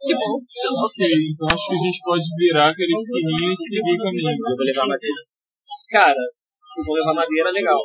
Que 0.00 0.14
bom. 0.16 0.40
ok, 0.40 1.00
então 1.04 1.46
acho 1.52 1.64
que 1.68 1.74
a 1.76 1.82
gente 1.84 2.00
pode 2.00 2.26
virar 2.38 2.70
aquele 2.70 2.94
esquininho 2.94 3.52
e 3.52 3.56
seguir 3.56 3.96
comigo. 4.00 4.28
Eu 4.32 4.56
vou 4.56 4.64
levar 4.64 4.86
madeira. 4.88 5.20
Cara, 5.90 6.22
vocês 6.72 6.86
vão 6.86 6.94
levar 6.94 7.14
madeira, 7.14 7.50
legal. 7.50 7.82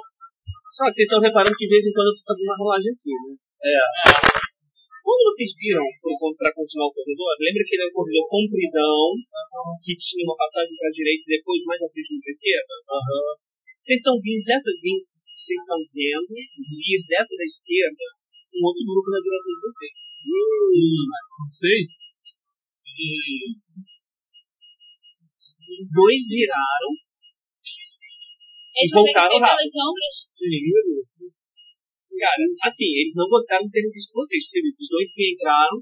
Só 0.72 0.86
que 0.88 0.96
vocês 0.96 1.08
estão 1.08 1.20
reparando 1.20 1.56
que 1.58 1.68
de 1.68 1.74
vez 1.76 1.88
em 1.88 1.92
quando 1.92 2.08
eu 2.08 2.16
tô 2.16 2.24
fazendo 2.28 2.48
uma 2.48 2.60
rolagem 2.60 2.92
aqui, 2.94 3.12
né? 3.12 3.32
É. 3.66 3.80
Quando 5.06 5.22
vocês 5.30 5.52
viram 5.60 5.86
para 6.38 6.50
continuar 6.54 6.88
o 6.90 6.94
corredor, 6.94 7.30
lembra 7.40 7.62
que 7.62 7.76
ele 7.78 7.86
é 7.86 7.88
um 7.88 7.94
corredor 7.94 8.26
compridão, 8.26 8.98
que 9.84 9.94
tinha 9.98 10.26
uma 10.26 10.36
passagem 10.36 10.74
para 10.78 10.90
a 10.90 10.96
direita 10.98 11.24
e 11.30 11.38
depois 11.38 11.62
mais 11.66 11.82
à 11.84 11.88
frente 11.90 12.10
para 12.18 12.30
a 12.30 12.36
esquerda? 12.36 12.74
Vocês 13.86 14.02
estão 14.02 14.18
vindo 14.18 14.42
dessa 14.50 14.74
vindo, 14.82 15.06
vocês 15.30 15.62
estão 15.62 15.78
vendo 15.94 16.34
vir 16.34 17.06
dessa 17.06 17.38
da 17.38 17.46
esquerda 17.46 18.02
um 18.50 18.66
outro 18.66 18.82
grupo 18.82 19.14
na 19.14 19.22
direção 19.22 19.54
de 19.54 19.62
vocês. 19.62 19.98
Não 20.26 21.54
sei. 21.54 21.80
Dois 25.86 26.22
viraram, 26.26 26.92
Eles 28.74 28.90
Voltaram 28.90 29.38
rápido. 29.38 29.70
ombros. 29.86 30.16
Cara, 32.18 32.42
assim, 32.66 32.90
eles 32.90 33.14
não 33.14 33.30
gostaram 33.30 33.70
de 33.70 33.70
terem 33.70 33.92
visto 33.94 34.18
vocês. 34.18 34.42
Os 34.50 34.90
dois 34.90 35.14
que 35.14 35.30
entraram, 35.30 35.78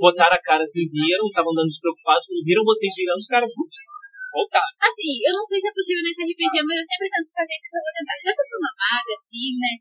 botaram 0.00 0.36
a 0.36 0.40
cara, 0.40 0.64
se 0.64 0.88
viram, 0.88 1.28
estavam 1.28 1.52
andando 1.52 1.68
despreocupados. 1.68 2.24
Quando 2.24 2.48
viram 2.48 2.64
vocês 2.64 2.94
virando, 2.96 3.20
os 3.20 3.28
caras 3.28 3.52
voltaram. 4.32 4.72
Assim, 4.80 5.12
eu 5.28 5.32
não 5.36 5.44
sei 5.44 5.60
se 5.60 5.68
é 5.68 5.74
possível 5.76 6.02
nesse 6.02 6.24
RPG, 6.24 6.54
mas 6.64 6.76
eu 6.80 6.86
sempre 6.88 7.08
tento 7.12 7.30
fazer 7.36 7.52
isso 7.54 7.68
vou 7.72 7.92
tentar. 7.92 8.16
Já 8.24 8.30
que 8.32 8.42
eu 8.42 8.48
sou 8.48 8.58
uma 8.64 8.72
maga, 8.80 9.12
assim, 9.12 9.48
né? 9.60 9.72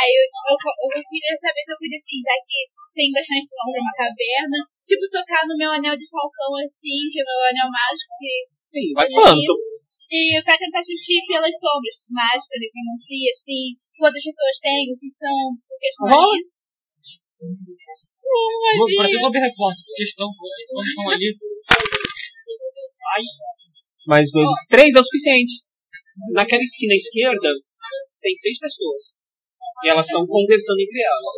Aí 0.00 0.10
eu, 0.18 0.24
eu, 0.26 0.56
eu 0.58 1.02
queria 1.06 1.36
saber 1.38 1.62
se 1.62 1.70
eu 1.74 1.78
podia, 1.78 1.98
assim, 2.00 2.18
já 2.20 2.36
que 2.42 2.58
tem 2.90 3.08
bastante 3.14 3.46
sombra, 3.46 3.78
uma 3.80 3.94
caverna, 3.94 4.58
tipo, 4.82 5.04
tocar 5.14 5.46
no 5.46 5.54
meu 5.54 5.70
anel 5.70 5.94
de 5.94 6.06
falcão, 6.10 6.50
assim, 6.58 7.06
que 7.10 7.20
é 7.20 7.22
o 7.22 7.26
meu 7.28 7.40
anel 7.54 7.68
mágico, 7.70 8.10
que 8.18 8.34
Sim, 8.66 8.86
vai. 8.94 9.06
Tô- 9.06 9.58
E 10.10 10.42
pra 10.42 10.58
tentar 10.58 10.82
sentir 10.82 11.22
pelas 11.30 11.54
sombras 11.54 11.98
mágicas, 12.10 12.58
ele 12.58 12.74
pronuncia 12.74 13.30
assim, 13.30 13.78
quantas 13.94 14.22
pessoas 14.26 14.58
tem, 14.58 14.90
o 14.90 14.98
que 14.98 15.06
são, 15.10 15.36
o 15.54 15.76
que 15.78 15.86
estão 15.86 16.10
Rola. 16.10 16.34
ali. 16.34 16.50
Vou- 17.40 18.88
Parece 18.96 19.16
um 19.16 19.20
Globo 19.20 19.38
Repórter. 19.38 19.82
Questão, 19.96 20.26
quando 20.34 20.84
estão 20.86 21.10
ali. 21.10 21.30
Mais 24.06 24.30
dois. 24.32 24.48
Três 24.68 24.94
é 24.94 25.00
o 25.00 25.04
suficiente. 25.04 25.54
Naquela 26.34 26.62
esquina 26.62 26.94
esquerda, 26.94 27.48
tem 28.20 28.34
seis 28.34 28.58
pessoas. 28.58 29.14
E 29.84 29.88
elas 29.88 30.04
estão 30.04 30.20
conversando 30.26 30.80
entre 30.80 31.00
elas. 31.00 31.34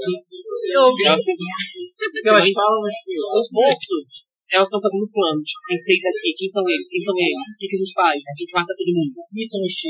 Eu 0.75 0.83
ouvi 0.91 1.03
Elas, 1.07 1.21
isso. 1.21 2.29
elas 2.29 2.47
falam, 2.51 2.81
os 2.83 3.49
moços, 3.55 4.05
elas 4.51 4.67
estão 4.67 4.83
fazendo 4.83 5.07
plano. 5.15 5.39
Tipo, 5.43 5.63
tem 5.69 5.79
seis 5.79 6.03
aqui. 6.03 6.35
Quem 6.35 6.49
são 6.51 6.65
eles? 6.67 6.87
Quem 6.91 7.03
são 7.03 7.15
eles? 7.15 7.47
O 7.55 7.57
que, 7.59 7.67
que 7.71 7.77
a 7.77 7.83
gente 7.83 7.95
faz? 7.95 8.19
A 8.19 8.35
gente 8.35 8.53
mata 8.59 8.73
todo 8.75 8.91
mundo. 8.99 9.15
Isso 9.37 9.55
é 9.55 9.61
um 9.63 9.71
X. 9.71 9.83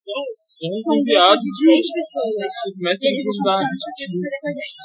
São, 0.00 0.20
são 0.32 0.70
os 0.72 0.86
enviados 0.96 1.44
de 1.44 1.52
seis 1.60 1.86
pessoas. 1.92 2.48
dos 2.64 2.76
E 2.76 2.82
mestres 2.88 3.12
eles 3.12 3.20
dos 3.20 3.36
estão 3.36 3.52
dados. 3.52 3.68
falando 3.68 3.84
o 3.84 3.96
que 4.00 4.04
fazer 4.16 4.40
com 4.40 4.48
a 4.48 4.56
gente. 4.56 4.82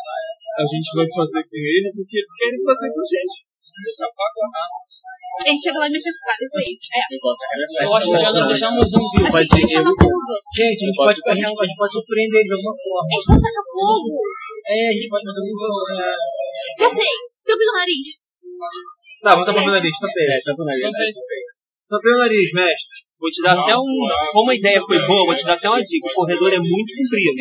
A 0.59 0.65
gente 0.75 0.89
vai 0.91 1.07
fazer 1.15 1.43
com 1.47 1.59
eles 1.71 1.93
o 1.95 2.03
que 2.03 2.15
eles 2.19 2.33
querem 2.35 2.59
fazer 2.67 2.89
com 2.91 2.99
a 2.99 3.09
gente. 3.15 3.35
A. 3.75 4.63
A 5.35 5.51
gente 5.51 5.61
chega 5.61 5.79
lá 5.79 5.87
e 5.87 5.91
mexe 5.91 6.07
com 6.07 6.23
cada 6.23 6.39
isso 6.39 6.57
aí. 6.63 6.71
É. 6.95 7.03
Eu 7.83 7.91
acho 7.91 8.07
melhor 8.11 8.31
não 8.31 8.47
deixarmos 8.47 8.87
um 8.87 9.03
vivo. 9.11 9.35
A 9.35 9.43
gente 9.43 9.53
a 9.53 9.83
gente, 9.83 10.95
pode, 10.95 11.19
a, 11.19 11.35
gente, 11.35 11.43
a 11.43 11.65
gente 11.67 11.75
pode 11.75 11.91
surpreender 11.91 12.39
ele 12.39 12.47
de 12.47 12.55
alguma 12.55 12.71
A 12.71 12.79
forma. 12.79 13.09
gente 13.11 13.25
pode 13.27 13.41
tacar 13.43 13.65
fogo. 13.67 14.15
É, 14.65 14.79
a 14.87 14.93
gente 14.95 15.09
pode 15.11 15.23
fazer 15.27 15.41
alguma 15.43 15.59
coisa. 15.59 16.07
Já 16.79 16.89
sei. 16.89 17.13
Tampa 17.45 17.63
do 17.67 17.73
nariz. 17.75 18.07
Tá, 19.21 19.29
vamos 19.35 19.45
tapar 19.45 19.63
o 19.63 19.71
nariz, 19.71 19.95
tá 19.99 20.07
ali. 20.07 21.11
Tapei 21.89 22.11
o 22.11 22.17
nariz, 22.17 22.49
mestre. 22.55 23.04
Vou 23.19 23.29
te 23.31 23.41
dar 23.41 23.57
até 23.57 23.73
um. 23.77 23.95
Como 24.33 24.51
a 24.51 24.55
ideia 24.55 24.81
foi 24.85 24.99
boa, 25.07 25.25
vou 25.25 25.35
te 25.35 25.45
dar 25.45 25.53
até 25.53 25.67
uma 25.69 25.81
dica. 25.81 26.05
O 26.07 26.13
corredor 26.13 26.51
é 26.53 26.59
muito 26.59 26.91
comprido. 26.95 27.31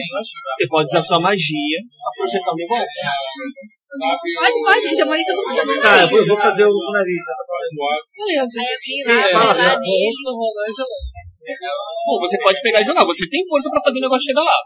Você 0.56 0.66
pode 0.68 0.86
usar 0.86 1.02
sua 1.02 1.20
magia 1.20 1.78
pra 1.82 2.10
projetar 2.16 2.52
um 2.52 2.56
negócio. 2.56 3.02
Pode, 4.40 4.59
pode, 4.62 4.96
já 4.96 5.06
morei 5.06 5.24
todo 5.24 5.36
mundo 5.46 5.56
tapando 5.56 5.78
o 5.78 5.82
Tá, 5.82 5.88
eu 5.88 5.96
nariz. 5.96 6.10
vou, 6.10 6.18
eu 6.18 6.26
vou 6.26 6.36
fazer 6.38 6.64
o 6.66 6.92
nariz. 6.92 7.20
Beleza. 8.16 8.59
Lá, 9.06 9.22
fala, 9.32 9.55
fala. 9.55 9.80
nele. 9.80 10.10
Bom, 12.06 12.18
você 12.20 12.38
pode 12.38 12.62
pegar 12.62 12.80
e 12.80 12.84
jogar. 12.84 13.05
Você 13.05 13.28
tem 13.28 13.46
força 13.46 13.68
pra 13.70 13.82
fazer 13.82 13.98
o 13.98 14.02
negócio 14.02 14.24
chegar 14.24 14.42
lá. 14.42 14.56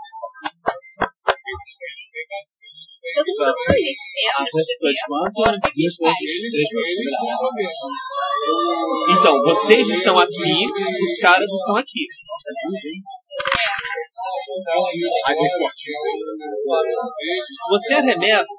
Todo 3.14 3.26
mundo 3.26 3.50
o 3.50 3.64
nariz. 3.68 3.98
É, 4.14 4.30
A 4.30 4.44
que 4.44 5.86
faz. 5.98 6.18
forças. 7.18 7.68
Então, 9.18 9.34
vocês 9.42 9.88
estão 9.88 10.18
aqui, 10.18 10.64
os 10.66 11.20
caras 11.20 11.48
estão 11.48 11.76
aqui. 11.76 12.04
Aqui 12.04 13.02
é 13.58 14.17
forte. 15.58 15.88
Você 17.70 17.92
arremessa, 17.94 18.54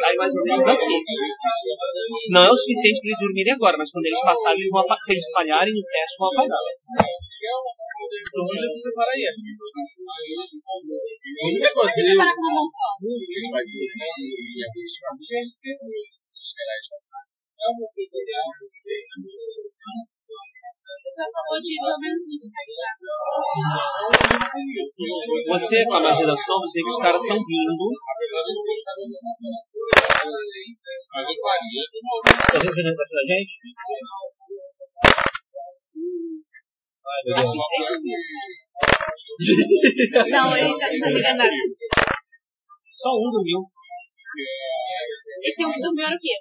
cai 0.00 0.14
mais 0.16 0.32
ou 0.34 0.42
menos 0.44 0.66
aqui. 0.68 0.96
Não 2.30 2.44
é 2.44 2.50
o 2.50 2.56
suficiente 2.56 3.00
para 3.00 3.08
eles 3.08 3.20
dormirem 3.20 3.54
agora, 3.54 3.76
mas 3.78 3.90
quando 3.90 4.06
eles 4.06 4.20
passarem, 4.20 4.58
eles 4.60 4.70
vão 4.70 4.80
apa- 4.82 4.98
se 5.00 5.12
eles 5.12 5.24
falharem 5.32 5.72
no 5.72 5.82
teste, 5.84 6.16
vão 6.18 6.28
apagar. 6.32 6.60
Então 8.28 8.44
já 8.58 8.68
se 8.68 8.78
prepara 8.82 9.10
aí. 9.12 9.22
Não 11.38 11.50
dá 11.60 11.68
pra 11.72 11.88
se 11.88 12.00
preparar 12.04 12.34
com 12.34 12.40
uma 12.42 12.52
mão 12.54 12.66
só. 12.68 12.88
A 12.98 13.16
gente 13.18 13.48
vai 13.50 13.64
se 13.64 13.78
esperar 16.38 16.74
eles 16.78 16.88
passarem. 16.88 17.28
Só 21.08 21.24
falou 21.32 21.56
de 21.60 21.72
pelo 21.80 21.98
menos 21.98 22.22
um. 22.28 22.38
Você, 25.48 25.84
com 25.84 25.94
a 25.94 26.00
magia 26.00 26.26
da 26.26 26.36
sombra, 26.36 26.68
você 26.68 26.78
vê 26.78 26.84
que 26.84 26.90
os 26.90 26.98
caras 26.98 27.22
estão 27.22 27.38
vindo. 27.38 27.88
Tá 27.98 28.12
vendo 32.60 32.96
vai 32.96 33.06
ser 33.06 33.16
da 33.16 33.24
gente? 33.24 33.52
Acho 37.34 37.52
que 37.52 37.62
três. 37.68 37.88
Não, 40.30 40.56
ele 40.56 40.78
tá, 40.78 40.86
tá 40.88 41.10
enganado. 41.10 41.50
Só 42.92 43.10
um 43.16 43.30
dormiu. 43.32 43.60
Esse 45.42 45.64
um 45.64 45.72
que 45.72 45.80
dormiu 45.80 46.04
era 46.06 46.14
o 46.14 46.18
quê? 46.18 46.34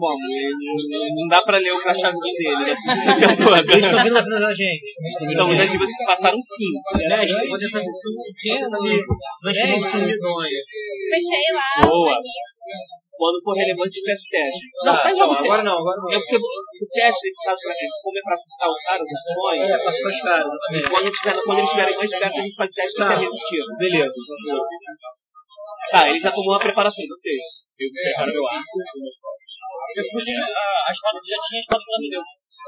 Bom, 0.00 0.16
ele- 0.16 1.14
não 1.20 1.28
dá 1.28 1.42
pra 1.42 1.58
ler 1.58 1.72
o 1.72 1.82
crachazinho 1.82 2.34
dele 2.40 2.64
nessa 2.64 2.88
distância 2.90 3.36
toda. 3.36 3.58
Eles 3.60 3.84
estão 3.84 4.02
vindo 4.02 4.14
na 4.14 4.24
frente 4.24 4.40
da 4.40 4.54
gente. 4.54 4.86
Então, 5.30 5.54
já 5.54 5.66
tive 5.68 5.84
passaram 6.06 6.38
cinco. 6.40 6.80
Um 6.88 8.32
pequeno 8.32 8.76
ali. 8.80 8.96
Nós 9.44 9.56
chamamos 9.56 9.90
de 9.92 9.98
medonha. 9.98 10.60
Fechei 11.12 11.52
lá, 11.54 11.86
Boa. 11.86 12.14
Quando 13.18 13.42
for 13.44 13.52
relevante, 13.54 14.00
peço 14.00 14.22
teste. 14.30 14.64
Não, 14.84 14.92
Não, 14.94 15.02
pega 15.02 15.12
então, 15.14 15.26
o 15.26 15.30
teste. 15.34 15.44
agora 15.44 15.62
não, 15.64 15.76
agora 15.80 15.96
não. 16.00 16.08
É 16.12 16.18
porque 16.20 16.36
o 16.36 16.86
teste, 16.94 17.20
nesse 17.26 17.44
caso, 17.44 17.60
pra 17.60 17.72
mim, 17.74 17.88
como 18.02 18.16
é 18.16 18.22
pra 18.24 18.34
assustar 18.34 18.68
os 18.70 18.80
caras, 18.80 19.06
os 19.10 19.22
sonhos, 19.34 19.68
É, 19.68 19.84
passou 19.84 20.08
as 20.08 20.20
caras, 20.22 20.44
exatamente. 20.46 20.90
quando, 20.90 21.10
tiver, 21.12 21.34
quando 21.44 21.58
eles 21.58 21.68
estiverem 21.70 21.96
mais 21.96 22.10
perto, 22.10 22.38
a 22.38 22.42
gente 22.42 22.56
faz 22.56 22.70
o 22.70 22.74
teste 22.74 22.96
pra 22.96 23.06
Tá. 23.08 23.12
ser 23.18 23.20
resistido. 23.26 23.66
Beleza. 23.80 24.14
Tá, 25.90 26.08
ele 26.08 26.20
já 26.20 26.30
tomou 26.30 26.54
uma 26.54 26.60
preparação, 26.60 27.04
vocês. 27.08 27.66
Eu 27.78 27.88
preparo 27.90 28.32
meu 28.32 28.46
arco. 28.46 28.76
Eu 29.96 30.04
puxei 30.12 30.34
a, 30.34 30.88
a 30.88 30.92
espada 30.92 31.20
que 31.20 31.28
já 31.28 31.36
tinha, 31.48 31.58
a 31.58 31.62
espada 31.62 31.82
que 31.82 31.90
ela 31.90 32.00
me 32.00 32.10
deu. 32.10 32.22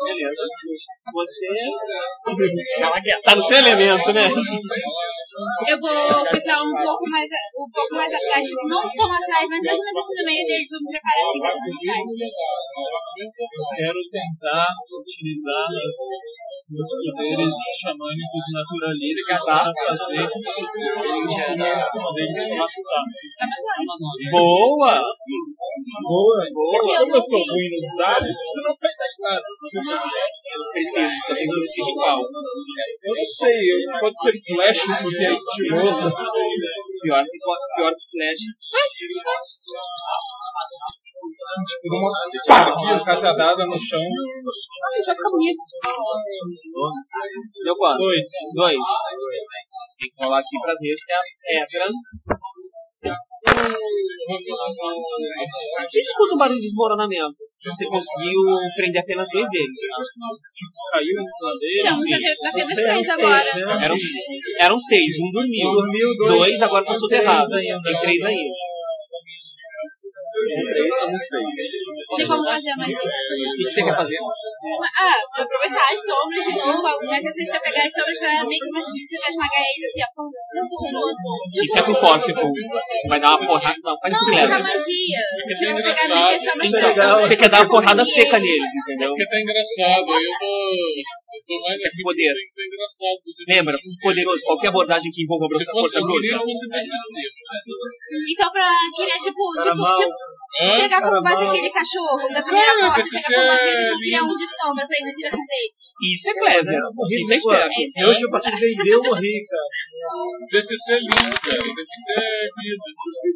Beleza. 0.05 0.43
Você. 1.13 1.47
Tá 3.25 3.37
no 3.37 3.43
seu 3.43 3.59
elemento, 3.59 4.13
né? 4.13 4.25
Eu 5.69 5.79
vou 5.81 6.27
ficar 6.27 6.59
um 6.63 6.75
pouco 6.85 7.05
mais, 7.11 7.25
a- 7.31 7.49
um 7.57 7.71
pouco 7.73 7.95
mais 7.95 8.13
atrás, 8.13 8.45
não 8.69 8.83
tão 8.83 9.09
atrás, 9.13 9.45
mas 9.49 9.61
mais 9.63 9.79
ou 9.79 9.85
menos 9.85 9.97
assim 10.03 10.17
no 10.21 10.25
meio 10.27 10.45
deles, 10.47 10.69
vou 10.71 10.81
me 10.83 10.91
preparar 10.93 11.25
assim 11.25 11.41
pra 11.41 11.53
trás. 11.53 12.07
Quero 13.77 14.01
tentar 14.13 14.69
utilizar 14.93 15.67
os 15.73 15.97
meus 16.73 16.91
poderes 17.17 17.55
xamânicos 17.81 18.47
naturalistas 18.53 19.41
para 19.45 19.73
fazer 19.73 20.27
cima 21.93 22.11
deles 22.13 22.39
colapsar. 22.49 23.05
Boa! 24.31 24.95
Boa, 26.03 26.41
Porque 26.53 26.93
eu 26.93 27.01
Como 27.03 27.17
eu 27.17 27.23
sou 27.23 27.39
ruim 27.41 27.69
nos 27.73 27.89
dados, 27.97 28.37
você 28.37 28.61
não 28.63 28.75
faz 28.77 28.97
nada. 29.21 29.43
Preciso, 29.93 31.15
só 31.27 31.35
tem 31.35 31.47
que 31.47 31.61
decidir 31.61 31.95
qual. 31.95 32.19
Eu 32.21 33.15
não 33.15 33.27
sei, 33.27 33.59
eu- 33.73 34.01
pode 34.01 34.17
ser 34.23 34.33
flash 34.55 34.81
porque 35.03 35.25
é 35.25 35.33
estiloso. 35.33 36.07
Pior 37.03 37.25
que, 37.25 37.39
pior 37.77 37.93
que 37.95 38.07
Flash. 38.13 38.43
Tipo, 41.83 41.97
dá 42.49 42.75
uma 42.75 42.99
pá, 42.99 43.05
cajadada 43.05 43.67
no 43.67 43.79
chão. 43.79 44.03
Ah, 44.03 45.03
já 45.07 45.13
fica 45.15 45.29
bonito. 45.31 45.63
Deu 47.65 47.77
quanto? 47.77 47.99
Dois. 47.99 48.25
Dois. 48.55 48.77
Tem 50.01 50.11
que 50.11 50.25
rolar 50.25 50.41
aqui 50.41 50.57
pra 50.63 50.75
ver 50.75 50.95
se 50.95 51.13
a 51.13 51.67
pedra. 51.69 51.87
Você 55.89 56.01
escuta 56.01 56.35
o 56.35 56.39
barulho 56.39 56.59
de 56.59 56.67
desmoronamento. 56.67 57.37
Você 57.65 57.87
conseguiu 57.87 58.41
prender 58.77 59.03
apenas 59.03 59.29
dois 59.33 59.49
deles. 59.51 59.77
Caiu 60.91 61.21
em 61.21 61.25
cima 61.25 61.53
dele. 61.61 61.81
Então, 61.81 61.97
já 61.97 62.19
teve 62.19 62.49
apenas 62.49 62.75
três 62.75 63.09
agora. 63.09 63.51
Eram, 63.85 63.97
eram 64.59 64.79
seis, 64.79 65.15
um 65.21 65.31
dormiu. 65.31 65.71
Dormiu, 65.71 66.09
Dois 66.19 66.61
agora 66.63 66.85
estão 66.85 67.19
ainda. 67.29 67.83
Tem 67.83 68.01
três 68.01 68.23
ainda. 68.25 68.55
Três, 70.43 70.87
estamos 70.93 71.21
seis. 71.29 71.73
Tem 72.17 72.27
como 72.27 72.45
fazer 72.45 72.71
a 72.71 72.77
magia. 72.77 72.97
O 72.99 73.53
que 73.57 73.63
você 73.65 73.83
quer 73.85 73.97
fazer? 73.97 74.17
Ah, 74.19 75.43
aproveitar 75.43 75.87
as 75.93 76.01
sombras 76.03 76.45
de 76.45 76.53
novo, 76.67 76.99
mas 77.07 77.25
às 77.25 77.35
vezes 77.35 77.51
se 77.51 77.57
eu 77.57 77.61
pegar 77.63 77.85
as 77.87 77.93
sombras 77.93 78.19
pra 78.19 78.29
meio 78.47 78.61
que 78.61 78.71
umas 78.71 78.87
tentar 79.11 79.31
esmagar 79.31 79.65
eles 79.73 79.87
assim, 79.89 80.03
ó. 80.03 80.09
Tipo, 80.53 81.65
Isso 81.65 81.79
é 81.79 81.83
com 81.83 81.95
força, 81.95 82.35
pô. 82.35 82.43
Você 82.53 83.09
vai 83.09 83.21
dar 83.21 83.37
uma 83.37 83.47
porrada. 83.47 83.77
Não, 83.83 83.97
faz 84.01 84.15
com 84.17 84.25
Não, 84.25 84.35
pra 84.35 84.47
leve. 84.47 84.63
magia. 84.63 85.23
Porque 85.33 85.55
Tipo, 85.55 85.71
é 85.71 85.83
pegar 85.83 86.09
meio 86.09 86.29
que 86.29 86.35
as 86.35 86.43
engraçado. 86.43 86.93
Então, 86.93 87.23
você 87.23 87.37
quer 87.37 87.49
dar 87.49 87.61
uma 87.63 87.69
porrada 87.69 88.05
seca 88.05 88.39
neles, 88.39 88.73
entendeu? 88.83 89.09
Porque 89.11 89.27
tá 89.27 89.39
engraçado, 89.41 90.07
aí 90.13 90.25
eu 90.25 90.35
tô. 90.39 90.53
Eu 91.33 91.41
tô 91.49 91.55
mais 91.65 91.79
Isso 91.79 91.87
é 91.87 91.91
aqui 91.91 92.03
poder. 92.03 92.33
porque 92.55 92.77
tá. 92.77 93.09
Você 93.25 93.45
Lembra? 93.49 93.75
Poderoso. 94.03 94.43
Qualquer 94.45 94.69
abordagem 94.69 95.11
que 95.11 95.23
envolva 95.23 95.47
força, 95.73 96.01
bruta. 96.01 96.39
fosse 96.39 96.69
decisivo. 96.69 97.33
Então, 98.33 98.53
pra 98.53 98.69
queria, 98.97 99.15
tipo, 99.19 99.43
tipo, 99.63 99.83
tipo, 99.97 100.13
Hã? 100.53 100.77
pegar 100.77 101.01
como 101.01 101.23
base 101.23 101.45
aquele 101.49 101.71
cachorro 101.71 102.29
da 102.29 102.43
primeira 102.43 102.77
Caraca, 102.77 103.01
porta, 103.01 103.09
pegar 103.09 103.33
como 103.33 103.49
base 103.49 103.69
é 103.69 103.97
criar 103.97 104.23
um 104.23 104.37
de 104.37 104.47
sombra 104.47 104.85
pra 104.87 104.97
ir 104.99 105.05
na 105.05 105.13
direção 105.13 105.41
deles. 105.49 105.73
Isso 106.13 106.29
é 106.29 106.35
clever. 106.35 106.81
Isso 107.09 107.33
é. 107.33 107.65
É 107.65 107.81
isso 107.83 107.97
Eu, 107.97 108.29
a 108.29 108.31
partir 108.33 108.53
de 108.53 108.61
D&D, 108.61 108.95
eu 108.95 109.03
morri, 109.03 109.43
cara. 109.49 109.69
DCC 110.53 110.93
é 110.93 110.99
lindo, 111.01 111.41
cara. 111.41 111.57
DCC 111.57 112.09
é 112.13 112.49
vida. 112.53 112.85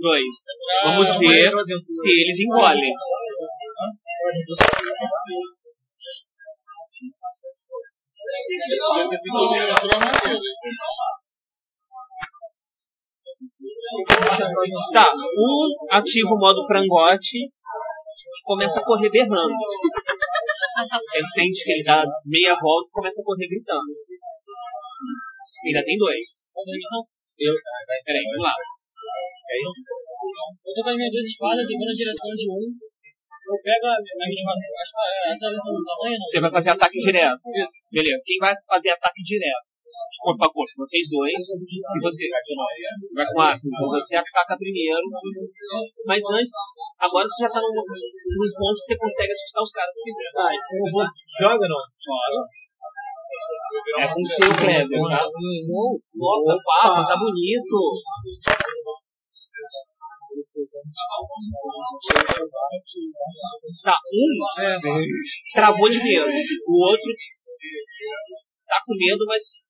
Dois. 0.01 0.35
Ah, 0.83 0.93
Vamos 0.93 1.09
ver 1.19 1.51
se 1.89 2.11
eles 2.21 2.39
engolem. 2.41 2.93
DCC 4.37 4.67
é. 9.63 11.26
Tá, 14.93 15.13
um 15.15 15.77
ativa 15.91 16.29
o 16.29 16.39
modo 16.39 16.67
frangote 16.67 17.39
e 17.39 17.51
começa 18.45 18.81
a 18.81 18.85
correr 18.85 19.11
berrando. 19.11 19.55
Você 21.01 21.21
sente 21.35 21.65
que 21.65 21.73
ele 21.73 21.85
dá 21.85 22.05
meia 22.25 22.57
volta 22.61 22.89
e 22.89 22.93
começa 22.93 23.23
a 23.23 23.25
correr 23.25 23.49
gritando. 23.49 23.93
Ainda 25.67 25.83
tem 25.85 25.97
dois. 25.99 26.51
Eu, 27.39 27.53
Peraí, 28.05 28.23
vamos 28.25 28.43
lá. 28.43 28.55
eu 30.67 30.75
tô 30.75 30.83
com 30.83 30.91
as 30.91 30.97
minhas 30.97 31.13
duas 31.13 31.27
espadas 31.27 31.69
e 31.71 31.77
vou 31.77 31.87
na 31.87 31.93
direção 31.93 32.31
de 32.31 32.51
um. 32.51 32.65
Eu 33.47 33.57
pego 33.63 33.87
a, 33.87 33.95
a 33.95 34.27
minha 34.27 34.35
espada. 34.35 34.59
Essa? 35.31 35.47
Você 36.27 36.41
vai 36.41 36.51
fazer 36.51 36.71
ataque 36.71 36.99
direto. 36.99 37.41
Beleza. 37.93 38.23
Quem 38.27 38.39
vai 38.39 38.55
fazer 38.67 38.91
ataque 38.91 39.23
direto? 39.23 39.76
Corpo 40.21 40.43
a 40.45 40.51
corpo. 40.51 40.73
Vocês 40.79 41.07
dois 41.09 41.33
e 41.33 42.01
você. 42.01 42.27
Você 42.27 43.15
vai 43.15 43.27
com 43.27 43.41
arco. 43.41 43.63
Então 43.67 43.89
você 43.89 44.17
ataca 44.17 44.57
primeiro. 44.57 45.07
Mas 46.07 46.23
antes, 46.31 46.53
agora 46.99 47.27
você 47.27 47.45
já 47.45 47.51
tá 47.51 47.61
num, 47.61 47.71
num 47.71 48.51
ponto 48.57 48.77
que 48.81 48.87
você 48.87 48.97
consegue 48.97 49.33
assustar 49.33 49.63
os 49.63 49.71
caras 49.71 49.93
se 49.95 50.03
quiser. 50.03 50.31
Tá, 50.33 50.49
eu 50.53 50.93
vou... 50.93 51.05
Joga 51.39 51.67
não? 51.69 51.83
É 53.99 54.09
com 54.09 54.23
o 54.23 54.27
seu 54.27 54.49
Kleber, 54.57 55.01
tá? 55.09 55.23
Nossa, 56.15 56.57
quatro, 56.65 57.07
tá 57.07 57.17
bonito. 57.17 57.77
Tá, 63.85 63.99
um 64.13 64.29
travou 65.55 65.89
de 65.91 66.03
medo. 66.03 66.27
O 66.67 66.89
outro 66.89 67.11
tá 68.67 68.83
com 68.85 68.95
medo, 68.97 69.25
mas 69.27 69.66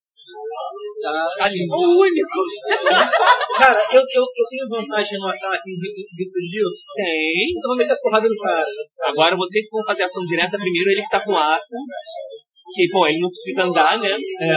tá, 1.02 1.12
tá 1.38 1.44
ali. 1.46 1.66
O 1.68 2.00
único. 2.00 2.38
cara, 3.58 3.80
eu, 3.92 4.00
eu, 4.00 4.22
eu 4.22 4.46
tenho 4.50 4.68
vantagem 4.68 5.18
no 5.18 5.28
ataque 5.28 5.70
em 5.70 5.78
Vitor 5.78 6.42
Gilson. 6.50 6.84
Tem. 6.96 7.50
Então 7.56 7.68
vou 7.70 7.76
meter 7.76 7.96
porrada 8.00 8.28
no 8.28 8.36
cara. 8.36 8.64
Agora 9.06 9.36
vocês 9.36 9.66
vão 9.70 9.84
fazer 9.84 10.04
ação 10.04 10.24
direta 10.24 10.58
primeiro, 10.58 10.90
ele 10.90 11.02
que 11.02 11.08
tá 11.08 11.22
com 11.22 11.36
arco. 11.36 11.76
Que, 12.74 12.88
pô, 12.90 13.06
ele 13.06 13.20
não 13.20 13.28
precisa 13.28 13.64
andar, 13.64 13.98
né? 13.98 14.10
É. 14.10 14.52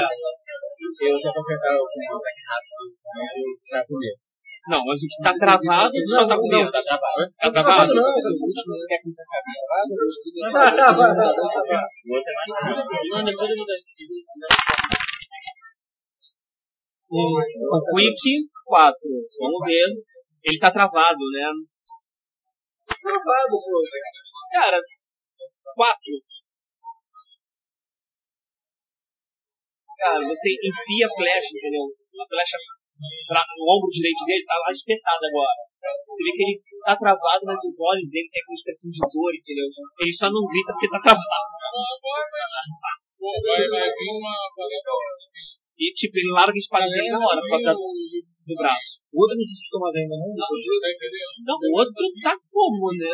Eu 0.99 1.17
já 1.19 1.31
consertar 1.31 1.71
o 1.71 1.85
ataque 2.17 2.41
rápido. 2.49 2.91
Pra 3.69 3.85
comer. 3.85 4.15
Não, 4.69 4.85
mas 4.85 5.01
o 5.01 5.07
que 5.07 5.23
tá 5.23 5.33
travado 5.33 5.91
só 6.07 6.27
tá 6.27 6.37
com 6.37 6.47
medo. 6.47 6.69
Tá 6.71 6.83
travado. 6.83 7.31
Tá 7.39 7.51
travado? 7.51 7.93
Tá, 10.51 10.71
tá, 10.71 10.91
vai, 10.91 11.15
vai, 11.15 11.15
vai, 11.15 11.35
vai. 11.67 11.85
O 12.05 12.15
outro 12.15 12.29
é 12.29 12.33
mais 12.35 12.49
rápido. 12.61 12.85
Não, 13.09 13.23
depois 13.25 13.49
eu 13.49 13.55
vou 17.09 17.41
O 17.73 17.95
Quick 17.95 18.49
4. 18.65 18.95
Vamos 19.39 19.61
ver. 19.65 19.89
Ele 20.43 20.59
tá 20.59 20.71
travado, 20.71 21.19
né? 21.33 21.45
Travado, 23.01 23.51
pô. 23.51 23.81
Cara, 24.53 24.79
4. 25.75 25.97
Cara, 29.99 30.23
você 30.23 30.49
enfia 30.53 31.05
a 31.07 31.15
flecha, 31.17 31.49
entendeu? 31.51 31.83
A 31.83 32.27
flecha 32.27 32.57
pra, 33.27 33.43
no 33.57 33.65
ombro 33.67 33.89
direito 33.91 34.23
dele 34.25 34.45
tá 34.45 34.55
lá 34.59 34.71
espetado 34.71 35.23
agora. 35.27 35.61
Você 35.79 36.23
vê 36.23 36.31
que 36.35 36.43
ele 36.43 36.55
tá 36.83 36.95
travado, 36.95 37.43
mas 37.43 37.59
os 37.63 37.77
olhos 37.79 38.07
dele 38.11 38.29
tem 38.31 38.39
aquela 38.39 38.59
expressão 38.59 38.91
de 38.91 38.99
dor, 38.99 39.31
entendeu? 39.31 39.67
Ele 40.03 40.13
só 40.13 40.27
não 40.31 40.43
grita 40.47 40.71
porque 40.71 40.91
tá 40.91 40.99
travado. 41.03 41.49
Pô, 43.19 43.29
vai, 43.43 43.63
vai 43.67 43.87
vir 43.91 44.11
uma 44.15 44.31
assim. 44.31 45.58
E 45.79 45.93
tipo, 45.93 46.17
ele 46.19 46.31
larga 46.35 46.51
a 46.51 46.57
espada 46.59 46.85
dele 46.85 47.09
na 47.09 47.19
hora, 47.19 47.39
por 47.39 47.49
causa 47.49 47.65
da- 47.65 47.73
do 47.73 48.55
braço. 48.55 48.99
O 49.13 49.21
outro 49.21 49.37
não 49.37 49.45
se 49.45 49.53
assustou 49.53 49.79
mais 49.79 49.95
ainda, 49.95 50.15
não? 50.19 50.27
Tá 50.35 50.43
entendendo? 50.91 51.31
Não, 51.47 51.55
o 51.55 51.71
outro 51.79 52.03
tá 52.21 52.35
como, 52.51 52.91
né? 52.99 53.13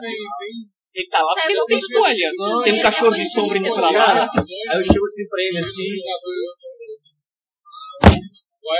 Tem, 0.00 0.10
tem. 0.10 0.54
Ele 0.96 1.08
tá 1.08 1.20
lá 1.22 1.34
porque 1.34 1.52
ele 1.52 1.58
não 1.58 1.66
tem 1.66 1.78
escolha. 1.78 2.28
Tem 2.64 2.72
um 2.72 2.82
cachorro 2.82 3.14
de 3.14 3.28
sombra 3.30 3.58
indo 3.58 3.74
pra 3.74 3.90
lá. 3.90 4.22
Aí 4.24 4.78
eu 4.78 4.84
chego 4.84 5.04
assim 5.04 5.28
pra 5.28 5.42
ele 5.42 5.58
assim, 5.60 5.90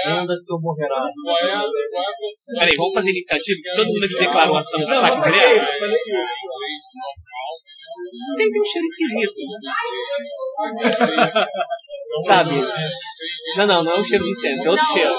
é 0.04 0.10
anda 0.10 0.36
seu 0.36 0.58
morrerá. 0.58 0.98
É 0.98 1.44
é 1.46 2.58
Peraí, 2.58 2.74
vamos 2.76 2.94
fazer 2.94 3.10
iniciativa? 3.10 3.60
Todo 3.76 3.86
mundo 3.86 4.04
aqui 4.04 4.18
declarou 4.18 4.56
ação 4.56 4.80
de 4.80 4.86
Não, 4.86 4.98
ataque 4.98 5.30
não 5.30 5.36
isso. 5.54 5.72
Você 8.36 8.50
tem 8.50 8.60
um 8.60 8.64
cheiro 8.64 8.86
esquisito. 8.86 9.40
Sabe? 12.24 12.54
Não, 13.56 13.66
não, 13.66 13.82
não 13.84 13.92
é 13.92 14.00
um 14.00 14.04
cheiro 14.04 14.24
de 14.24 14.30
incenso, 14.30 14.66
é 14.66 14.70
outro 14.70 14.84
cheiro. 14.92 15.14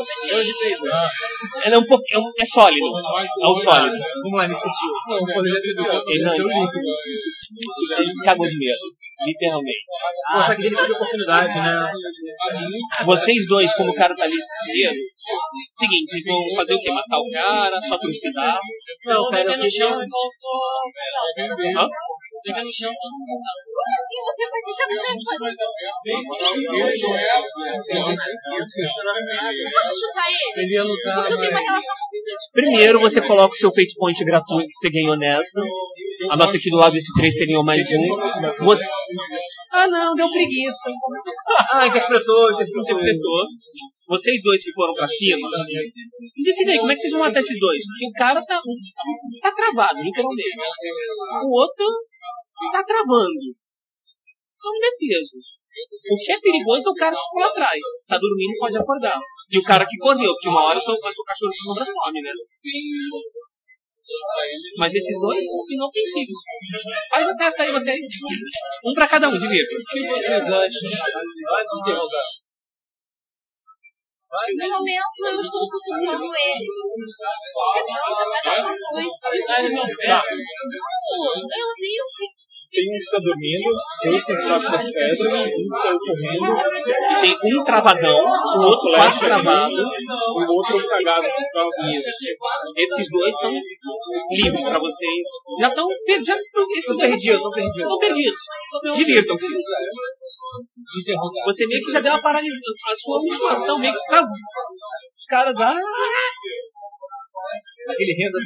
Ele 1.66 1.76
é 1.76 1.78
um 1.78 1.86
pouquinho. 1.86 2.22
É 2.40 2.46
sólido. 2.46 2.86
É 2.88 3.48
o 3.48 3.56
sólido. 3.56 3.96
Vamos 4.24 4.38
lá, 4.38 4.46
iniciativa. 4.46 4.94
Ele 6.08 6.24
não, 6.24 6.34
ele- 7.98 8.10
se 8.12 8.24
cagou 8.26 8.48
de 8.48 8.58
medo. 8.58 8.80
Literalmente. 9.26 9.86
O 10.36 10.38
ataque 10.38 10.62
dele 10.62 10.76
de 10.76 10.92
oportunidade, 10.92 11.56
né? 11.56 11.92
Vocês 13.04 13.48
dois, 13.48 13.74
como 13.76 13.92
o 13.92 13.96
cara 13.96 14.16
tá 14.16 14.26
ali 14.26 14.36
medo, 14.36 14.96
seguinte, 15.74 16.12
vocês 16.12 16.26
vão 16.26 16.56
fazer 16.56 16.76
o 16.76 16.80
quê? 16.82 16.92
Matar 16.92 17.18
o 17.18 17.30
cara, 17.34 17.82
só 17.82 17.98
trucidar? 17.98 18.60
Não, 19.06 19.28
cara, 19.30 19.44
eu 19.54 19.58
no 19.58 19.72
chão 19.72 19.90
e 20.04 20.06
vou? 20.08 20.30
Fica 22.44 22.62
no 22.64 22.72
chão. 22.72 22.92
Como 22.94 23.34
assim? 23.98 24.20
Você 24.28 24.44
vai 24.50 24.62
tentar 24.66 24.86
no 24.88 24.96
chão 24.98 25.12
e 25.14 25.22
pode. 25.26 25.56
Pode 29.74 29.96
chutar 29.98 30.28
ele? 30.28 30.58
Ele 30.58 30.74
ia 30.74 30.84
lutar, 30.84 31.16
Porque 31.18 31.34
eu 31.34 31.40
tenho 31.40 31.52
uma 31.52 31.60
relação 31.62 31.96
com 31.96 32.08
Primeiro 32.54 33.00
você 33.00 33.22
coloca 33.22 33.54
o 33.54 33.58
seu 33.58 33.72
fate 33.72 33.96
point 33.98 34.24
gratuito 34.26 34.68
que 34.68 34.78
você 34.78 34.90
ganhou 34.90 35.18
nessa. 35.18 35.62
Anota 36.32 36.58
aqui 36.58 36.70
do 36.70 36.78
lado 36.78 36.98
esse 36.98 37.14
3 37.14 37.36
seria 37.36 37.62
mais 37.64 37.86
um. 37.92 38.66
Você... 38.66 38.86
Ah 39.72 39.88
não, 39.88 40.16
deu 40.16 40.30
preguiça. 40.30 40.90
Ah, 41.72 41.88
interpretou, 41.88 42.52
interpretou. 42.52 42.82
Interpretou. 42.84 43.46
Vocês 44.08 44.42
dois 44.42 44.64
que 44.64 44.72
foram 44.72 44.94
pra 44.94 45.06
cima, 45.06 45.50
decidem 46.42 46.74
aí 46.74 46.80
como 46.80 46.92
é 46.92 46.96
que 46.96 47.02
vocês 47.02 47.12
vão 47.12 47.22
matar 47.22 47.42
esses 47.42 47.60
dois. 47.60 47.84
Porque 47.86 48.08
o 48.08 48.12
cara 48.18 48.42
tá, 48.46 48.62
tá 49.42 49.52
travado, 49.52 50.00
literalmente. 50.02 50.56
O 51.44 51.60
outro 51.60 51.86
tá 52.72 52.84
travando. 52.84 53.48
São 54.52 54.72
indefesos. 54.76 55.58
O 56.10 56.16
que 56.18 56.32
é 56.32 56.40
perigoso 56.40 56.90
é 56.90 56.92
o 56.92 56.96
cara 56.96 57.16
que 57.16 57.22
ficou 57.22 57.42
lá 57.42 57.48
atrás. 57.48 57.82
Tá 58.08 58.18
dormindo, 58.18 58.58
pode 58.60 58.78
acordar. 58.78 59.20
E 59.52 59.58
o 59.58 59.64
cara 59.64 59.86
que 59.86 59.98
correu, 59.98 60.34
porque 60.34 60.50
uma 60.50 60.64
hora 60.64 60.80
o 60.80 60.82
seu, 60.82 60.96
o 60.96 61.12
seu 61.12 61.24
cachorro 61.24 61.52
de 61.52 61.64
sombra 61.64 61.86
some, 61.86 62.22
né? 62.22 62.32
Mas 64.80 64.94
esses 64.94 65.20
dois 65.20 65.46
são 65.46 65.60
inofensivos. 65.70 66.40
Faz 67.12 67.28
a 67.28 67.36
testa 67.36 67.64
aí, 67.64 67.72
vocês. 67.72 68.06
Um 68.86 68.94
pra 68.94 69.08
cada 69.08 69.30
um, 69.30 69.38
divirta. 69.38 69.76
O 69.76 69.78
que 69.78 70.08
vocês 70.08 70.44
acham? 70.44 70.90
interrogar? 71.84 72.30
No 74.28 74.70
momento, 74.70 75.26
eu 75.26 75.42
estou 75.42 75.62
suportando 75.62 76.26
ele. 76.26 76.66
Você 77.08 77.80
tenta 77.88 78.14
fazer 78.14 78.60
alguma 78.60 79.08
coisa. 79.22 79.60
Eles 79.60 79.74
não. 79.74 79.84
Não, 79.84 80.24
eu 81.48 81.66
odeio 81.68 82.06
que 82.18 82.47
Tem 82.78 82.86
um 82.86 82.94
que 82.94 83.10
tá 83.10 83.18
dormindo, 83.18 83.74
dois 84.06 84.22
estão 84.22 84.36
debaixo 84.38 84.72
das 84.72 84.92
pedras, 84.92 85.50
um 85.50 85.78
saiu 85.82 85.98
correndo, 85.98 87.26
E 87.26 87.40
tem 87.42 87.60
um 87.60 87.64
travadão, 87.64 88.20
o 88.20 88.62
outro 88.70 88.92
quase 88.94 89.20
travado. 89.20 89.74
o 89.74 90.58
outro 90.58 90.86
cagado 90.86 91.24
no 91.24 91.32
carro. 91.54 91.72
Esses 92.78 93.08
dois 93.10 93.36
são 93.40 93.52
livres 94.30 94.64
pra 94.64 94.78
vocês. 94.78 95.26
Já 95.60 95.70
estão 95.70 95.88
já 96.24 96.36
esses 96.36 96.52
Tô 96.52 96.94
dois 96.94 97.10
perdido, 97.10 97.42
tô 97.42 97.50
perdido. 97.50 97.82
Estão 97.82 97.98
perdidos. 97.98 98.42
Divirtam-se. 98.96 99.48
De 99.48 101.02
interrogar. 101.02 101.46
Você 101.48 101.66
meio 101.66 101.84
que 101.84 101.92
já 101.94 102.00
deu 102.00 102.12
uma 102.12 102.22
paralisia. 102.22 102.54
A 102.92 102.96
sua 102.96 103.18
última 103.18 103.54
ação 103.54 103.80
meio 103.80 103.94
que 103.94 104.06
travou. 104.08 104.30
Os 105.18 105.26
caras, 105.26 105.60
ah, 105.60 105.80
Aquele 107.90 108.14
renda 108.14 108.38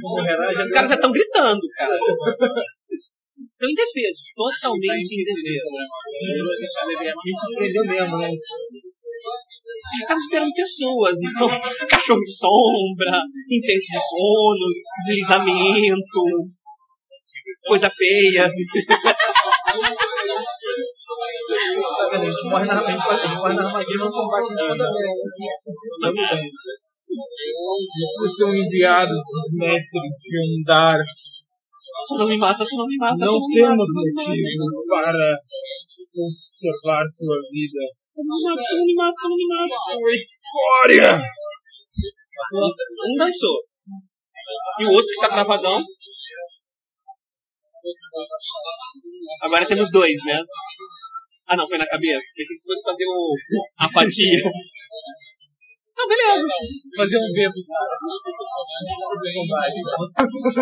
já 0.56 0.64
os 0.64 0.72
caras 0.72 0.90
já 0.90 0.96
estão 0.96 1.12
gritando, 1.12 1.60
cara. 1.78 1.98
Estão 3.62 3.70
indefesos, 3.70 4.34
totalmente 4.34 5.22
indefesos. 5.22 5.86
me 7.24 7.34
surpreendeu 7.46 7.86
mesmo, 7.86 8.18
né? 8.18 8.26
Eles 8.26 10.02
estavam 10.02 10.24
esperando 10.24 10.52
pessoas, 10.54 11.14
então, 11.22 11.48
cachorro 11.88 12.22
de 12.22 12.36
sombra, 12.36 13.22
incenso 13.48 13.86
de 13.86 14.00
sono, 14.10 14.66
deslizamento, 15.06 16.22
coisa 17.68 17.88
feia. 17.92 18.46
A 18.46 18.50
gente 22.18 22.50
morre 22.50 22.66
na, 22.66 22.74
armadilha 22.80 23.94
e 23.94 23.98
não 23.98 24.10
combate 24.10 24.48
toda 24.58 24.90
vez. 24.90 25.14
Vocês 28.18 28.38
são 28.38 28.56
enviados 28.56 29.18
dos 29.18 29.54
mestres 29.54 30.18
de 30.24 30.62
Undar. 30.62 30.98
Só 32.08 32.18
não 32.18 32.28
me 32.28 32.38
mata, 32.38 32.66
só 32.66 32.76
não 32.78 32.88
me 32.88 32.98
mata, 32.98 33.18
Não 33.18 33.34
não 33.34 33.48
me 33.48 33.56
temos 33.56 33.88
motivos 33.94 34.66
para 34.90 35.40
conservar 36.12 37.06
sua 37.08 37.38
vida. 37.52 37.82
Só 38.10 38.22
não 38.24 38.38
me 38.38 38.44
mata, 38.44 38.62
só 38.62 38.76
não 38.76 38.86
me 38.86 38.96
mata, 38.96 39.16
só 39.16 39.30
não 39.30 39.38
me 39.38 39.48
mata. 39.48 39.76
Sua 39.86 40.12
escória! 40.16 41.22
Um 43.06 43.16
dançou. 43.18 43.64
E 44.80 44.86
o 44.86 44.92
outro 44.92 45.08
que 45.08 45.22
tá 45.22 45.30
travadão. 45.30 45.84
Agora 49.42 49.66
temos 49.66 49.92
dois, 49.92 50.24
né? 50.26 50.44
Ah 51.48 51.58
não, 51.58 51.68
foi 51.68 51.78
na 51.78 51.88
cabeça. 51.88 52.28
Pensei 52.36 52.56
que 52.56 52.62
você 52.62 52.68
fosse 52.70 52.84
fazer 52.84 53.06
o, 53.06 53.34
a 53.80 53.90
fatia. 53.90 54.44
Não, 56.02 56.08
beleza. 56.08 56.46
Fazer 56.98 57.18
um 57.18 57.32
bebo. 57.32 57.54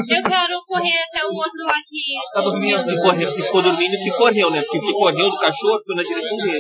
eu 0.10 0.24
quero 0.24 0.62
correr 0.68 1.00
até 1.08 1.26
o 1.26 1.32
outro 1.34 1.64
lá 1.66 1.76
que 1.88 2.00
Tá 2.34 2.42
dormindo. 2.42 2.84
Que, 2.84 2.98
correu, 2.98 3.34
que 3.34 3.42
ficou 3.44 3.62
dormindo 3.62 4.04
que 4.04 4.12
correu, 4.18 4.52
né? 4.52 4.62
Porque 4.62 4.78
o 4.80 4.82
que 4.82 4.92
correu 4.92 5.30
do 5.30 5.40
cachorro 5.40 5.80
foi 5.86 5.96
na 5.96 6.04
direção 6.04 6.36
dele. 6.38 6.60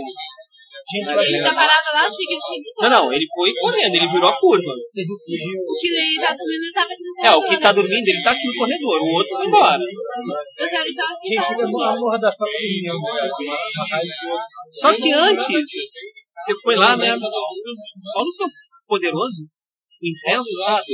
Gente, 0.89 1.11
Ele 1.11 1.43
tá 1.43 1.53
parado 1.53 1.89
lá, 1.93 2.01
achei 2.07 2.25
que 2.25 2.33
ele 2.33 2.41
tinha 2.41 2.63
que 2.63 2.73
Não, 2.81 2.89
não, 2.89 3.13
ele 3.13 3.27
foi 3.35 3.53
correndo, 3.61 3.93
ele 3.93 4.07
virou 4.09 4.27
a 4.27 4.39
curva. 4.39 4.73
O 4.73 5.75
que 5.77 5.87
ele 5.87 6.17
tá 6.19 6.33
dormindo, 6.33 6.63
ele 6.65 6.73
tava 6.73 6.89
aqui 6.89 7.03
no 7.03 7.13
É, 7.13 7.29
o 7.29 7.41
que 7.41 7.45
corredor, 7.45 7.61
tá 7.61 7.71
dormindo, 7.73 8.07
ele 8.07 8.23
tá 8.23 8.31
aqui 8.31 8.47
no 8.47 8.55
corredor, 8.57 8.99
o 8.99 9.13
outro 9.13 9.35
foi 9.37 9.45
embora. 9.45 9.83
Eu 10.57 10.69
quero 10.69 10.89
já. 10.91 11.05
Gente, 11.23 11.47
fica 11.47 11.63
a 11.63 11.95
mordação 11.95 12.47
de 12.57 12.81
mim. 12.81 12.89
Só 14.71 14.93
que 14.95 15.13
antes, 15.13 15.73
você 16.39 16.61
foi 16.63 16.75
lá, 16.75 16.95
né? 16.95 17.11
Olha 17.11 17.19
o 18.23 18.31
seu 18.31 18.47
poderoso 18.87 19.43
incenso, 20.01 20.49
sabe? 20.63 20.93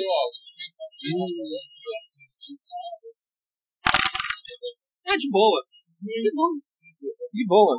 É 5.06 5.18
de 5.18 5.30
boa. 5.30 5.64
Que 6.02 6.32
bom. 6.34 6.52
De 7.34 7.46
boa. 7.48 7.78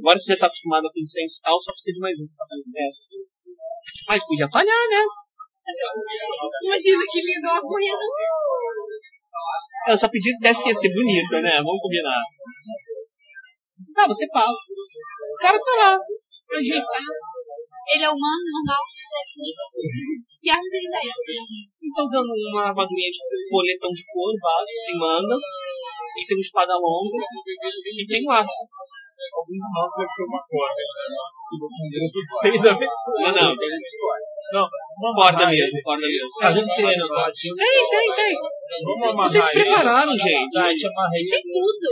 Agora 0.00 0.20
você 0.20 0.32
já 0.32 0.38
tá 0.38 0.46
acostumado 0.46 0.90
com 0.92 1.00
incenso 1.00 1.40
tal, 1.42 1.58
só 1.58 1.72
precisa 1.72 1.94
de 1.94 2.00
mais 2.00 2.20
um 2.20 2.26
pra 2.28 2.36
fazer 2.46 2.60
os 2.60 2.70
testes. 2.70 3.06
Mas 4.08 4.26
podia 4.26 4.48
falhar, 4.50 4.88
né? 4.88 5.02
Imagina 6.64 7.04
que 7.10 7.20
lindo 7.20 7.48
uma 7.48 7.60
corrida. 7.60 7.98
Eu 9.88 9.98
só 9.98 10.08
pedi 10.08 10.30
esse 10.30 10.40
teste 10.40 10.62
que 10.62 10.68
ia 10.68 10.74
ser 10.74 10.92
bonito, 10.92 11.40
né? 11.42 11.56
Vamos 11.56 11.80
combinar. 11.80 12.22
Tá, 13.94 14.06
você 14.06 14.26
passa. 14.28 14.60
O 14.70 15.36
cara 15.40 15.58
tá 15.58 15.76
lá. 15.76 15.98
Ele 17.88 18.04
é 18.04 18.10
humano, 18.10 18.44
normal. 18.52 18.84
Que 20.40 20.50
armas 20.50 20.72
ele 20.72 20.88
tem? 20.92 21.08
Ele 21.08 21.92
tá 21.94 22.02
usando 22.02 22.28
uma 22.52 22.68
armadurinha 22.68 23.10
de 23.10 23.20
boletão 23.50 23.90
de 23.90 24.04
couro 24.12 24.36
básico, 24.40 24.78
sem 24.84 24.98
manda. 24.98 25.36
E 26.16 26.26
tem 26.26 26.36
uma 26.36 26.40
espada 26.40 26.74
longa. 26.76 27.24
E 27.96 28.06
tem 28.06 28.24
um 28.26 28.30
arco. 28.30 28.50
Alguns 29.18 29.58
de 29.58 29.68
nós 29.74 29.90
foi 29.94 30.26
uma 30.30 30.42
corda, 30.46 30.80
um 31.52 31.58
grupo 31.58 32.18
de 32.22 32.30
seis 32.40 32.60
aventuras. 32.66 33.34
Não, 33.34 33.50
não. 34.52 34.68
Não, 35.00 35.12
Corda 35.14 35.46
mesmo, 35.48 35.82
corda 35.82 36.06
mesmo. 36.06 36.30
Tá 36.40 36.50
dando 36.50 36.74
treino 36.74 37.06
lá. 37.08 37.30
Tem, 37.32 37.88
tem, 37.90 38.14
tem. 38.14 38.34
Vocês 39.16 39.44
se 39.44 39.50
prepararam, 39.52 40.12
gente. 40.12 40.50
Tem 40.52 41.42
tudo. 41.42 41.86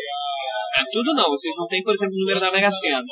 É 0.78 0.84
tudo 0.92 1.14
não. 1.14 1.28
Vocês 1.30 1.54
não 1.56 1.66
têm, 1.66 1.82
por 1.82 1.94
exemplo, 1.94 2.14
o 2.14 2.20
número 2.20 2.40
da 2.40 2.50
Mega 2.50 2.70
Sena. 2.70 3.02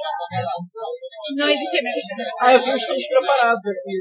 Não 1.24 1.48
existe 1.48 1.80
mesmo. 1.80 2.04
Ah, 2.40 2.52
eu 2.52 2.60
vi 2.60 2.68
os 2.68 2.84
três 2.84 3.08
preparados 3.08 3.64
aqui. 3.64 3.96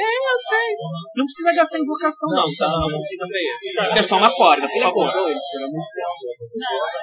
eu 0.00 0.38
sei. 0.40 0.68
Não 1.16 1.24
precisa 1.28 1.52
gastar 1.52 1.78
invocação, 1.78 2.28
não, 2.32 2.48
Não, 2.48 2.48
tá? 2.56 2.68
não. 2.72 2.88
Não 2.88 2.96
precisa 2.96 3.24
pra 3.28 3.36
isso. 3.36 4.00
É 4.00 4.02
só 4.02 4.16
uma 4.16 4.32
corda, 4.32 4.66
por 4.66 4.80
favor. 4.80 5.06
Não. 5.12 5.28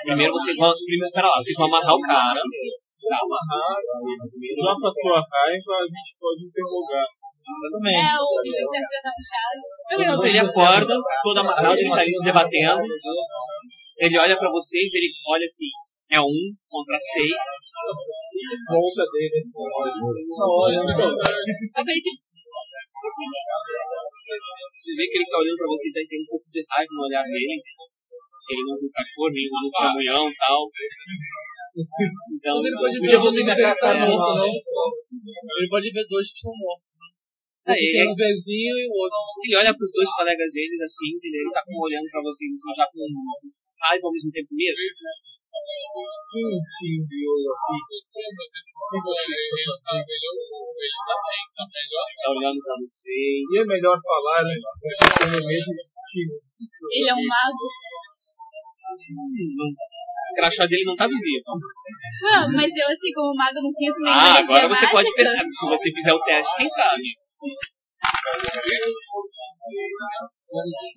Primeiro 0.06 0.34
vocês 0.34 0.58
vão. 0.58 0.74
Primeiro, 0.74 1.14
pera 1.14 1.28
lá, 1.30 1.38
vocês 1.38 1.56
vão 1.58 1.68
amarrar 1.68 1.94
o 1.94 2.02
cara. 2.02 2.42
Tá, 2.42 3.18
Só 3.18 4.72
pra 4.80 4.90
sua 4.90 5.18
raiva, 5.22 5.74
a 5.78 5.86
gente 5.86 6.12
pode 6.20 6.42
interrogar. 6.50 7.06
Exatamente. 7.42 7.98
É, 7.98 8.18
o 8.18 8.26
exército 8.42 8.94
já 8.94 9.02
tá 9.02 9.12
fechado. 9.18 9.62
Beleza, 9.90 10.28
ele 10.30 10.40
acorda, 10.40 10.94
todo 11.24 11.38
amarrado, 11.40 11.78
ele 11.78 11.90
tá 11.90 12.02
ali 12.02 12.14
se 12.14 12.24
debatendo. 12.24 12.82
Ele 13.98 14.18
olha 14.18 14.38
pra 14.38 14.50
vocês, 14.50 14.94
ele 14.94 15.10
olha 15.28 15.46
assim, 15.46 15.70
é 16.12 16.20
um 16.22 16.40
contra 16.68 16.98
seis. 17.00 17.42
Volta 18.70 19.04
dele. 19.12 19.40
Só 19.42 20.46
olha, 20.46 20.80
né? 20.84 20.94
Você 24.76 24.92
vê 24.96 25.04
que 25.08 25.18
ele 25.18 25.30
tá 25.30 25.38
olhando 25.40 25.58
pra 25.58 25.68
você 25.68 25.90
e 25.90 25.94
tá 25.94 26.02
tendo 26.08 26.22
um 26.24 26.32
pouco 26.32 26.46
de 26.52 26.62
raiva 26.70 26.92
no 26.92 27.02
olhar 27.06 27.24
dele. 27.24 27.58
Ele 28.52 28.64
não 28.68 28.76
viu 28.78 28.90
o 28.90 28.92
cachorro, 28.92 29.32
nem 29.32 29.46
viu 29.48 29.68
o 29.68 29.72
caminhão 29.72 30.24
e 30.30 30.36
tal. 30.36 30.60
Então, 32.36 32.56
Mas 32.58 32.66
ele 32.66 32.76
pode 32.76 33.00
ver 33.00 33.18
vou 33.18 33.32
que 33.32 33.40
pegar 33.40 33.56
tá 33.56 33.72
a 33.72 33.76
cara 33.80 34.06
morto, 34.06 34.30
no- 34.32 34.36
não. 34.36 34.52
Ele 34.52 35.70
pode 35.70 35.88
ver 35.92 36.06
dois 36.10 36.28
que 36.28 36.36
estão 36.36 36.52
mortos. 36.58 36.88
Aí, 37.62 37.78
Tem 37.78 38.02
ele, 38.02 38.10
um 38.12 38.16
vizinho 38.18 38.74
e 38.76 38.86
o 38.90 38.94
outro. 39.06 39.18
ele 39.46 39.56
olha 39.56 39.72
pros 39.72 39.92
dois 39.94 40.10
colegas 40.18 40.50
deles 40.52 40.82
assim, 40.82 41.14
entendeu? 41.16 41.42
Ele 41.46 41.54
tá 41.54 41.62
com- 41.64 41.78
olhando 41.80 42.10
pra 42.10 42.22
vocês 42.26 42.50
assim, 42.52 42.74
já 42.76 42.86
com 42.90 43.00
raiva 43.86 44.06
ao 44.08 44.12
mesmo 44.12 44.32
tempo 44.34 44.50
medo. 44.52 44.78
Quem 46.32 46.48
te 46.64 46.88
enviou 46.96 47.36
aqui? 47.52 47.78
Tá 51.02 52.28
olhando 52.32 52.60
pra 52.60 52.76
vocês. 52.80 53.44
E 53.52 53.58
é 53.60 53.66
melhor 53.66 53.98
falar, 54.00 54.44
né? 54.44 54.56
Você 54.62 55.04
tem 55.20 55.28
o 55.28 55.48
mesmo 55.48 55.74
estilo. 55.76 56.36
ele 56.92 57.10
é 57.10 57.14
um 57.14 57.26
mago. 57.28 57.66
O 60.32 60.34
crachá 60.36 60.66
dele 60.66 60.84
não 60.86 60.96
tá 60.96 61.08
visível. 61.08 61.42
Não, 62.22 62.52
mas 62.56 62.72
eu, 62.72 62.88
assim, 62.88 63.12
como 63.14 63.36
mago, 63.36 63.62
não 63.62 63.72
sinto 63.72 64.00
nenhuma 64.00 64.22
Ah, 64.22 64.40
agora 64.40 64.68
você 64.70 64.88
pode 64.88 65.10
mágica. 65.12 65.16
perceber. 65.16 65.52
Se 65.52 65.66
você 65.68 65.92
fizer 65.92 66.14
o 66.14 66.22
teste, 66.22 66.56
quem 66.58 66.70
sabe? 66.70 67.04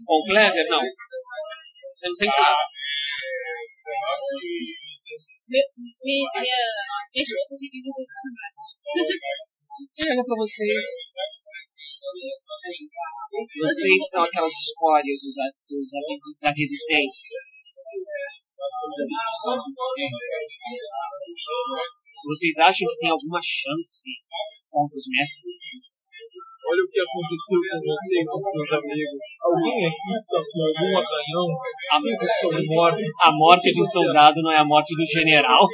Com 0.05 0.15
o 0.21 0.25
Clever, 0.27 0.67
não. 0.69 0.81
Você 0.81 2.09
não 2.09 2.15
sente 2.15 2.41
nada. 2.41 2.57
Minha, 6.05 6.31
forças 7.15 7.59
de 7.61 7.69
vida. 7.70 7.90
Ele 9.98 10.11
olha 10.11 10.24
pra 10.24 10.36
vocês. 10.36 10.85
Vocês 13.61 14.11
são 14.11 14.23
aquelas 14.24 14.52
escórias 14.52 15.20
dos, 15.20 15.35
dos, 15.69 15.90
da 16.40 16.51
resistência. 16.51 17.28
Vocês 22.24 22.59
acham 22.59 22.89
que 22.89 22.98
tem 23.01 23.11
alguma 23.11 23.40
chance 23.43 24.11
contra 24.70 24.97
os 24.97 25.06
mestres? 25.09 25.94
Olha 26.65 26.81
o 26.81 26.89
que 26.89 26.97
aconteceu 26.97 27.61
com 27.61 27.81
você 27.85 28.15
e 28.16 28.24
com 28.24 28.41
seus 28.41 28.70
amigos. 28.81 29.20
Alguém 29.45 29.85
aqui 29.85 30.11
está 30.16 30.41
com 30.41 30.61
algum 30.65 30.93
arranhão? 30.97 31.47
Cinco 32.01 32.24
estão 32.24 32.57
mortos. 32.73 33.05
A 33.20 33.31
morte 33.32 33.73
de 33.73 33.81
um 33.81 33.85
soldado 33.85 34.41
não 34.41 34.51
é 34.51 34.57
a 34.57 34.65
morte 34.65 34.97
do 34.97 35.05
general? 35.05 35.61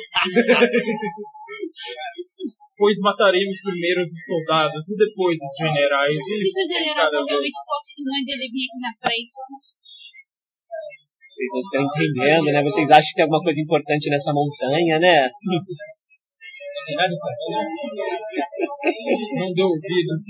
Pois 2.80 2.96
mataremos 3.04 3.60
primeiro 3.60 4.00
os 4.00 4.08
soldados 4.08 4.88
e 4.88 4.96
depois 4.96 5.36
os 5.36 5.52
generais. 5.52 6.16
Se 6.16 6.32
Eles 6.32 6.48
o 6.48 6.64
general 6.64 7.12
realmente 7.12 7.60
forte 7.60 7.92
do 7.92 8.08
mãe 8.08 8.24
dele 8.24 8.48
vir 8.48 8.64
aqui 8.64 8.80
na 8.80 8.92
frente. 8.96 9.36
Vocês 11.28 11.50
não 11.52 11.60
estão 11.60 11.84
entendendo, 11.84 12.48
né? 12.48 12.62
Vocês 12.64 12.90
acham 12.90 13.04
que 13.04 13.14
tem 13.16 13.24
alguma 13.24 13.44
coisa 13.44 13.60
importante 13.60 14.08
nessa 14.08 14.32
montanha, 14.32 14.98
né? 14.98 15.28
Não 19.38 19.52
dê 19.54 19.62
ouvidos 19.62 20.20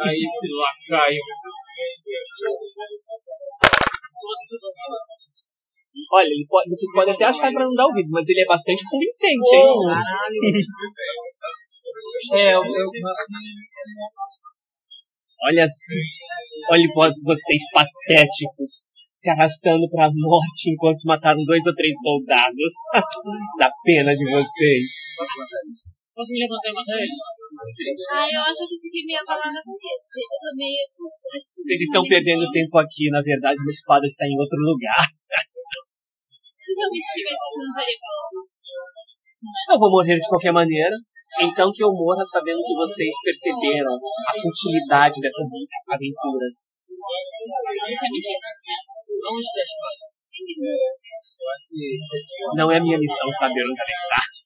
a 0.00 0.08
esse 0.12 0.48
lacaio. 0.58 1.20
Olha, 6.12 6.28
pode- 6.48 6.68
vocês 6.68 6.92
podem 6.92 7.14
até 7.14 7.24
achar 7.24 7.52
pra 7.52 7.64
não 7.64 7.74
dar 7.74 7.86
ouvido, 7.86 8.08
mas 8.10 8.28
ele 8.28 8.40
é 8.40 8.46
bastante 8.46 8.82
convincente, 8.88 9.54
hein? 9.54 9.64
É, 12.34 12.54
eu, 12.54 12.60
eu, 12.64 12.90
Olha, 15.44 15.66
olha 16.70 16.86
vocês 17.24 17.62
patéticos 17.72 18.86
se 19.14 19.30
arrastando 19.30 19.88
pra 19.90 20.08
morte 20.12 20.70
enquanto 20.70 21.02
mataram 21.04 21.44
dois 21.44 21.66
ou 21.66 21.74
três 21.74 21.94
soldados. 22.02 22.72
Dá 23.58 23.70
pena 23.84 24.14
de 24.14 24.24
vocês. 24.30 24.86
Posso 26.22 26.30
me 26.30 26.46
levantar 26.46 26.70
ele? 26.70 27.18
Ah, 28.14 28.30
eu 28.30 28.40
acho 28.46 28.62
que 28.62 28.78
eu 28.78 28.82
fiquei 28.86 29.02
meio 29.10 29.18
abalada 29.26 29.58
com 29.58 29.74
ele. 29.74 30.06
Eu 30.06 30.38
tô 30.38 30.54
meio 30.54 30.86
com 30.94 31.10
Vocês 31.10 31.82
estão 31.82 32.06
perdendo 32.06 32.46
tempo 32.54 32.78
aqui, 32.78 33.10
na 33.10 33.18
verdade, 33.18 33.58
a 33.58 33.66
espada 33.74 34.06
está 34.06 34.22
em 34.22 34.38
outro 34.38 34.54
lugar. 34.62 35.02
Se 35.02 36.70
realmente 36.78 37.10
tivesse, 37.10 37.42
você 37.42 37.58
não 37.58 37.74
falando. 37.74 38.38
Eu 39.66 39.78
vou 39.82 39.90
morrer 39.90 40.14
de 40.14 40.30
qualquer 40.30 40.54
maneira. 40.54 40.94
Então 41.42 41.74
que 41.74 41.82
eu 41.82 41.90
morra 41.90 42.22
sabendo 42.22 42.62
que 42.62 42.76
vocês 42.78 43.10
perceberam 43.26 43.98
a 43.98 44.32
futilidade 44.38 45.18
dessa 45.18 45.42
aventura. 45.42 46.46
Tá? 46.54 46.62
Não 52.54 52.70
é 52.70 52.78
minha 52.78 52.98
missão 52.98 53.26
saber 53.42 53.66
onde 53.66 53.82
ela 53.82 53.90
está. 53.90 54.41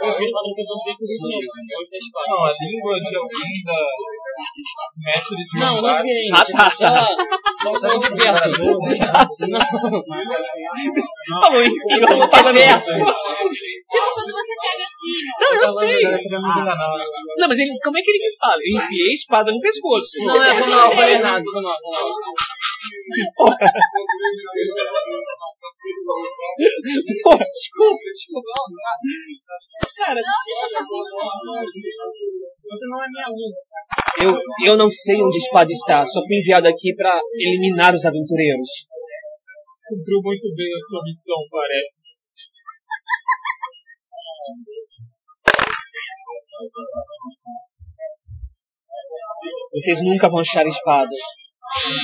Eu 0.00 0.14
vi 0.16 0.22
a 0.22 0.24
espada 0.24 0.46
no 0.48 0.54
pescoço 0.54 0.84
dele 0.84 0.96
com 0.96 1.04
o 1.04 1.08
de 1.08 1.18
novo. 1.18 1.28
Onde 1.58 1.82
está 1.82 1.96
a 1.96 1.98
espada? 1.98 2.26
Não, 2.28 2.38
a 2.44 2.46
língua 2.60 2.94
de 3.00 3.16
alguém 3.18 3.52
da 3.66 3.78
mestre 5.04 5.36
de 5.36 5.42
Não, 5.58 5.74
não 5.74 5.82
Mandar. 5.82 6.02
vi. 6.02 6.30
Ah, 6.32 6.44
tá. 6.44 6.70
Só, 6.70 6.86
só, 7.64 7.70
só 7.80 7.88
de 7.98 8.08
perto. 8.14 8.62
Não. 9.48 9.58
Falou 11.42 11.60
em 11.62 11.68
eu 11.68 11.72
tô 12.06 12.14
falando 12.28 12.58
isso. 12.58 12.92
Tipo, 13.88 14.08
quando 14.14 14.32
você 14.32 14.54
pega 14.62 14.84
assim, 14.86 15.18
Não, 15.40 15.50
eu 15.54 15.58
sei. 15.78 16.02
queremos 16.22 16.52
enganar. 16.56 16.92
Não, 17.38 17.46
mas 17.48 17.58
ele, 17.58 17.72
como 17.82 17.98
é 17.98 18.02
que 18.02 18.10
ele 18.10 18.22
me 18.28 18.32
fala? 18.38 18.60
Eu 18.62 18.70
enfiei 18.80 19.08
a 19.10 19.14
espada 19.14 19.50
no 19.52 19.60
pescoço. 19.60 20.12
Não, 20.24 20.42
é, 20.42 20.62
foi 20.62 20.74
mal, 20.74 20.90
foi 20.92 21.10
errado, 21.12 21.44
foi 21.52 21.62
mal, 21.62 21.74
foi 21.74 21.90
mal. 21.90 22.02
Pô, 23.36 23.46
desculpa, 27.38 28.04
desculpa. 28.14 28.52
Cara, 29.96 30.20
Você 32.70 32.86
não 32.86 33.02
é 33.02 33.06
minha 33.08 33.26
aluna. 33.26 33.56
eu, 34.22 34.32
eu 34.66 34.76
não 34.76 34.90
sei 34.90 35.16
onde 35.22 35.36
a 35.36 35.40
espada 35.40 35.72
está. 35.72 36.06
Só 36.06 36.20
fui 36.26 36.38
enviado 36.38 36.68
aqui 36.68 36.94
pra 36.94 37.20
eliminar 37.34 37.94
os 37.94 38.04
aventureiros. 38.04 38.68
Cumpriu 39.88 40.20
muito 40.22 40.54
bem 40.54 40.68
a 40.68 40.80
sua 40.88 41.02
missão, 41.02 41.36
parece. 41.50 42.02
Vocês 49.72 50.00
nunca 50.02 50.28
vão 50.28 50.40
achar 50.40 50.64
a 50.66 50.68
espada. 50.68 51.10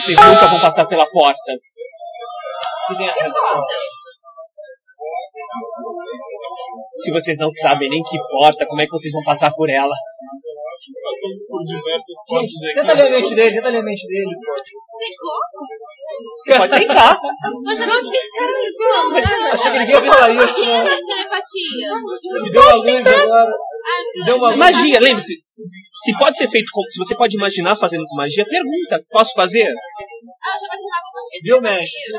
Vocês 0.04 0.16
nunca 0.16 0.46
vão 0.46 0.60
passar 0.60 0.86
pela 0.86 1.06
porta. 1.10 1.58
Que 2.88 2.96
tem 2.96 3.08
atrás 3.08 3.32
da 3.32 3.40
porta. 3.40 3.74
Se 6.98 7.10
vocês 7.10 7.38
não 7.38 7.50
sabem 7.50 7.88
nem 7.88 8.02
que 8.02 8.18
porta, 8.30 8.66
como 8.66 8.80
é 8.80 8.84
que 8.84 8.92
vocês 8.92 9.12
vão 9.12 9.22
passar 9.22 9.52
por 9.52 9.68
ela? 9.68 9.94
Passamos 10.84 11.40
por 11.48 11.64
diversas 11.64 12.16
portas 12.26 12.50
Tenta 12.74 12.92
aqui. 12.92 13.02
ler 13.02 13.08
a 13.08 13.10
mente 13.10 13.34
dele, 13.34 13.56
tenta 13.56 13.68
ler 13.70 13.78
a 13.78 13.82
mente 13.82 14.06
dele. 14.06 14.34
Tem 14.98 15.14
como? 15.18 15.44
Você 16.36 16.58
pode 16.58 16.86
tentar. 16.86 17.18
Mas 17.64 17.80
eu 17.80 17.86
não 17.86 18.02
vi 18.02 18.10
cara 18.36 18.52
de 18.52 18.74
como, 18.76 19.14
né? 19.14 19.50
Achei 19.50 19.70
que 19.70 19.76
ele 19.78 19.92
ia 19.92 20.02
falar 20.02 20.30
isso, 20.30 20.64
né? 20.66 20.84
Telepatia. 20.84 22.42
Me 22.42 22.50
deu 22.50 22.62
uma 22.62 22.74
luz 22.74 23.06
agora. 23.06 23.52
Ah, 23.52 24.24
Deu 24.26 24.36
uma. 24.36 24.56
Magia, 24.56 25.00
lembre-se. 25.00 25.34
Se 26.04 26.18
pode 26.18 26.36
ser 26.36 26.48
feito 26.50 26.70
com. 26.72 26.82
Se 26.82 26.98
você 26.98 27.16
pode 27.16 27.36
imaginar 27.36 27.76
fazendo 27.76 28.04
com 28.06 28.16
magia, 28.16 28.44
pergunta. 28.44 29.00
Posso 29.10 29.32
fazer? 29.34 29.66
Ah, 29.66 30.56
já 30.60 30.68
vai 30.68 30.78
Viu, 31.42 31.60
mestre? 31.60 32.12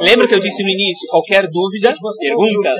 Lembra 0.00 0.28
que 0.28 0.34
eu 0.34 0.40
disse 0.40 0.62
no 0.62 0.68
início? 0.70 1.08
Qualquer 1.10 1.46
dúvida, 1.48 1.94
pergunta. 2.18 2.74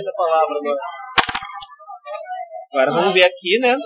Agora. 2.72 2.92
Vamos 2.92 3.14
ver 3.14 3.24
aqui, 3.24 3.58
né? 3.60 3.76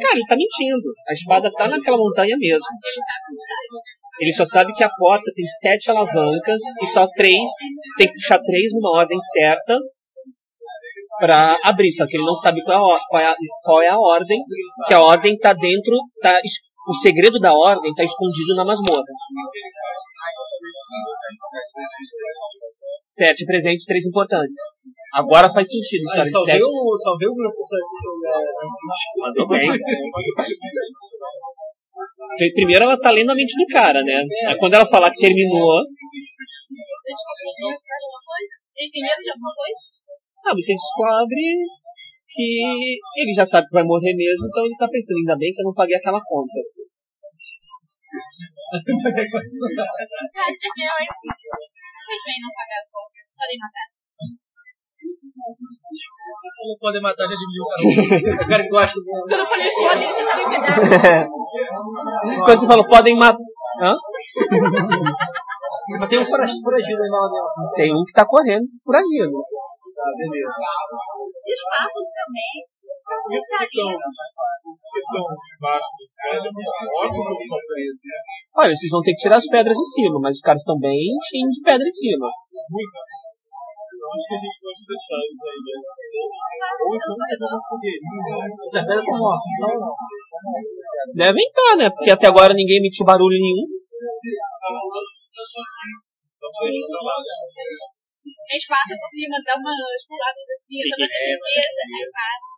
Cara, 0.00 0.16
ele 0.16 0.26
tá 0.26 0.36
mentindo. 0.36 0.92
A 1.08 1.12
espada 1.12 1.52
tá 1.52 1.68
naquela 1.68 1.96
montanha 1.96 2.36
mesmo. 2.36 2.66
Ele 4.20 4.32
só 4.32 4.44
sabe 4.44 4.72
que 4.72 4.82
a 4.82 4.90
porta 4.98 5.30
tem 5.34 5.46
sete 5.46 5.90
alavancas 5.90 6.60
e 6.82 6.86
só 6.86 7.06
três. 7.16 7.48
Tem 7.96 8.08
que 8.08 8.14
puxar 8.14 8.40
três 8.40 8.72
numa 8.72 8.98
ordem 8.98 9.18
certa 9.20 9.78
pra 11.18 11.58
abrir. 11.62 11.92
Só 11.92 12.06
que 12.06 12.16
ele 12.16 12.24
não 12.24 12.34
sabe 12.34 12.62
qual 12.62 12.76
é 12.76 12.96
a, 12.96 12.98
qual 13.08 13.22
é 13.22 13.26
a, 13.26 13.36
qual 13.62 13.82
é 13.82 13.88
a 13.88 13.98
ordem. 13.98 14.40
Que 14.86 14.94
a 14.94 15.00
ordem 15.00 15.36
tá 15.38 15.52
dentro. 15.52 15.96
Tá, 16.20 16.40
o 16.86 16.94
segredo 16.94 17.38
da 17.38 17.52
ordem 17.52 17.94
tá 17.94 18.04
escondido 18.04 18.54
na 18.56 18.64
masmorra. 18.64 19.04
Sete 23.08 23.44
presentes, 23.46 23.84
três 23.84 24.06
importantes. 24.06 24.56
Agora 25.12 25.52
faz 25.52 25.68
sentido 25.68 26.02
a 26.02 26.04
história 26.04 26.30
só, 26.30 26.40
de 26.40 26.44
sete. 26.46 26.62
o, 26.64 26.96
só 26.98 27.16
vê 27.16 27.26
o 27.26 27.34
grupo 27.34 27.56
essa, 27.60 27.76
Mandou 29.20 29.48
bem. 29.48 29.70
Primeiro 32.54 32.84
ela 32.84 32.98
tá 32.98 33.10
lendo 33.10 33.30
a 33.30 33.34
mente 33.34 33.54
do 33.56 33.66
cara, 33.72 34.02
né? 34.02 34.24
Aí 34.48 34.58
quando 34.58 34.74
ela 34.74 34.86
falar 34.86 35.10
que 35.10 35.18
terminou? 35.18 35.84
Ele 38.76 38.90
tem 38.90 39.02
medo 39.02 39.22
de 39.22 39.30
alguma 39.30 39.54
coisa? 39.54 39.94
ah, 40.46 40.52
você 40.52 40.74
descobre 40.74 41.64
que 42.34 42.46
ele 43.22 43.32
já 43.34 43.46
sabe 43.46 43.68
que 43.68 43.74
vai 43.78 43.84
morrer 43.84 44.14
mesmo, 44.14 44.46
então 44.48 44.64
ele 44.66 44.76
tá 44.76 44.88
pensando, 44.90 45.18
ainda 45.18 45.38
bem 45.38 45.52
que 45.52 45.60
eu 45.60 45.66
não 45.66 45.74
paguei 45.74 45.96
aquela 45.96 46.20
conta. 46.20 46.58
Fez 50.84 52.20
bem 52.26 52.38
não 52.42 52.50
pagar 52.52 52.80
a 52.82 52.86
conta. 52.90 53.18
Podem 53.38 53.58
matar. 53.62 53.86
Como 56.56 56.78
podem 56.80 57.02
matar, 57.02 57.24
já 57.24 57.36
dividiu 57.36 57.62
o 57.62 57.68
cara. 57.68 57.82
O 58.44 58.48
cara 58.48 58.62
que 58.62 58.68
gosta 58.68 58.98
do. 59.00 59.04
Quando 59.04 59.40
eu 59.40 59.46
falei 59.46 59.66
ele 59.66 60.12
já 60.12 60.24
tava 60.26 60.42
em 60.42 60.50
pedaços. 60.50 61.42
Quando 62.44 62.60
você 62.60 62.66
falou, 62.66 62.88
podem 62.88 63.16
matar. 63.16 63.38
Hã? 63.82 63.96
Mas 66.00 66.08
tem 66.08 66.18
um 66.20 66.26
fora- 66.26 66.46
foragido 66.48 67.02
aí 67.02 67.10
dentro. 67.10 67.74
Tem 67.76 67.92
um 67.94 68.04
que 68.04 68.12
tá 68.12 68.24
correndo, 68.26 68.66
foragido. 68.84 69.32
Tá, 69.32 70.04
beleza. 70.16 70.52
E 71.44 71.52
os 71.52 71.62
pássaros 71.68 72.10
também. 72.16 72.52
Que 73.28 73.36
só 77.44 77.58
presos? 77.68 78.00
Olha, 78.56 78.74
vocês 78.74 78.90
vão 78.90 79.02
ter 79.04 79.12
que 79.12 79.22
tirar 79.22 79.36
as 79.36 79.46
pedras 79.46 79.76
de 79.76 79.86
cima, 79.92 80.18
mas 80.20 80.36
os 80.36 80.40
caras 80.40 80.60
estão 80.60 80.78
bem 80.78 81.04
cheios 81.28 81.52
de 81.52 81.62
pedra 81.62 81.86
em 81.86 81.92
cima. 81.92 82.28
Muita. 82.70 82.98
Eu 84.04 84.08
acho 84.12 84.24
que 84.28 84.34
a 84.34 84.40
gente 84.40 84.56
pode 84.60 84.80
deixar 84.88 85.16
eles 85.20 85.40
aí. 85.44 85.60
né? 85.64 85.76
Ou 86.80 86.96
então. 86.96 87.12
Devem 91.14 91.44
estar, 91.44 91.76
né? 91.76 91.90
Porque 91.90 92.10
até 92.10 92.26
agora 92.26 92.52
ninguém 92.54 92.78
emitiu 92.78 93.04
barulho 93.04 93.36
nenhum. 93.40 93.68
Então 96.36 96.50
deixa 96.60 96.86
pra 96.88 97.00
lá. 97.04 97.14
A 98.24 98.52
gente 98.56 98.68
passa 98.72 98.96
por 98.96 99.10
cima, 99.12 99.36
dá 99.44 99.52
umas 99.60 100.00
puladas 100.08 100.48
assim, 100.48 100.80
pra 100.88 100.96
ter 101.04 101.12
certeza. 101.12 101.80
Aí 101.84 102.08
passa. 102.08 102.50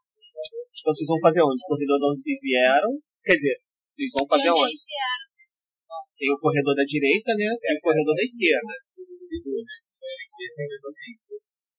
Então 0.71 0.95
vocês 0.95 1.09
vão 1.11 1.19
fazer 1.19 1.43
onde? 1.43 1.59
O 1.59 1.67
corredor 1.67 1.99
de 1.99 2.07
onde 2.07 2.21
vocês 2.23 2.39
vieram. 2.39 2.93
Quer 3.27 3.35
dizer, 3.35 3.57
vocês 3.91 4.11
vão 4.15 4.27
fazer 4.31 4.51
onde 4.55 4.63
onde? 4.63 4.79
Tem 6.17 6.31
o 6.31 6.39
corredor 6.39 6.75
da 6.75 6.87
direita, 6.87 7.35
né? 7.35 7.51
E 7.51 7.77
o 7.77 7.81
corredor 7.83 8.15
da 8.15 8.23
esquerda. 8.23 8.73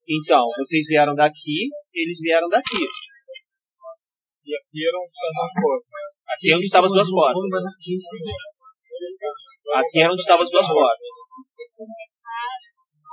Então, 0.07 0.43
vocês 0.57 0.83
vieram 0.87 1.15
daqui, 1.15 1.69
eles 1.95 2.19
vieram 2.19 2.49
daqui. 2.49 2.83
E 4.47 4.55
aqui 4.55 4.87
eram 4.87 5.03
as 5.03 5.53
portas. 5.55 6.11
Aqui 6.27 6.51
é 6.51 6.55
onde 6.55 6.65
estavam 6.65 6.87
as 6.87 6.93
duas 6.93 7.09
portas. 7.09 7.63
Aqui 9.75 9.99
é 10.01 10.09
onde 10.09 10.21
estavam 10.21 10.43
as 10.43 10.51
duas 10.51 10.67
portas. 10.67 11.15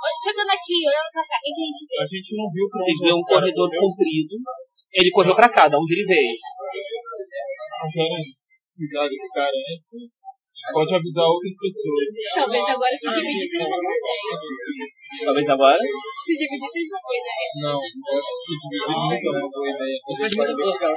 Olha, 0.05 0.17
Chegando 0.21 0.51
aqui, 0.53 0.77
olhando 0.85 1.09
pra 1.09 1.25
cá, 1.25 1.33
o 1.33 1.41
que 1.41 1.49
a 1.49 1.65
gente 1.65 1.81
vê? 1.89 1.95
A 1.97 2.05
gente 2.05 2.29
não 2.37 2.45
viu 2.53 2.65
pra 2.69 2.77
Vocês 2.77 2.97
viram 3.01 3.17
um 3.17 3.25
corredor 3.25 3.69
comprido. 3.73 4.37
Ele 4.93 5.09
correu 5.09 5.35
pra 5.35 5.49
cá, 5.49 5.65
da 5.67 5.81
onde 5.81 5.97
ele 5.97 6.05
veio. 6.05 6.37
Não 7.81 7.89
querem 7.89 8.21
cuidar 8.77 9.09
desse 9.09 9.29
cara 9.33 9.49
antes? 9.49 10.21
Pode 10.73 10.93
avisar 10.93 11.25
outras 11.25 11.57
pessoas. 11.57 12.05
Talvez 12.37 12.63
agora 12.63 12.93
se 12.97 13.05
dividir 13.05 13.49
seja 13.49 13.65
uma 13.65 13.77
boa 13.81 13.97
ideia. 13.97 15.25
Talvez 15.25 15.49
agora. 15.49 15.81
Se 15.81 16.33
dividir 16.37 16.69
seja 16.69 16.89
uma 16.89 17.01
boa 17.01 17.17
ideia. 17.21 17.49
Não, 17.65 17.79
eu 17.81 18.17
acho 18.17 18.29
que 18.29 18.41
se 18.45 18.53
dividir 18.61 18.93
nunca 18.93 19.25
é 19.25 19.41
uma 19.41 19.49
boa 19.49 19.69
ideia. 19.73 19.97
A 19.97 20.09
gente 20.09 20.21
Mas 20.21 20.37
pode 20.37 20.53
muito 20.53 20.69
deixar. 20.69 20.93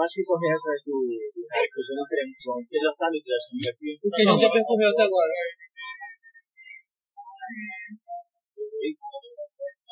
Eu 0.00 0.04
acho 0.08 0.16
que 0.16 0.24
correr 0.24 0.56
atrás 0.56 0.80
do 0.88 0.96
cara 1.44 1.60
que 1.60 1.84
já 1.84 1.92
não 1.92 2.04
seria 2.08 2.24
muito 2.24 2.40
bom, 2.48 2.56
porque 2.64 2.80
já 2.80 2.92
sabe 2.96 3.20
que 3.20 3.28
já 3.28 3.36
estamos 3.36 3.68
aqui. 3.68 3.90
O 4.00 4.08
que 4.08 4.16
a 4.16 4.24
gente 4.32 4.40
já 4.40 4.48
percorreu 4.48 4.88
até 4.88 5.04
agora. 5.04 5.34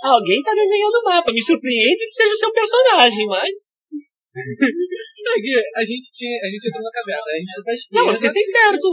Alguém 0.09 0.41
tá 0.41 0.57
desenhando 0.57 0.97
o 0.97 1.05
mapa. 1.05 1.29
Me 1.29 1.45
surpreende 1.45 2.09
que 2.09 2.17
seja 2.17 2.33
o 2.33 2.41
seu 2.41 2.53
personagem, 2.57 3.27
mas. 3.29 3.53
Aqui, 5.29 5.53
a 5.77 5.85
gente 5.85 6.09
tinha, 6.09 6.41
a 6.41 6.49
gente 6.49 6.73
entrou 6.73 6.81
na 6.81 6.89
caverna, 6.89 7.29
a 7.29 7.37
gente 7.37 7.53
foi 7.53 7.65
pra 7.69 7.75
esquerda. 7.75 8.01
Não, 8.01 8.09
você 8.09 8.33
tem 8.33 8.45
certo. 8.49 8.87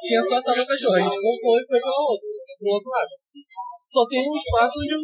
Tinha 0.00 0.22
só 0.22 0.36
a 0.36 0.40
sala 0.40 0.64
do 0.64 0.66
cachorro, 0.66 0.96
a 0.96 1.04
gente 1.04 1.20
voltou 1.20 1.60
e 1.60 1.66
foi 1.68 1.76
pro 1.76 1.92
outro, 2.08 2.28
pro 2.56 2.72
outro 2.72 2.88
lado. 2.88 3.12
Só 3.76 4.06
tem 4.08 4.24
um 4.24 4.32
espaço 4.32 4.80
de 4.80 4.96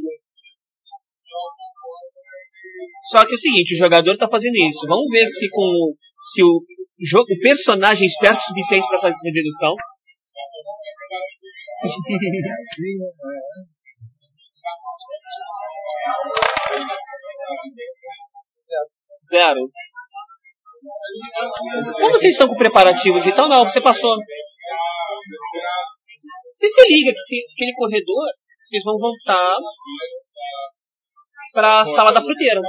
Só 3.11 3.25
que 3.27 3.33
é 3.33 3.35
o 3.35 3.39
seguinte, 3.39 3.75
o 3.75 3.79
jogador 3.79 4.17
tá 4.17 4.29
fazendo 4.29 4.57
isso. 4.57 4.87
Vamos 4.87 5.07
ver 5.11 5.27
se 5.29 5.49
com 5.51 5.61
o- 5.63 5.95
se 6.33 6.43
o, 6.43 6.63
jo- 6.99 7.21
o 7.29 7.39
personagem 7.41 8.05
é 8.05 8.07
esperto 8.07 8.39
o 8.39 8.43
suficiente 8.43 8.87
pra 8.89 9.01
fazer 9.01 9.15
essa 9.15 9.33
dedução. 9.33 9.75
Zero. 19.29 19.61
Como 21.99 22.13
vocês 22.13 22.33
estão 22.33 22.49
com 22.49 22.57
preparativos 22.57 23.25
então? 23.27 23.49
Não, 23.49 23.65
você 23.65 23.81
passou. 23.81 24.17
Você 26.53 26.69
se 26.69 26.83
liga 26.89 27.13
que 27.13 27.19
se, 27.21 27.45
aquele 27.55 27.73
corredor, 27.75 28.27
vocês 28.65 28.83
vão 28.85 28.99
voltar 28.99 29.57
pra 31.55 31.85
sala 31.85 32.13
da 32.13 32.21
fruteira. 32.21 32.61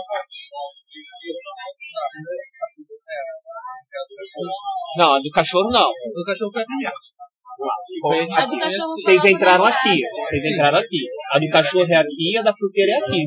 Não, 4.97 5.15
a 5.15 5.19
do 5.19 5.29
cachorro 5.31 5.69
não. 5.71 5.89
O 5.89 6.25
cachorro 6.25 6.51
foi 6.51 6.61
a 6.61 6.65
primeira. 6.65 6.93
A 8.37 8.45
do 8.45 8.59
cachorro 8.59 8.93
foi 9.03 9.17
Vocês 9.17 9.25
entraram 9.33 9.65
aqui. 9.65 9.97
Vocês 10.29 10.45
entraram 10.45 10.77
aqui. 10.77 11.01
A 11.31 11.39
do 11.39 11.49
cachorro 11.49 11.91
é 11.91 11.95
aqui 11.95 12.31
e 12.31 12.37
a 12.37 12.43
da 12.43 12.53
fruteira 12.53 12.91
é 12.91 12.97
aqui. 12.99 13.25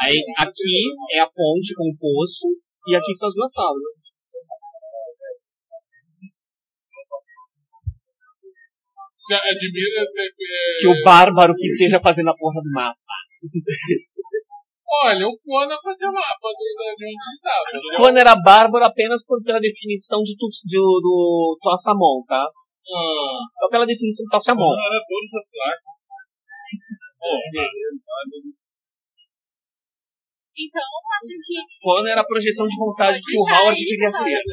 Aí 0.00 0.16
aqui 0.38 0.82
é 1.12 1.20
a 1.20 1.26
ponte 1.26 1.74
com 1.76 1.90
o 1.90 1.96
poço 1.98 2.46
e 2.88 2.96
aqui 2.96 3.14
são 3.14 3.28
as 3.28 3.34
duas 3.34 3.52
salas. 3.52 3.84
Você 9.22 9.34
admira 9.34 10.02
é, 10.02 10.80
Que 10.80 10.88
o 10.88 11.04
bárbaro 11.04 11.54
que 11.54 11.66
esteja 11.66 12.00
fazendo 12.00 12.30
a 12.30 12.36
porra 12.36 12.60
do 12.60 12.72
mapa. 12.72 13.21
Olha, 14.92 15.24
o 15.26 15.32
Conan 15.40 15.78
fazia 15.82 16.12
mapa 16.12 16.48
de 16.52 16.68
onde 16.92 17.04
ele 17.04 17.16
tava. 17.42 17.64
entendeu? 17.66 17.96
Quando 17.98 18.18
era 18.18 18.36
bárbaro 18.36 18.84
apenas 18.84 19.24
por, 19.24 19.42
pela 19.42 19.58
definição 19.58 20.22
de, 20.22 20.36
tu, 20.36 20.46
de, 20.66 20.76
do 20.78 21.58
Tuafamon, 21.62 22.22
tá? 22.28 22.44
Ah, 22.44 23.40
Só 23.56 23.68
pela 23.70 23.86
definição 23.86 24.26
do 24.26 24.30
Tassamon. 24.30 24.74
era 24.74 25.00
todas 25.08 25.32
as 25.38 25.50
classes. 25.50 26.04
Bom, 27.18 27.38
Então, 30.52 30.82
acho 30.82 31.32
que. 31.40 31.56
Quando 31.80 32.08
era 32.08 32.20
a 32.20 32.26
projeção 32.26 32.68
de 32.68 32.76
vontade 32.76 33.18
que 33.22 33.38
o 33.38 33.48
Howard 33.48 33.78
queria 33.78 34.10
ser. 34.10 34.28
Exatamente. 34.28 34.52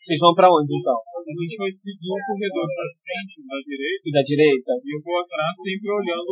Vocês 0.04 0.20
vão 0.20 0.36
pra 0.36 0.52
onde 0.52 0.76
então? 0.76 1.00
A 1.00 1.24
gente 1.24 1.56
vai 1.56 1.72
seguir 1.72 2.12
o 2.12 2.20
corredor 2.28 2.68
pra 2.68 2.88
frente, 2.92 3.40
na 3.48 3.56
direita, 3.64 4.04
E 4.04 4.12
da 4.12 4.24
direita? 4.24 4.72
e 4.84 4.90
eu 4.92 5.00
vou 5.00 5.16
atrás 5.16 5.56
sempre 5.56 5.88
olhando 5.88 6.32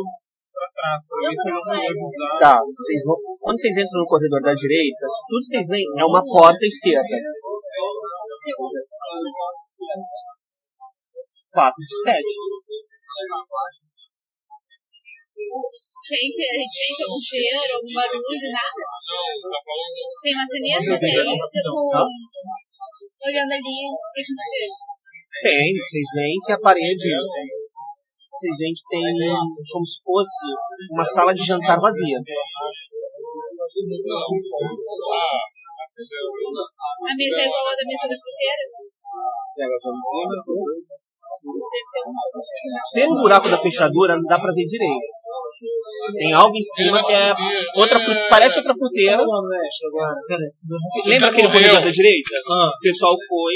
pra 0.52 0.68
trás, 0.76 1.00
pra 1.08 1.16
ver 1.24 1.32
se 1.32 1.48
eu 1.48 1.56
não 1.56 1.96
vou 1.96 2.08
usar. 2.12 2.36
Tá, 2.36 2.54
vocês 2.60 3.00
vão. 3.00 3.16
Quando 3.40 3.56
vocês 3.56 3.72
entram 3.80 4.04
no 4.04 4.08
corredor 4.12 4.40
da 4.44 4.52
direita, 4.52 5.04
tudo 5.24 5.40
que 5.40 5.48
vocês 5.56 5.66
veem 5.72 5.88
é 5.88 6.04
uma 6.04 6.20
porta 6.20 6.64
esquerda. 6.68 7.16
Fato 11.52 11.80
de 11.80 11.96
sete. 12.04 12.32
Gente, 16.02 16.40
a 16.42 16.54
gente 16.58 16.76
sente 16.76 17.00
algum 17.04 17.22
cheiro, 17.22 17.76
algum 17.76 17.92
barulho, 17.92 18.48
nada. 18.52 18.82
Tem 20.22 20.34
uma 20.34 20.48
tem 20.52 21.12
isso, 21.12 21.62
com... 21.68 21.94
Olhando 23.22 23.52
ali, 23.52 23.76
o 23.86 23.96
que 24.12 24.18
a 24.18 24.24
gente 24.26 24.44
vê? 24.50 24.66
Tem, 25.42 25.68
vocês 25.78 26.08
veem 26.14 26.38
que 26.44 26.52
a 26.52 26.58
parede. 26.58 27.10
Vocês 28.32 28.56
veem 28.58 28.74
que 28.74 28.82
tem 28.88 29.02
como 29.72 29.84
se 29.86 30.02
fosse 30.02 30.46
uma 30.90 31.04
sala 31.04 31.34
de 31.34 31.44
jantar 31.44 31.78
vazia. 31.78 32.18
A 37.02 37.14
mesa 37.14 37.40
é 37.40 37.46
igual 37.46 37.66
a 37.66 37.74
da 37.76 37.84
mesa 37.86 38.08
da 38.08 38.16
fruteira? 38.18 38.64
Pega 39.54 39.76
pra 39.82 41.01
Deve 41.42 41.88
ter 41.92 43.06
um 43.08 43.08
Pelo 43.14 43.22
buraco 43.22 43.48
da 43.48 43.56
fechadura 43.58 44.16
não 44.16 44.24
dá 44.24 44.38
pra 44.38 44.52
ver 44.52 44.64
direito. 44.64 45.00
Tem 46.16 46.32
algo 46.32 46.54
em 46.56 46.62
cima 46.62 47.02
que 47.04 47.12
é 47.12 47.32
outra 47.76 47.98
fruteira, 48.00 48.28
parece 48.28 48.58
outra 48.58 48.74
fruteira. 48.74 49.16
Pera 50.28 50.40
aí. 50.40 51.10
Lembra 51.10 51.28
aquele 51.28 51.48
corredor 51.48 51.80
da 51.82 51.90
direita? 51.90 52.34
Ah, 52.50 52.68
O 52.68 52.78
pessoal 52.82 53.14
foi, 53.28 53.54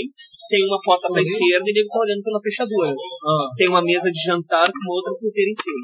tem 0.49 0.65
uma 0.67 0.79
porta 0.83 1.09
pra 1.09 1.21
esquerda 1.21 1.65
e 1.67 1.71
ele 1.71 1.89
tá 1.89 1.99
olhando 1.99 2.23
pela 2.23 2.41
fechadura. 2.41 2.91
ah. 2.91 3.47
Tem 3.57 3.69
uma 3.69 3.83
mesa 3.83 4.11
de 4.11 4.21
jantar 4.23 4.67
com 4.71 4.93
outra 4.93 5.13
fruteira 5.19 5.51
em 5.51 5.55
cima. 5.55 5.81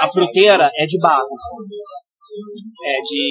A 0.00 0.08
fruteira 0.08 0.70
é 0.76 0.86
de 0.86 0.98
barro. 0.98 1.28
É 2.34 2.94
de. 2.98 3.22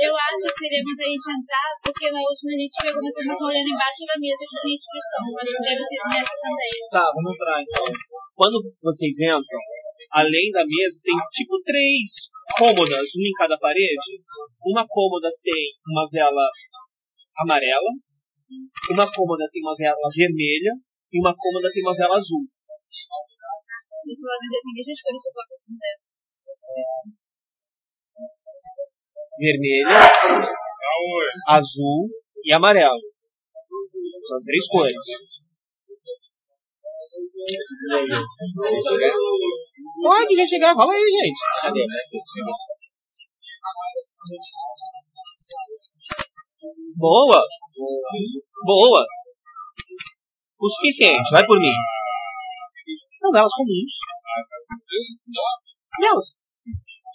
eu 0.00 0.14
acho 0.16 0.44
que 0.48 0.58
seria 0.64 0.80
muito 0.80 1.02
a 1.04 1.10
gente 1.12 1.28
entrar, 1.28 1.68
porque 1.84 2.08
na 2.08 2.20
última 2.24 2.50
a 2.56 2.60
gente 2.64 2.72
pegou 2.72 3.00
uma 3.04 3.10
informação 3.12 3.46
olhando 3.52 3.68
embaixo 3.68 4.02
da 4.08 4.16
mesa 4.16 4.42
que 4.48 4.56
tinha 4.56 4.76
inscrição. 4.80 5.22
Acho 5.36 5.52
que 5.52 5.62
deve 5.66 5.82
ter 5.84 6.00
nessa 6.08 6.36
também. 6.40 6.72
Tá, 6.88 7.04
vamos 7.12 7.32
entrar 7.36 7.58
então. 7.60 7.84
Quando 8.32 8.56
vocês 8.80 9.14
entram, 9.20 9.60
além 10.16 10.48
da 10.56 10.64
mesa, 10.64 10.96
tem 11.04 11.16
tipo 11.36 11.60
três 11.60 12.32
cômodas, 12.56 13.08
uma 13.12 13.28
em 13.28 13.36
cada 13.36 13.56
parede. 13.60 14.10
Uma 14.72 14.84
cômoda 14.88 15.28
tem 15.44 15.76
uma 15.84 16.08
vela 16.08 16.48
amarela, 17.44 17.92
uma 18.88 19.04
cômoda 19.12 19.44
tem 19.52 19.60
uma 19.60 19.76
vela 19.76 20.08
vermelha 20.16 20.72
e 21.12 21.20
uma 21.20 21.36
cômoda 21.36 21.68
tem 21.68 21.84
uma 21.84 21.92
vela 21.92 22.16
azul. 22.16 22.40
Isso 24.08 24.24
lá 24.24 24.36
no 24.40 24.48
desenho, 24.48 24.76
deixa 24.80 24.90
eu 24.90 24.96
escolher 24.96 25.20
se 25.20 25.28
Vermelha, 29.38 30.00
azul 31.48 32.08
e 32.44 32.52
amarelo. 32.52 33.00
São 34.24 34.36
as 34.36 34.44
três 34.44 34.66
cores. 34.68 34.96
Pode 40.02 40.36
já 40.36 40.46
chegar, 40.46 40.74
fala 40.74 40.92
aí, 40.92 41.02
gente. 41.02 41.40
Boa. 46.98 47.42
Boa. 48.64 49.06
O 50.58 50.68
suficiente, 50.68 51.30
vai 51.30 51.44
por 51.46 51.58
mim. 51.58 51.74
São 53.18 53.30
velas 53.30 53.52
comuns. 53.52 53.92
Velas. 56.00 56.45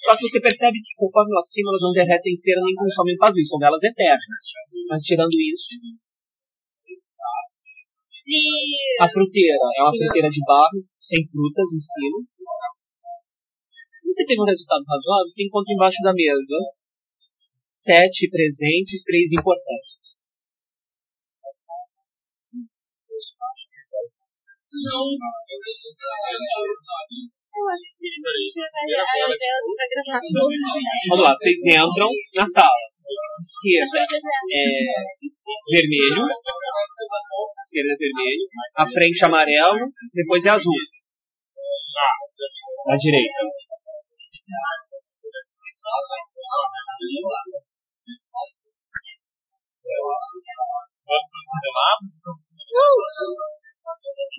Só 0.02 0.18
que 0.18 0.26
você 0.26 0.41
percebe 0.41 0.82
que 0.82 0.98
conforme 0.98 1.30
elas 1.30 1.45
queimam, 1.53 1.69
elas 1.69 1.86
não 1.86 1.94
derretem 1.94 2.34
cera 2.34 2.60
nem 2.65 2.73
consomem 2.73 3.18
pavio. 3.18 3.45
São 3.45 3.60
velas 3.60 3.84
eternas. 3.84 4.41
Mas 4.90 5.02
tirando 5.06 5.38
isso, 5.38 5.78
a 8.99 9.07
fruteira 9.10 9.65
é 9.78 9.82
uma 9.84 9.94
fruteira 9.94 10.30
de 10.30 10.41
barro, 10.41 10.82
sem 10.99 11.22
frutas 11.22 11.69
em 11.69 11.82
cima. 11.82 12.18
Você 14.10 14.26
tem 14.26 14.41
um 14.41 14.45
resultado 14.45 14.84
razoável, 14.90 15.30
você 15.30 15.45
encontra 15.45 15.73
embaixo 15.73 16.02
da 16.03 16.14
mesa 16.14 16.57
sete 17.64 18.30
presentes, 18.30 19.03
três 19.03 19.32
importantes. 19.32 20.26
Eu 27.52 27.69
acho 27.69 27.84
que 27.91 28.07
velas 28.23 29.68
pra 29.76 29.86
gravar? 29.91 30.22
Vamos 31.10 31.26
lá, 31.26 31.32
vocês 31.36 31.60
entram 31.65 32.10
na 32.36 32.45
sala. 32.48 32.82
Esquerda 33.40 33.99
é 33.99 34.64
vermelho, 35.69 36.23
esquerda 37.60 37.91
é 37.91 37.98
vermelho, 37.99 38.45
a 38.78 38.90
frente 38.90 39.22
é 39.22 39.26
amarelo, 39.26 39.86
depois 40.14 40.45
é 40.45 40.49
azul. 40.49 40.73
À 42.88 42.95
direita. 42.95 43.40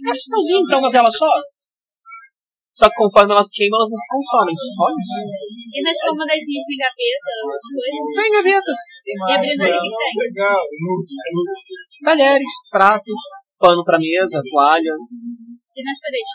Acho 0.08 0.18
que 0.18 0.30
sozinho 0.30 0.66
pra 0.66 0.78
uma 0.78 0.90
vela 0.90 1.10
só. 1.10 1.30
Só 2.72 2.88
que 2.88 2.96
conforme 2.96 3.32
elas 3.36 3.52
queimam, 3.52 3.76
elas 3.76 3.92
não 3.92 4.00
se 4.00 4.08
consomem. 4.08 4.56
Só 4.56 4.88
isso. 4.96 5.28
E 5.76 5.78
nas 5.84 5.98
cômodazinhas 6.00 6.64
tem 6.64 6.78
gaveta, 6.80 7.30
as 7.52 7.66
coisas. 7.68 8.00
Tem 8.16 8.30
gavetas. 8.32 8.78
E 9.04 9.32
abrindo 9.32 9.62
ali, 9.62 9.76
o 9.76 9.82
que 9.82 9.90
que 9.92 10.00
tem? 10.00 10.12
Legal, 10.24 10.62
Talheres, 12.02 12.52
pratos, 12.70 13.20
pano 13.60 13.84
pra 13.84 14.00
mesa, 14.00 14.40
toalha. 14.40 14.94
E 14.96 15.80
nas 15.84 15.98
paredes. 16.00 16.32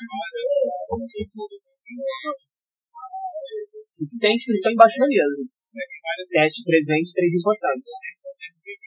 O 3.98 4.06
que 4.06 4.18
tem 4.22 4.36
inscrição 4.36 4.72
embaixo 4.72 4.98
da 5.00 5.08
mesa. 5.10 5.42
Sete 6.22 6.64
presentes, 6.64 7.14
três 7.14 7.34
importantes. 7.34 7.90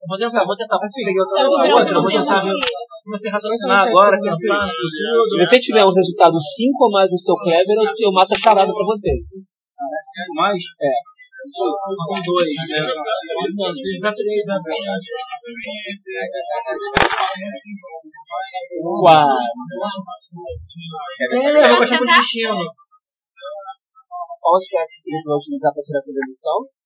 Eu 0.00 0.08
Vou 0.08 0.16
tentar, 0.16 0.44
vou 0.48 0.56
tentar. 0.56 0.78
Assim, 0.80 1.04
peguei 1.04 1.20
outra, 1.20 1.44
outra, 1.44 2.00
vou 2.00 2.08
tentar 2.08 2.40
ver. 2.40 2.56
Comecei 3.04 3.28
a 3.28 3.34
raciocinar 3.34 3.86
agora, 3.86 4.16
pensar. 4.16 4.64
Se 4.64 5.36
você 5.36 5.60
tiver 5.60 5.84
um 5.84 5.92
resultado 5.92 6.40
5 6.40 6.84
ou 6.84 6.90
mais 6.90 7.12
no 7.12 7.18
seu 7.18 7.36
Kleber, 7.36 7.76
eu, 7.76 8.12
mato 8.12 8.32
a 8.32 8.38
charada 8.38 8.72
pra 8.72 8.86
vocês. 8.86 9.44
Mais? 10.34 10.56
É. 10.56 10.88
Com 12.08 12.20
dois, 12.20 12.48
né? 12.68 12.80
Já 14.00 14.12
três, 14.12 14.44
né? 14.46 14.56
Quatro. 19.00 19.36
É, 21.20 21.70
eu 21.70 21.76
vou 21.76 21.82
achar 21.82 21.98
muito 21.98 22.16
destino. 22.16 22.56
Qual 24.40 24.56
aspecto 24.56 24.96
que 25.04 25.10
você 25.12 25.28
vai 25.28 25.36
utilizar 25.36 25.72
para 25.72 25.82
tirar 25.82 25.98
essa 25.98 26.12
dedução? 26.12 26.79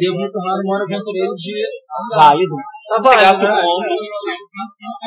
Devo 0.00 0.16
me 0.16 0.30
tornar 0.30 0.54
um 0.64 0.82
aventureiro 0.82 1.34
de. 1.34 1.52
Válido. 2.14 2.54
Tá 2.88 2.96
você 3.02 3.16
gasta 3.16 3.42
né? 3.42 3.60
ponto. 3.60 3.94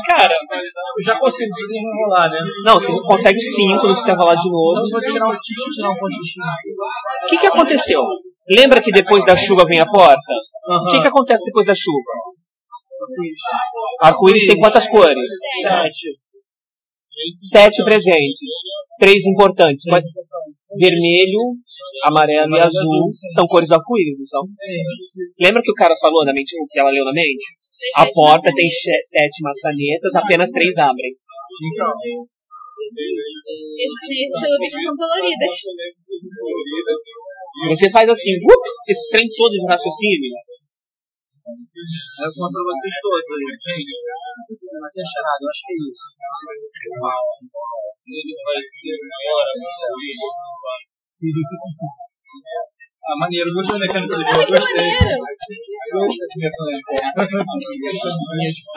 Cara, 0.06 0.34
Eu 0.34 1.04
já 1.04 1.20
consigo 1.20 1.52
desenrolar, 1.56 2.30
né? 2.30 2.38
não, 2.64 2.76
você 2.76 2.92
consegue 3.02 3.40
o 3.40 3.42
5, 3.42 3.88
não 3.88 3.94
precisa 3.94 4.14
rolar 4.14 4.36
de 4.36 4.50
novo. 4.52 4.80
Então, 4.80 4.92
vou 4.92 5.02
tirar 5.02 5.28
um, 5.28 5.34
eu 5.34 5.40
tirar 5.40 5.90
um 5.90 5.98
ponto 5.98 6.10
de. 6.10 6.32
O 7.26 7.28
que, 7.28 7.38
que 7.40 7.48
aconteceu? 7.48 8.02
Lembra 8.56 8.82
que 8.82 8.92
depois 8.92 9.26
da 9.26 9.36
chuva 9.36 9.66
vem 9.66 9.80
a 9.80 9.86
porta? 9.86 10.34
O 10.68 10.92
que, 10.92 11.02
que 11.02 11.08
acontece 11.08 11.44
depois 11.46 11.66
da 11.66 11.74
chuva? 11.74 12.12
Arco-íris 14.02 14.46
tem 14.46 14.60
quantas 14.60 14.88
cores? 14.88 15.30
Sete. 15.64 16.20
Sete 17.50 17.84
presentes. 17.84 18.54
Três 19.00 19.26
importantes. 19.26 19.84
Mas 19.88 20.04
vermelho, 20.78 21.40
amarelo 22.06 22.56
e 22.56 22.60
azul 22.60 23.08
são 23.34 23.46
cores 23.48 23.70
do 23.70 23.76
arco-íris, 23.76 24.18
não 24.20 24.26
são? 24.26 24.42
Lembra 25.40 25.62
que 25.62 25.72
o 25.72 25.76
cara 25.76 25.96
falou 26.00 26.26
na 26.26 26.34
mente, 26.34 26.56
o 26.60 26.68
que 26.68 26.80
ela 26.80 26.92
leu 26.92 27.06
na 27.06 27.14
mente? 27.14 27.46
A 27.96 28.06
porta 28.14 28.54
tem 28.54 28.70
sete 28.70 29.42
maçanetas, 29.42 30.16
apenas 30.16 30.50
três 30.52 30.78
abrem. 30.78 31.12
Então, 31.12 31.92
Esses, 33.82 34.32
pelo 34.32 34.58
visto, 34.58 34.80
são 34.96 35.08
coloridas. 35.10 35.54
Você 37.70 37.92
faz 37.92 38.10
assim, 38.10 38.34
up, 38.42 38.64
esse 38.88 39.10
trem 39.10 39.28
todo 39.36 39.52
de 39.52 39.68
raciocínio. 39.68 40.32
eu 41.42 42.32
conto 42.34 42.54
pra 42.54 42.64
vocês 42.70 42.94
todos 43.02 43.28
aí. 43.34 43.50
Gente, 43.62 43.94
não 44.72 44.90
tinha 44.90 45.06
nada, 45.22 45.42
eu 45.42 45.50
acho 45.50 45.62
que 45.66 45.74
é 45.74 45.78
isso. 45.90 46.06
Ele 48.08 48.36
vai 48.46 48.62
ser 48.62 48.98
fora, 49.26 49.52
Ah, 53.04 53.18
maneiro, 53.20 53.50
gostei 53.54 53.74
da 53.74 53.80
mecânica 53.86 54.16
do 54.18 54.24
jogo, 54.24 54.46
gostei. 54.48 54.90
Gostei 55.92 56.28
dessa 56.28 56.38
mecânica. 56.38 56.92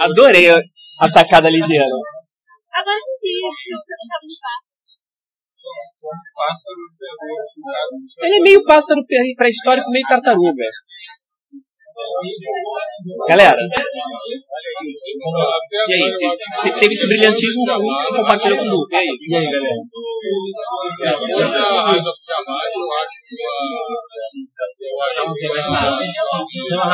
Adorei 0.00 0.50
a- 0.50 1.08
sacada 1.08 1.48
ligeira. 1.50 1.84
Agora 1.84 2.96
sim, 2.98 3.38
porque 3.40 3.70
você 3.76 3.94
não 3.94 4.06
sabe 4.10 4.26
espaço. 4.32 4.68
pássaro. 6.34 6.82
Ele 8.26 8.36
é 8.36 8.40
meio 8.40 8.64
pássaro 8.64 9.00
pré- 9.06 9.34
pré-histórico, 9.36 9.90
meio 9.90 10.06
tartaruga. 10.06 10.64
Galera, 13.28 13.56
e 15.88 15.94
aí? 15.94 16.10
Você 16.10 16.70
teve 16.80 16.94
esse 16.94 17.06
brilhantismo 17.06 17.62
com- 17.64 18.16
compartilhou 18.16 18.58
com 18.58 18.64
o 18.64 18.70
Luke. 18.70 18.94
E 18.94 18.96
aí? 18.98 19.44
Galera? 19.50 19.80
Tem 21.14 21.34
eu 25.20 25.24
não 25.24 25.34
o 25.34 26.46
risco. 26.50 26.84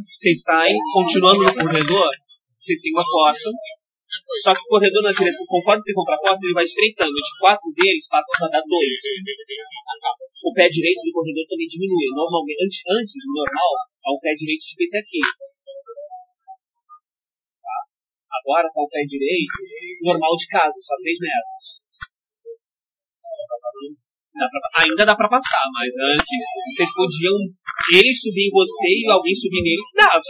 Vocês 0.00 0.42
saem, 0.42 0.76
continuando 0.92 1.42
no 1.42 1.54
corredor, 1.54 2.10
vocês 2.56 2.80
têm 2.80 2.92
uma 2.92 3.04
porta. 3.04 3.40
Só 4.42 4.52
que 4.54 4.60
o 4.60 4.68
corredor 4.68 5.02
na 5.02 5.12
direção, 5.12 5.44
conforme 5.46 5.80
você 5.82 5.92
compra 5.92 6.14
a 6.14 6.18
porta, 6.18 6.40
ele 6.42 6.52
vai 6.54 6.64
estreitando. 6.64 7.12
De 7.14 7.32
quatro 7.40 7.68
deles, 7.72 8.08
passam 8.08 8.46
a 8.46 8.50
dar 8.50 8.62
dois. 8.66 8.96
O 10.44 10.52
pé 10.52 10.68
direito 10.68 11.00
do 11.04 11.12
corredor 11.12 11.44
também 11.48 11.68
diminui. 11.68 12.08
Normalmente, 12.12 12.58
antes, 12.60 12.80
antes 12.92 13.14
o 13.24 13.32
normal, 13.32 13.70
o 14.12 14.20
pé 14.20 14.34
direito 14.34 14.64
fica 14.68 14.84
esse 14.84 14.98
aqui. 14.98 15.20
Tá? 17.62 17.78
Agora 18.42 18.66
tá 18.72 18.80
o 18.82 18.88
pé 18.88 19.04
direito, 19.06 19.52
normal 20.02 20.36
de 20.36 20.46
casa, 20.48 20.76
só 20.80 20.96
3 21.00 21.18
metros. 21.20 21.80
Dá 24.32 24.48
pra- 24.48 24.82
ainda 24.82 25.04
dá 25.04 25.14
pra 25.14 25.28
passar, 25.28 25.64
mas 25.76 25.92
antes 25.92 26.40
vocês 26.72 26.88
podiam 26.96 27.36
ele 27.94 28.12
subir 28.12 28.48
em 28.48 28.50
você 28.50 28.88
e 28.88 29.10
alguém 29.12 29.34
subir 29.34 29.62
nele 29.62 29.84
que 29.86 29.94
dava. 29.96 30.20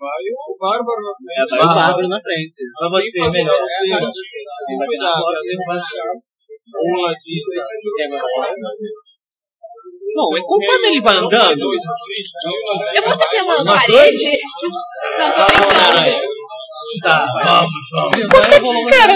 Vai 0.00 0.22
o 0.32 0.56
bárbaro 0.58 1.02
na 1.02 1.14
frente. 1.16 1.50
Vai 1.50 1.60
o 1.60 1.74
Bárbaro 1.74 2.08
na 2.08 2.20
frente. 2.20 2.54
Pra 2.78 2.88
você, 2.88 3.20
melhor. 3.30 3.60
Ele 3.60 4.76
vai 4.78 4.88
virar 4.88 5.10
a 5.10 5.20
porta 5.20 5.40
e 5.44 5.56
vai 5.56 5.66
baixar. 5.66 6.12
Um 6.72 6.96
ladinho. 7.02 7.44
Bom, 10.14 10.36
e 10.36 10.42
conforme 10.42 10.88
ele 10.88 11.00
vai 11.00 11.16
andando, 11.16 11.64
Eu 12.94 13.02
posso 13.02 13.30
ter 13.30 13.42
uma 13.42 13.64
parede? 13.64 14.30
Não, 15.18 15.28
tô 15.32 15.44
brincando. 15.46 16.32
Tá, 17.02 17.24
vamos. 17.42 17.72
Uma- 18.62 18.90
cara, 18.90 19.14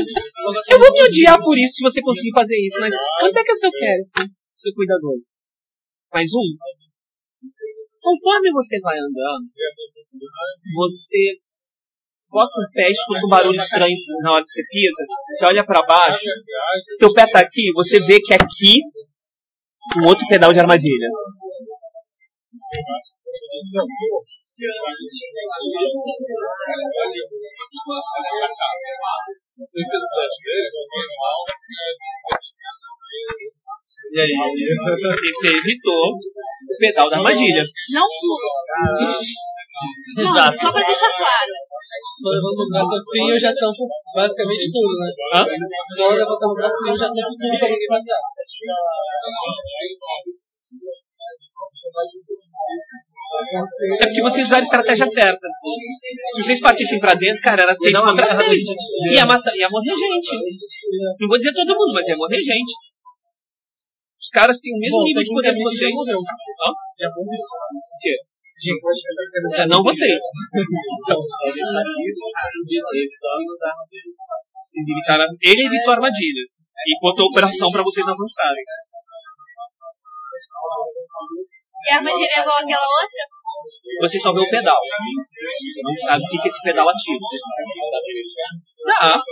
eu 0.71 0.79
vou 0.79 0.93
te 0.93 1.03
odiar 1.03 1.39
por 1.39 1.59
isso 1.59 1.75
se 1.75 1.83
você 1.83 2.01
conseguir 2.01 2.33
fazer 2.33 2.57
isso, 2.57 2.81
mas 2.81 2.95
quanto 3.21 3.39
é 3.39 3.43
que 3.45 3.51
é 3.51 3.55
o 3.55 3.57
seu 3.59 3.71
quero? 3.71 4.03
Seu 4.57 4.73
cuidadoso. 4.75 5.37
Mais 6.13 6.31
um? 6.33 6.47
Conforme 8.01 8.53
você 8.53 8.81
vai 8.81 8.97
andando, 8.99 9.45
você 10.75 11.39
bota 12.31 12.53
o 12.53 12.73
pé, 12.73 12.91
escuta 12.91 13.27
um 13.27 13.29
barulho 13.29 13.57
estranho 13.57 13.97
na 14.23 14.33
hora 14.33 14.45
que 14.45 14.51
você 14.51 14.63
pisa, 14.71 15.05
você 15.29 15.45
olha 15.47 15.65
pra 15.65 15.83
baixo, 15.83 16.25
teu 16.99 17.13
pé 17.13 17.27
tá 17.31 17.41
aqui, 17.41 17.73
você 17.73 17.99
vê 18.01 18.21
que 18.21 18.35
aqui 18.35 18.83
um 19.99 20.09
outro 20.09 20.27
pedal 20.29 20.53
de 20.53 20.61
armadilha. 20.61 21.09
E 34.13 34.21
aí? 34.21 34.31
E 34.31 35.33
você 35.35 35.49
evitou 35.49 36.15
o 36.15 36.79
pedal 36.79 37.11
da 37.11 37.17
armadilha. 37.19 37.63
Não 37.93 38.07
pulo. 38.21 38.51
Não, 40.17 40.33
só 40.33 40.73
pra 40.73 40.87
deixar 40.87 41.13
claro. 41.13 41.53
Só 42.23 42.29
levantando 42.31 42.67
o 42.67 42.71
braço 42.71 42.95
assim 42.97 43.31
eu 43.31 43.39
já 43.39 43.53
tampo 43.55 43.87
basicamente 44.15 44.71
tudo, 44.73 44.95
né? 44.97 45.09
Hã? 45.35 45.45
Só 45.97 46.09
levantando 46.09 46.53
o 46.53 46.55
braço 46.55 46.75
assim 46.75 46.91
eu 46.91 46.97
já 46.97 47.07
tampo 47.07 47.37
tudo 47.37 47.59
pra 47.59 47.69
ninguém 47.69 47.89
passar. 47.89 48.17
É 54.01 54.07
porque 54.07 54.23
vocês 54.23 54.47
usaram 54.47 54.63
a 54.63 54.65
estratégia 54.65 55.07
certa. 55.07 55.47
Se 56.35 56.43
vocês 56.43 56.61
partissem 56.61 56.99
pra 56.99 57.15
dentro, 57.15 57.43
cara, 57.43 57.65
era 57.65 57.75
seis 57.75 57.99
contra 57.99 58.25
seis. 58.25 58.63
Ia, 59.13 59.27
matar, 59.27 59.55
ia 59.55 59.69
morrer 59.69 59.91
gente. 59.91 60.31
Não 61.21 61.29
vou 61.29 61.37
dizer 61.37 61.53
todo 61.53 61.75
mundo, 61.75 61.93
mas 61.93 62.09
ia 62.09 62.17
morrer 62.17 62.39
gente. 62.39 62.73
Os 64.27 64.31
caras 64.35 64.59
têm 64.59 64.75
o 64.75 64.81
mesmo 64.83 64.99
Bom, 64.99 65.07
nível 65.07 65.23
de 65.23 65.31
poder 65.31 65.55
que 65.55 65.63
já 65.63 65.71
vocês. 65.71 65.95
morreu. 65.95 66.19
Hã? 66.19 66.69
Já 66.99 67.07
morreu. 67.15 67.39
O 67.39 67.99
quê? 68.03 68.11
Gente, 68.59 68.83
É, 69.55 69.67
não 69.71 69.87
vocês. 69.87 70.19
então, 70.19 71.15
a 71.15 71.47
gente 71.55 71.71
tá 71.71 71.79
aqui, 71.79 72.11
Vocês 74.67 74.87
evitaram. 74.91 75.31
Ele 75.31 75.63
evitou 75.63 75.93
a 75.93 75.97
armadilha. 76.03 76.43
E 76.43 76.99
botou 77.01 77.27
a 77.27 77.31
operação 77.31 77.71
pra 77.71 77.87
vocês 77.87 78.05
não 78.05 78.15
avançarem. 78.15 78.65
E 81.87 81.95
a 81.95 81.97
armadilha 81.99 82.35
é 82.35 82.41
igual 82.43 82.59
aquela 82.59 82.83
outra? 82.83 83.23
Você 84.03 84.19
só 84.19 84.33
vê 84.35 84.41
o 84.41 84.51
pedal. 84.51 84.81
Você 84.83 85.83
não 85.87 85.95
sabe 85.95 86.25
o 86.25 86.29
que 86.31 86.43
que 86.43 86.49
esse 86.49 86.63
pedal 86.63 86.89
ativa. 86.89 87.27
Dá. 88.87 89.23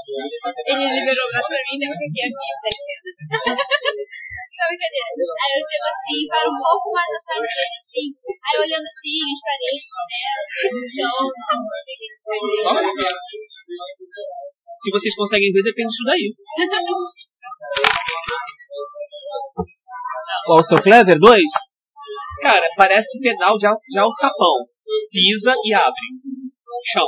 Ele 0.00 0.84
liberou 0.96 1.26
o 1.26 1.30
braço 1.30 1.48
pra 1.50 1.60
mim, 1.66 1.74
então 1.76 1.90
eu 1.90 1.98
fiquei 2.00 2.24
aqui, 2.30 2.48
certeza. 2.64 3.10
Não, 4.60 4.68
brincadeira. 4.68 5.08
Aí 5.40 5.52
eu 5.56 5.64
chego 5.64 5.88
assim, 5.88 6.20
paro 6.28 6.52
um 6.52 6.60
pouco 6.60 6.92
mais 6.92 7.08
atrás 7.16 7.40
dele, 7.40 7.76
assim. 7.80 8.06
Aí 8.28 8.56
olhando 8.60 8.84
assim, 8.84 9.16
as 9.24 9.40
paredes, 9.40 9.88
né, 9.88 10.20
o 10.68 10.84
chão, 10.84 11.16
não 11.24 11.64
sei 11.80 11.96
o 11.96 11.96
que 11.96 12.12
Se 14.80 14.88
vocês 14.92 15.14
conseguem 15.16 15.48
ver, 15.52 15.64
depende 15.64 15.88
disso 15.88 16.04
daí. 16.04 16.28
Qual 20.44 20.58
o 20.58 20.62
seu 20.62 20.76
Clever? 20.82 21.18
Dois? 21.18 21.50
Cara, 22.42 22.68
parece 22.76 23.20
pedal 23.20 23.56
de, 23.56 23.66
al- 23.66 23.80
de 23.88 23.98
alçapão. 23.98 24.66
Pisa 25.10 25.54
e 25.64 25.72
abre. 25.72 26.06
Chão. 26.92 27.06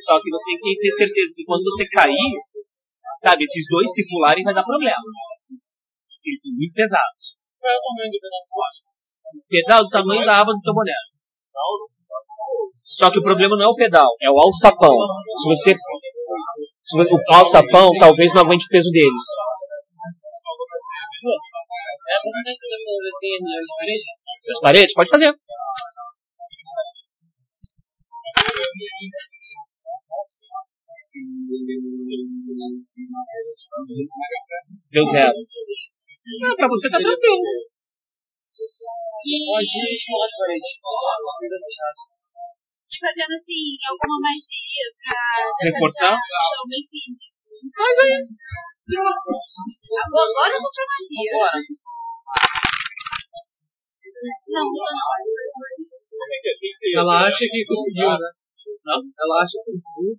Só 0.00 0.20
que 0.20 0.30
você 0.30 0.56
tem 0.56 0.58
que 0.58 0.80
ter 0.80 0.92
certeza 0.92 1.34
que 1.36 1.44
quando 1.44 1.62
você 1.64 1.86
cair, 1.88 2.32
sabe, 3.18 3.44
esses 3.44 3.64
dois 3.68 3.92
se 3.92 4.06
pularem 4.08 4.44
vai 4.44 4.54
dar 4.54 4.64
problema. 4.64 4.96
Eles 6.24 6.40
são 6.40 6.52
muito 6.52 6.72
pesados. 6.72 7.36
Qual 7.60 7.72
é 7.72 7.76
o 7.76 7.80
tamanho 7.82 8.10
do 8.10 8.18
pedal 8.20 8.42
que 8.44 8.54
acho? 8.64 8.80
Pedal 9.50 9.82
do 9.84 9.90
tamanho 9.90 10.24
da 10.26 10.40
aba 10.40 10.52
do 10.52 10.60
teu 10.60 10.74
boné. 10.74 10.92
Só 12.94 13.10
que 13.10 13.18
o 13.18 13.22
problema 13.22 13.56
não 13.56 13.64
é 13.64 13.68
o 13.68 13.74
pedal, 13.74 14.08
é 14.22 14.30
o 14.30 14.38
alçapão. 14.38 14.94
Se 15.42 15.48
você. 15.48 15.74
Se 16.82 16.96
você- 16.96 17.12
o 17.12 17.34
alçapão 17.34 17.90
talvez 17.98 18.32
não 18.32 18.42
aguente 18.42 18.66
o 18.66 18.68
peso 18.68 18.90
deles. 18.90 19.24
paredes. 23.76 24.04
As 24.50 24.60
paredes? 24.60 24.94
Pode 24.94 25.10
fazer. 25.10 25.34
Deu 34.90 35.04
zero. 35.06 35.30
Ah, 35.30 36.54
pra 36.56 36.66
você 36.68 36.90
tá 36.90 36.98
tranquilo. 36.98 37.38
Pode 39.24 39.66
escolar 39.94 40.24
as 40.24 40.34
paredes. 40.38 40.70
Fica 41.40 41.56
fechado. 41.62 41.98
E 42.84 42.96
fazendo 42.98 43.34
assim, 43.34 43.78
alguma 43.90 44.18
magia 44.22 44.86
pra 45.02 45.18
Reforçar? 45.66 46.14
Faz 47.74 47.98
aí. 47.98 48.18
Ah, 48.94 49.18
agora 50.04 50.54
ou 50.54 50.60
vou 50.62 50.70
pra 50.74 50.84
magia? 50.94 51.30
Bora. 51.32 51.58
Não, 54.48 54.64
não, 54.64 54.72
não. 54.72 56.03
Ela 56.96 57.26
acha 57.28 57.44
que 57.44 57.64
conseguiu, 57.66 58.08
né? 58.08 58.30
Não? 58.84 59.00
Ela 59.18 59.42
acha 59.42 59.58
que 59.58 59.70
conseguiu. 59.72 60.14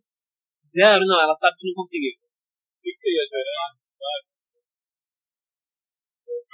Zero, 0.63 1.05
não. 1.05 1.22
Ela 1.22 1.34
sabe 1.34 1.55
que 1.57 1.67
não 1.67 1.76
conseguiu. 1.76 2.11
O 2.11 2.81
que 2.81 2.91
que 2.99 3.09
ia 3.09 3.26
gerar? 3.27 3.69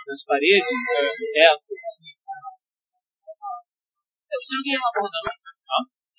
Nas 0.08 0.24
paredes? 0.26 0.64
É. 1.36 1.56
Se 4.26 4.36
eu 4.36 4.42
Você 4.42 4.56
não 4.56 4.64
tem 4.64 4.78
uma 4.78 4.92
corda, 4.94 5.18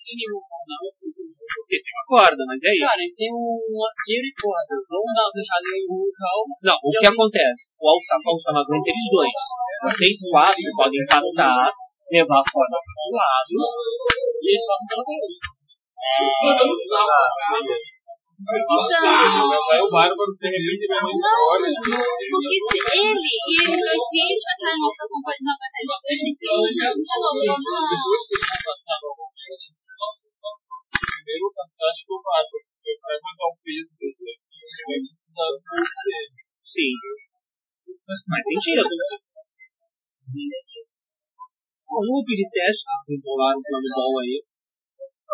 corda, 0.03 0.63
não. 0.67 0.83
Vocês 1.63 1.81
têm 1.83 1.93
uma 1.95 2.05
corda, 2.11 2.41
mas 2.43 2.59
e 2.63 2.67
aí? 2.67 2.79
Cara, 2.83 2.99
a 2.99 3.03
gente 3.03 3.15
tem 3.15 3.31
um 3.31 3.79
arqueiro 3.79 4.25
e 4.27 4.33
corda. 4.35 4.73
Vamos 4.83 5.11
dar 5.15 5.23
uma 5.23 5.33
fechada 5.33 5.67
em 5.71 5.83
um 5.87 5.97
local. 6.03 6.39
Não, 6.63 6.77
o 6.83 6.89
que 6.91 7.07
acontece? 7.07 7.63
O 7.79 7.85
alçapão 7.87 8.33
alçapão 8.33 8.63
aguenta 8.63 8.89
eles 8.91 9.07
dois. 9.13 9.39
Vocês 9.83 10.17
quatro 10.27 10.69
podem 10.75 11.03
passar, 11.07 11.71
levar 12.11 12.39
a 12.39 12.47
corda 12.51 12.77
pro 12.83 13.15
lado. 13.15 13.53
E 13.53 14.45
eles 14.51 14.63
passam 14.67 14.87
pela 14.91 15.03
parede. 15.07 15.39
Então, 16.43 16.67
Vai 18.43 19.79
o 19.79 19.89
bárbaro, 19.89 20.35
de 20.35 20.47
repente, 20.51 20.83
vai 20.89 20.99
uma 20.99 21.11
história. 21.13 21.71
porque 21.79 22.57
se 22.59 22.79
ele 22.99 23.23
e 23.23 23.55
eles 23.63 23.79
dois, 23.79 24.01
se 24.03 24.19
eles 24.19 24.41
passarem 24.43 24.79
no 24.83 24.91
seu 24.91 25.07
companheiro 25.07 25.47
na 25.47 25.55
batalha 25.63 25.79
de 25.79 25.95
dois, 25.95 26.19
eles 26.19 26.35
têm 26.43 26.51
um 26.51 26.67
funcionou. 26.91 27.53
Primeiro 30.93 31.47
passar, 31.55 31.89
acho 31.89 32.05
que 32.05 32.13
eu 32.13 32.21
bato. 32.21 32.55
Porque 32.61 32.91
vai 33.01 33.15
aguentar 33.17 33.49
o 33.49 33.57
peso 33.63 33.91
desse 33.97 34.27
aqui. 34.29 34.59
Vai 34.85 34.99
precisar 35.01 35.49
do 35.53 35.59
peso 35.63 35.97
dele. 36.03 36.29
Sim. 36.63 36.93
Faz 38.03 38.43
sentido. 38.43 38.83
O 41.93 41.99
loop 42.01 42.27
de 42.27 42.45
teste 42.49 42.81
que 42.83 42.93
vocês 43.05 43.21
bolaram 43.21 43.59
o 43.59 43.63
plano 43.63 43.89
bom 43.93 44.13
aí. 44.19 44.37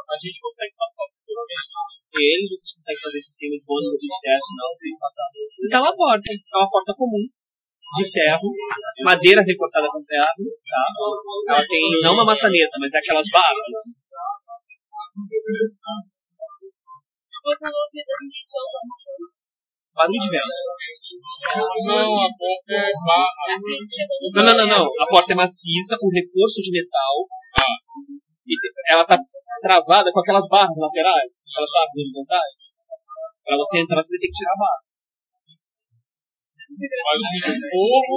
A 0.10 0.18
gente 0.18 0.42
consegue 0.42 0.74
passar 0.74 1.06
futuramente. 1.14 1.70
Eles, 2.10 2.50
vocês 2.50 2.74
conseguem 2.74 3.02
fazer 3.06 3.18
esse 3.22 3.30
esquema 3.30 3.56
de 3.58 3.66
bônus 3.66 3.86
no 3.86 3.94
loop 3.94 4.02
de 4.02 4.20
teste, 4.26 4.50
não, 4.58 4.70
vocês 4.74 4.96
passaram. 4.98 5.38
Então 5.66 5.82
a 5.86 5.94
porta. 5.94 6.28
É 6.34 6.56
uma 6.58 6.70
porta 6.70 6.94
comum. 6.98 7.26
De 7.98 8.06
ferro, 8.06 8.54
madeira 9.02 9.42
reforçada 9.42 9.90
com 9.90 9.98
ferro, 10.06 10.46
tá? 10.62 10.86
Ela 11.50 11.66
tem 11.66 11.82
não 12.04 12.14
uma 12.14 12.26
maçaneta, 12.26 12.78
mas 12.78 12.94
é 12.94 13.00
aquelas 13.00 13.26
barras. 13.34 13.98
Coisa. 17.44 17.68
Barulho 19.96 20.20
de 20.20 20.30
vento. 20.30 20.48
Não, 21.84 22.24
a 22.24 22.30
porta 22.30 22.72
é. 22.72 22.88
A 22.88 23.56
Não, 24.32 24.56
não, 24.56 24.68
não. 24.68 24.86
A 24.86 25.06
porta 25.08 25.34
é 25.34 25.36
maciça, 25.36 25.98
com 26.00 26.08
reforço 26.08 26.62
de 26.62 26.72
metal. 26.72 27.28
E 28.48 28.56
ela 28.94 29.06
tá 29.06 29.18
travada 29.62 30.12
com 30.12 30.20
aquelas 30.20 30.48
barras 30.48 30.78
laterais, 30.78 31.44
aquelas 31.52 31.72
barras 31.72 31.96
horizontais. 31.98 32.72
Pra 33.44 33.58
você 33.58 33.80
entrar, 33.80 34.02
você 34.02 34.14
vai 34.14 34.20
ter 34.20 34.28
que 34.28 34.40
tirar 34.40 34.54
a 34.54 34.60
barra. 34.60 34.90
Mas 36.70 37.48
o 37.48 37.56
fogo. 37.72 38.16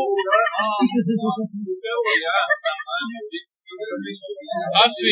Eu 3.02 3.78
quero 3.78 3.94
olhar. 3.98 4.84
Assim, 4.84 5.10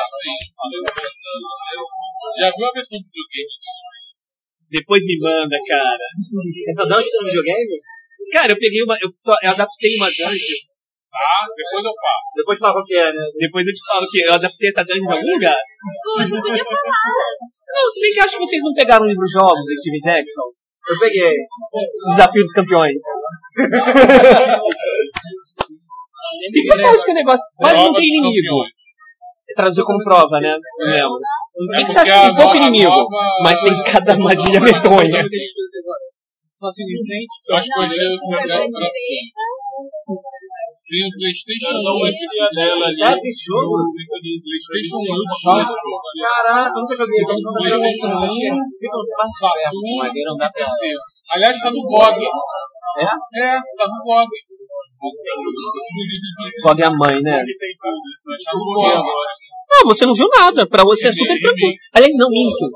assim. 0.00 0.34
Já 2.38 2.48
viu 2.50 2.66
a 2.66 2.72
versão 2.72 2.98
do 2.98 3.06
videogame? 3.06 3.54
Depois 4.70 5.04
me 5.04 5.18
manda, 5.18 5.56
cara. 5.66 6.06
Essa 6.68 6.84
dungeon 6.84 7.10
do 7.10 7.26
videogame? 7.26 7.74
Cara, 8.32 8.52
eu 8.52 8.58
peguei 8.58 8.82
uma. 8.82 8.96
Eu, 9.00 9.10
eu 9.10 9.50
adaptei 9.50 9.96
uma 9.96 10.06
dungeon. 10.06 10.60
Tá? 11.10 11.48
Depois 11.56 11.84
eu 11.84 11.94
falo. 11.94 12.22
Depois 12.36 12.58
fala 12.58 12.72
qual 12.74 12.84
que 12.84 12.94
é, 12.94 13.06
né? 13.06 13.24
Depois 13.38 13.66
eu 13.66 13.74
te 13.74 13.82
falo 13.86 14.06
que 14.08 14.22
eu 14.22 14.34
adaptei 14.34 14.68
essa 14.68 14.84
dungeon 14.84 15.04
em 15.04 15.12
algum 15.12 15.32
lugar. 15.34 15.58
Poxa, 16.04 16.36
podia 16.40 16.64
falar. 16.64 17.00
Não, 17.70 17.90
se 17.90 18.00
bem 18.00 18.12
que 18.12 18.20
acho 18.20 18.38
que 18.38 18.44
vocês 18.46 18.62
não 18.62 18.74
pegaram 18.74 19.04
o 19.04 19.08
livro 19.08 19.26
Jogos 19.26 19.66
do 19.66 19.76
Steve 19.78 20.00
Jackson. 20.00 20.46
Eu 20.88 20.98
peguei. 20.98 21.34
Desafio 22.08 22.42
dos 22.42 22.52
Campeões. 22.52 23.00
Tem 26.52 26.66
passagem 26.66 27.04
que 27.04 27.10
o 27.10 27.14
negócio. 27.14 27.44
Quase 27.56 27.76
não 27.76 27.92
tem 27.92 28.04
inimigo. 28.04 28.56
Traduziu 29.56 29.84
como 29.84 30.04
prova, 30.04 30.40
né? 30.40 30.56
Não 30.78 30.86
lembro. 30.86 31.18
Tem 31.76 31.84
que 31.84 31.92
você 31.92 31.98
acha 31.98 32.12
que 32.12 32.26
tem 32.26 32.36
pouco 32.36 32.56
inimigo, 32.56 33.08
mas 33.44 33.60
tem 33.60 33.82
cada 33.82 34.12
armadilha 34.12 34.60
medonha. 34.60 35.24
Só 36.54 36.68
assim 36.68 36.84
em 36.84 37.04
frente. 37.04 37.34
Eu 37.48 37.56
acho 37.56 37.68
que 37.68 37.72
eu 37.72 37.82
vou 37.82 37.88
direita. 37.88 38.20
Tem 40.90 41.06
o 41.06 41.10
PlayStation, 41.14 41.78
não 41.80 42.02
a 42.02 42.10
dela 42.50 42.86
ali. 42.86 42.98
Sabe 42.98 43.28
esse 43.28 43.44
jogo? 43.46 43.78
PlayStation 43.94 45.00
Multi. 45.06 45.70
Caraca, 46.20 46.68
eu 46.68 46.82
nunca 46.82 46.94
joguei. 46.96 47.22
Pra 50.52 50.68
ser. 50.68 50.96
Aliás, 51.30 51.60
tá 51.60 51.70
no 51.70 51.80
GOG. 51.80 52.20
É? 52.98 53.04
É, 53.40 53.54
tá 53.54 53.86
no 53.86 54.02
GOG. 54.04 54.28
Pode 56.62 56.82
a 56.82 56.90
mãe, 56.90 57.20
né? 57.22 57.38
Tá 57.38 58.52
no 58.54 58.64
GOG. 58.74 59.02
Não, 59.70 59.84
você 59.86 60.04
não 60.04 60.14
viu 60.14 60.28
nada. 60.28 60.66
Pra 60.68 60.84
você 60.84 61.08
é 61.08 61.12
super 61.12 61.38
tranquilo. 61.38 61.72
Aliás, 61.94 62.16
não 62.16 62.28
minto. 62.28 62.70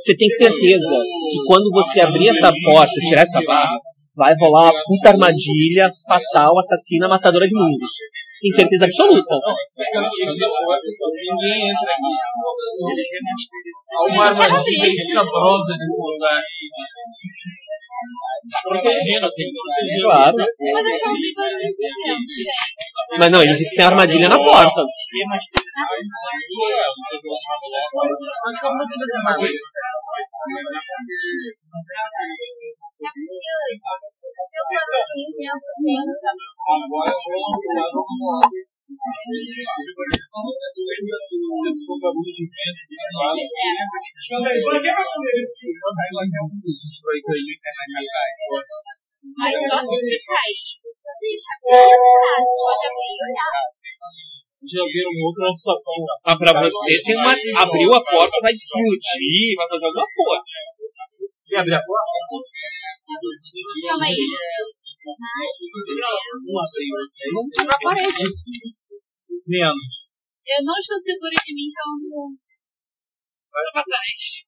Você 0.00 0.14
tem 0.16 0.28
certeza 0.28 0.96
que 1.30 1.38
quando 1.46 1.70
você 1.70 2.00
abrir 2.00 2.28
essa 2.28 2.52
porta 2.64 2.92
e 2.96 3.08
tirar 3.08 3.22
essa 3.22 3.40
barra, 3.46 3.78
vai 4.14 4.34
rolar 4.38 4.70
uma 4.70 4.82
puta 4.86 5.08
armadilha 5.08 5.90
fatal, 6.06 6.58
assassina, 6.58 7.08
matadora 7.08 7.48
de 7.48 7.54
mundos. 7.54 7.90
Você 8.30 8.40
tem 8.42 8.52
certeza 8.52 8.84
absoluta. 8.86 9.34
Ninguém 11.14 11.70
entra 11.70 11.92
aqui. 11.92 12.14
Há 13.92 14.02
uma 14.12 14.24
armadilha 14.26 14.86
escabrosa 14.86 15.74
nesse 15.78 16.02
lugar. 16.02 16.42
Protegendo, 18.62 19.32
tem 19.34 19.46
que 19.46 19.54
proteger. 19.54 20.02
Claro. 20.02 20.36
Mas 20.36 20.84
eu 20.86 20.98
barulho 21.34 21.68
de 23.18 23.30
não, 23.30 23.42
ele 23.42 23.56
disse 23.56 23.70
que 23.70 23.76
tem 23.76 23.86
armadilha 23.86 24.28
na 24.28 24.38
porta. 24.38 24.82
Mas 28.44 28.60
como 28.60 28.78
você 28.78 28.94
vai 28.98 29.08
chamar? 29.10 29.34
Eu 29.34 29.48
assim, 35.04 35.26
tempo, 35.36 35.68
Mas 49.24 49.56
só 49.56 49.80
se 49.80 49.88
você 49.88 50.16
cair, 50.20 50.58
se 50.92 51.30
chacoalhar, 51.40 52.38
você 52.44 52.60
pode 52.60 52.84
abrir 52.92 53.08
e 53.08 53.24
olhar. 53.24 53.64
Joguei 54.64 55.04
um 55.04 55.20
outro 55.24 55.48
sapão. 55.56 56.00
Ah, 56.24 56.36
pra 56.36 56.52
você 56.60 57.00
tem 57.04 57.16
uma. 57.16 57.32
Abriu 57.32 57.88
a 57.92 58.00
porta, 58.00 58.36
vai 58.40 58.52
explodir, 58.52 59.56
vai 59.56 59.68
fazer 59.68 59.86
alguma 59.86 60.08
coisa. 60.08 60.44
Quer 61.48 61.60
abrir 61.60 61.74
a 61.74 61.82
porta? 61.84 62.16
Calma 63.84 64.06
aí. 64.08 64.16
Vamos 67.34 67.50
quebrar 67.52 67.76
a 67.76 67.84
parede. 67.84 68.24
Menos. 69.46 69.92
Eu 70.44 70.60
não 70.64 70.76
estou 70.76 70.98
segura 71.00 71.36
de 71.40 71.52
mim, 71.54 71.68
então 71.68 71.84
eu 71.84 72.00
não. 72.08 72.28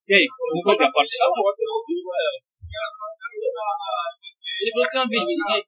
E 0.09 0.13
aí, 0.13 0.27
vamos 0.27 0.65
fazer 0.67 0.85
a 0.85 0.93
porta 0.93 1.09
está 1.09 1.27
lá. 1.27 1.41
Ele 4.57 4.73
falou 4.73 4.87
que 4.87 4.93
tem 4.93 5.01
uma 5.01 5.09
que 5.27 5.37
tem. 5.47 5.63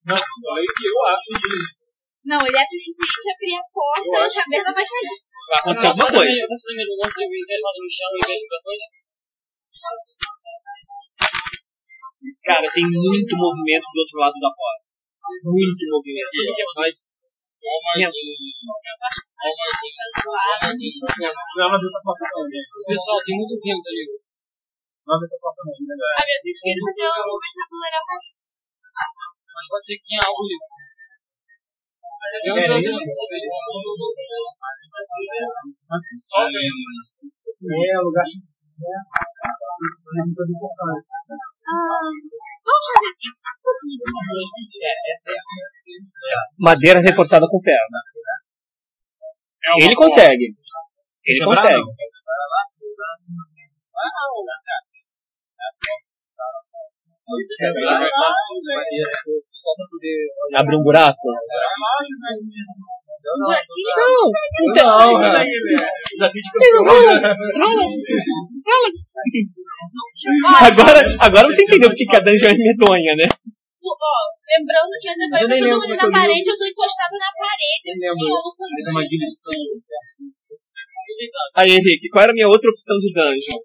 Falei 0.00 0.66
que 0.70 0.86
eu 0.88 0.98
acho 1.12 1.28
que 1.34 1.50
Não, 2.24 2.40
ele 2.40 2.58
acha 2.58 2.76
que 2.80 2.90
se 2.94 3.02
a 3.04 3.08
gente 3.10 3.28
abrir 3.30 3.54
a 3.60 3.64
porta, 3.68 4.16
a 4.16 4.32
cabeça 4.32 4.70
vai 4.72 4.86
cair. 4.86 5.18
Vai 5.50 5.58
acontecer 5.60 5.86
alguma 5.90 6.08
coisa. 6.08 6.40
Você 6.40 6.64
também 6.70 6.86
não 6.88 6.96
de 7.10 7.46
ver 7.46 7.58
as 7.58 7.64
no 7.80 7.90
chão 7.90 8.10
e 8.10 8.20
ver 8.26 8.34
as 8.34 8.42
vibrações? 8.48 8.82
Cara, 12.44 12.66
tem 12.70 12.84
muito 12.84 13.32
movimento 13.36 13.86
do 13.92 13.98
outro 14.00 14.16
lado 14.20 14.36
da 14.40 14.50
porta. 14.50 14.82
muito 15.44 15.82
movimento. 15.90 16.32
Nós, 16.76 16.94
minha- 16.96 17.19
Precisava 20.80 21.76
dessa 21.76 22.00
porta 22.00 22.24
também. 22.32 22.62
Pessoal, 22.88 23.20
tem 23.20 23.36
muito 23.36 23.54
vento 23.60 23.84
ali. 23.84 24.04
Precisava 24.08 25.20
dessa 25.20 25.36
porta 25.40 25.60
também. 25.60 25.76
A 25.76 26.24
minha 26.24 26.40
esquerda 26.40 26.80
fazer 26.88 27.04
o 27.04 27.24
conversador 27.28 27.84
era 27.84 28.00
bom. 28.00 28.20
Mas 29.50 29.66
pode 29.68 29.84
ser 29.86 29.96
que 30.00 30.08
tenha 30.08 30.24
algo 30.24 30.40
ali. 30.40 30.56
Eu 32.40 32.56
É, 32.56 32.62
não 32.62 32.70
tô 32.70 33.24
ver. 33.28 33.44
Só 36.30 36.46
É, 37.60 37.98
lugar. 38.00 38.24
Madeira 46.58 47.00
reforçada 47.00 47.46
com 47.48 47.60
ferro. 47.60 47.78
É 49.64 49.84
Ele 49.84 49.94
consegue. 49.94 50.44
Ele 51.24 51.38
Quebrar, 51.38 51.56
consegue. 51.56 51.80
não. 51.80 51.94
Só 59.52 59.74
pra 59.76 59.86
poder. 59.90 60.24
Abre 60.56 60.76
um 60.76 60.82
buraco. 60.82 61.28
Um 63.20 63.44
buraquinho. 63.44 63.94
Não, 63.96 64.24
Não, 64.74 65.20
cara. 65.20 65.44
Desafio 65.44 66.42
de 66.42 66.50
campeão. 66.52 67.20
Agora, 70.60 71.00
agora 71.20 71.46
você 71.48 71.62
entendeu 71.62 71.90
porque 71.90 72.06
que 72.06 72.16
a 72.16 72.20
dungeon 72.20 72.50
é 72.50 72.54
medonha, 72.54 73.14
né? 73.16 73.28
Ó, 73.82 73.96
lembrando 74.44 74.92
que 75.00 75.08
você 75.08 75.28
vai 75.28 75.42
Eu 75.42 75.46
é 75.46 75.60
na 75.60 76.04
eu 76.04 76.10
parede, 76.10 76.48
eu 76.48 76.56
tô 76.56 76.64
encostado 76.66 77.14
na 77.18 77.32
parede, 77.36 77.90
assim, 77.90 78.06
é 78.06 78.12
guilda 78.12 79.08
de 79.08 79.16
assim. 79.26 79.62
Aí, 81.56 81.70
Henrique, 81.72 82.08
qual 82.10 82.22
era 82.22 82.32
a 82.32 82.34
minha 82.34 82.48
outra 82.48 82.70
opção 82.70 82.96
de 82.98 83.12
dungeon? 83.12 83.58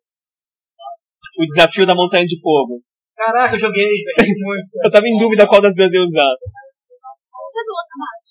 O 1.38 1.44
desafio 1.44 1.86
da 1.86 1.96
montanha 1.96 2.26
de 2.26 2.40
fogo. 2.40 2.82
Caraca, 3.16 3.56
eu 3.56 3.60
joguei, 3.60 3.84
velho. 3.84 4.28
Eu 4.84 4.90
tava 4.90 5.08
em 5.08 5.18
dúvida 5.18 5.48
qual 5.48 5.62
das 5.62 5.76
duas 5.76 5.94
eu 5.94 6.02
ia 6.02 6.06
usar. 6.06 6.36
Deixa 6.36 7.60
eu 7.60 7.66
ver 7.66 7.72
outra. 7.72 8.25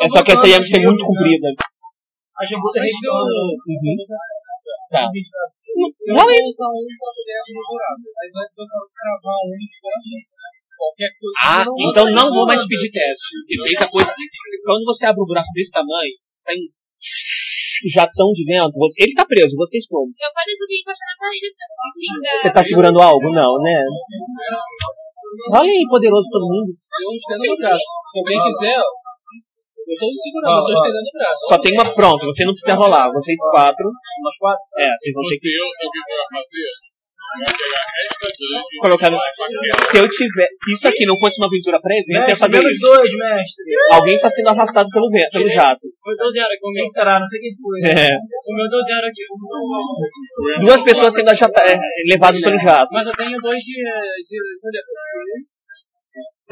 É 0.00 0.08
só 0.08 0.24
que 0.24 0.32
essa 0.32 0.48
ia 0.48 0.64
ser 0.64 0.80
muito 0.80 1.04
comprida. 1.04 1.48
A 2.32 2.44
é 2.44 2.80
região. 2.80 3.12
Uhum. 3.12 3.96
Tá. 4.90 5.04
Eu 5.04 6.14
vou 6.14 6.24
usar 6.24 6.68
um 6.68 6.84
pra 6.96 7.10
poder 7.12 7.36
abrir 7.40 7.60
o 7.60 7.66
buraco. 7.68 8.06
Mas 8.16 8.32
antes 8.40 8.56
eu 8.56 8.66
quero 8.68 8.88
cravar 8.92 9.36
um 9.44 9.52
e 9.52 9.64
assim. 9.64 10.20
Qualquer 10.76 11.10
coisa. 11.14 11.36
Ah, 11.44 11.64
então 11.88 12.10
não 12.10 12.32
vou 12.32 12.46
mais 12.46 12.66
pedir 12.66 12.90
teste. 12.90 13.38
Você 13.42 13.54
fez 13.62 13.76
a 13.80 13.88
coisa. 13.90 14.14
Quando 14.64 14.84
você 14.84 15.06
abre 15.06 15.22
um 15.22 15.26
buraco 15.26 15.52
desse 15.54 15.70
tamanho, 15.70 16.12
sai 16.38 16.56
um 16.56 17.88
jatão 17.92 18.32
de 18.32 18.44
vento. 18.44 18.74
Você... 18.74 19.02
Ele 19.04 19.14
tá 19.14 19.24
preso, 19.24 19.56
você 19.56 19.78
esconde. 19.78 20.10
Eu 20.10 20.32
falei 20.32 20.56
que 20.56 20.62
eu 20.62 20.68
vim 20.68 20.80
encostar 20.80 21.06
na 21.06 21.16
parede, 21.20 21.46
assim. 21.46 21.62
Você 22.42 22.50
tá 22.50 22.62
segurando 22.64 23.00
algo? 23.00 23.26
Não, 23.30 23.58
né? 23.62 23.76
Olha 25.54 25.70
aí, 25.70 25.84
poderoso 25.88 26.28
todo 26.30 26.50
mundo. 26.50 26.74
Eu 26.74 27.10
estendo 27.12 27.44
no 27.46 27.56
braço. 27.56 27.86
Se 28.10 28.18
alguém 28.18 28.38
quiser, 28.42 28.78
ó. 28.78 29.01
Eu 29.82 29.96
tô 29.98 30.06
segurando, 30.14 30.58
eu 30.58 30.64
tô 30.64 30.72
estendendo 30.72 31.08
o 31.08 31.18
braço. 31.18 31.46
Só 31.48 31.58
tem 31.58 31.72
uma 31.72 31.86
pronta, 31.92 32.26
você 32.26 32.44
não 32.44 32.52
precisa 32.54 32.74
rolar. 32.74 33.10
Vocês 33.12 33.38
quatro. 33.50 33.86
Nós 34.22 34.36
quatro. 34.38 34.62
É, 34.78 34.88
vocês 34.98 35.14
vão 35.14 35.24
ter 35.24 35.34
eu 35.34 35.64
o 35.66 35.72
que 35.72 35.84
eu 35.86 35.90
ia 36.16 36.26
fazer, 36.30 36.68
eu 37.32 38.28
dungeon 38.28 38.62
que 38.68 38.78
colocar. 38.78 39.10
no- 39.10 39.16
aquela. 39.16 39.90
Se 39.90 39.96
eu 39.98 40.08
tiver. 40.10 40.48
Se 40.52 40.72
isso 40.74 40.88
aqui 40.88 41.06
não 41.06 41.16
fosse 41.18 41.40
uma 41.40 41.46
aventura 41.46 41.80
pra 41.80 41.94
evento, 41.96 42.24
eu 42.24 42.28
ia 42.28 42.36
fazer 42.36 42.58
menos 42.58 42.72
isso. 42.76 42.86
dois, 42.86 43.10
mestre. 43.16 43.64
Alguém 43.92 44.18
tá 44.18 44.28
sendo 44.28 44.48
arrastado 44.48 44.88
pelo 44.90 45.08
vento, 45.08 45.30
pelo 45.32 45.48
jato. 45.48 45.86
O 45.86 46.10
meu 46.16 46.30
zero 46.30 46.46
aqui, 46.46 46.60
o 46.66 46.72
Quem 46.72 46.86
será? 46.88 47.18
Não 47.20 47.26
sei 47.26 47.40
quem 47.40 47.52
foi. 47.56 47.80
É. 47.90 48.08
o 48.46 48.54
meu 48.54 48.68
deu 48.68 48.82
zero 48.82 49.06
aqui. 49.06 50.60
Duas 50.66 50.82
pessoas 50.82 51.14
sendo 51.14 51.30
ajata- 51.30 51.62
é, 51.62 51.78
levadas 52.06 52.40
pelo 52.40 52.58
jato. 52.58 52.90
Mas 52.92 53.06
eu 53.06 53.12
tenho 53.14 53.38
dois 53.40 53.62
de. 53.62 53.72
de, 53.72 54.38
de 54.70 54.78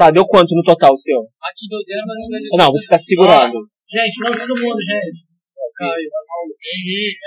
Tá, 0.00 0.08
deu 0.10 0.24
quanto 0.24 0.56
no 0.56 0.62
total, 0.64 0.96
seu? 0.96 1.20
aqui 1.20 1.68
deu 1.68 1.76
zero, 1.84 2.00
mas 2.08 2.16
não 2.56 2.64
Não, 2.64 2.72
você 2.72 2.88
tá 2.88 2.96
se 2.96 3.04
segurando. 3.04 3.68
Gente, 3.84 4.16
não 4.24 4.32
todo 4.32 4.56
mundo, 4.56 4.80
gente. 4.80 5.28
Caio. 5.76 6.08
Henrique, 6.56 7.20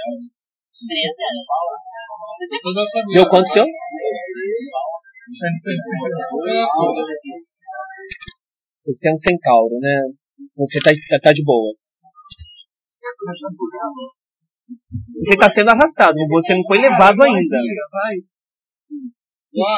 Deu 3.14 3.30
quanto, 3.30 3.48
seu? 3.54 3.64
Você 8.88 9.08
é 9.08 9.14
um 9.14 9.18
centauro, 9.18 9.78
né? 9.80 10.02
Você 10.58 10.80
tá, 10.80 10.91
tá, 11.10 11.20
tá 11.20 11.32
de 11.32 11.44
boa. 11.44 11.76
Você 15.14 15.38
tá 15.38 15.48
sendo 15.48 15.70
arrastado, 15.70 16.16
você 16.28 16.56
não 16.56 16.64
foi 16.64 16.80
levado 16.80 17.22
ainda. 17.22 17.58
Vai. 17.91 19.78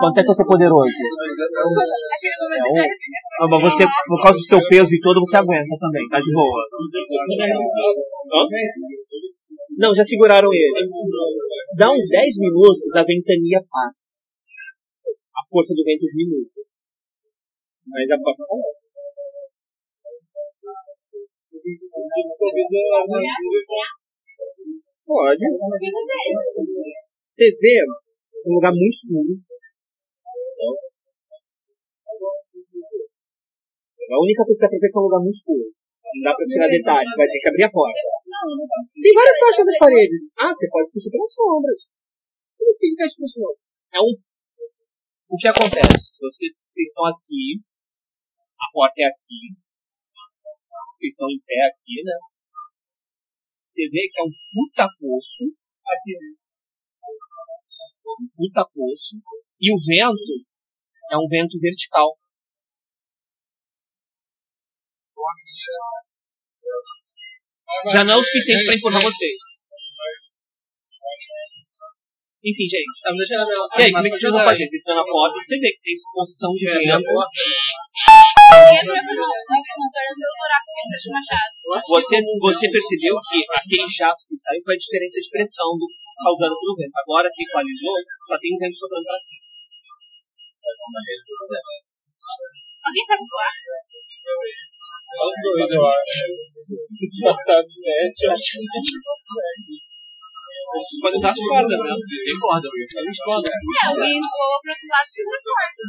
Quanto 0.00 0.20
é 0.20 0.22
que 0.22 0.30
eu 0.30 0.34
sou 0.34 0.46
poderoso? 0.46 0.92
Eu 0.92 1.68
repeti 2.74 3.16
Ah, 3.40 3.48
mas 3.48 3.62
você, 3.62 3.84
por 3.84 4.22
causa 4.22 4.36
do 4.38 4.44
seu 4.44 4.60
peso 4.68 4.94
e 4.94 5.00
todo, 5.00 5.20
você 5.20 5.36
aguenta 5.36 5.76
também, 5.78 6.08
tá 6.08 6.20
de 6.20 6.32
boa. 6.32 6.62
Não, 9.78 9.94
já 9.94 10.04
seguraram 10.04 10.52
ele. 10.52 10.86
Dá 11.76 11.92
uns 11.92 12.08
10 12.08 12.38
minutos, 12.38 12.96
a 12.96 13.04
ventania 13.04 13.60
passa. 13.70 14.16
A 15.36 15.42
força 15.50 15.74
do 15.74 15.84
vento 15.84 16.06
diminui. 16.06 16.48
Mas 17.86 18.10
a 18.10 18.16
Pode. 25.06 25.44
Você 27.24 27.50
vê 27.60 27.78
um 28.46 28.54
lugar 28.54 28.72
muito 28.72 28.94
escuro. 28.94 29.32
A 34.06 34.22
única 34.22 34.42
coisa 34.46 34.58
que 34.58 34.64
dá 34.64 34.70
pra 34.70 34.78
ver 34.78 34.86
é 34.86 34.90
que 34.90 34.96
é 34.96 35.00
um 35.00 35.08
lugar 35.10 35.20
muito 35.20 35.34
escuro. 35.34 35.66
Não 35.66 36.22
dá 36.22 36.32
pra 36.32 36.46
tirar 36.46 36.68
detalhes, 36.70 37.16
vai 37.18 37.26
ter 37.26 37.40
que 37.42 37.48
abrir 37.50 37.64
a 37.66 37.70
porta. 37.70 38.00
Tem 39.02 39.12
várias 39.12 39.38
caixas 39.42 39.66
nas 39.66 39.78
paredes. 39.78 40.22
Ah, 40.38 40.54
você 40.54 40.70
pode 40.70 40.88
sentir 40.90 41.10
pelas 41.10 41.32
sombras. 41.34 41.80
Como 42.56 42.70
que 42.78 42.94
caixa 42.94 43.16
pelas 43.18 43.32
sombras? 43.34 43.58
É 43.92 44.00
um. 44.00 44.12
O 45.26 45.36
que 45.36 45.48
acontece? 45.48 46.14
Você, 46.22 46.46
vocês 46.54 46.88
estão 46.88 47.04
aqui, 47.10 47.58
a 47.58 48.66
porta 48.72 49.02
é 49.02 49.06
aqui, 49.10 49.58
vocês 50.94 51.12
estão 51.12 51.28
em 51.28 51.42
pé 51.44 51.66
aqui, 51.66 52.00
né? 52.06 52.14
Você 53.66 53.90
vê 53.90 54.08
que 54.08 54.20
é 54.20 54.24
um 54.24 54.32
puta 54.54 54.88
poço. 54.98 55.44
Aqui. 55.84 56.45
Puta 58.36 58.64
poço. 58.72 59.16
E 59.60 59.72
o 59.72 59.76
vento 59.76 60.46
é 61.12 61.16
um 61.16 61.28
vento 61.28 61.58
vertical. 61.60 62.16
Já 67.92 68.04
não 68.04 68.14
é 68.14 68.16
o 68.16 68.22
suficiente 68.22 68.64
para 68.64 68.74
informar 68.74 69.02
vocês. 69.02 69.40
Enfim, 72.46 72.62
gente. 72.62 72.94
Tá, 73.02 73.10
deixa 73.10 73.34
eu 73.34 73.46
ver. 73.46 73.58
E 73.74 73.82
aí, 73.82 73.90
como 73.90 74.06
é 74.06 74.10
que 74.10 74.16
vocês 74.16 74.30
vão 74.30 74.44
fazer? 74.44 74.62
Vocês 74.66 74.80
estão 74.80 74.94
na 74.94 75.02
porta, 75.02 75.34
você 75.42 75.58
vê 75.58 75.66
que 75.66 75.82
tem 75.82 75.94
exposição 75.94 76.52
de 76.54 76.62
vento. 76.62 76.86
Lembra 76.86 77.02
quando 77.02 77.26
agora 77.26 77.34
pelo 80.14 80.36
buraco 80.38 80.68
que 80.70 80.78
ele 80.78 80.90
fez 80.94 81.04
o 81.06 81.10
machado. 81.10 81.54
Você, 81.90 82.16
você 82.22 82.70
percebeu 82.70 83.14
que 83.26 83.38
aquele 83.50 83.88
jato 83.90 84.22
que 84.30 84.36
saiu 84.38 84.62
foi 84.62 84.74
a 84.74 84.78
diferença 84.78 85.18
de 85.18 85.30
pressão 85.30 85.74
do, 85.74 85.86
causada 86.16 86.54
pelo 86.56 86.76
vento. 86.76 86.96
Agora 86.96 87.28
que 87.28 87.42
equalizou, 87.44 87.96
só 88.26 88.34
tem 88.40 88.54
um 88.54 88.58
vento 88.58 88.76
soprando 88.76 89.04
pra 89.04 89.18
cima. 89.20 89.44
Alguém 92.86 93.04
sabe 93.06 93.22
voar? 93.26 93.52
Os 95.16 95.36
dois, 95.42 95.70
eu 95.70 95.84
acho. 95.86 96.26
Se 96.66 97.22
passar 97.22 97.62
do 97.62 97.74
teste, 97.78 98.26
eu 98.26 98.32
acho 98.32 98.42
que 98.42 98.58
a 98.58 98.80
gente 98.82 98.98
consegue. 99.06 99.86
Vocês 100.66 100.98
podem 101.00 101.18
usar 101.18 101.30
as 101.30 101.38
cordas, 101.38 101.80
né? 101.82 101.92
Vocês 101.94 102.22
têm 102.26 102.38
corda. 102.42 102.66
As 102.66 103.20
cordas. 103.22 103.52
É, 103.54 103.86
alguém 103.86 104.18
voa 104.18 104.56
pro 104.60 104.72
outro 104.74 104.88
lado 104.90 105.06
e 105.06 105.14
segura 105.14 105.38
a 105.38 105.46
porta. 105.46 105.82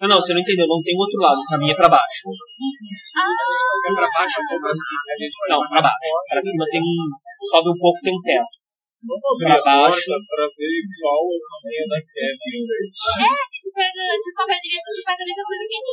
Não, 0.00 0.08
não, 0.08 0.16
você 0.16 0.32
não 0.32 0.40
entendeu. 0.40 0.66
Não 0.66 0.80
tem 0.80 0.96
outro 0.96 1.20
lado. 1.20 1.38
O 1.40 1.48
caminho 1.50 1.72
é 1.72 1.76
pra 1.76 1.88
baixo. 1.88 2.22
É 2.30 3.90
pra 3.92 4.08
baixo, 4.08 4.38
como 4.48 4.66
assim? 4.72 4.96
A 5.04 5.16
gente 5.20 5.34
vai 5.36 5.48
Não, 5.52 5.60
pra 5.68 5.82
baixo. 5.82 6.08
Pra 6.30 6.40
cima 6.40 6.64
tem 6.70 6.80
um. 6.80 6.96
Sobe 7.50 7.68
um 7.70 7.78
pouco, 7.78 8.00
tem 8.00 8.14
um 8.14 8.22
teto. 8.24 8.59
Vamos 9.00 9.24
abrir 9.32 9.48
Pra 9.48 9.56
a 9.56 9.64
baixo. 9.64 9.96
porta 9.96 10.12
pra 10.28 10.44
ver 10.60 10.76
qual 11.00 11.24
o 11.24 11.40
caminho 11.40 11.86
da 11.88 12.00
Kevin. 12.04 12.60
É, 12.68 13.32
a 13.32 13.46
gente 13.48 13.68
pega, 13.72 14.02
tipo, 14.20 14.38
a 14.40 14.46
pai 15.08 15.16
da 15.16 15.24
mesma 15.24 15.44
coisa 15.48 15.62
que 15.64 15.72
a 15.72 15.80
gente 15.80 15.92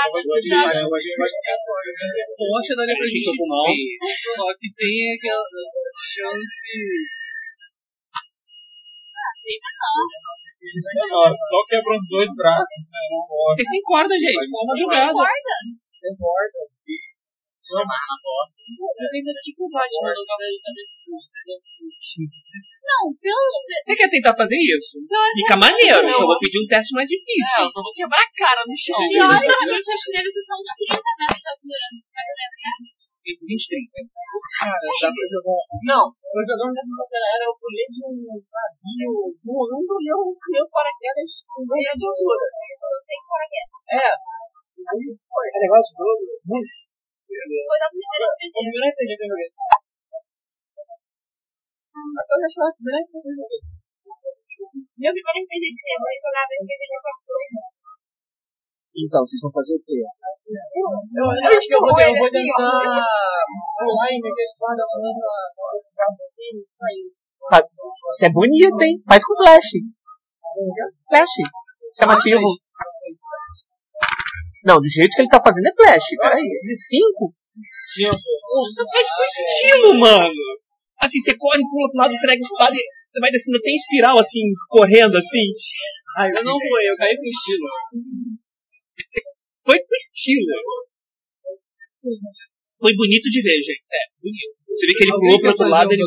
água, 0.00 0.16
dá- 0.48 0.64
acho 0.96 1.08
que 1.12 1.20
vai 1.20 1.28
ser 1.28 1.52
agora, 1.52 1.88
né? 1.92 2.24
Poxa, 2.40 2.72
daria 2.72 2.96
pra 2.96 3.04
gente 3.04 3.30
pulmão. 3.36 3.68
Só 4.32 4.48
que 4.56 4.68
tem 4.72 4.96
aquela 5.12 5.44
chance. 6.16 6.72
Ó, 11.12 11.24
Só 11.30 11.58
quebra 11.68 11.92
os 11.94 12.06
dois 12.10 12.30
braços, 12.32 12.84
né? 12.90 13.00
Vocês 13.52 13.68
têm 13.68 13.82
corda, 13.84 14.14
gente. 14.16 14.40
Dá 14.50 14.60
uma 14.64 14.72
jogada. 14.74 15.20
Não 17.66 19.06
sei 19.10 19.18
se 19.22 19.30
é 19.30 19.42
tipo 19.42 19.66
o 19.66 19.70
Batman 19.70 20.14
Cavaleiro 20.14 20.58
também 20.62 20.86
Não, 22.86 23.02
pelo. 23.18 23.46
Você 23.82 23.94
quer 23.96 24.10
tentar 24.10 24.34
fazer 24.38 24.54
isso? 24.54 25.02
Fica 25.02 25.56
maneiro. 25.58 25.98
Só 26.14 26.26
vou 26.26 26.38
pedir 26.38 26.62
um 26.62 26.68
teste 26.70 26.94
mais 26.94 27.08
difícil. 27.10 27.66
eu 27.66 27.70
só 27.70 27.82
vou 27.82 27.92
quebrar 27.92 28.22
a 28.22 28.30
cara 28.30 28.62
no 28.62 28.76
chão. 28.76 29.02
Teoricamente, 29.10 29.90
acho 29.90 30.04
que 30.06 30.14
deve 30.14 30.30
ser 30.30 30.44
só 30.46 30.54
uns 30.54 30.72
30 30.78 31.02
metros 31.02 31.42
de 31.42 31.48
altura. 31.50 31.86
Mais 32.14 32.28
ou 32.30 32.36
menos, 32.38 32.60
né? 32.62 32.96
20, 33.26 33.42
30. 33.42 33.90
Cara, 34.62 34.78
dá 35.02 35.08
pra 35.10 35.24
jogar. 35.26 35.62
Não, 35.82 36.04
eu 36.14 36.42
jogando 36.46 36.70
nessa 36.70 36.94
terceira 36.94 37.26
era, 37.34 37.44
eu 37.50 37.54
pulei 37.58 37.86
de 37.90 38.00
um 38.06 38.14
navio, 38.38 39.14
de 39.34 39.48
um 39.50 39.58
ombro 39.66 39.98
e 39.98 40.06
eu 40.06 40.20
pulei 40.30 40.62
o 40.62 40.70
paraquedas 40.70 41.42
com 41.42 41.66
metros 41.66 41.98
de 41.98 42.06
altura. 42.06 42.44
Ele 42.46 42.76
falou 42.78 43.00
sem 43.02 43.18
paraquedas. 43.26 43.82
É. 43.90 44.10
Aí 44.86 45.02
foi. 45.10 45.46
É 45.50 45.58
negócio 45.58 45.90
de 45.90 45.98
jogo. 45.98 46.22
Muito. 46.46 46.85
Foi 47.26 47.78
da 47.82 47.88
primeira 47.90 48.22
Foi 48.22 48.30
a 48.30 48.38
RPG. 48.38 48.54
primeira 48.54 48.86
RPG 48.86 49.10
que 49.16 49.24
eu 49.26 49.30
joguei. 49.34 49.50
Eu 51.96 52.38
já 52.38 52.46
achava 52.46 52.68
a 52.70 52.76
primeira 52.76 52.98
RPG 53.02 53.18
que 53.18 53.30
eu 53.30 53.36
joguei. 53.40 53.60
Meu 54.96 55.10
primeiro 55.12 55.38
RPG 55.42 55.64
de 55.74 55.80
terror, 55.86 56.10
eu 56.14 56.20
jogava 56.22 56.50
RPG 56.56 56.82
de. 56.86 56.96
Então, 58.96 59.20
vocês 59.20 59.40
vão 59.44 59.52
fazer 59.52 59.74
o 59.76 59.82
quê? 59.84 60.00
Eu, 60.00 60.86
eu 61.12 61.26
acho 61.52 61.66
que 61.68 61.74
eu 61.76 61.82
vou, 61.84 61.92
eu 62.00 62.16
vou 62.16 62.30
tentar 62.32 62.80
pular 63.76 64.08
e 64.08 64.16
meter 64.22 64.40
a 64.40 64.48
espada 64.48 64.82
lá 64.88 64.96
na 65.04 65.12
carro 65.92 66.16
assim, 66.16 66.64
aí. 66.80 67.12
Faz- 67.50 67.68
Isso 67.68 68.24
é 68.24 68.30
bonito, 68.30 68.80
hein? 68.80 68.96
Faz 69.06 69.20
com 69.26 69.36
flash. 69.36 69.70
Flash. 71.10 71.34
Chamativo. 71.98 72.40
Não, 74.66 74.82
do 74.82 74.90
jeito 74.90 75.14
que 75.14 75.22
ele 75.22 75.28
tá 75.30 75.40
fazendo 75.40 75.68
é 75.68 75.74
flash. 75.74 76.10
Peraí. 76.18 76.42
Cinco? 76.74 77.30
Você 77.30 78.10
faz 78.90 79.06
com 79.14 79.22
estilo, 79.22 80.00
mano. 80.00 80.34
Assim, 80.98 81.20
você 81.20 81.36
corre 81.36 81.60
pro 81.62 81.82
outro 81.86 81.98
lado, 81.98 82.12
entrega 82.12 82.34
a 82.34 82.42
espada 82.42 82.74
e 82.74 82.82
você 83.06 83.20
vai 83.20 83.30
descendo 83.30 83.58
até 83.58 83.70
em 83.70 83.76
espiral, 83.76 84.18
assim, 84.18 84.42
correndo, 84.68 85.16
assim. 85.16 85.46
Eu 86.34 86.42
não 86.42 86.58
voei, 86.58 86.90
eu 86.90 86.96
caí 86.96 87.16
com 87.16 87.22
estilo. 87.22 87.68
Você 88.98 89.20
foi 89.62 89.78
com 89.78 89.94
estilo. 89.94 90.50
Foi 92.80 92.92
bonito 92.94 93.30
de 93.30 93.42
ver, 93.42 93.62
gente, 93.62 93.86
sério. 93.86 94.10
Bonito. 94.20 94.56
Você 94.66 94.86
vê 94.86 94.92
que 94.94 95.04
ele 95.04 95.12
pulou 95.12 95.38
pro 95.40 95.48
outro 95.50 95.68
lado, 95.68 95.92
ele... 95.92 96.02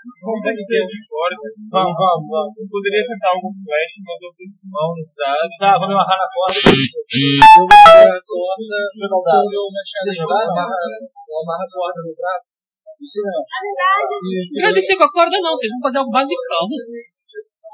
Vamos 0.00 0.56
ser 0.64 0.80
de 0.80 0.98
fora. 1.04 1.34
Vamos, 1.68 1.92
vamos, 1.92 2.24
vamos. 2.24 2.52
Eu 2.56 2.66
poderia 2.72 3.04
tentar 3.04 3.36
algum 3.36 3.52
flash, 3.52 3.94
mas 4.00 4.18
eu 4.24 4.32
tenho 4.32 4.56
mão 4.64 4.96
nos 4.96 5.12
dados. 5.12 5.56
Tá, 5.60 5.76
vou 5.76 5.88
me 5.88 5.92
amarrar 5.92 6.16
na 6.16 6.28
corda. 6.32 6.56
Eu 6.56 7.52
vou 7.52 7.68
pegar 7.68 8.08
a 8.08 8.22
corda, 8.24 8.64
dado. 8.80 9.44
o 9.44 9.68
machado 9.68 10.08
Vocês 10.08 10.16
de 10.16 10.24
jogaram? 10.24 10.56
eu 10.56 11.36
amarro 11.44 11.64
a 11.64 11.70
corda 11.70 12.00
no 12.00 12.12
braço. 12.16 12.64
Isso 13.00 13.20
não. 13.24 13.44
Não 13.44 14.64
vai 14.64 14.72
descer 14.72 14.96
com 14.96 15.04
a 15.04 15.12
corda, 15.12 15.36
não. 15.40 15.52
Vocês 15.52 15.68
vão 15.68 15.84
fazer 15.84 15.98
algo 16.00 16.12
basicão. 16.12 16.64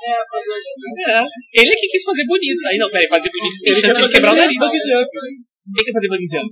É, 0.06 1.22
ele 1.62 1.74
que 1.78 1.86
quis 1.88 2.04
fazer 2.04 2.26
bonito. 2.26 2.62
Aí 2.66 2.78
não, 2.78 2.90
peraí, 2.90 3.06
fazer 3.06 3.30
bonito. 3.30 3.54
Ele 3.62 3.80
tinha 3.80 3.94
que 3.94 4.08
quebrar 4.18 4.34
o 4.34 4.36
nariz. 4.36 4.58
Quem 4.58 5.84
quer 5.84 5.92
fazer 5.94 6.08
bug 6.08 6.26
jump? 6.30 6.50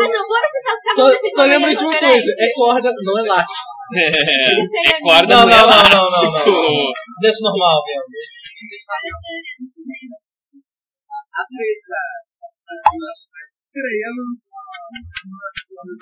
Ah, 0.00 0.08
não, 0.08 0.28
bora 0.28 0.48
tentar 0.52 0.76
ficar 0.76 0.94
Só, 0.94 1.28
só 1.36 1.42
lembra 1.44 1.74
de 1.74 1.84
uma 1.84 1.98
coisa, 1.98 2.32
é 2.38 2.52
corda, 2.54 2.92
não 3.04 3.18
é 3.18 3.22
elástico. 3.26 3.72
É, 3.94 4.08
é 4.08 5.00
corda, 5.00 5.34
Não, 5.34 5.46
não, 5.46 5.52
é 5.52 5.56
não, 5.56 5.66
não, 5.66 5.68
não, 5.68 6.08
elástico. 6.08 6.50
não, 6.50 6.92
Deixa 7.20 7.38
normal, 7.42 7.82
Ele 15.72 15.96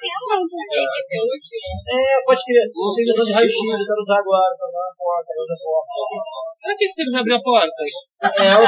tem 0.00 0.12
a 0.12 0.20
lança? 0.30 0.54
Que 0.70 0.80
esse 1.00 1.16
é 1.16 1.20
útil. 1.24 1.58
É, 1.88 2.22
pode 2.24 2.42
crer. 2.44 2.66
Eu 2.66 2.92
tenho 2.94 3.08
visão 3.08 3.24
de 3.24 3.32
raio-x, 3.32 3.56
eu 3.56 3.86
quero 3.86 4.00
usar 4.00 4.18
agora 4.20 4.52
pra 4.58 4.66
dar 4.70 4.80
uma 4.80 4.92
porta, 4.96 5.30
pra 5.32 5.42
abrir 5.42 5.56
a 5.56 5.60
porta. 5.64 5.88
Por 6.60 6.76
que 6.76 6.84
você 6.88 7.00
não 7.04 7.12
vai 7.12 7.20
abrir 7.20 7.34
a 7.34 7.40
porta? 7.40 7.80
É, 8.20 8.52
eu. 8.52 8.60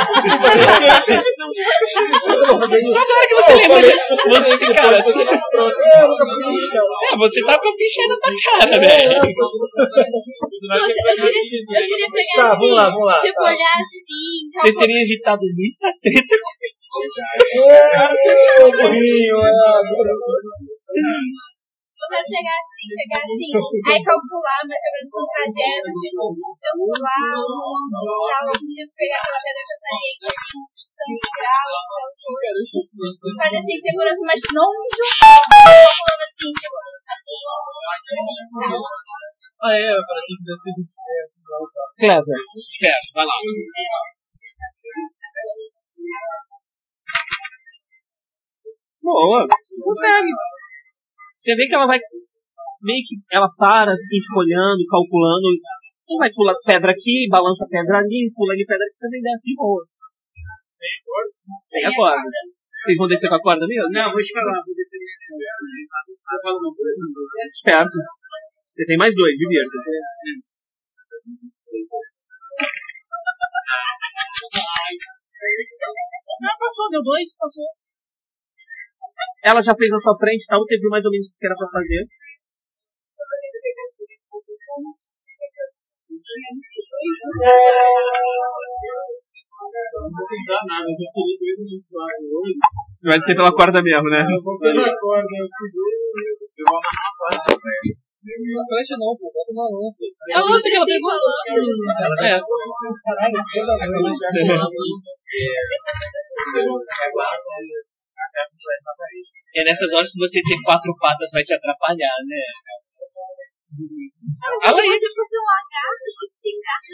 Só 1.92 3.00
agora 3.02 3.24
que 3.28 3.34
você 3.36 3.52
lembra. 3.52 3.84
Você, 4.32 4.64
cara, 4.72 4.96
você... 5.02 5.20
É, 5.22 7.16
você 7.16 7.38
tá 7.44 7.54
com 7.60 7.68
a 7.68 7.72
ficha 7.76 8.00
aí 8.00 8.08
na 8.08 8.16
tua 8.16 8.32
cara, 8.44 8.78
velho. 8.80 9.12
Eu 9.12 9.20
queria, 11.86 12.08
pegar 12.12 12.36
Tá, 12.36 12.52
assim, 12.52 12.60
vamos 12.60 12.76
lá, 12.76 12.84
vamos 12.90 13.04
lá, 13.06 13.16
tipo, 13.20 13.34
tá. 13.34 13.42
olhar 13.42 13.74
assim, 13.76 14.48
Vocês 14.52 14.74
calcular. 14.74 14.80
teriam 14.86 15.02
evitado 15.02 15.40
muita 15.42 15.92
treta 16.00 16.34
com 16.40 16.48
É, 16.92 18.68
burrinho, 18.68 19.38
é. 19.40 19.56
Eu 22.02 22.08
quero 22.10 22.28
pegar 22.28 22.58
assim, 22.60 22.84
chegar 22.92 23.24
assim, 23.24 23.48
aí 23.88 23.96
calcular 24.04 24.60
mais 24.68 24.76
ou 24.76 24.92
menos 24.92 25.14
um 25.16 25.24
trajeto, 25.32 25.88
tipo, 26.02 26.34
se 26.52 26.66
eu 26.68 26.74
pular 26.82 27.40
um 27.40 27.88
tal, 27.88 28.44
eu 28.52 28.58
preciso 28.58 28.92
pegar 28.92 29.22
aquela 29.22 29.40
pedra 29.40 29.62
que 29.64 29.72
ali, 29.88 30.10
uns 30.20 30.92
tantos 30.92 31.32
graus, 31.32 32.12
se 32.68 32.76
eu 32.76 32.84
for. 32.92 33.32
Faz 33.40 33.54
assim, 33.56 33.78
segurança, 33.80 34.20
mas 34.28 34.42
não 34.52 34.68
um 34.68 34.84
calculando 34.92 36.26
assim, 36.28 36.50
tipo, 36.52 36.76
assim, 36.76 37.00
assim, 37.08 37.40
assim, 37.96 38.36
tal. 38.60 38.76
Ah, 39.62 39.78
é, 39.78 39.94
ser 39.94 40.74
é, 40.74 41.22
assim, 41.22 41.40
não, 41.48 41.62
tá. 41.70 41.86
Clever. 42.02 42.34
Espera, 42.52 42.98
vai 43.14 43.24
lá. 43.24 43.38
Boa, 49.02 49.46
você 49.50 49.82
consegue. 49.82 50.30
Você 51.34 51.56
vê 51.56 51.66
que 51.66 51.74
ela 51.74 51.86
vai. 51.86 51.98
Meio 52.82 53.02
que 53.02 53.14
ela 53.32 53.50
para 53.58 53.92
assim, 53.92 54.22
fica 54.22 54.38
olhando, 54.38 54.86
calculando. 54.88 55.48
E 56.08 56.18
vai 56.18 56.30
pular 56.32 56.54
pedra 56.64 56.92
aqui, 56.92 57.26
balança 57.30 57.66
pedra 57.70 57.98
ali, 57.98 58.30
pula 58.34 58.52
ali 58.54 58.64
pedra 58.66 58.86
aqui 58.86 58.98
também 58.98 59.22
desce 59.22 59.50
de 59.50 59.56
boa. 59.56 59.82
Sem 61.66 61.84
a 61.84 61.94
corda. 61.94 62.22
Vocês 62.82 62.98
vão 62.98 63.06
descer 63.06 63.28
com 63.28 63.36
a 63.36 63.42
corda 63.42 63.66
mesmo? 63.66 63.90
Não, 63.90 64.10
vou 64.10 64.18
escalar, 64.18 64.62
vou 64.64 64.74
descer. 64.74 64.98
Esperto. 67.52 67.98
Você 68.58 68.84
tem 68.86 68.96
mais 68.96 69.14
dois, 69.14 69.36
divirta-se. 69.36 69.90
Ah, 76.42 76.56
passou, 76.58 76.90
deu 76.90 77.02
dois, 77.02 77.36
passou. 77.36 77.64
Ela 79.44 79.60
já 79.60 79.74
fez 79.74 79.90
na 79.90 79.98
sua 79.98 80.16
frente, 80.16 80.46
tá? 80.46 80.56
Você 80.56 80.78
viu 80.78 80.88
mais 80.90 81.04
ou 81.04 81.10
menos 81.10 81.26
o 81.26 81.38
que 81.38 81.46
era 81.46 81.56
pra 81.56 81.68
fazer. 81.72 82.06
Não 89.92 90.10
vou 90.10 90.26
tentar 90.26 90.62
nada, 90.66 90.86
eu 90.86 90.96
já 90.98 91.06
tirei 91.12 91.36
dois 91.38 91.58
minutos 91.62 91.90
lá 91.92 92.06
hoje. 92.06 92.58
Você 92.98 93.08
vai 93.08 93.18
descer 93.18 93.36
pela 93.36 93.54
corda 93.54 93.82
mesmo, 93.82 94.08
né? 94.10 94.22
Eu 94.22 94.42
vou 94.42 94.58
pela 94.58 94.90
corda, 94.98 95.32
eu 95.38 95.48
seguro. 95.50 96.12
Não 98.22 98.62
flecha 98.66 98.94
não, 98.98 99.18
pô, 99.18 99.26
bota 99.34 99.50
uma 99.50 99.66
lança. 99.66 100.06
A 100.34 100.40
lança 100.46 100.68
que 100.70 100.76
ela 100.76 100.86
pegou. 100.86 101.10
É. 102.22 102.38
Caralho, 102.38 103.34
a 103.34 103.42
lança. 103.98 104.22
É 106.54 106.62
nessas 109.64 109.92
horas 109.92 110.12
que 110.12 110.18
você 110.18 110.40
ter 110.42 110.60
quatro 110.62 110.94
patas 111.00 111.30
vai 111.32 111.42
te 111.42 111.54
atrapalhar, 111.54 112.16
né? 112.28 112.42
Fala 114.62 114.80
aí. 114.80 114.88
Você 114.88 115.08
por 115.14 115.26
ser 115.26 115.38
um 115.38 115.48
lagarto, 115.48 116.04
você 116.12 116.36
tem 116.42 116.56
graça. 116.60 116.92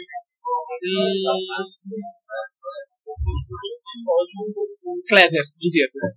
Clever, 5.09 5.45
divirta-se. 5.57 6.15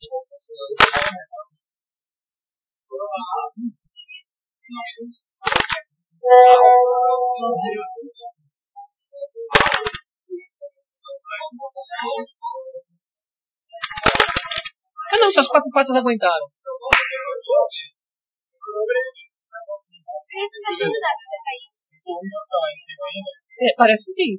Ah 0.00 0.06
não, 15.18 15.30
suas 15.30 15.48
quatro 15.48 15.70
patas 15.70 15.96
aguentaram. 15.96 16.46
É, 23.60 23.74
parece 23.76 24.06
que 24.06 24.12
sim. 24.12 24.38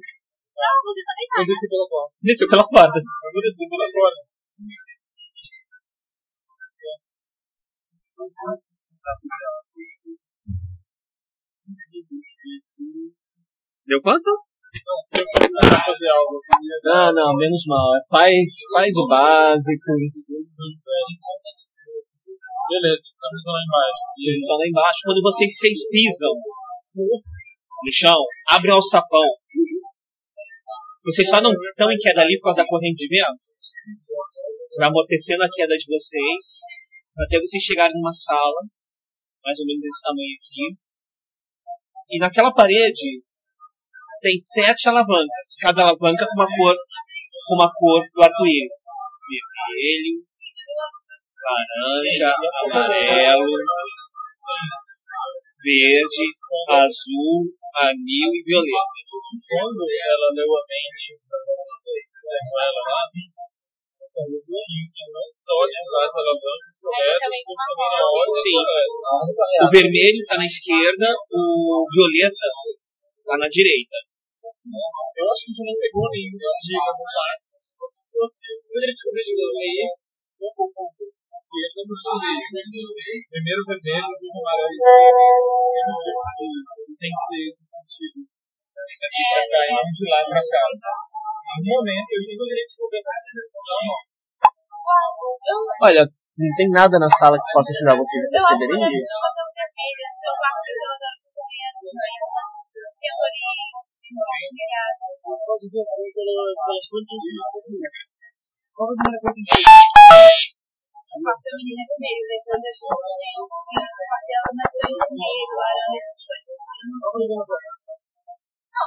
Não, 0.56 0.82
você 0.82 1.02
tá. 1.04 1.12
Eu 1.40 1.46
desci 1.46 1.68
pela 1.68 1.88
porta. 1.88 2.14
Desceu 2.20 2.48
pela 2.48 2.68
porta. 2.68 2.98
Eu 2.98 3.40
desci 3.42 3.68
pela 3.68 3.86
porta. 3.92 4.26
Queria 16.48 16.78
dar. 16.82 17.08
Ah, 17.08 17.12
não, 17.12 17.36
menos 17.36 17.64
mal. 17.66 17.92
Faz, 18.08 18.48
faz 18.72 18.96
o 18.96 19.06
básico. 19.06 19.92
Beleza, 22.68 23.04
estamos 23.04 23.42
lá 23.46 23.60
embaixo. 23.68 24.00
Vocês 24.16 24.36
estão 24.38 24.56
lá 24.56 24.66
embaixo. 24.66 25.00
Quando 25.04 25.22
vocês 25.22 25.58
seis 25.58 25.78
pisam 25.88 26.34
no 26.96 27.92
chão, 27.92 28.18
abrem 28.48 28.72
o 28.72 28.76
alçapão. 28.76 29.28
Vocês 31.04 31.28
só 31.28 31.42
não 31.42 31.52
estão 31.52 31.90
em 31.90 31.98
queda 31.98 32.22
ali 32.22 32.38
por 32.38 32.44
causa 32.44 32.62
da 32.62 32.68
corrente 32.68 32.96
de 32.96 33.08
vento. 33.08 33.52
Vai 34.78 34.88
amortecendo 34.88 35.44
a 35.44 35.48
queda 35.50 35.76
de 35.76 35.86
vocês. 35.86 36.56
Até 37.18 37.38
vocês 37.38 37.62
chegarem 37.62 37.92
numa 37.94 38.12
sala. 38.12 38.60
Mais 39.44 39.58
ou 39.58 39.66
menos 39.66 39.84
esse 39.84 40.02
tamanho 40.02 40.36
aqui. 40.36 40.64
E 42.10 42.18
naquela 42.18 42.52
parede 42.54 43.22
tem 44.22 44.36
sete 44.38 44.88
alavancas. 44.88 45.56
Cada 45.60 45.82
alavanca 45.82 46.26
com 46.26 46.40
uma 46.40 46.46
cor, 46.46 46.76
com 47.46 47.54
uma 47.54 47.70
cor 47.74 48.02
do 48.14 48.22
arco-íris. 48.22 48.72
Vermelho, 49.28 50.24
laranja, 51.42 52.34
amarelo, 52.64 53.52
verde, 55.64 56.26
azul, 56.68 57.50
anil 57.76 58.30
e 58.34 58.42
violeta. 58.44 58.92
Quando 59.48 59.82
ela 59.82 60.28
leu 60.36 60.50
a 60.54 60.62
mente, 60.68 61.18
ela 62.62 62.82
Sim. 68.42 68.60
O 69.62 69.68
vermelho 69.72 70.20
está 70.20 70.36
na 70.36 70.44
esquerda, 70.44 71.08
o 71.32 71.86
violeta 71.88 72.46
está 73.18 73.38
na 73.40 73.48
direita. 73.48 73.96
Eu 75.16 75.24
acho 75.30 75.48
que 75.48 75.50
a 75.50 75.56
gente 75.56 75.64
não 75.64 75.76
pegou 75.80 76.06
nenhuma 76.12 76.52
dica 76.60 76.92
no 76.92 77.04
máximo. 77.08 77.56
Se 77.56 77.72
fosse. 77.72 78.44
Poderia 78.68 78.92
descobrir 78.92 79.24
de 79.24 79.32
pouco 80.56 80.76
esquerda. 80.92 81.80
Primeiro 83.32 83.64
vermelho, 83.64 84.12
depois 84.12 84.34
amarelo 84.36 84.76
tem 86.98 87.10
que 87.10 87.22
ser 87.26 87.42
esse 87.48 87.64
sentido. 87.64 88.28
Daqui 88.72 89.22
pra 89.32 89.42
cá 89.50 89.60
e 89.62 89.78
de 89.88 90.04
lá 90.10 90.20
pra 90.26 90.42
cá. 90.42 90.64
No 91.52 91.68
momento, 91.68 92.08
eu 92.08 92.16
mais 93.04 93.28
informação. 93.28 93.76
Olha, 95.82 96.08
não 96.08 96.52
tem 96.56 96.70
nada 96.70 96.98
na 96.98 97.10
sala 97.10 97.36
que 97.36 97.52
possa 97.52 97.72
ajudar 97.76 97.92
vocês 97.92 98.24
a 98.24 98.30
perceberem 98.32 98.80
eu 98.80 98.88
isso. 98.88 99.12
vou 99.12 99.20
fazer 99.28 99.44
o 99.44 99.52
vermelho. 99.52 100.08
Eu. 100.22 100.32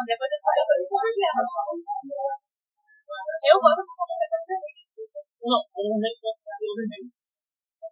Depois 0.06 0.32
eu 0.32 0.38
vou 0.38 0.46
eu 3.16 3.56
Eu 3.56 3.58
vou 3.62 3.72
fazer 3.72 4.28
vermelho. 4.46 4.84
Não, 5.46 5.62
eu 5.62 5.84
não 5.90 5.98
vejo 6.02 6.22
essa 6.26 6.52
pelo 6.60 6.76
vermelho. 6.76 7.10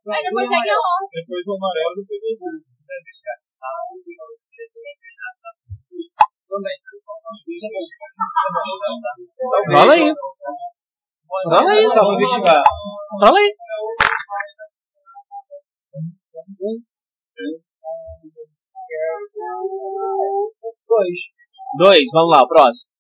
Aí 0.04 0.22
depois 0.24 0.50
pega 0.50 0.74
a 0.74 0.84
outra. 0.84 1.16
Depois 1.16 1.44
o 1.48 1.54
amarelo, 1.54 1.96
depois 1.96 2.20
o 2.20 2.30
azul. 2.34 2.60
Fala 9.72 9.94
aí. 9.94 10.14
Fala 11.50 11.72
aí. 11.72 11.88
Tá, 11.88 12.02
vou 12.04 12.14
investigar. 12.14 12.62
Fala 13.20 13.40
aí. 13.40 13.50
Dois. 20.88 21.20
Dois, 21.78 22.06
vamos 22.14 22.32
lá, 22.32 22.44
o 22.44 22.48
próximo. 22.48 22.93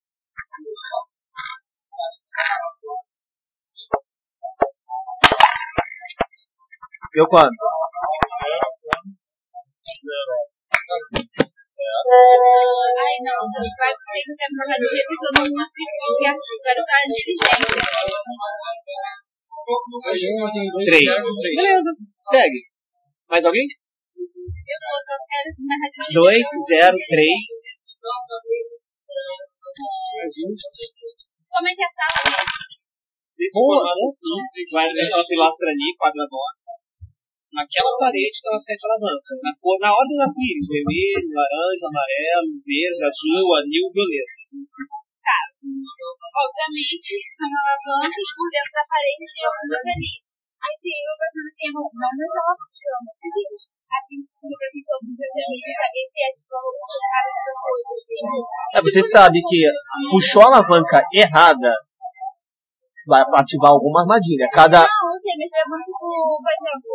Deu 7.14 7.27
quanto? 7.30 7.53
Ai, 12.97 13.18
não. 13.22 13.38
Vai 13.77 13.93
você 13.93 14.18
que 14.26 14.34
quer 14.34 14.49
jogar 14.49 14.77
de 14.81 14.88
jeito 14.89 15.14
que 15.14 15.27
eu 15.27 15.34
não 15.38 15.45
consigo 15.45 15.93
qualquer. 16.01 16.34
Quero 16.64 16.81
usar 16.81 16.97
a 16.97 17.05
inteligência. 17.05 17.53
Três. 20.85 21.05
Beleza, 21.55 21.91
segue. 22.19 22.61
Mais 23.30 23.45
alguém? 23.45 23.64
Eu 23.64 24.80
vou, 24.81 24.97
só 25.05 25.14
quero 25.30 25.49
de 25.53 25.61
jeito 26.01 26.14
Dois, 26.14 26.45
que 26.49 26.60
zero, 26.68 26.97
três. 27.10 27.45
É 31.61 31.71
que 31.75 31.84
é 31.84 31.85
a 31.85 31.93
sala 31.93 32.19
mesmo? 32.25 32.73
Desse 33.38 33.53
formato 33.53 34.05
assim, 34.09 34.38
vai 34.73 34.88
naquela 34.89 35.25
pilastra 35.25 35.69
ali, 35.69 35.88
quadradona. 35.97 36.61
Naquela 37.53 37.93
parede 38.01 38.34
estão 38.34 38.57
as 38.57 38.65
sete 38.65 38.81
alavancas. 38.89 39.38
Na, 39.45 39.53
cor, 39.61 39.77
na 39.77 39.93
ordem 39.93 40.17
do 40.17 40.25
arco-íris. 40.25 40.65
Vermelho, 40.65 41.30
laranja, 41.38 41.85
amarelo, 41.85 42.49
verde, 42.65 43.01
azul, 43.05 43.45
anil, 43.61 43.85
violeta. 43.93 44.34
Obviamente, 46.34 47.13
são 47.21 47.45
alavancas 47.45 48.30
por 48.34 48.47
dentro 48.49 48.73
da 48.73 48.84
parede 48.89 49.21
e 49.21 49.30
tem 49.30 49.45
alguns 49.45 49.69
mecanismos. 49.69 50.34
Aí 50.63 50.75
tem 50.81 50.97
eu 50.97 51.13
pensando 51.19 51.49
assim, 51.53 51.67
irmão, 51.69 51.85
não 51.93 52.09
alavanca, 52.09 52.65
assim, 52.73 52.89
por 53.05 53.82
pra 53.94 54.68
sobre 54.74 55.07
os 55.14 55.18
mecanismos, 55.22 55.76
saber 55.78 56.06
se 56.10 56.20
é 56.24 56.30
tipo 56.34 56.52
uma 56.53 56.61
loucura 56.65 57.03
errada 57.03 57.30
de 57.34 57.41
uma 57.44 57.56
coisa. 57.64 57.94
Tipo, 58.03 58.32
É, 58.74 58.80
você 58.82 59.02
sabe 59.03 59.38
que 59.45 59.60
puxou 60.10 60.41
a 60.41 60.48
alavanca 60.49 60.98
errada, 61.14 61.72
vai 63.06 63.22
ativar 63.22 63.72
alguma 63.72 64.02
armadilha. 64.02 64.48
Cada. 64.49 64.82
Não, 64.82 65.06
eu 65.14 65.20
sei, 65.20 65.36
mas 65.38 65.52
eu 65.53 65.65
vou, 65.70 65.80
tipo, 65.84 66.07
por 66.41 66.53
exemplo, 66.53 66.91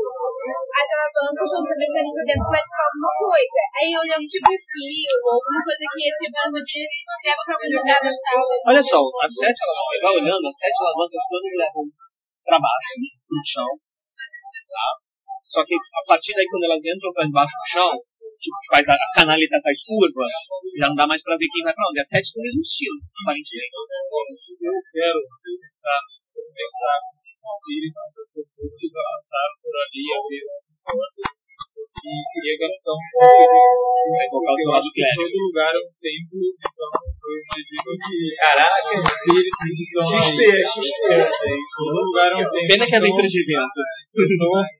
as 0.75 0.89
alavancas 0.89 1.49
vão 1.53 1.63
pro 1.63 1.77
mecanismo 1.79 2.23
dentro 2.27 2.47
vai 2.49 2.61
ativar 2.61 2.87
alguma 2.89 3.13
coisa. 3.19 3.61
Aí 3.79 3.89
eu 3.95 4.03
lembro 4.03 4.27
tipo 4.27 4.49
fio, 4.49 5.15
ou 5.23 5.33
alguma 5.39 5.61
coisa 5.63 5.85
que 5.87 6.03
ativa 6.09 6.37
a 6.39 6.45
armadilha 6.49 6.89
leva 7.23 7.43
pra 7.47 7.55
algum 7.55 7.71
lugar 7.79 8.01
da 8.03 8.13
sala. 8.13 8.55
Olha 8.69 8.83
só, 8.83 8.99
as 8.99 9.33
sete 9.39 9.59
alavancas, 9.63 9.87
você 9.87 9.99
vai 10.03 10.15
olhando, 10.19 10.45
as 10.49 10.59
sete 10.59 10.79
alavancas 10.83 11.23
todas 11.29 11.53
levam 11.63 11.85
para 12.43 12.59
baixo, 12.59 12.93
no 13.29 13.43
chão. 13.45 13.71
Tá? 14.69 15.08
Só 15.49 15.65
que 15.65 15.73
a 15.73 16.03
partir 16.07 16.37
daí, 16.37 16.45
quando 16.45 16.65
elas 16.69 16.85
entram 16.85 17.13
para 17.13 17.25
debaixo 17.25 17.57
do 17.57 17.67
chão, 17.73 17.93
tipo, 18.37 18.59
faz 18.69 18.85
a, 18.89 18.95
a 18.95 19.09
canaleta 19.17 19.57
faz 19.65 19.81
curva, 19.81 20.29
já 20.77 20.87
não 20.89 20.95
dá 20.95 21.07
mais 21.09 21.23
para 21.25 21.41
ver 21.41 21.49
quem 21.49 21.65
vai 21.65 21.73
para 21.73 21.89
onde. 21.89 22.01
As 22.01 22.09
sete 22.09 22.29
do 22.37 22.45
mesmo 22.45 22.61
estilo, 22.61 23.01
aparentemente. 23.25 23.73
Eu 23.73 24.77
quero 24.93 25.21
tentar 25.41 26.01
os 26.37 26.53
espíritos 26.53 28.09
das 28.13 28.29
pessoas 28.29 28.73
que 28.77 28.89
passaram 28.93 29.57
por 29.65 29.73
ali 29.73 30.05
a 30.05 30.21
porta 30.93 31.38
e 31.99 32.15
queria 32.33 32.57
gastar 32.63 32.95
um 32.95 33.05
pouco 33.13 33.43
de 33.49 33.59
estímulo, 33.59 34.39
porque 34.39 34.63
eu 34.63 34.73
acho 34.79 34.91
que 34.93 35.03
todo 35.19 35.37
lugar 35.49 35.73
é 35.75 35.81
um 35.83 35.91
templo, 35.99 36.39
então 36.39 36.91
eu 37.19 37.35
imagino 37.43 37.91
que. 37.99 38.17
Caraca, 38.39 38.91
espíritos 38.99 39.75
estão 39.83 40.09
aí. 40.09 40.39
Todo 41.77 41.99
lugar 42.07 42.29
é 42.33 42.37
um 42.37 42.47
templo. 42.49 42.69
Pena 42.69 42.87
que 42.87 42.95
é 42.95 42.99
aventura 42.99 43.29
de 43.29 43.39
evento. 43.43 43.81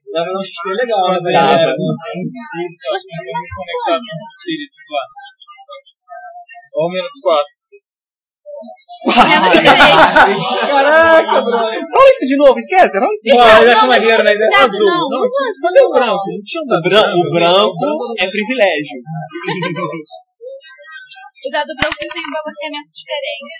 Dava 0.09 0.31
um 0.33 0.41
XP 0.41 0.65
legal, 0.79 1.03
mas 1.07 1.25
aí 1.25 1.35
era. 1.35 1.75
Espíritos, 1.75 2.79
eu 2.87 2.91
acho 2.95 3.05
que 3.05 3.15
vamos 3.19 3.49
conectar 3.53 3.97
com 3.99 4.09
os 4.09 4.23
espíritos 4.33 4.83
lá. 4.89 5.03
Ou 6.79 6.87
menos 6.89 7.15
quatro. 7.21 7.58
Caraca, 10.59 11.41
brother. 11.41 11.79
Rola 11.79 12.09
isso 12.11 12.25
de 12.27 12.35
novo, 12.37 12.57
esquece, 12.59 12.97
rola 12.99 13.13
isso 13.13 13.23
de 13.23 13.33
novo. 13.35 13.49
Olha 13.59 13.79
que 13.79 13.85
maneiro, 13.87 14.23
mas 14.23 14.39
é 14.39 14.45
Cuidado, 14.47 14.69
azul. 14.69 14.85
não, 14.85 15.09
Não, 15.09 15.19
usa 15.21 15.35
cadê 15.61 15.79
o 15.79 15.81
azul. 15.83 15.93
branco? 15.93 16.23
Não 16.27 16.43
tinha 16.45 16.61
um 16.61 16.65
O, 16.65 16.81
bran- 16.81 17.11
o 17.15 17.23
branco 17.31 18.15
é 18.19 18.25
privilégio. 18.29 18.99
Cuidado 21.41 21.71
branco 21.79 21.95
que 21.99 22.07
tem 22.09 22.21
um 22.21 22.33
balanceamento 22.35 22.91
diferente. 22.91 23.55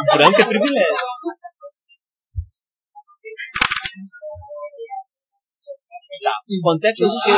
O 0.00 0.16
branco 0.16 0.40
é 0.40 0.44
privilégio. 0.44 0.96
Tá. 6.22 6.34
Quanto 6.62 6.84
é 6.84 6.92
que 6.92 7.04
o 7.04 7.10
seu. 7.10 7.34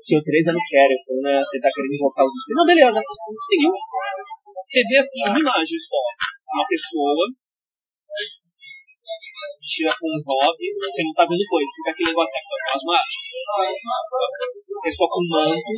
Seu 0.00 0.20
3 0.22 0.46
é 0.46 0.52
no 0.52 0.60
character, 0.60 1.16
né? 1.22 1.40
Você 1.40 1.60
tá 1.60 1.68
querendo 1.72 1.94
invocar 1.94 2.24
os 2.24 2.32
espíritos. 2.32 2.56
Não, 2.56 2.66
beleza. 2.66 2.98
Seguiu. 3.00 3.72
Você 3.72 4.80
vê 4.86 4.96
assim, 4.98 5.22
uma 5.26 5.40
imagem 5.40 5.78
só. 5.78 6.00
Uma 6.54 6.66
pessoa 6.66 7.12
vestida 9.60 9.92
com 9.98 10.06
um 10.06 10.20
hobby. 10.22 10.66
Você 10.78 11.02
não 11.02 11.12
tá 11.12 11.24
vendo 11.26 11.46
coisa. 11.48 11.70
Fica 11.74 11.90
aquele 11.90 12.10
negócio 12.10 12.34
aqui, 12.36 12.54
as 12.76 12.82
mágicas. 12.86 13.36
Pessoa 14.82 15.08
com 15.10 15.22
manto, 15.26 15.72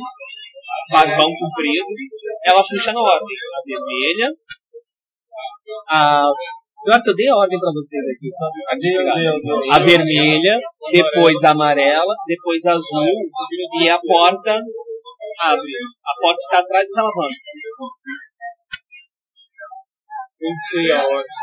barbão 0.91 1.31
comprido. 1.33 1.85
Ela 2.45 2.61
puxa 2.63 2.93
na 2.93 3.01
ordem. 3.01 3.35
A 3.55 3.61
vermelha. 3.65 4.29
A 5.89 6.25
Pior 6.83 7.03
que 7.03 7.09
eu 7.09 7.15
dei 7.15 7.27
a 7.27 7.35
ordem 7.35 7.59
pra 7.59 7.71
vocês 7.73 8.03
aqui, 8.07 8.29
só 8.31 8.45
pra 8.47 8.75
A 9.75 9.79
vermelha, 9.79 10.59
depois 10.91 11.43
a 11.43 11.51
amarela, 11.51 12.15
depois 12.25 12.65
a 12.65 12.71
azul 12.71 13.15
e 13.81 13.89
a 13.89 13.99
porta 13.99 14.59
abre. 15.41 15.73
A 16.05 16.13
porta 16.21 16.39
está 16.39 16.59
atrás 16.59 16.87
das 16.87 16.97
alavancas. 16.97 17.51
Eu 20.39 20.55
sei 20.71 20.91
a 20.91 21.03
ordem. 21.03 21.35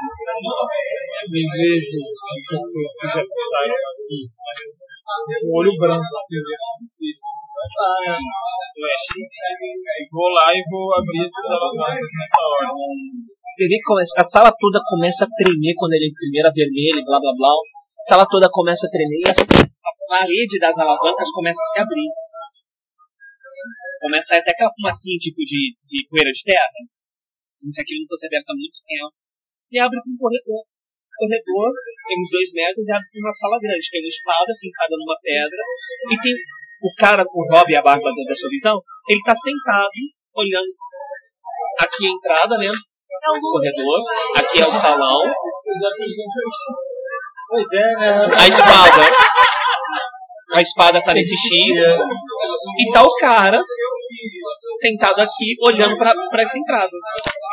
Me 1.29 1.43
vejo 1.53 2.01
as 2.33 2.41
pessoas 2.49 2.91
que 2.99 3.07
já 3.07 3.23
saem 3.27 3.77
daqui. 3.85 4.21
Com 5.41 5.49
o 5.49 5.61
olho 5.61 5.77
branco, 5.79 6.01
assim, 6.01 6.41
né? 8.77 8.95
E 10.01 10.05
vou 10.13 10.29
lá 10.33 10.47
e 10.53 10.61
vou 10.69 10.87
abrir 10.97 11.25
esses 11.25 11.47
alavancas 11.49 12.11
nessa 12.13 12.41
ordem. 12.41 12.97
Você 13.25 13.65
vê 13.69 13.77
que 13.81 14.21
a 14.21 14.25
sala 14.25 14.51
toda 14.53 14.81
começa 14.85 15.25
a 15.25 15.33
tremer 15.37 15.75
quando 15.77 15.95
ele 15.95 16.09
é 16.09 16.19
primeira 16.19 16.51
vermelha, 16.53 17.01
blá 17.05 17.19
blá 17.21 17.33
blá. 17.37 17.53
A 17.53 18.05
sala 18.05 18.27
toda 18.29 18.49
começa 18.51 18.87
a 18.87 18.91
tremer 18.91 19.21
e 19.21 19.29
a 19.29 19.93
parede 20.09 20.59
das 20.61 20.77
alavancas 20.79 21.31
começa 21.33 21.61
a 21.61 21.69
se 21.73 21.79
abrir. 21.81 22.11
Começa 24.01 24.35
a 24.35 24.39
até 24.39 24.53
aquela 24.53 24.71
fumacinha 24.77 25.19
tipo 25.19 25.41
de, 25.41 25.75
de 25.83 25.99
poeira 26.09 26.31
de 26.31 26.43
terra. 26.45 26.81
Como 27.59 27.73
se 27.73 27.81
aquilo 27.81 28.01
não 28.05 28.09
fosse 28.09 28.27
aberto 28.29 28.51
há 28.51 28.55
muito 28.55 28.79
tempo. 28.85 29.17
E 29.73 29.79
abre 29.81 29.99
para 29.99 30.13
um 30.13 30.19
corredor. 30.21 30.63
Corredor 31.17 31.73
tem 32.07 32.21
uns 32.21 32.31
dois 32.31 32.53
metros 32.53 32.87
e 32.87 32.93
abre 32.93 33.09
para 33.09 33.25
uma 33.25 33.35
sala 33.35 33.59
grande. 33.59 33.91
Tem 33.91 34.05
uma 34.05 34.13
espada 34.13 34.53
fincada 34.61 34.95
numa 35.01 35.17
pedra. 35.19 35.63
E 36.13 36.15
tem 36.21 36.35
o 36.83 36.91
cara 36.99 37.25
com 37.25 37.41
o 37.41 37.49
Rob 37.53 37.71
e 37.71 37.77
a 37.77 37.83
barba 37.83 38.05
dentro 38.05 38.29
da 38.29 38.35
sua 38.37 38.51
visão. 38.51 38.81
Ele 39.09 39.19
está 39.19 39.35
sentado, 39.35 39.91
olhando 40.35 40.67
aqui 41.81 42.07
a 42.07 42.11
entrada, 42.11 42.59
né? 42.59 42.69
O 42.69 43.41
corredor. 43.41 44.01
Aqui 44.37 44.63
é 44.63 44.67
o 44.67 44.71
salão. 44.71 45.23
Pois 47.49 47.73
é, 47.73 47.97
né? 47.97 48.31
A 48.37 48.49
espada. 48.49 49.03
A 50.53 50.63
espada 50.63 51.03
tá 51.03 51.13
nesse 51.15 51.35
X. 51.35 51.77
E 52.79 52.93
tá 52.93 53.03
o 53.03 53.15
cara 53.17 53.61
sentado 54.81 55.21
aqui, 55.21 55.57
olhando 55.63 55.97
pra, 55.99 56.15
pra 56.31 56.43
essa 56.43 56.59
entrada. 56.59 56.91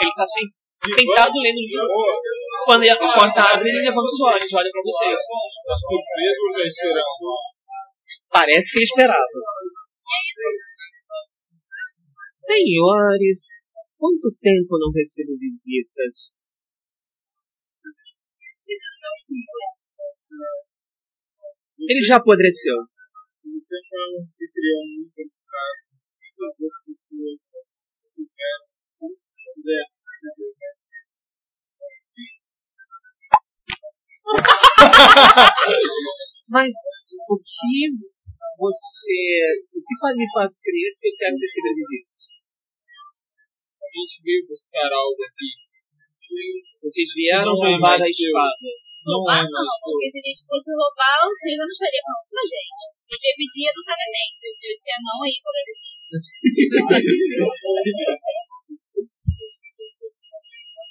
Ele 0.02 0.12
tá 0.16 0.26
sen- 0.26 0.94
sentado 0.94 1.32
lendo 1.42 1.56
o 1.56 1.62
livro. 1.62 1.88
Quando 2.66 2.84
a 2.90 3.14
porta 3.14 3.42
abre, 3.54 3.70
ele 3.70 3.82
levanta 3.82 4.02
os 4.02 4.22
olhos, 4.22 4.54
olha 4.54 4.70
pra 4.72 4.82
vocês. 4.84 5.20
Tá 5.68 5.74
surpreso 5.76 6.40
ou 6.48 6.60
já 6.60 6.66
esperando? 6.68 7.04
Parece 8.34 8.72
que 8.72 8.78
ele 8.80 8.86
esperava. 8.86 9.40
Senhores, 12.34 13.46
quanto 13.96 14.34
tempo 14.42 14.80
não 14.80 14.92
recebo 14.92 15.38
visitas? 15.38 16.44
Ele 21.88 22.02
já 22.02 22.16
apodreceu. 22.16 22.78
Você 23.46 23.76
foi 23.88 24.02
um 24.02 24.26
anfitrião 24.26 24.82
muito 24.98 25.14
educado. 25.14 25.94
Muitas 26.18 26.58
das 26.58 26.76
pessoas 26.90 27.38
tiveram 28.18 28.74
Mas 36.50 36.74
o 37.30 37.38
que 37.38 38.13
você. 38.58 39.20
O 39.74 39.80
que 39.82 39.96
me 40.18 40.28
faz 40.34 40.58
crer 40.60 40.92
que 41.00 41.08
eu 41.10 41.16
quero 41.18 41.38
receber 41.38 41.74
visitas? 41.74 42.22
A 43.84 43.88
gente 43.94 44.24
veio 44.24 44.48
buscar 44.48 44.90
algo 44.90 45.22
aqui. 45.24 45.52
Vocês 46.82 47.10
vieram 47.14 47.54
é 47.54 47.72
roubar 47.72 48.00
mais 48.00 48.02
a 48.02 48.10
espada. 48.10 48.68
Não 49.06 49.20
Roubar 49.20 49.44
é 49.44 49.48
não, 49.48 49.68
seu. 49.68 49.84
porque 49.84 50.08
se 50.10 50.18
a 50.18 50.26
gente 50.32 50.48
fosse 50.48 50.72
roubar, 50.72 51.20
o 51.28 51.36
senhor 51.36 51.60
não 51.60 51.76
estaria 51.76 52.04
falando 52.08 52.28
com 52.34 52.40
a 52.40 52.48
gente. 52.48 52.84
A 53.04 53.14
gente 53.14 53.26
vai 53.28 53.36
pedir 53.44 53.66
educadamente. 53.68 54.36
Se 54.40 54.48
o 54.48 54.56
senhor 54.56 54.74
disser 54.80 55.00
não, 55.04 55.18
aí 55.22 55.38
por 55.44 55.56
ele 55.60 55.76
sim. 55.76 55.96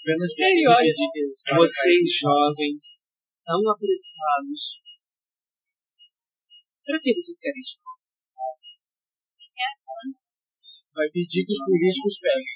Apenas 0.02 0.34
olha, 0.66 0.92
dicas. 0.92 1.34
vocês 1.56 2.04
jovens, 2.20 2.82
tão 3.46 3.62
apressados. 3.70 4.81
Pra 6.82 6.98
que 6.98 7.14
vocês 7.14 7.38
querem 7.38 7.60
isso? 7.62 7.78
Vai 10.92 11.08
pedir 11.08 11.46
dicas 11.46 11.58
com 11.62 11.72
riscos 11.72 12.18
pés. 12.20 12.48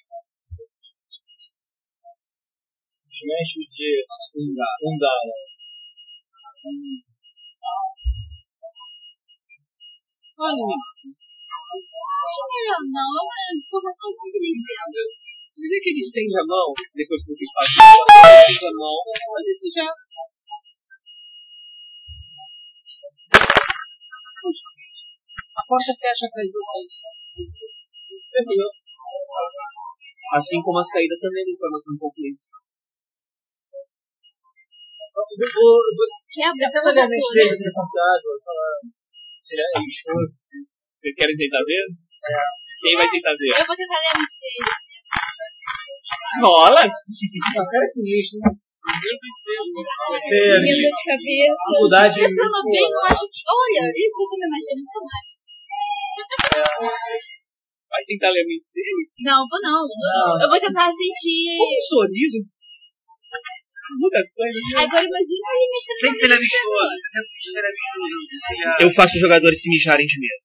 Os 3.07 3.21
mestres 3.23 3.71
de 3.71 4.05
Undala. 4.83 5.35
Olha, 10.37 10.69
Acho 12.27 12.43
melhor 12.51 12.83
não, 12.93 13.09
é 13.09 13.23
uma 13.25 13.41
informação 13.57 14.11
confidencial. 14.11 14.91
você 15.49 15.65
vê 15.71 15.81
que 15.81 15.91
ele 15.95 16.03
estende 16.03 16.37
a 16.37 16.45
mão, 16.45 16.75
depois 16.93 17.23
que 17.23 17.31
vocês 17.33 17.49
estende 17.57 18.67
a 18.67 18.75
mão, 18.75 18.97
faz 19.33 19.47
esse 19.49 19.71
gesto. 19.71 20.36
A 24.47 25.62
porta 25.66 25.92
fecha 25.99 26.26
atrás 26.26 26.47
de 26.47 26.55
vocês. 26.55 26.92
Assim 30.34 30.60
como 30.62 30.78
a 30.78 30.84
saída 30.84 31.15
também 31.20 31.42
é 31.42 31.50
informação 31.50 31.97
cúmplice. 31.99 32.50
Quebra 36.31 36.70
Tenta 36.70 36.92
ler 36.92 37.00
a 37.00 37.08
mente 37.08 37.23
toda. 37.23 37.34
dele, 37.34 37.57
se 37.57 37.65
responsável, 37.65 38.33
só. 38.39 38.52
Se 39.41 39.55
ele 39.55 39.62
é 39.62 39.81
esforço. 39.83 40.50
Vocês 40.94 41.15
querem 41.15 41.36
tentar 41.36 41.62
ver? 41.65 41.84
Quem 42.83 42.97
vai 42.97 43.08
tentar 43.10 43.34
ver? 43.34 43.60
Eu 43.60 43.66
vou 43.66 43.76
tentar 43.76 43.99
ler 43.99 44.12
a 44.15 44.18
mente 44.18 44.36
dele. 44.39 44.62
Rola! 46.42 46.83
Não, 46.84 47.65
cara 47.66 47.84
é 47.84 47.86
sinistro, 47.86 48.39
né? 48.41 48.50
Você 48.87 50.37
é 50.37 50.55
dor 50.57 50.63
de 50.63 51.03
cabeça. 51.07 51.59
dificuldade. 51.67 52.15
Pensando 52.23 52.59
bem, 52.71 52.87
eu 52.87 53.03
acho 53.11 53.25
que. 53.27 53.41
Olha, 53.51 53.83
isso 53.97 54.17
eu 54.23 54.29
também 54.31 54.47
imaginei. 54.47 54.87
Vai 57.91 58.03
tentar 58.07 58.31
ler 58.31 58.43
a 58.43 58.47
mente 58.47 58.67
dele? 58.75 59.03
Não, 59.27 59.41
vou 59.49 59.61
não. 59.63 59.81
Eu- 59.83 60.39
Eu 60.43 60.49
vou 60.51 60.61
tentar 60.61 60.87
sentir. 60.91 61.57
Com 61.59 61.67
um 61.67 61.81
sorriso. 61.89 62.39
Muitas 63.99 64.27
coisas. 64.35 64.55
né? 64.75 64.83
Agora 64.83 65.05
imagina 65.07 65.47
ele 65.55 65.67
mexendo. 65.71 66.01
Tem 66.03 66.13
que 66.13 66.19
ser 66.19 66.29
levistoso. 66.29 66.95
Eu 68.83 68.91
faço 68.95 69.15
os 69.15 69.21
jogadores 69.21 69.61
se 69.63 69.69
mijarem 69.71 70.07
de 70.07 70.19
medo. 70.21 70.43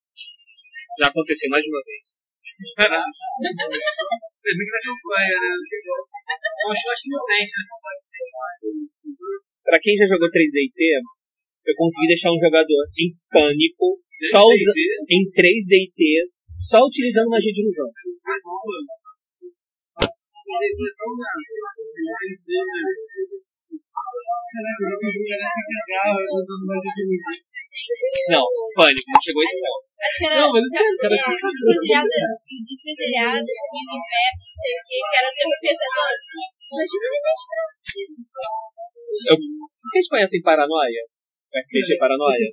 Já 1.00 1.08
aconteceu 1.08 1.50
mais 1.50 1.64
de 1.64 1.70
uma 1.70 1.82
vez. 1.86 2.21
Também 4.42 4.66
que 4.66 4.78
acompanha, 4.82 5.36
né? 5.42 5.50
Um 6.66 6.76
shot 6.76 7.02
inocente, 7.06 7.52
né? 7.58 7.64
Pra 9.64 9.80
quem 9.80 9.96
já 9.96 10.06
jogou 10.06 10.30
3DT, 10.30 10.82
eu 11.66 11.76
consegui 11.78 12.08
deixar 12.08 12.34
um 12.34 12.40
jogador 12.42 12.84
em 12.98 13.14
pânico, 13.30 14.02
só 14.30 14.42
usa, 14.46 14.72
em 15.10 15.22
3DT, 15.32 16.30
só 16.58 16.82
utilizando 16.86 17.30
magia 17.30 17.54
de 17.54 17.62
ilusão. 17.62 17.90
Não, 28.32 28.44
pânico, 28.76 29.08
não 29.12 29.22
chegou 29.22 29.42
a 29.42 29.46
esse 29.48 29.58
ponto. 29.62 29.86
Acho 30.02 30.18
que 30.18 30.26
era. 30.26 30.36
Não, 30.42 30.48
mas 30.52 30.64
sabe 30.72 30.92
eu 30.92 30.98
quero 31.00 31.14
o 31.14 31.18
que 31.18 31.24
é? 31.24 31.32
Encruzilhada- 31.32 32.36
Encruzilhadas, 32.52 33.58
caminho 33.62 33.88
do 33.88 33.96
inferno, 34.02 34.40
não 34.42 34.56
sei 34.60 34.72
o 34.76 34.82
que, 34.82 34.96
que 35.02 35.16
era 35.16 35.30
ter 35.32 35.46
um 35.48 35.56
pesador. 35.62 36.14
Imagina 36.72 37.06
ele 37.12 37.20
Eu- 39.32 39.40
vocês 39.76 40.06
conhecem 40.08 40.42
Paranoia? 40.42 41.04
RPG 41.52 42.00
Paranoia? 42.00 42.48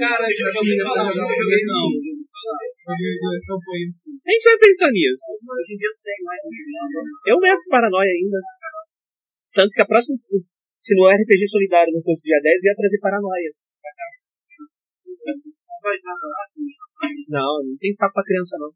Cara, 0.00 0.24
eu 0.24 0.32
já 0.32 0.58
ouvi 0.60 0.72
falar, 0.82 1.12
eu 1.12 1.16
não 1.16 1.28
joguei 1.28 1.62
não. 1.68 1.88
A 2.92 4.28
gente 4.32 4.44
vai 4.44 4.58
pensar 4.58 4.90
nisso. 4.90 5.24
Eu 7.26 7.36
mestre 7.38 7.68
Paranoia 7.70 8.08
ainda. 8.12 8.38
Tanto 9.52 9.68
que 9.76 9.82
a 9.82 9.86
próxima. 9.86 10.16
Se 10.82 10.98
no 10.98 11.06
RPG 11.06 11.46
Solidário 11.46 11.94
não 11.94 12.02
fosse 12.02 12.26
dia 12.26 12.42
10, 12.42 12.42
eu 12.42 12.70
ia 12.70 12.74
trazer 12.74 12.98
Paranoia. 12.98 13.52
Não, 17.30 17.62
não 17.62 17.76
tem 17.78 17.92
saco 17.92 18.12
pra 18.12 18.26
criança, 18.26 18.58
não. 18.58 18.74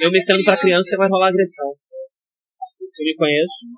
Eu 0.00 0.10
mestrando 0.10 0.42
pra 0.42 0.56
criança 0.56 0.96
vai 0.96 1.06
rolar 1.06 1.28
agressão. 1.28 1.68
Eu 1.68 3.04
me 3.04 3.14
conheço. 3.14 3.68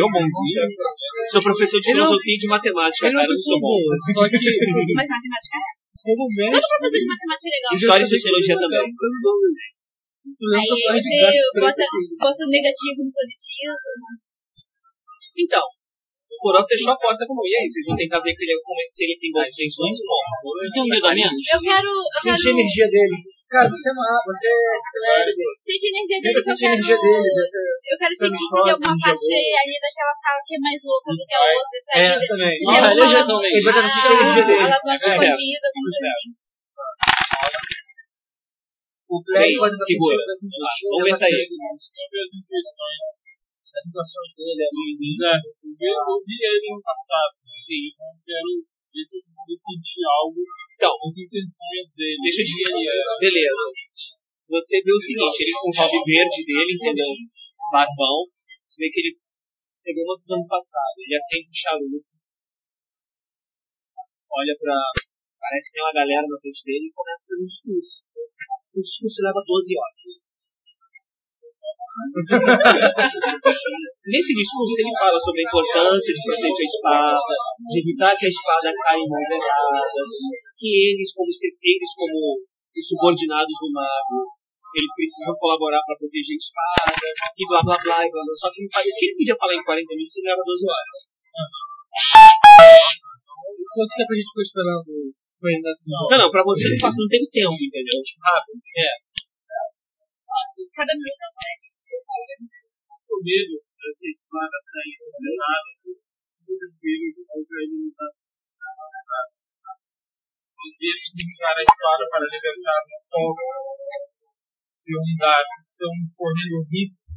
Eu, 0.00 0.06
bonzinho. 0.08 0.64
Sou 1.30 1.42
professor 1.42 1.80
de 1.80 1.88
filosofia 1.90 2.34
e 2.34 2.38
de 2.38 2.48
matemática, 2.50 3.06
Ele 3.06 3.14
é 3.14 3.22
cara. 3.22 3.26
uma 3.26 3.30
Eu 3.30 3.30
não 3.30 3.38
sou 3.38 3.58
bom. 3.60 3.70
boa, 3.70 3.94
só 4.14 4.22
que 4.28 4.38
Mas 4.98 5.06
matemática 5.14 5.56
é. 5.56 5.70
como 6.00 6.24
Todo 6.26 6.36
mestre, 6.36 6.68
professor 6.70 7.00
de 7.00 7.08
matemática 7.10 7.46
é 7.46 7.54
legal. 7.54 7.70
História 7.76 8.04
e 8.04 8.10
sociologia 8.10 8.56
também. 8.58 8.86
Aí 10.50 10.66
você 10.66 11.60
bota, 11.60 11.82
bota 12.18 12.40
o 12.44 12.50
negativo 12.50 12.98
no 13.04 13.12
positivo. 13.12 13.74
Então, 15.38 15.62
o 15.62 16.36
Coró 16.40 16.64
fechou 16.66 16.92
a 16.92 16.96
porta 16.96 17.24
com 17.26 17.34
E 17.46 17.54
aí, 17.56 17.66
vocês 17.68 17.84
vão 17.86 17.96
tentar 17.96 18.20
ver 18.20 18.34
que 18.34 18.44
ele, 18.44 18.58
como, 18.62 18.80
se 18.88 19.04
ele 19.04 19.16
tem 19.20 19.30
boas 19.30 19.48
intenções? 19.48 19.96
Não. 20.02 20.72
tem 20.72 20.82
um 20.82 20.88
dedo 20.88 21.06
a 21.06 21.14
menos. 21.14 21.44
Eu 21.52 21.60
quero. 21.60 21.88
Eu 21.88 22.20
quero. 22.22 22.50
Energia 22.50 22.88
dele. 22.88 23.16
Cara, 23.50 23.66
você 23.66 23.90
não 23.90 24.02
é. 24.06 24.14
Você, 24.30 24.46
você 24.46 24.98
não 25.02 25.10
é. 25.10 25.26
Sente 25.26 25.82
a 25.82 25.90
energia 25.90 26.18
dele, 26.22 26.38
eu 26.38 26.38
a 26.38 26.54
quero. 26.54 26.70
energia 26.70 26.98
dele. 27.02 27.28
Você... 27.34 27.58
Eu 27.90 27.96
quero 27.98 28.14
Você 28.14 28.22
sentir 28.30 28.46
se 28.46 28.54
tem 28.54 28.70
alguma 28.70 28.94
energia 28.94 29.10
parte 29.10 29.58
ali 29.60 29.76
daquela 29.82 30.14
sala 30.22 30.38
que 30.46 30.54
é 30.54 30.60
mais 30.62 30.78
louca 30.86 31.10
do 31.10 31.24
que 31.26 31.34
a 31.34 31.42
outra. 31.50 31.76
Se 31.82 31.90
É, 31.90 32.06
ali 32.14 32.26
também. 32.30 32.54
se 32.54 32.62
Não, 32.62 32.70
tem 32.70 32.78
é 32.78 32.86
alguma 32.86 33.10
eleição 33.10 33.36
mesmo. 33.42 33.58
Ele 33.58 33.66
vai 33.66 33.74
sentir 33.74 34.06
a 34.06 34.14
energia 34.14 34.44
dele. 34.46 34.62
alavanca 34.70 35.02
É. 35.02 35.10
escondida, 35.10 35.64
alguma 35.66 35.90
coisa 35.90 36.06
É. 36.06 36.14
assim. 36.14 36.30
O 39.10 39.18
Play 39.26 39.50
pode 39.58 39.74
estar 39.74 39.86
segura. 39.90 40.22
Vamos 40.22 41.02
ver 41.02 41.10
isso 41.18 41.26
aí. 41.26 41.34
As 43.74 43.82
situações 43.82 44.30
dele 44.38 44.62
ali. 44.62 45.10
Zé, 45.18 45.34
eu 45.34 46.14
vi, 46.22 46.38
eu 46.38 46.54
ele 46.54 46.70
no 46.70 46.78
passado. 46.82 47.34
né? 47.42 47.50
Sim. 47.58 47.90
Então 47.90 48.06
eu 48.14 48.22
quero 48.22 48.50
ver 48.94 49.02
se 49.02 49.18
eu 49.18 49.22
consigo 49.26 49.54
sentir 49.58 50.02
algo. 50.06 50.38
Então, 50.80 50.96
as 50.96 51.12
intenções 51.12 51.92
dele. 51.92 52.24
Deixa 52.24 52.40
eu 52.40 52.48
te. 52.48 52.56
Beleza. 53.20 53.64
Você 54.48 54.80
vê 54.80 54.92
o 54.96 54.96
seguinte, 54.96 55.44
ele 55.44 55.52
com 55.60 55.68
o 55.68 55.76
hobby 55.76 56.00
verde 56.08 56.40
dele, 56.40 56.72
entendeu? 56.72 57.12
Barbão. 57.68 58.24
Você 58.64 58.80
vê 58.80 58.88
que 58.88 59.00
ele. 59.04 59.12
Você 59.76 59.92
vê 59.92 60.00
uma 60.00 60.16
visão 60.16 60.40
do 60.40 60.48
passado. 60.48 60.96
Ele 61.04 61.20
acende 61.20 61.52
um 61.52 61.60
charuto. 61.60 62.08
Olha 64.32 64.56
pra. 64.56 64.72
Parece 65.36 65.68
que 65.68 65.72
tem 65.76 65.84
uma 65.84 65.92
galera 65.92 66.24
na 66.24 66.40
frente 66.40 66.64
dele 66.64 66.88
e 66.88 66.96
começa 66.96 67.24
a 67.24 67.28
fazer 67.28 67.44
um 67.44 67.52
discurso. 67.52 67.94
O 68.72 68.80
discurso 68.80 69.20
leva 69.20 69.44
12 69.44 69.76
horas. 69.76 70.29
Nesse 74.10 74.34
discurso 74.36 74.74
ele 74.78 74.92
fala 74.98 75.18
sobre 75.18 75.42
a 75.42 75.48
importância 75.48 76.14
de 76.14 76.22
proteger 76.22 76.60
a 76.60 76.70
espada, 76.70 77.34
de 77.68 77.78
evitar 77.80 78.14
que 78.16 78.26
a 78.26 78.28
espada 78.28 78.70
caia 78.70 79.00
em 79.00 79.08
mãos 79.08 79.30
erradas, 79.30 80.08
que 80.56 80.92
eles 80.92 81.12
como 81.12 81.30
eles 81.30 81.92
como 81.96 82.36
os 82.70 82.86
subordinados 82.86 83.56
do 83.60 83.72
mago, 83.72 84.28
eles 84.76 84.94
precisam 84.94 85.34
colaborar 85.40 85.82
para 85.82 85.96
proteger 85.98 86.36
a 86.36 86.38
espada, 86.38 86.94
e 86.94 87.44
blá 87.48 87.60
blá 87.64 87.76
blá, 87.80 88.06
e 88.06 88.10
blá 88.10 88.22
blá. 88.22 88.34
Só 88.38 88.50
que 88.52 88.62
o 88.62 88.68
que 88.68 88.78
ele 88.80 89.16
podia 89.18 89.36
falar 89.36 89.54
em 89.54 89.64
40 89.64 89.94
minutos 89.94 90.16
ele 90.16 90.28
leva 90.30 90.42
12 90.46 90.64
horas. 90.68 91.10
Quanto 93.70 93.94
tempo 93.98 94.12
a 94.12 94.16
gente 94.16 94.28
ficou 94.30 94.42
esperando? 94.42 94.90
Não, 96.10 96.18
não, 96.18 96.30
pra 96.30 96.42
você 96.44 96.68
não, 96.68 96.78
faz, 96.78 96.94
não 96.98 97.08
teve 97.08 97.26
tempo, 97.32 97.54
entendeu? 97.56 98.02
Tipo, 98.04 98.20
rápido. 98.20 98.60
É. 98.60 98.92
Cada 100.30 100.92
minuto 100.94 101.24
aparece. 101.26 101.82
O 103.10 103.18
medo 103.26 103.56
da 103.58 103.90
que 103.98 104.06
a 104.06 104.14
espada 104.14 104.56
cair 104.70 104.96
condenada. 105.02 105.70
O 105.90 106.54
desespero 106.54 107.06
de 107.10 107.22
fazer 107.26 107.58
ele 107.66 107.90
lutar. 107.90 108.14
Os 110.60 110.74
dedos 110.76 111.14
encaram 111.18 111.58
a 111.58 111.66
espada 111.66 112.04
para 112.06 112.30
libertar 112.30 112.80
os 112.84 112.98
povos 113.10 113.42
de 114.80 114.92
um 114.94 115.02
que 115.02 115.60
estão 115.66 115.92
correndo 116.14 116.62
risco. 116.70 117.10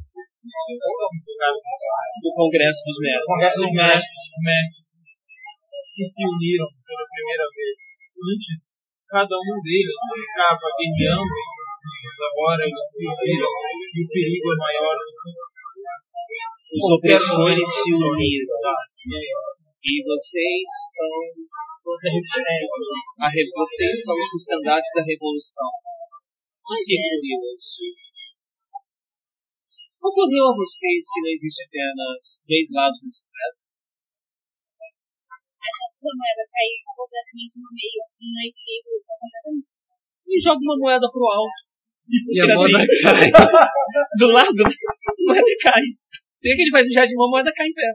Do 2.18 2.30
Congresso 2.34 2.80
dos 2.84 2.98
Mestres. 2.98 3.30
Congresso 3.30 3.58
dos 3.62 3.72
mestres, 3.72 4.18
os 4.24 4.42
mestres 4.44 4.84
que 5.94 6.04
se 6.04 6.22
uniram 6.26 6.68
pela 6.82 7.06
primeira 7.06 7.46
vez. 7.54 7.78
Antes, 8.18 8.74
cada 9.06 9.36
um 9.38 9.56
deles 9.62 9.94
ficava 9.94 10.66
guerreando 10.74 11.30
mas 11.30 11.63
agora 11.74 12.62
eles 12.64 12.86
se 12.90 13.02
uniram 13.04 13.52
e 13.94 13.98
o 14.02 14.08
perigo 14.08 14.46
é 14.52 14.56
maior 14.58 14.94
do 14.94 15.10
que 15.14 15.30
Os 16.74 16.86
opressores 16.98 17.66
se 17.68 17.90
uniram. 17.94 18.58
E 19.84 19.94
vocês 20.02 20.64
são. 20.96 21.14
A 23.20 23.28
re- 23.28 23.50
Vocês 23.52 23.94
são 24.02 24.16
os 24.16 24.30
estandartes 24.40 24.90
da 24.96 25.04
revolução. 25.04 25.68
Por 26.64 26.78
que 26.80 26.96
curioso? 26.96 27.76
Ocorreu 30.00 30.44
a 30.48 30.56
vocês 30.56 31.00
que 31.12 31.20
não 31.20 31.30
existe 31.32 31.60
apenas 31.68 32.40
dois 32.48 32.68
lados 32.72 33.00
desse 33.04 33.24
moeda? 33.28 33.56
A 35.60 35.68
chance 35.68 36.00
da 36.00 36.12
moeda 36.16 36.44
cair 36.48 36.80
completamente 36.88 37.54
no 37.60 37.68
meio 37.72 38.02
não 38.20 38.40
é 38.40 38.48
perigo 38.52 38.90
completamente. 39.04 39.68
E 40.26 40.40
joga 40.40 40.58
uma 40.60 40.76
moeda 40.78 41.06
pro 41.10 41.26
alto. 41.26 41.60
E 42.04 42.40
a 42.40 42.44
Tira 42.44 42.54
moda 42.54 42.78
assim, 42.78 42.92
cai. 43.02 43.30
do 44.18 44.26
lado, 44.28 44.50
a 44.50 45.12
moeda 45.26 45.52
cai. 45.62 45.82
Você 46.36 46.48
vê 46.48 46.56
que 46.56 46.62
ele 46.62 46.70
faz 46.70 46.86
um 46.88 46.92
jardim, 46.92 47.14
uma 47.14 47.30
moeda 47.30 47.52
cai 47.54 47.66
em 47.66 47.72
pé. 47.72 47.88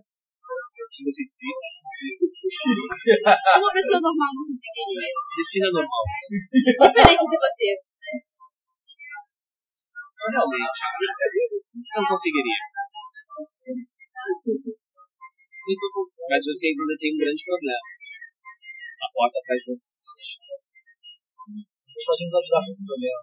Você 1.05 1.23
decide. 1.23 1.53
Uma 3.59 3.71
pessoa 3.71 3.99
normal 4.01 4.31
não 4.33 4.45
conseguiria. 4.47 5.13
Defina 5.37 5.69
normal. 5.71 6.03
Diferente 6.33 7.25
de 7.29 7.37
você. 7.37 7.69
Realmente. 10.31 10.79
Não 11.95 12.03
conseguiria. 12.07 12.61
Mas 16.29 16.43
vocês 16.45 16.75
ainda 16.79 16.95
têm 16.99 17.13
um 17.13 17.17
grande 17.17 17.43
problema. 17.45 17.85
A 18.99 19.07
porta 19.13 19.39
atrás 19.39 19.59
de 19.61 19.65
vocês 19.69 19.93
está 19.93 20.11
fechada. 20.17 20.68
Você 21.89 22.05
pode 22.05 22.21
nos 22.29 22.37
ajudar 22.37 22.61
com 22.61 22.69
esse 22.69 22.85
problema. 22.85 23.17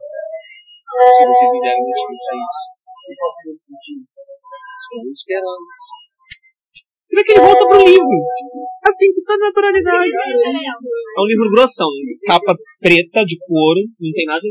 Se 1.15 1.23
vocês 1.23 1.51
me 1.55 1.61
derem 1.62 1.86
motivo 1.86 2.19
pra 2.19 2.35
isso. 2.35 2.67
E 3.07 3.15
qual 3.15 3.31
seria 3.31 3.55
esse 3.55 3.67
motivo? 3.70 4.03
Estou 4.03 5.07
esperando. 5.07 5.62
Vê 7.07 7.23
que 7.23 7.31
ele 7.31 7.47
volta 7.47 7.62
pro 7.62 7.86
livro. 7.86 8.19
Assim, 8.83 9.15
com 9.15 9.23
toda 9.23 9.47
naturalidade. 9.47 10.11
É 10.11 11.20
um 11.23 11.27
livro 11.31 11.51
grossão. 11.55 11.86
Capa 12.27 12.59
preta, 12.83 13.23
de 13.23 13.39
couro. 13.47 13.78
Não 14.03 14.11
tem 14.11 14.27
nada. 14.27 14.43
E. 14.43 14.51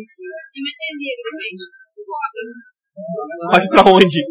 Vai 3.51 3.67
pra 3.67 3.83
onde? 3.91 4.23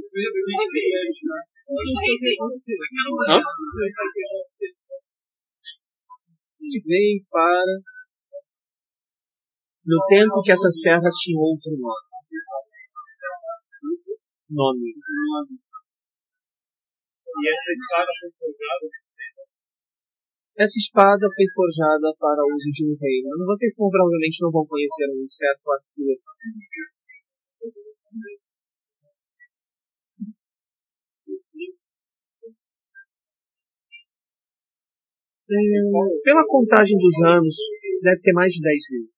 Hã? 3.29 3.37
E 6.61 6.81
vem 6.89 7.21
para. 7.31 7.94
No 9.85 10.01
tempo 10.09 10.41
que 10.41 10.53
essas 10.53 10.77
terras 10.81 11.15
tinham 11.21 11.43
outro 11.45 11.71
nome. 11.77 12.09
Nome. 14.49 14.91
E 17.35 17.45
essa 17.53 17.71
espada 17.75 18.09
foi 18.17 18.31
forjada 18.33 18.87
Essa 20.57 20.79
espada 20.79 21.27
foi 21.37 21.47
forjada 21.53 22.09
para 22.17 22.49
uso 22.49 22.71
de 22.73 22.87
um 22.89 22.97
reino. 22.97 23.45
Vocês 23.45 23.77
provavelmente 23.77 24.41
não 24.41 24.51
vão 24.51 24.65
conhecer 24.65 25.05
um 25.13 25.29
certo 25.29 25.69
Arthur. 25.69 26.17
É, 35.45 35.57
pela 36.25 36.43
contagem 36.49 36.97
dos 36.97 37.21
anos, 37.27 37.55
deve 38.03 38.23
ter 38.23 38.33
mais 38.33 38.51
de 38.51 38.63
10 38.63 38.81
mil. 38.93 39.14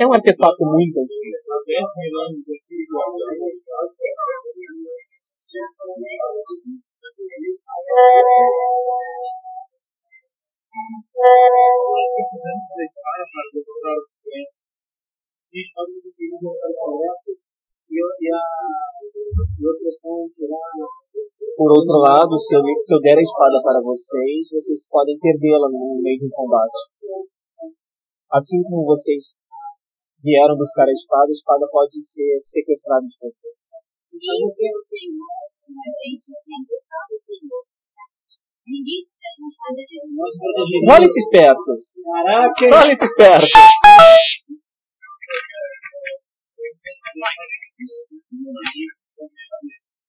É 0.00 0.06
um 0.06 0.12
artefato 0.12 0.58
muito 0.66 0.98
antigo. 0.98 1.38
há 1.54 1.62
10 1.62 1.78
mil 1.94 2.20
anos 2.26 2.42
aqui, 2.50 2.78
nós 2.90 3.14
precisamos 12.14 12.66
da 12.74 12.82
espada 12.82 13.22
para 13.30 13.46
o 13.54 13.64
congresso, 16.74 17.30
e, 17.94 18.34
a- 18.34 18.50
Por 21.56 21.70
outro 21.70 21.98
lado, 22.02 22.34
se 22.36 22.56
eu, 22.56 22.60
se 22.80 22.94
eu 22.94 23.00
der 23.00 23.16
a 23.16 23.22
espada 23.22 23.62
para 23.62 23.80
vocês, 23.80 24.50
vocês 24.50 24.88
podem 24.90 25.16
perdê-la 25.20 25.70
no 25.70 26.02
meio 26.02 26.18
de 26.18 26.26
um 26.26 26.30
combate. 26.30 26.90
Assim 28.32 28.60
como 28.64 28.84
vocês 28.86 29.36
vieram 30.24 30.56
buscar 30.56 30.88
a 30.88 30.92
espada, 30.92 31.28
a 31.28 31.36
espada 31.36 31.68
pode 31.70 32.00
ser 32.00 32.40
sequestrada 32.40 33.04
de 33.04 33.16
vocês. 33.20 33.68
Isso, 34.08 34.64
Senhor. 34.88 35.28
A 35.68 35.92
gente 36.00 36.32
sempre 36.32 36.80
fala 36.88 37.12
o 37.12 37.20
Senhor. 37.20 37.62
Ninguém 38.64 39.04
pega 39.20 39.36
uma 39.36 39.48
espada 39.52 39.76
de 39.76 39.84
Jesus. 39.84 40.32
Olha 40.88 41.04
esse 41.04 41.20
esperto! 41.20 41.70
Caraca, 42.24 42.64
Olha 42.64 42.92
esse 42.92 43.04
esperto! 43.04 43.46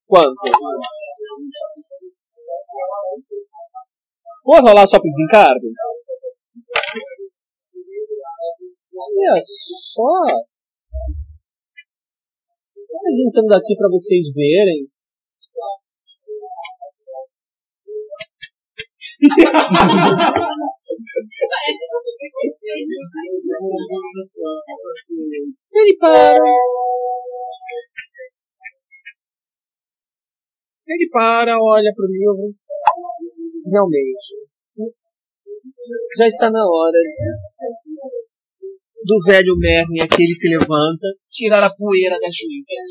Quanto? 0.07 0.33
Vou 4.45 4.61
rolar 4.61 4.87
só 4.87 4.97
pro 4.99 5.09
desencargo? 5.09 5.67
Olha 8.97 9.41
só! 9.43 10.25
Tô 12.87 13.11
juntando 13.11 13.53
aqui 13.53 13.75
pra 13.75 13.89
vocês 13.89 14.31
verem. 14.33 14.87
Ele 25.73 25.97
para. 25.99 26.37
Ele 30.87 31.09
para, 31.11 31.57
olha 31.59 31.91
pro 31.93 32.05
livro. 32.05 32.55
Realmente. 33.69 34.35
Já 36.17 36.27
está 36.27 36.49
na 36.49 36.65
hora 36.65 36.97
do 39.05 39.21
velho 39.23 39.55
Merlin 39.57 40.01
aqui 40.01 40.23
ele 40.23 40.33
se 40.33 40.49
levanta, 40.49 41.07
tirar 41.29 41.63
a 41.63 41.69
poeira 41.69 42.17
das 42.19 42.33
juntas. 42.33 42.85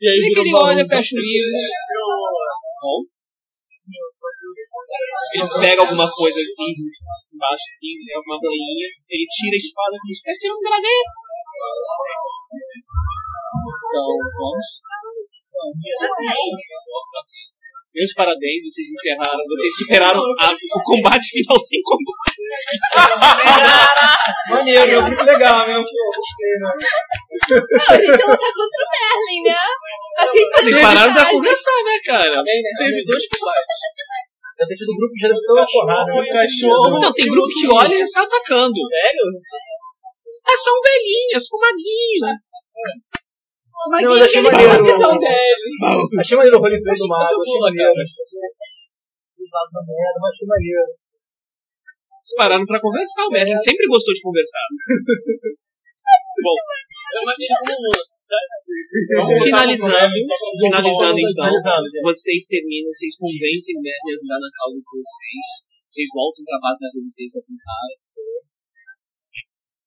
E 0.00 0.08
aí 0.08 0.30
que 0.34 0.40
ele 0.40 0.54
olha, 0.54 0.86
fecha 0.86 1.14
o 1.14 1.18
livro. 1.18 1.50
Bom. 2.82 3.04
Ele 5.34 5.48
pega 5.60 5.82
alguma 5.82 6.10
coisa 6.10 6.40
assim, 6.40 6.70
embaixo 7.32 7.64
assim, 7.70 7.94
é 8.12 8.18
uma 8.18 8.38
banhinha, 8.40 8.88
ele 9.10 9.26
tira 9.30 9.54
a 9.54 9.58
espada 9.58 9.96
e 9.96 10.06
diz, 10.06 10.18
mas 10.26 10.38
tira 10.38 10.54
um 10.54 10.60
graveto. 10.60 11.16
Então, 13.88 14.08
vamos. 14.38 14.66
Meus 17.94 18.12
parabéns, 18.14 18.62
vocês 18.62 18.86
encerraram, 18.94 19.42
vocês 19.48 19.72
superaram 19.74 20.20
a- 20.38 20.52
o 20.52 20.82
combate 20.84 21.26
final 21.34 21.58
sem 21.66 21.80
combate. 21.82 22.38
maneiro, 24.50 24.90
é 24.92 25.00
muito 25.00 25.22
legal 25.24 25.66
mesmo. 25.66 25.84
que 25.84 25.96
eu 25.98 26.06
gostei, 26.14 26.54
né? 26.60 26.70
Não, 27.50 27.88
a 27.88 27.96
gente 27.98 28.22
luta 28.28 28.48
contra 28.54 28.80
o 28.84 28.88
Merlin, 28.92 29.42
né? 29.50 29.58
Achei 30.18 30.42
isso 30.42 30.52
Vocês 30.62 30.76
pararam 30.80 31.12
pra 31.14 31.30
conversar, 31.30 31.78
né, 31.84 31.98
cara? 32.04 32.38
Teve 32.44 33.04
dois 33.06 33.24
combates. 33.26 33.78
Já 34.60 34.66
tem 34.66 34.76
sido 34.76 34.94
grupo 34.94 35.14
de 35.14 35.20
geração 35.20 35.58
a 35.58 35.66
porrada. 35.66 36.10
O 36.12 36.28
cachorro. 36.28 37.00
Não, 37.00 37.12
tem 37.12 37.26
grupo 37.26 37.48
que 37.48 37.66
olha 37.72 37.94
e 37.94 37.98
já 38.00 38.06
sai 38.08 38.24
atacando. 38.24 38.74
Sério? 38.90 39.26
É 40.46 40.52
só 40.62 40.70
um 40.70 40.80
velhinho, 40.82 41.34
é 41.34 41.40
só 41.40 41.56
um 41.56 41.60
maguinho. 41.60 42.38
Não, 43.68 43.86
mas 43.90 44.02
eu 44.02 44.12
achei 44.12 44.40
Ele 44.40 44.50
maneiro. 44.50 44.84
Achei 46.20 46.36
maneiro 46.36 46.56
o 46.58 46.60
roleplay 46.60 46.96
do 46.96 47.08
mago, 47.08 47.40
achei 47.42 47.60
maneiro. 47.60 47.94
Mas 47.94 48.06
achei 50.32 50.46
maneiro. 50.46 50.90
Vocês 52.18 52.36
pararam 52.36 52.66
pra 52.66 52.80
conversar, 52.80 53.26
o 53.26 53.30
Merlin 53.30 53.56
sempre 53.56 53.86
gostou 53.86 54.12
de 54.12 54.20
conversar. 54.20 54.66
Bom, 56.44 56.54
um 59.24 59.42
finalizando, 59.42 60.12
finalizando 60.60 61.18
então, 61.18 61.50
vocês 62.04 62.46
terminam, 62.46 62.92
vocês 62.92 63.16
convencem 63.16 63.74
o 63.76 63.82
Merlin 63.82 64.12
a 64.12 64.14
ajudar 64.14 64.38
na 64.38 64.50
causa 64.52 64.76
de 64.76 64.88
vocês. 64.92 65.44
Vocês 65.88 66.08
voltam 66.12 66.44
pra 66.44 66.60
base 66.60 66.84
da 66.84 66.92
resistência 66.92 67.40
com 67.40 67.48
o 67.48 67.60
cara. 67.64 67.92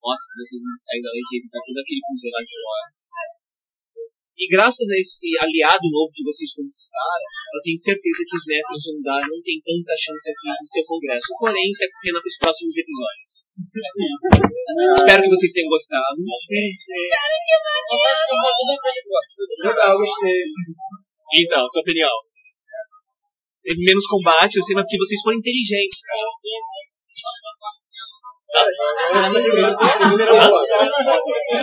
Mostra 0.01 0.25
que 0.33 0.41
vocês 0.41 0.61
vão 0.65 0.73
sair 0.73 1.01
dali 1.05 1.21
que 1.29 1.45
tá 1.45 1.61
todo 1.61 1.77
aquele 1.77 2.01
cruzeiro 2.01 2.33
lá 2.33 2.41
de 2.41 2.57
fora. 2.57 3.00
E 4.41 4.49
graças 4.49 4.89
a 4.89 4.97
esse 4.97 5.29
aliado 5.37 5.85
novo 5.93 6.09
que 6.09 6.25
vocês 6.25 6.49
conquistaram, 6.57 7.27
eu 7.53 7.61
tenho 7.61 7.77
certeza 7.77 8.25
que 8.25 8.37
os 8.41 8.45
mestres 8.49 8.81
de 8.81 8.89
Andar 8.97 9.21
não 9.29 9.37
têm 9.45 9.61
tanta 9.61 9.93
chance 9.93 10.25
assim 10.33 10.49
no 10.49 10.65
seu 10.65 10.81
congresso. 10.81 11.29
Porém, 11.37 11.69
isso 11.69 11.85
é 11.85 11.87
cena 11.93 12.17
para 12.17 12.25
os 12.25 12.41
próximos 12.41 12.73
episódios. 12.73 13.45
Espero 14.97 15.21
que 15.21 15.29
vocês 15.29 15.53
tenham 15.53 15.69
gostado. 15.69 16.17
Sim, 16.17 16.73
sim. 16.73 17.05
Eu 19.61 19.69
Legal, 19.69 19.93
gostei. 19.93 20.41
Então, 21.37 21.61
sua 21.69 21.85
opinião. 21.85 22.09
Teve 23.61 23.77
menos 23.85 24.09
combate, 24.09 24.57
eu 24.57 24.63
sei, 24.65 24.73
mas 24.73 24.89
porque 24.89 24.97
vocês 24.97 25.21
foram 25.21 25.37
inteligentes, 25.37 26.01
cara. 26.01 26.25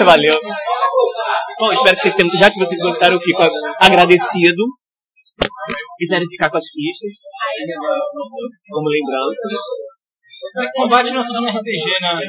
Valeu. 0.05 0.41
Bom, 1.61 1.73
espero 1.73 1.97
que 1.97 2.03
vocês 2.03 2.15
tenham. 2.15 2.31
Já 2.39 2.51
que 2.51 2.59
vocês 2.59 2.81
gostaram, 2.81 3.15
eu 3.15 3.21
fico 3.21 3.43
agradecido. 3.81 4.65
Quiserem 5.99 6.29
ficar 6.29 6.51
com 6.51 6.57
as 6.57 6.65
fichas. 6.65 7.13
Como 8.71 8.89
lembrança. 8.89 9.49
Combate 10.77 11.11
não 11.11 11.21
é 11.21 11.27
tudo 11.27 11.41
no 11.43 11.49
RPG, 11.49 11.85
né? 12.01 12.23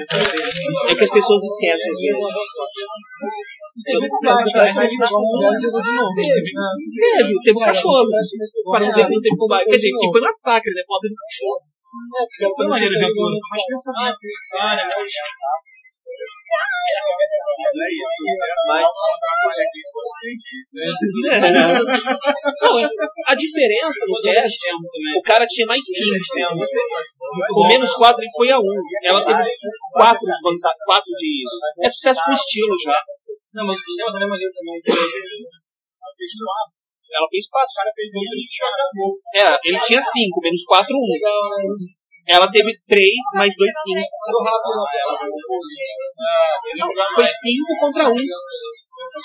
É 0.89 0.95
que 0.95 1.03
as 1.03 1.09
pessoas 1.09 1.43
esquecem, 1.43 1.91
às 1.91 1.97
vezes. 1.97 2.17
Teve 3.85 4.09
combate? 4.09 4.51
Mas 4.75 4.91
jogou 4.91 5.81
de 5.81 5.93
novo. 5.93 6.13
Teve, 6.15 6.51
né? 6.53 6.67
Teve, 6.99 7.33
teve 7.43 7.57
um 7.57 7.61
cachorro. 7.61 8.07
Para 8.71 8.79
não 8.85 8.89
dizer 8.89 9.05
que 9.05 9.13
não 9.13 9.21
teve 9.21 9.37
combate. 9.37 9.65
Quer 9.65 9.75
dizer, 9.77 9.91
que 9.91 10.11
foi 10.11 10.21
massacre, 10.21 10.73
né? 10.73 10.81
Pobre 10.87 11.09
do 11.09 11.15
cachorro. 11.15 11.61
Foi 12.55 12.67
maneiro 12.67 12.93
a 12.93 12.97
aventura. 12.97 13.37
Mas 13.51 13.61
pensa? 13.65 13.91
Mas 13.99 14.15
é 17.69 17.89
isso, 17.91 18.13
sucesso 18.17 18.65
Mas- 18.69 18.81
não 18.81 18.89
atrapalha 19.13 19.65
quem 19.69 19.83
for 19.91 20.05
Não, 22.61 22.73
a 23.27 23.35
diferença 23.35 24.01
no 24.07 24.17
teste, 24.21 24.65
o 25.17 25.21
cara 25.21 25.45
tinha 25.45 25.67
mais 25.67 25.83
5. 25.83 25.93
Com 27.53 27.67
menos 27.67 27.93
4 27.93 28.21
ele 28.23 28.31
foi 28.35 28.49
a 28.51 28.59
1. 28.59 28.63
Ela 29.03 29.23
teve 29.23 29.51
4 29.93 30.25
de 30.25 30.41
vantagem, 30.41 30.77
4 30.85 31.03
de. 31.05 31.43
É 31.83 31.89
sucesso 31.89 32.21
com 32.25 32.31
estilo 32.33 32.75
já. 32.83 32.97
Não, 33.55 33.65
mas 33.67 33.77
o 33.77 33.81
sistema 33.81 34.11
também 34.11 34.25
é 34.25 34.29
maneiro 34.29 34.53
também. 34.53 34.81
4. 37.49 37.65
O 37.65 37.75
cara 37.75 37.91
fez 37.95 38.07
2 38.11 38.25
É, 39.35 39.59
ele 39.65 39.79
tinha 39.85 40.01
5, 40.01 40.41
menos 40.41 40.63
4, 40.63 40.95
1. 40.95 40.99
Ela 42.29 42.51
teve 42.51 42.69
3, 42.87 43.03
mais 43.35 43.53
2, 43.55 43.71
5. 43.83 44.01
Foi 47.15 47.27
5 47.27 47.79
contra 47.79 48.09
1. 48.09 48.15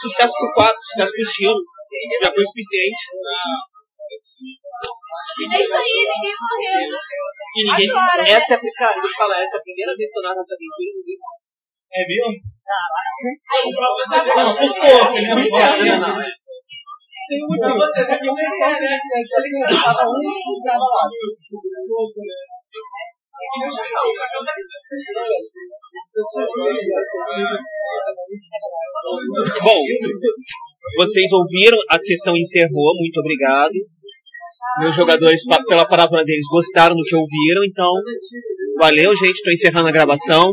Sucesso 0.01 0.33
por 0.39 0.55
4, 0.55 0.77
sucesso 0.81 1.13
por 1.13 1.21
estilo. 1.21 1.61
Já 2.23 2.33
foi 2.33 2.43
o 2.43 2.47
suficiente. 2.47 3.03
É 5.53 5.63
isso 5.63 5.75
aí, 5.75 5.99
ninguém 6.11 6.35
morreu. 6.41 6.93
E 7.57 7.65
ninguém. 7.65 7.91
Agora, 7.91 8.23
né? 8.23 8.31
essa 8.31 8.55
é 8.55 8.57
a, 8.57 8.61
cara, 8.61 8.97
eu 8.97 9.01
vou 9.03 9.11
te 9.11 9.17
falar, 9.17 9.43
essa 9.43 9.57
é 9.57 9.59
a 9.59 9.63
primeira 9.63 9.97
vez 9.97 10.11
que 10.11 10.19
eu 10.19 10.23
narro 10.23 10.41
essa 10.41 10.55
aventura 10.55 10.81
e 10.81 10.95
ninguém 10.97 11.19
morre. 11.21 11.45
É 11.95 12.07
mesmo? 12.09 12.33
Aí, 13.53 13.71
Não, 14.35 14.57
por 14.57 14.73
pouco, 14.75 15.15
né? 15.15 15.21
Né? 15.85 15.99
Não, 15.99 16.44
Tem 17.29 17.39
um 17.43 17.49
motivo 17.49 17.75
você 17.75 18.05
tá 18.05 18.19
né? 18.19 18.99
tava 19.83 20.05
um 20.05 20.21
e 20.21 20.53
estava 20.53 20.85
lá. 20.85 21.05
Bom, 29.63 29.81
vocês 30.97 31.33
ouviram, 31.33 31.79
a 31.91 32.01
sessão 32.01 32.37
encerrou, 32.37 32.95
muito 32.99 33.21
obrigado. 33.21 33.73
Meus 34.81 34.97
jogadores, 34.97 35.41
pela 35.69 35.87
palavra 35.87 36.25
deles, 36.25 36.45
gostaram 36.51 36.97
do 36.97 37.05
que 37.05 37.15
ouviram, 37.15 37.65
então 37.65 37.93
valeu, 38.79 39.15
gente. 39.15 39.37
Estou 39.37 39.53
encerrando 39.53 39.89
a 39.89 39.93
gravação. 39.93 40.51